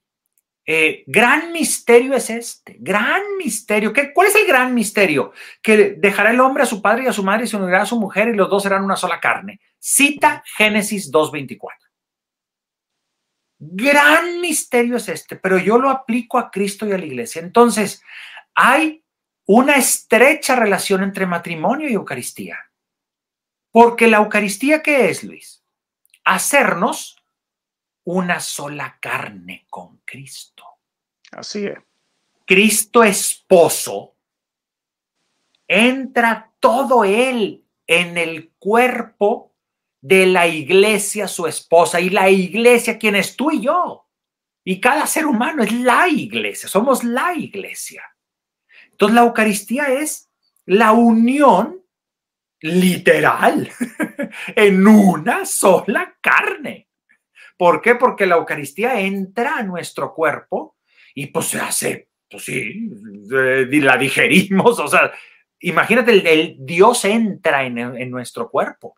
eh, 0.69 1.05
gran 1.07 1.53
misterio 1.53 2.15
es 2.15 2.29
este, 2.31 2.77
gran 2.81 3.23
misterio. 3.39 3.93
¿Qué, 3.93 4.13
¿Cuál 4.13 4.29
es 4.29 4.35
el 4.35 4.47
gran 4.47 4.75
misterio? 4.75 5.33
Que 5.63 5.97
dejará 5.99 6.31
el 6.31 6.41
hombre 6.41 6.65
a 6.65 6.67
su 6.67 6.83
padre 6.83 7.05
y 7.05 7.07
a 7.07 7.13
su 7.13 7.23
madre 7.23 7.45
y 7.45 7.47
se 7.47 7.57
unirá 7.57 7.83
a 7.83 7.87
su 7.87 8.01
mujer 8.01 8.29
y 8.29 8.35
los 8.35 8.51
dos 8.51 8.65
serán 8.65 8.83
una 8.83 8.97
sola 8.97 9.21
carne. 9.21 9.61
Cita 9.79 10.43
Génesis 10.57 11.13
2.24. 11.13 11.71
Gran 13.59 14.41
misterio 14.41 14.97
es 14.97 15.09
este, 15.09 15.37
pero 15.37 15.59
yo 15.59 15.79
lo 15.79 15.89
aplico 15.89 16.39
a 16.39 16.51
Cristo 16.51 16.87
y 16.87 16.93
a 16.93 16.99
la 16.99 17.07
iglesia. 17.07 17.41
Entonces, 17.41 18.03
hay 18.55 19.05
una 19.47 19.75
estrecha 19.75 20.57
relación 20.57 21.03
entre 21.05 21.27
matrimonio 21.27 21.89
y 21.89 21.95
Eucaristía. 21.95 22.59
Porque 23.77 24.07
la 24.07 24.17
Eucaristía, 24.17 24.83
¿qué 24.83 25.11
es, 25.11 25.23
Luis? 25.23 25.63
Hacernos 26.25 27.23
una 28.05 28.41
sola 28.41 28.97
carne 28.99 29.67
con 29.69 29.99
Cristo. 29.99 30.65
Así 31.31 31.67
es. 31.67 31.77
Cristo 32.47 33.05
esposo, 33.05 34.17
entra 35.69 36.55
todo 36.59 37.05
él 37.05 37.67
en 37.87 38.17
el 38.17 38.55
cuerpo 38.59 39.55
de 40.01 40.25
la 40.25 40.47
iglesia, 40.47 41.29
su 41.29 41.47
esposa, 41.47 42.01
y 42.01 42.09
la 42.09 42.31
iglesia, 42.31 42.97
quien 42.97 43.15
es 43.15 43.37
tú 43.37 43.51
y 43.51 43.61
yo. 43.61 44.09
Y 44.65 44.81
cada 44.81 45.07
ser 45.07 45.27
humano 45.27 45.63
es 45.63 45.73
la 45.73 46.09
iglesia, 46.09 46.67
somos 46.67 47.05
la 47.05 47.35
iglesia. 47.35 48.03
Entonces 48.91 49.15
la 49.15 49.21
Eucaristía 49.21 49.89
es 49.89 50.31
la 50.65 50.93
unión 50.93 51.86
literal, 52.61 53.71
en 54.57 54.87
una 54.87 55.45
sola 55.45 56.17
carne. 56.21 56.89
¿Por 57.57 57.81
qué? 57.81 57.95
Porque 57.95 58.27
la 58.27 58.37
Eucaristía 58.37 59.01
entra 59.01 59.59
a 59.59 59.63
nuestro 59.63 60.15
cuerpo 60.15 60.77
y 61.15 61.27
pues 61.27 61.47
se 61.47 61.61
hace, 61.61 62.11
pues 62.31 62.45
sí, 62.45 62.91
la 63.29 63.97
digerimos, 63.97 64.79
o 64.79 64.89
sea, 64.89 65.13
imagínate, 65.61 66.13
el, 66.13 66.57
Dios 66.59 67.05
entra 67.05 67.65
en, 67.65 67.79
en 67.79 68.11
nuestro 68.11 68.51
cuerpo. 68.51 68.97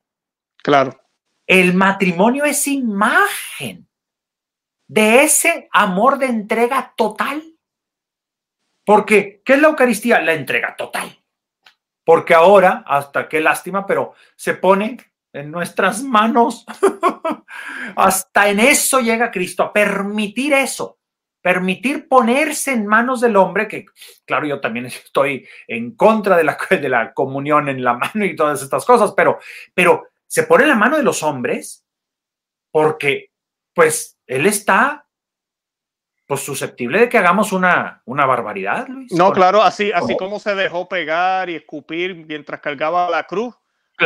Claro. 0.62 0.98
El 1.46 1.74
matrimonio 1.74 2.44
es 2.44 2.66
imagen 2.66 3.88
de 4.86 5.22
ese 5.22 5.68
amor 5.72 6.18
de 6.18 6.26
entrega 6.26 6.92
total. 6.96 7.42
Porque, 8.84 9.42
¿qué 9.44 9.54
es 9.54 9.60
la 9.60 9.68
Eucaristía? 9.68 10.20
La 10.20 10.32
entrega 10.32 10.74
total 10.76 11.18
porque 12.08 12.32
ahora, 12.32 12.84
hasta 12.86 13.28
qué 13.28 13.38
lástima, 13.38 13.86
pero 13.86 14.14
se 14.34 14.54
pone 14.54 14.96
en 15.30 15.50
nuestras 15.50 16.02
manos. 16.02 16.64
hasta 17.96 18.48
en 18.48 18.60
eso 18.60 19.00
llega 19.00 19.30
Cristo, 19.30 19.62
a 19.62 19.74
permitir 19.74 20.54
eso, 20.54 21.00
permitir 21.42 22.08
ponerse 22.08 22.72
en 22.72 22.86
manos 22.86 23.20
del 23.20 23.36
hombre, 23.36 23.68
que 23.68 23.84
claro, 24.24 24.46
yo 24.46 24.58
también 24.58 24.86
estoy 24.86 25.46
en 25.66 25.94
contra 25.96 26.38
de 26.38 26.44
la, 26.44 26.56
de 26.70 26.88
la 26.88 27.12
comunión 27.12 27.68
en 27.68 27.84
la 27.84 27.92
mano 27.92 28.24
y 28.24 28.34
todas 28.34 28.62
estas 28.62 28.86
cosas, 28.86 29.12
pero, 29.14 29.38
pero 29.74 30.08
se 30.26 30.44
pone 30.44 30.62
en 30.62 30.70
la 30.70 30.76
mano 30.76 30.96
de 30.96 31.02
los 31.02 31.22
hombres 31.22 31.84
porque 32.72 33.32
pues 33.74 34.18
Él 34.26 34.46
está 34.46 35.06
pues 36.28 36.42
susceptible 36.42 37.00
de 37.00 37.08
que 37.08 37.16
hagamos 37.18 37.52
una, 37.52 38.02
una 38.04 38.26
barbaridad, 38.26 38.86
Luis. 38.86 39.10
No, 39.12 39.32
claro, 39.32 39.62
así, 39.62 39.90
así 39.92 40.14
como 40.16 40.38
se 40.38 40.54
dejó 40.54 40.86
pegar 40.88 41.48
y 41.48 41.54
escupir 41.56 42.14
mientras 42.14 42.60
cargaba 42.60 43.08
la 43.08 43.24
cruz, 43.24 43.54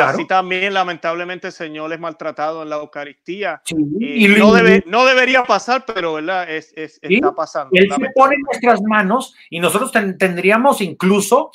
Así 0.00 0.26
también, 0.26 0.72
lamentablemente, 0.72 1.48
el 1.48 1.52
Señor 1.52 1.92
es 1.92 2.00
maltratado 2.00 2.62
en 2.62 2.70
la 2.70 2.76
Eucaristía. 2.76 3.60
y 3.66 4.26
no, 4.28 4.54
debe, 4.54 4.82
no 4.86 5.04
debería 5.04 5.44
pasar, 5.44 5.84
pero 5.84 6.14
¿verdad? 6.14 6.48
Es, 6.48 6.72
está 6.74 7.34
pasando. 7.34 7.70
Él 7.74 7.90
se 7.90 8.10
pone 8.14 8.36
en 8.36 8.40
nuestras 8.40 8.80
manos 8.82 9.34
y 9.50 9.60
nosotros 9.60 9.92
tendríamos 9.92 10.80
incluso 10.80 11.50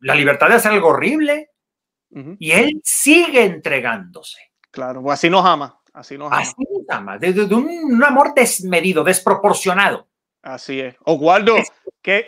la 0.00 0.14
libertad 0.14 0.48
de 0.48 0.56
hacer 0.56 0.72
algo 0.72 0.88
horrible. 0.88 1.50
Y 2.38 2.50
Él 2.50 2.80
sigue 2.84 3.44
entregándose. 3.44 4.40
Claro, 4.70 5.00
pues 5.02 5.14
así 5.14 5.30
nos 5.30 5.46
ama. 5.46 5.79
Así 5.92 6.16
nos 6.16 6.32
ama. 6.32 6.40
Así 6.40 6.54
nos 6.58 6.88
ama, 6.88 7.18
desde 7.18 7.46
de 7.46 7.54
un, 7.54 8.02
amor 8.04 8.32
desmedido, 8.34 9.04
desproporcionado. 9.04 10.06
Así 10.42 10.80
es. 10.80 10.96
Oswaldo, 11.04 11.56
que 12.02 12.26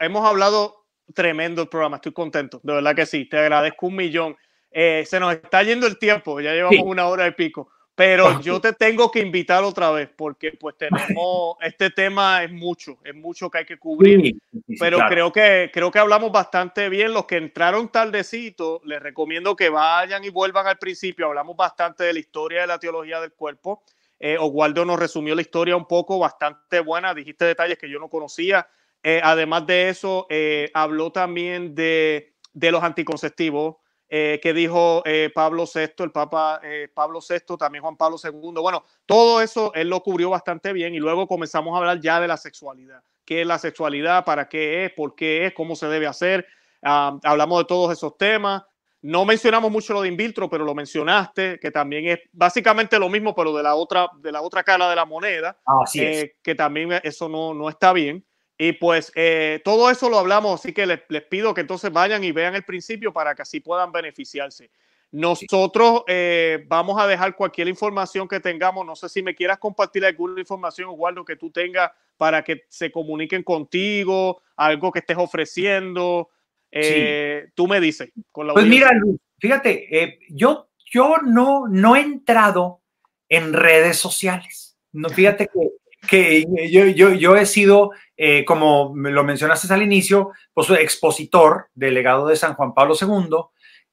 hemos 0.00 0.26
hablado 0.26 0.86
tremendo 1.14 1.62
el 1.62 1.68
programa, 1.68 1.96
estoy 1.96 2.12
contento, 2.12 2.60
de 2.62 2.74
verdad 2.74 2.94
que 2.94 3.06
sí, 3.06 3.28
te 3.28 3.38
agradezco 3.38 3.86
un 3.86 3.96
millón. 3.96 4.36
Eh, 4.70 5.04
se 5.08 5.18
nos 5.20 5.32
está 5.32 5.62
yendo 5.62 5.86
el 5.86 5.98
tiempo, 5.98 6.40
ya 6.40 6.52
llevamos 6.52 6.84
una 6.84 7.06
hora 7.06 7.26
y 7.26 7.30
pico, 7.30 7.70
pero 7.96 8.40
yo 8.42 8.60
te 8.60 8.72
tengo 8.74 9.10
que 9.10 9.20
invitar 9.20 9.64
otra 9.64 9.90
vez 9.90 10.08
porque 10.14 10.52
pues 10.52 10.76
tenemos, 10.76 11.56
este 11.62 11.90
tema 11.90 12.44
es 12.44 12.52
mucho, 12.52 12.98
es 13.02 13.14
mucho 13.14 13.50
que 13.50 13.58
hay 13.58 13.64
que 13.64 13.78
cubrir, 13.78 14.36
pero 14.78 14.98
creo, 15.08 15.32
que, 15.32 15.70
creo 15.72 15.90
que 15.90 15.98
hablamos 15.98 16.30
bastante 16.30 16.88
bien. 16.88 17.12
Los 17.12 17.24
que 17.24 17.38
entraron 17.38 17.88
tardecito, 17.88 18.80
les 18.84 19.02
recomiendo 19.02 19.56
que 19.56 19.70
vayan 19.70 20.22
y 20.22 20.28
vuelvan 20.28 20.68
al 20.68 20.78
principio, 20.78 21.26
hablamos 21.26 21.56
bastante 21.56 22.04
de 22.04 22.12
la 22.12 22.18
historia 22.20 22.60
de 22.60 22.66
la 22.68 22.78
teología 22.78 23.20
del 23.20 23.32
cuerpo. 23.32 23.82
Eh, 24.20 24.36
Oswaldo 24.38 24.84
nos 24.84 24.98
resumió 24.98 25.34
la 25.34 25.42
historia 25.42 25.76
un 25.76 25.86
poco 25.86 26.18
bastante 26.18 26.80
buena, 26.80 27.14
dijiste 27.14 27.44
detalles 27.46 27.78
que 27.78 27.90
yo 27.90 27.98
no 27.98 28.08
conocía. 28.08 28.68
Eh, 29.02 29.20
además 29.22 29.66
de 29.66 29.88
eso, 29.88 30.26
eh, 30.28 30.70
habló 30.74 31.12
también 31.12 31.74
de, 31.74 32.34
de 32.52 32.70
los 32.70 32.82
anticonceptivos, 32.82 33.76
eh, 34.08 34.38
que 34.40 34.52
dijo 34.52 35.02
eh, 35.04 35.30
Pablo 35.34 35.64
VI, 35.64 36.04
el 36.04 36.12
Papa 36.12 36.60
eh, 36.62 36.88
Pablo 36.94 37.18
VI, 37.20 37.56
también 37.56 37.82
Juan 37.82 37.96
Pablo 37.96 38.16
II. 38.22 38.52
Bueno, 38.60 38.84
todo 39.04 39.40
eso 39.40 39.72
él 39.74 39.88
lo 39.88 40.00
cubrió 40.00 40.30
bastante 40.30 40.72
bien 40.72 40.94
y 40.94 40.98
luego 40.98 41.26
comenzamos 41.26 41.74
a 41.74 41.78
hablar 41.78 42.00
ya 42.00 42.20
de 42.20 42.28
la 42.28 42.36
sexualidad. 42.36 43.02
¿Qué 43.24 43.40
es 43.40 43.46
la 43.46 43.58
sexualidad? 43.58 44.24
¿Para 44.24 44.48
qué 44.48 44.84
es? 44.84 44.92
¿Por 44.92 45.16
qué 45.16 45.46
es? 45.46 45.54
¿Cómo 45.54 45.74
se 45.74 45.88
debe 45.88 46.06
hacer? 46.06 46.46
Ah, 46.82 47.18
hablamos 47.24 47.58
de 47.58 47.64
todos 47.64 47.92
esos 47.92 48.16
temas. 48.16 48.62
No 49.02 49.24
mencionamos 49.24 49.72
mucho 49.72 49.92
lo 49.92 50.02
de 50.02 50.08
in 50.08 50.16
vitro, 50.16 50.48
pero 50.48 50.64
lo 50.64 50.74
mencionaste, 50.74 51.58
que 51.58 51.70
también 51.72 52.06
es 52.06 52.20
básicamente 52.32 52.98
lo 52.98 53.08
mismo, 53.08 53.34
pero 53.34 53.52
de 53.56 53.62
la 53.62 53.74
otra, 53.74 54.08
de 54.18 54.30
la 54.30 54.40
otra 54.40 54.62
cara 54.62 54.88
de 54.88 54.96
la 54.96 55.04
moneda, 55.04 55.58
que 55.92 56.54
también 56.56 56.92
eso 57.02 57.28
no, 57.28 57.54
no 57.54 57.68
está 57.68 57.92
bien. 57.92 58.24
Y 58.58 58.72
pues 58.72 59.12
eh, 59.14 59.60
todo 59.64 59.90
eso 59.90 60.08
lo 60.08 60.18
hablamos, 60.18 60.60
así 60.60 60.72
que 60.72 60.86
les, 60.86 61.22
pido 61.24 61.52
que 61.52 61.60
entonces 61.60 61.92
vayan 61.92 62.24
y 62.24 62.32
vean 62.32 62.54
el 62.54 62.64
principio 62.64 63.12
para 63.12 63.34
que 63.34 63.42
así 63.42 63.60
puedan 63.60 63.92
beneficiarse. 63.92 64.70
Nosotros 65.12 66.02
eh, 66.08 66.64
vamos 66.66 67.00
a 67.00 67.06
dejar 67.06 67.36
cualquier 67.36 67.68
información 67.68 68.26
que 68.26 68.40
tengamos. 68.40 68.84
No 68.84 68.96
sé 68.96 69.08
si 69.08 69.22
me 69.22 69.34
quieras 69.34 69.58
compartir 69.58 70.04
alguna 70.04 70.40
información, 70.40 70.90
Eduardo, 70.90 71.24
que 71.24 71.36
tú 71.36 71.50
tengas 71.50 71.90
para 72.16 72.42
que 72.42 72.64
se 72.68 72.90
comuniquen 72.90 73.42
contigo, 73.42 74.42
algo 74.56 74.90
que 74.90 75.00
estés 75.00 75.16
ofreciendo. 75.16 76.30
Eh, 76.70 77.50
tú 77.54 77.68
me 77.68 77.78
dices. 77.80 78.10
pues 78.32 78.66
mira, 78.66 78.90
fíjate, 79.38 80.18
yo, 80.30 80.68
yo 80.84 81.18
no, 81.18 81.68
no 81.68 81.94
he 81.94 82.00
entrado 82.00 82.80
en 83.28 83.52
redes 83.52 83.98
sociales. 83.98 84.76
No, 84.92 85.08
fíjate 85.08 85.46
que 85.46 85.70
que 86.06 86.44
yo, 86.70 86.86
yo, 86.86 87.12
yo 87.12 87.36
he 87.36 87.46
sido, 87.46 87.90
eh, 88.16 88.44
como 88.44 88.92
lo 88.94 89.24
mencionaste 89.24 89.72
al 89.72 89.82
inicio, 89.82 90.32
pues 90.54 90.70
expositor, 90.70 91.68
delegado 91.74 92.26
de 92.28 92.36
San 92.36 92.54
Juan 92.54 92.72
Pablo 92.74 92.94
II, 93.00 93.36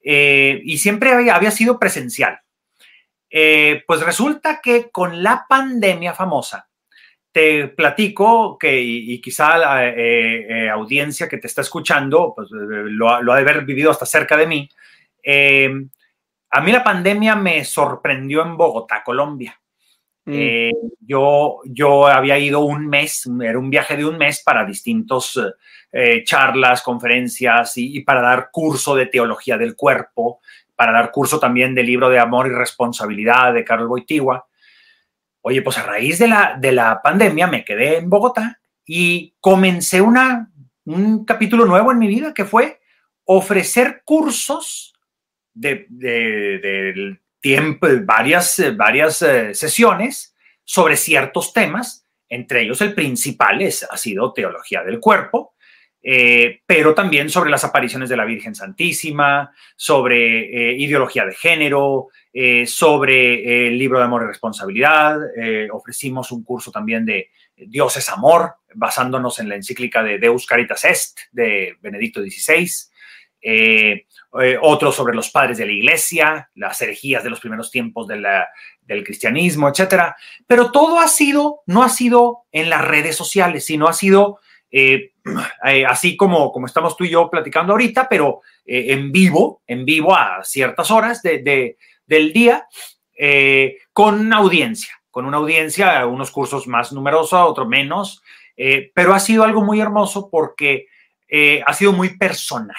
eh, 0.02 0.62
y 0.64 0.78
siempre 0.78 1.12
había, 1.12 1.36
había 1.36 1.52
sido 1.52 1.80
presencial. 1.80 2.40
Eh, 3.30 3.84
pues 3.88 4.02
resulta 4.02 4.62
que 4.62 4.92
con 4.92 5.24
la 5.24 5.46
pandemia 5.50 6.14
famosa, 6.14 6.70
te 7.32 7.68
platico 7.68 8.60
que, 8.60 8.80
y, 8.80 9.20
quizá 9.20 9.58
la 9.58 10.72
audiencia 10.72 11.28
que 11.28 11.40
te 11.40 11.48
está 11.48 11.62
escuchando, 11.62 12.34
pues 12.36 12.50
lo, 12.52 13.22
lo, 13.24 13.34
ha 13.34 13.36
de 13.36 13.42
haber 13.42 13.66
vivido 13.66 13.90
hasta 13.90 14.06
cerca 14.06 14.38
de 14.38 14.46
mí, 14.46 14.70
a 16.52 16.62
mí 16.62 16.72
la 16.72 16.84
pandemia 16.84 17.36
me 17.36 17.66
sorprendió 17.66 18.44
en 18.44 18.56
Bogotá, 18.56 19.04
Colombia. 19.04 19.60
Mm. 20.26 20.34
Eh, 20.34 20.72
yo, 21.02 21.60
yo 21.66 22.08
había 22.08 22.40
ido 22.40 22.62
un 22.62 22.88
mes, 22.88 23.30
era 23.42 23.60
un 23.60 23.70
viaje 23.70 23.98
de 23.98 24.06
un 24.06 24.18
mes 24.18 24.42
para 24.42 24.66
distintos 24.66 25.40
eh, 25.92 26.24
charlas, 26.24 26.82
conferencias 26.82 27.74
y, 27.78 28.00
para 28.02 28.22
dar 28.22 28.50
curso 28.52 28.96
de 28.96 29.06
teología 29.06 29.58
del 29.58 29.76
cuerpo, 29.76 30.40
para 30.76 30.92
dar 30.92 31.12
curso 31.12 31.40
también 31.40 31.76
del 31.76 31.86
libro 31.86 32.10
de 32.10 32.20
amor 32.20 32.48
y 32.48 32.52
responsabilidad 32.52 33.54
de 33.54 33.64
Carlos 33.64 33.90
Boitigua. 33.90 34.48
Oye, 35.42 35.62
pues 35.62 35.78
a 35.78 35.84
raíz 35.84 36.20
de 36.20 36.30
la, 36.30 36.58
de 36.60 36.72
la 36.72 37.02
pandemia 37.04 37.48
me 37.48 37.66
quedé 37.66 37.98
en 37.98 38.10
Bogotá 38.10 38.60
y 38.86 39.36
comencé 39.40 40.02
una, 40.02 40.50
un 40.86 41.26
capítulo 41.26 41.66
nuevo 41.66 41.92
en 41.92 42.00
mi 42.00 42.08
vida 42.08 42.34
que 42.34 42.46
fue 42.46 42.80
ofrecer 43.26 44.02
cursos 44.06 44.94
de, 45.54 45.86
de, 45.90 46.60
de 46.60 47.20
tiempo, 47.44 47.88
varias, 48.06 48.64
varias 48.78 49.22
eh, 49.22 49.54
sesiones 49.54 50.34
sobre 50.64 50.96
ciertos 50.96 51.52
temas, 51.52 52.08
entre 52.30 52.62
ellos 52.62 52.80
el 52.80 52.96
principal 52.96 53.62
es, 53.62 53.84
ha 53.84 53.98
sido 53.98 54.32
teología 54.32 54.82
del 54.82 55.02
cuerpo, 55.02 55.54
eh, 56.02 56.62
pero 56.66 56.96
también 56.96 57.30
sobre 57.30 57.52
las 57.52 57.66
apariciones 57.66 58.08
de 58.08 58.16
la 58.16 58.24
Virgen 58.24 58.56
Santísima, 58.56 59.52
sobre 59.76 60.72
eh, 60.72 60.76
ideología 60.78 61.26
de 61.26 61.36
género, 61.36 62.08
sobre 62.66 63.68
el 63.68 63.78
libro 63.78 64.00
de 64.00 64.06
amor 64.06 64.24
y 64.24 64.26
responsabilidad. 64.26 65.20
ofrecimos 65.72 66.32
un 66.32 66.44
curso 66.44 66.72
también 66.72 67.06
de 67.06 67.30
Dios 67.56 67.96
es 67.98 68.10
amor, 68.10 68.56
basándonos 68.74 69.38
en 69.38 69.50
la 69.50 69.56
encíclica 69.56 70.02
de 70.02 70.18
Deus 70.18 70.48
Caritas 70.48 70.84
Est 70.84 71.20
de 71.32 71.76
Benedicto 71.80 72.22
XVI. 72.24 72.68
Eh, 74.42 74.58
otro 74.60 74.92
sobre 74.92 75.14
los 75.14 75.30
padres 75.30 75.60
de 75.60 75.68
la 75.68 75.74
iglesia, 75.74 76.50
las 76.56 76.82
herejías 76.82 77.24
de 77.24 77.30
los 77.30 77.40
primeros 77.40 77.70
tiempos 77.70 78.08
del 78.08 79.04
cristianismo, 79.04 79.70
etcétera. 79.70 80.16
Pero 80.48 80.72
todo 80.72 81.00
ha 81.00 81.08
sido, 81.08 81.62
no 81.68 81.84
ha 81.84 81.90
sido 81.90 82.46
en 82.52 82.68
las 82.68 82.84
redes 82.84 83.16
sociales, 83.16 83.64
sino 83.64 83.88
ha 83.88 83.94
sido 83.94 84.40
eh, 84.72 85.12
eh, 85.66 85.86
así 85.86 86.18
como, 86.18 86.52
como 86.52 86.66
estamos 86.66 86.98
tú 86.98 87.04
y 87.04 87.12
yo 87.12 87.30
platicando 87.30 87.74
ahorita, 87.74 88.10
pero 88.10 88.42
en 88.66 89.12
vivo, 89.12 89.62
en 89.68 89.86
vivo 89.86 90.16
a 90.16 90.40
ciertas 90.44 90.90
horas 90.90 91.22
de, 91.22 91.78
del 92.08 92.34
día, 92.34 92.68
con 93.92 94.34
audiencia, 94.34 94.94
con 95.12 95.26
una 95.26 95.38
audiencia, 95.38 96.08
unos 96.08 96.32
cursos 96.32 96.66
más 96.66 96.92
numerosos, 96.92 97.34
otros 97.34 97.68
menos, 97.68 98.24
pero 98.96 99.14
ha 99.14 99.20
sido 99.20 99.44
algo 99.44 99.64
muy 99.64 99.82
hermoso 99.82 100.30
porque 100.32 100.88
ha 101.66 101.74
sido 101.74 101.92
muy 101.92 102.18
personal 102.18 102.78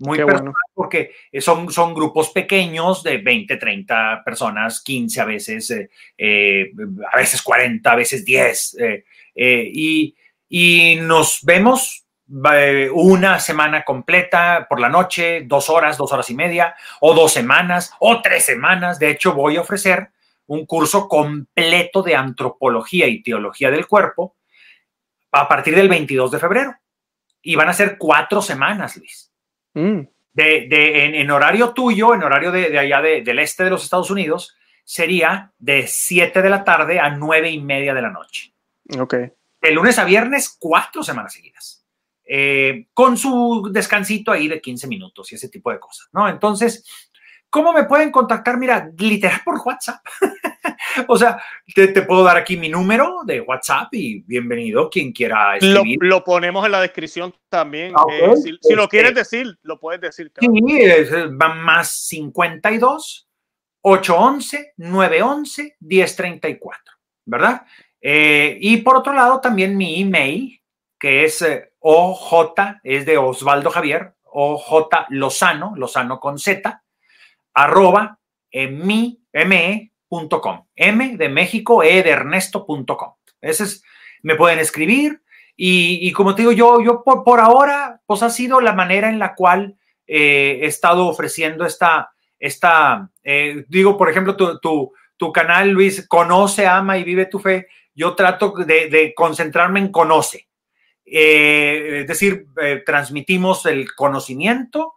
muy 0.00 0.18
personal 0.18 0.54
porque 0.74 1.12
son, 1.40 1.70
son 1.70 1.94
grupos 1.94 2.30
pequeños 2.30 3.02
de 3.02 3.18
20, 3.18 3.56
30 3.56 4.22
personas, 4.24 4.82
15 4.82 5.20
a 5.20 5.24
veces, 5.26 5.70
eh, 5.70 5.90
eh, 6.16 6.70
a 7.12 7.16
veces 7.18 7.42
40, 7.42 7.92
a 7.92 7.96
veces 7.96 8.24
10. 8.24 8.76
Eh, 8.80 9.04
y, 9.34 10.16
y, 10.48 10.96
nos 11.02 11.40
vemos 11.42 12.06
una 12.92 13.40
semana 13.40 13.84
completa 13.84 14.66
por 14.68 14.80
la 14.80 14.88
noche, 14.88 15.42
dos 15.44 15.68
horas, 15.68 15.98
dos 15.98 16.12
horas 16.12 16.30
y 16.30 16.34
media, 16.34 16.74
o 17.00 17.12
dos 17.12 17.32
semanas, 17.32 17.92
o 17.98 18.22
tres 18.22 18.44
semanas. 18.44 18.98
De 18.98 19.10
hecho, 19.10 19.34
voy 19.34 19.56
a 19.56 19.62
ofrecer 19.62 20.10
un 20.46 20.64
curso 20.64 21.08
completo 21.08 22.02
de 22.02 22.16
antropología 22.16 23.06
y 23.06 23.22
teología 23.22 23.70
del 23.70 23.86
cuerpo 23.86 24.36
a 25.32 25.46
partir 25.46 25.74
del 25.74 25.88
22 25.88 26.30
de 26.30 26.38
febrero. 26.38 26.74
Y 27.42 27.54
van 27.54 27.68
a 27.68 27.74
ser 27.74 27.98
cuatro 27.98 28.40
semanas, 28.42 28.96
Luis. 28.96 29.29
Mm. 29.74 30.00
De, 30.32 31.20
en, 31.20 31.30
horario 31.30 31.74
tuyo, 31.74 32.14
en 32.14 32.22
horario 32.22 32.50
de, 32.52 32.78
allá 32.78 33.02
del 33.02 33.38
este 33.40 33.64
de 33.64 33.70
los 33.70 33.82
Estados 33.82 34.10
Unidos, 34.10 34.56
sería 34.84 35.52
de 35.58 35.86
7 35.86 36.40
de 36.40 36.50
la 36.50 36.64
tarde 36.64 36.98
a 36.98 37.10
9 37.10 37.50
y 37.50 37.60
media 37.60 37.94
de 37.94 38.02
la 38.02 38.10
noche. 38.10 38.54
Ok. 38.98 39.14
De 39.60 39.70
lunes 39.72 39.98
a 39.98 40.04
viernes, 40.04 40.56
cuatro 40.58 41.02
semanas 41.02 41.34
seguidas. 41.34 41.84
Eh, 42.24 42.86
con 42.94 43.16
su 43.16 43.70
descansito 43.72 44.30
ahí 44.30 44.46
de 44.46 44.60
15 44.60 44.86
minutos 44.86 45.30
y 45.32 45.34
ese 45.34 45.48
tipo 45.48 45.70
de 45.72 45.80
cosas, 45.80 46.08
¿no? 46.12 46.28
Entonces, 46.28 46.86
¿cómo 47.50 47.72
me 47.72 47.84
pueden 47.84 48.10
contactar? 48.10 48.56
Mira, 48.56 48.90
literal 48.96 49.40
por 49.44 49.60
WhatsApp. 49.64 50.00
o 51.08 51.18
sea, 51.18 51.42
te, 51.74 51.88
puedo 52.02 52.22
dar 52.22 52.36
aquí 52.36 52.56
mi 52.56 52.68
número 52.68 53.20
de 53.24 53.40
WhatsApp 53.40 53.92
y 53.92 54.22
bienvenido 54.22 54.88
quien 54.88 55.12
quiera 55.12 55.56
escribir. 55.56 55.98
Lo, 56.00 56.24
ponemos 56.24 56.64
en 56.64 56.72
la 56.72 56.80
descripción 56.80 57.34
también. 57.48 57.92
Ah, 57.96 58.04
eh, 58.10 58.34
si, 58.62 58.74
lo 58.74 58.88
quieres 58.88 59.14
decir, 59.14 59.58
lo 59.62 59.78
puedes 59.78 60.00
decir. 60.00 60.32
Sí, 60.38 60.48
van 61.32 61.60
más 61.60 61.92
52 62.06 63.28
811 63.82 64.74
911 64.76 65.76
1034, 65.80 66.94
¿verdad? 67.26 67.62
Eh, 68.00 68.56
y 68.60 68.78
por 68.78 68.96
otro 68.96 69.12
lado, 69.12 69.40
también 69.40 69.76
mi 69.76 70.00
email, 70.00 70.62
que 70.98 71.24
es 71.24 71.42
eh, 71.42 71.72
OJ, 71.80 72.54
es 72.82 73.04
de 73.06 73.18
Osvaldo 73.18 73.70
Javier, 73.70 74.14
OJ 74.24 75.06
Lozano, 75.10 75.74
Lozano 75.76 76.20
con 76.20 76.38
Z, 76.38 76.82
arroba 77.54 78.18
me.com. 78.52 79.88
M 80.74 81.16
de 81.16 81.28
México, 81.28 81.82
E 81.82 82.02
de 82.02 82.10
Ernesto.com. 82.10 83.14
Ese 83.40 83.64
es, 83.64 83.82
me 84.22 84.34
pueden 84.34 84.58
escribir 84.58 85.22
y, 85.62 86.10
como 86.12 86.34
te 86.34 86.40
digo, 86.40 86.52
yo, 86.52 86.80
yo 86.82 87.04
por, 87.04 87.22
por, 87.22 87.38
ahora, 87.38 88.00
pues 88.06 88.22
ha 88.22 88.30
sido 88.30 88.62
la 88.62 88.72
manera 88.72 89.10
en 89.10 89.18
la 89.18 89.34
cual 89.34 89.76
eh, 90.06 90.60
he 90.62 90.66
estado 90.66 91.06
ofreciendo 91.06 91.66
esta, 91.66 92.12
esta 92.38 93.10
eh, 93.22 93.66
digo, 93.68 93.98
por 93.98 94.08
ejemplo, 94.08 94.36
tu, 94.36 94.58
tu, 94.58 94.94
tu, 95.18 95.30
canal, 95.32 95.68
Luis, 95.68 96.08
conoce, 96.08 96.66
ama 96.66 96.96
y 96.96 97.04
vive 97.04 97.26
tu 97.26 97.38
fe. 97.38 97.68
Yo 97.94 98.14
trato 98.14 98.54
de, 98.64 99.12
concentrarme 99.14 99.80
en 99.80 99.92
conoce. 99.92 100.48
Eh, 101.04 101.98
es 102.00 102.06
decir, 102.06 102.46
transmitimos 102.86 103.66
el 103.66 103.94
conocimiento, 103.94 104.94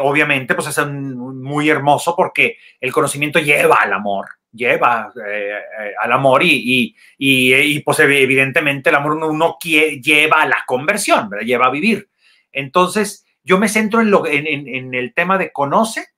obviamente, 0.00 0.54
pues 0.54 0.68
es 0.68 0.86
muy 0.86 1.68
hermoso 1.68 2.14
porque 2.16 2.56
el 2.80 2.92
conocimiento 2.92 3.38
lleva 3.38 3.76
al 3.76 3.92
amor, 3.92 4.26
lleva 4.52 5.12
eh, 5.26 5.52
eh, 5.80 5.92
al 6.00 6.12
amor 6.12 6.42
y, 6.42 6.94
y, 7.18 7.80
pues 7.80 8.00
evidentemente 8.00 8.90
el 8.90 8.96
amor 8.96 9.12
uno, 9.12 9.58
lleva 9.60 10.42
a 10.42 10.48
la 10.48 10.64
conversión, 10.66 11.30
lleva 11.44 11.66
a 11.66 11.70
vivir. 11.70 12.08
Entonces, 12.52 13.24
yo 13.42 13.58
me 13.58 13.68
centro 13.68 14.00
en, 14.00 14.10
lo, 14.10 14.26
en, 14.26 14.94
el 14.94 15.14
tema 15.14 15.38
de 15.38 15.52
conoce 15.52 16.08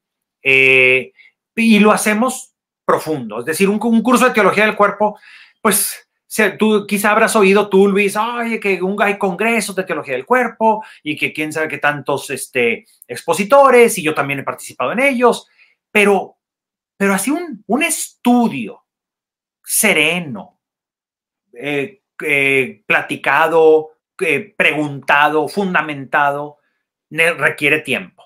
eh, 0.42 1.12
y 1.54 1.78
lo 1.78 1.92
hacemos 1.92 2.54
profundo. 2.84 3.40
Es 3.40 3.44
decir, 3.44 3.68
un, 3.68 3.78
un, 3.82 4.02
curso 4.02 4.26
de 4.26 4.34
teología 4.34 4.66
del 4.66 4.76
cuerpo, 4.76 5.18
pues 5.60 6.08
tú 6.58 6.86
quizá 6.86 7.12
habrás 7.12 7.36
oído 7.36 7.68
tú, 7.68 7.88
Luis, 7.88 8.16
oye, 8.16 8.58
que 8.58 8.82
un, 8.82 9.00
hay 9.02 9.18
congresos 9.18 9.74
de 9.76 9.84
teología 9.84 10.14
del 10.14 10.26
cuerpo 10.26 10.84
y 11.02 11.16
que 11.16 11.32
quién 11.32 11.52
sabe 11.52 11.68
qué 11.68 11.78
tantos 11.78 12.30
este, 12.30 12.86
expositores 13.06 13.98
y 13.98 14.02
yo 14.02 14.14
también 14.14 14.40
he 14.40 14.44
participado 14.44 14.92
en 14.92 15.00
ellos, 15.00 15.46
pero 15.90 16.38
pero 17.02 17.14
así 17.14 17.32
un, 17.32 17.64
un 17.66 17.82
estudio 17.82 18.84
sereno, 19.64 20.60
eh, 21.52 22.02
eh, 22.24 22.84
platicado, 22.86 23.98
eh, 24.20 24.54
preguntado, 24.56 25.48
fundamentado, 25.48 26.58
requiere 27.10 27.80
tiempo. 27.80 28.22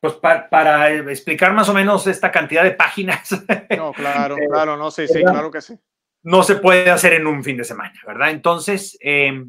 Pues 0.00 0.14
para, 0.14 0.90
explicar 0.92 1.52
más 1.52 1.68
o 1.68 1.74
menos 1.74 2.06
esta 2.06 2.32
cantidad 2.32 2.64
de 2.64 2.70
páginas. 2.70 3.32
No, 3.76 3.92
claro, 3.92 4.36
claro, 4.50 4.78
no, 4.78 4.90
sí, 4.90 5.06
sí, 5.08 5.22
claro 5.22 5.50
que 5.50 5.60
sí. 5.60 5.78
No 6.26 6.42
se 6.42 6.56
puede 6.56 6.90
hacer 6.90 7.12
en 7.12 7.26
un 7.26 7.44
fin 7.44 7.56
de 7.56 7.64
semana, 7.64 7.94
¿verdad? 8.06 8.30
Entonces, 8.30 8.98
eso 9.00 9.44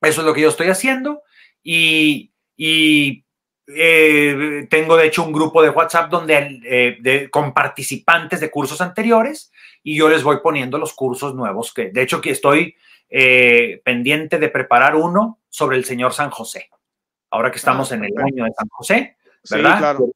es 0.00 0.18
lo 0.18 0.34
que 0.34 0.40
yo 0.40 0.48
estoy 0.48 0.68
haciendo 0.68 1.22
y, 1.62 2.32
y 2.56 3.24
eh, 3.68 4.66
tengo 4.68 4.96
de 4.96 5.06
hecho 5.06 5.22
un 5.22 5.32
grupo 5.32 5.62
de 5.62 5.70
WhatsApp 5.70 6.10
donde 6.10 6.60
eh, 6.64 7.28
con 7.30 7.54
participantes 7.54 8.40
de 8.40 8.50
cursos 8.50 8.80
anteriores 8.80 9.52
y 9.84 9.96
yo 9.96 10.08
les 10.08 10.24
voy 10.24 10.38
poniendo 10.42 10.78
los 10.78 10.92
cursos 10.94 11.34
nuevos 11.34 11.72
que 11.72 11.90
de 11.90 12.02
hecho 12.02 12.20
que 12.20 12.30
estoy 12.30 12.74
eh, 13.08 13.80
pendiente 13.84 14.38
de 14.38 14.48
preparar 14.48 14.96
uno 14.96 15.38
sobre 15.48 15.76
el 15.76 15.84
señor 15.84 16.12
San 16.12 16.30
José. 16.30 16.70
Ahora 17.30 17.50
que 17.50 17.58
estamos 17.58 17.92
ah, 17.92 17.94
en 17.94 18.04
el 18.04 18.18
año 18.18 18.44
de 18.44 18.52
San 18.52 18.68
José, 18.68 19.16
¿verdad? 19.50 19.78
claro. 19.78 20.06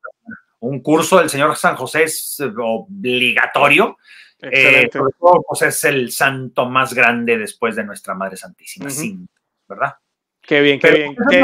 Un 0.59 0.81
curso 0.81 1.19
del 1.19 1.31
señor 1.31 1.57
San 1.57 1.77
José 1.77 2.05
es 2.05 2.41
obligatorio. 2.41 3.97
Excelente. 4.41 5.01
pues 5.19 5.63
es 5.63 5.85
el 5.85 6.13
santo 6.13 6.67
más 6.67 6.93
grande 6.93 7.39
después 7.39 7.75
de 7.77 7.85
nuestra 7.85 8.15
Madre 8.15 8.37
Santísima, 8.37 8.89
¿verdad? 9.69 9.95
Qué 10.43 10.61
bien, 10.61 10.79
qué 10.79 10.91
bien. 10.93 11.17
Qué, 11.29 11.43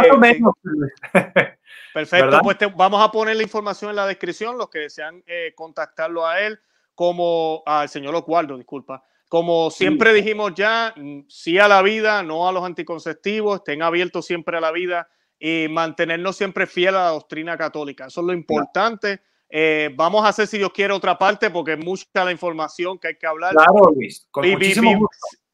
Perfecto, 1.92 2.40
pues 2.42 2.56
vamos 2.76 3.02
a 3.02 3.10
poner 3.10 3.36
la 3.36 3.42
información 3.42 3.90
en 3.90 3.96
la 3.96 4.06
descripción, 4.06 4.56
los 4.56 4.70
que 4.70 4.80
desean 4.80 5.22
eh, 5.26 5.52
contactarlo 5.54 6.26
a 6.26 6.40
él, 6.40 6.58
como 6.94 7.62
al 7.66 7.88
señor 7.88 8.14
Oswaldo, 8.14 8.56
disculpa. 8.56 9.04
Como 9.28 9.70
siempre 9.70 10.12
dijimos 10.12 10.52
ya, 10.54 10.94
mm, 10.96 11.22
sí 11.28 11.58
a 11.58 11.68
la 11.68 11.82
vida, 11.82 12.22
no 12.22 12.48
a 12.48 12.52
los 12.52 12.64
anticonceptivos, 12.64 13.56
estén 13.56 13.82
abiertos 13.82 14.26
siempre 14.26 14.56
a 14.58 14.60
la 14.60 14.70
vida 14.70 15.08
y 15.38 15.66
mantenernos 15.68 16.36
siempre 16.36 16.66
fieles 16.66 17.00
a 17.00 17.04
la 17.04 17.10
doctrina 17.10 17.56
católica. 17.56 18.06
Eso 18.06 18.20
es 18.20 18.26
lo 18.26 18.32
importante. 18.32 19.22
Eh, 19.54 19.90
vamos 19.94 20.24
a 20.24 20.28
hacer, 20.28 20.46
si 20.46 20.56
Dios 20.56 20.72
quiere, 20.72 20.94
otra 20.94 21.18
parte, 21.18 21.50
porque 21.50 21.74
es 21.74 21.78
mucha 21.78 22.24
la 22.24 22.32
información 22.32 22.98
que 22.98 23.08
hay 23.08 23.16
que 23.16 23.26
hablar. 23.26 23.52
Claro, 23.52 23.92
Luis. 23.94 24.26
Con 24.30 24.46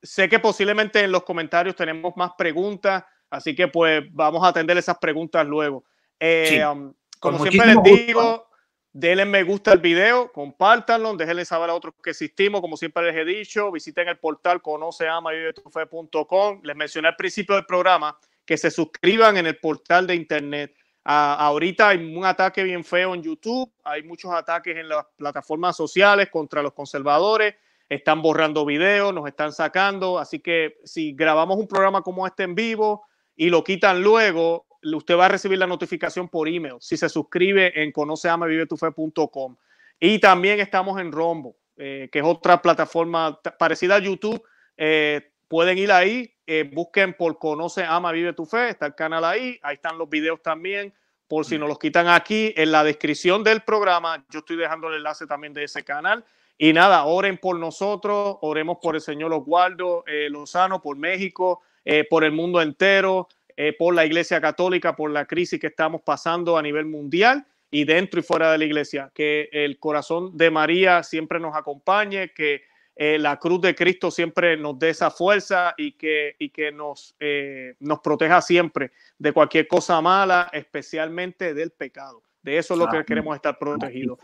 sé 0.01 0.29
que 0.29 0.39
posiblemente 0.39 1.01
en 1.01 1.11
los 1.11 1.25
comentarios 1.25 1.75
tenemos 1.75 2.17
más 2.17 2.31
preguntas, 2.39 3.03
así 3.29 3.57
que 3.57 3.67
pues 3.67 4.05
vamos 4.13 4.45
a 4.45 4.49
atender 4.49 4.79
esas 4.79 4.99
preguntas 4.99 5.45
luego. 5.45 5.85
Eh, 6.21 6.65
um, 6.65 6.95
como 7.19 7.45
siempre 7.45 7.75
les 7.75 7.83
digo, 7.83 8.49
denle 8.93 9.25
me 9.25 9.43
gusta 9.43 9.73
al 9.73 9.81
video, 9.81 10.31
compártanlo, 10.31 11.17
déjenle 11.17 11.45
saber 11.45 11.71
a 11.71 11.75
otros 11.75 11.95
que 12.01 12.11
existimos, 12.11 12.61
como 12.61 12.77
siempre 12.77 13.03
les 13.03 13.17
he 13.17 13.25
dicho, 13.25 13.73
visiten 13.73 14.07
el 14.07 14.19
portal 14.19 14.63
conoceamavivetufe.com. 14.63 16.61
Les 16.63 16.77
mencioné 16.77 17.09
al 17.09 17.17
principio 17.17 17.57
del 17.57 17.67
programa 17.67 18.17
que 18.45 18.57
se 18.57 18.71
suscriban 18.71 19.37
en 19.37 19.49
el 19.49 19.59
portal 19.59 20.07
de 20.07 20.15
internet. 20.15 20.78
Ahorita 21.11 21.89
hay 21.89 22.15
un 22.15 22.25
ataque 22.27 22.63
bien 22.63 22.85
feo 22.85 23.15
en 23.15 23.23
YouTube, 23.23 23.73
hay 23.83 24.03
muchos 24.03 24.31
ataques 24.31 24.77
en 24.77 24.89
las 24.89 25.07
plataformas 25.17 25.75
sociales 25.75 26.29
contra 26.29 26.63
los 26.63 26.75
conservadores, 26.75 27.55
están 27.89 28.21
borrando 28.21 28.67
videos, 28.67 29.15
nos 29.15 29.27
están 29.27 29.53
sacando, 29.53 30.19
así 30.19 30.41
que 30.41 30.77
si 30.85 31.13
grabamos 31.13 31.57
un 31.57 31.67
programa 31.67 32.03
como 32.03 32.27
este 32.27 32.43
en 32.43 32.55
vivo 32.55 33.07
y 33.37 33.49
lo 33.49 33.65
quitan 33.65 34.03
luego, 34.03 34.67
usted 34.83 35.17
va 35.17 35.27
a 35.27 35.31
recibir 35.31 35.59
la 35.59 35.67
notificación 35.67 36.29
por 36.29 36.47
email 36.47 36.75
si 36.81 36.99
se 36.99 37.09
suscribe 37.09 37.83
en 37.83 37.91
conoceamavivetufe.com. 37.91 39.57
Y 39.99 40.19
también 40.19 40.61
estamos 40.61 41.01
en 41.01 41.11
Rombo, 41.11 41.57
eh, 41.79 42.11
que 42.13 42.19
es 42.19 42.25
otra 42.25 42.61
plataforma 42.61 43.41
parecida 43.59 43.97
a 43.97 44.01
YouTube. 44.01 44.43
Eh, 44.77 45.33
pueden 45.49 45.79
ir 45.79 45.91
ahí, 45.91 46.35
eh, 46.49 46.69
busquen 46.73 47.15
por 47.15 47.39
Conoce, 47.39 47.85
Ama, 47.85 48.11
Vive 48.11 48.33
tu 48.33 48.45
Fe, 48.45 48.71
está 48.71 48.87
el 48.87 48.97
canal 48.97 49.25
ahí, 49.25 49.61
ahí 49.63 49.75
están 49.75 49.97
los 49.99 50.09
videos 50.11 50.43
también, 50.43 50.93
por 51.29 51.45
si 51.45 51.59
nos 51.59 51.69
los 51.69 51.79
quitan 51.79 52.09
aquí, 52.09 52.53
en 52.57 52.73
la 52.73 52.83
descripción 52.83 53.45
del 53.45 53.61
programa, 53.61 54.25
yo 54.31 54.41
estoy 54.41 54.57
dejando 54.57 54.89
el 54.89 54.95
enlace 54.95 55.27
también 55.27 55.55
de 55.55 55.63
ese 55.65 55.85
canal. 55.85 56.25
Y 56.57 56.73
nada, 56.73 57.05
oren 57.05 57.39
por 57.39 57.57
nosotros, 57.57 58.39
oremos 58.41 58.79
por 58.83 58.97
el 58.97 59.01
Señor 59.01 59.33
Oswaldo 59.33 60.03
Lozano, 60.31 60.83
por 60.83 60.97
México, 60.97 61.63
por 62.11 62.25
el 62.25 62.33
mundo 62.33 62.61
entero. 62.61 63.29
Eh, 63.61 63.73
por 63.73 63.93
la 63.93 64.07
Iglesia 64.07 64.41
Católica, 64.41 64.95
por 64.95 65.11
la 65.11 65.25
crisis 65.25 65.59
que 65.59 65.67
estamos 65.67 66.03
pasando 66.03 66.57
a 66.57 66.63
nivel 66.63 66.87
mundial 66.87 67.45
y 67.73 67.83
dentro 67.83 68.21
y 68.21 68.23
fuera 68.23 68.53
de 68.53 68.59
la 68.59 68.65
Iglesia. 68.65 69.11
Que 69.13 69.49
el 69.51 69.81
corazón 69.81 70.37
de 70.37 70.49
María 70.49 71.03
siempre 71.03 71.41
nos 71.41 71.57
acompañe, 71.57 72.33
que 72.33 72.63
eh, 73.01 73.17
la 73.17 73.39
cruz 73.39 73.61
de 73.61 73.77
Cristo 73.77 74.11
siempre 74.11 74.57
nos 74.57 74.77
dé 74.77 74.91
esa 74.91 75.09
fuerza 75.09 75.73
y 75.77 75.93
que, 75.93 76.35
y 76.37 76.51
que 76.51 76.73
nos, 76.73 77.15
eh, 77.21 77.77
nos 77.79 78.01
proteja 78.01 78.43
siempre 78.43 78.91
de 79.17 79.33
cualquier 79.33 79.69
cosa 79.69 80.01
mala, 80.01 80.51
especialmente 80.53 81.55
del 81.55 81.71
pecado. 81.71 82.25
De 82.43 82.59
eso 82.59 82.75
es 82.75 82.81
lo 82.81 82.89
que 82.89 83.05
queremos 83.05 83.37
estar 83.37 83.57
protegidos. 83.57 84.19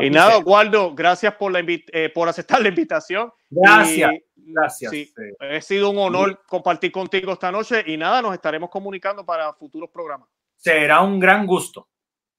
Y 0.00 0.10
nada, 0.10 0.38
Waldo, 0.38 0.92
gracias 0.92 1.34
por, 1.34 1.52
la 1.52 1.64
por 2.12 2.28
aceptar 2.28 2.60
la 2.60 2.68
invitación. 2.68 3.32
Gracias. 3.48 4.10
Gracias. 4.34 4.90
Sí, 4.90 5.14
ha 5.38 5.60
sido 5.60 5.90
un 5.90 5.98
honor 5.98 6.42
compartir 6.48 6.90
contigo 6.90 7.32
esta 7.32 7.52
noche 7.52 7.84
y 7.86 7.96
nada, 7.96 8.22
nos 8.22 8.34
estaremos 8.34 8.70
comunicando 8.70 9.24
para 9.24 9.52
futuros 9.52 9.88
programas. 9.90 10.28
Será 10.56 11.00
un 11.00 11.20
gran 11.20 11.46
gusto. 11.46 11.88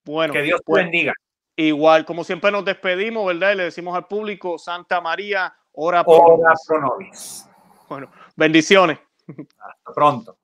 Bueno, 0.03 0.33
que 0.33 0.41
Dios 0.41 0.59
te 0.59 0.65
pues, 0.65 0.83
bendiga. 0.83 1.13
Igual, 1.55 2.05
como 2.05 2.23
siempre 2.23 2.51
nos 2.51 2.65
despedimos, 2.65 3.25
¿verdad? 3.25 3.53
Y 3.53 3.55
le 3.55 3.63
decimos 3.63 3.95
al 3.95 4.07
público, 4.07 4.57
Santa 4.57 5.01
María, 5.01 5.53
ora 5.77 6.03
por, 6.03 6.39
ora 6.39 6.53
Bueno, 7.87 8.09
bendiciones. 8.35 8.99
Hasta 9.59 9.93
pronto. 9.93 10.37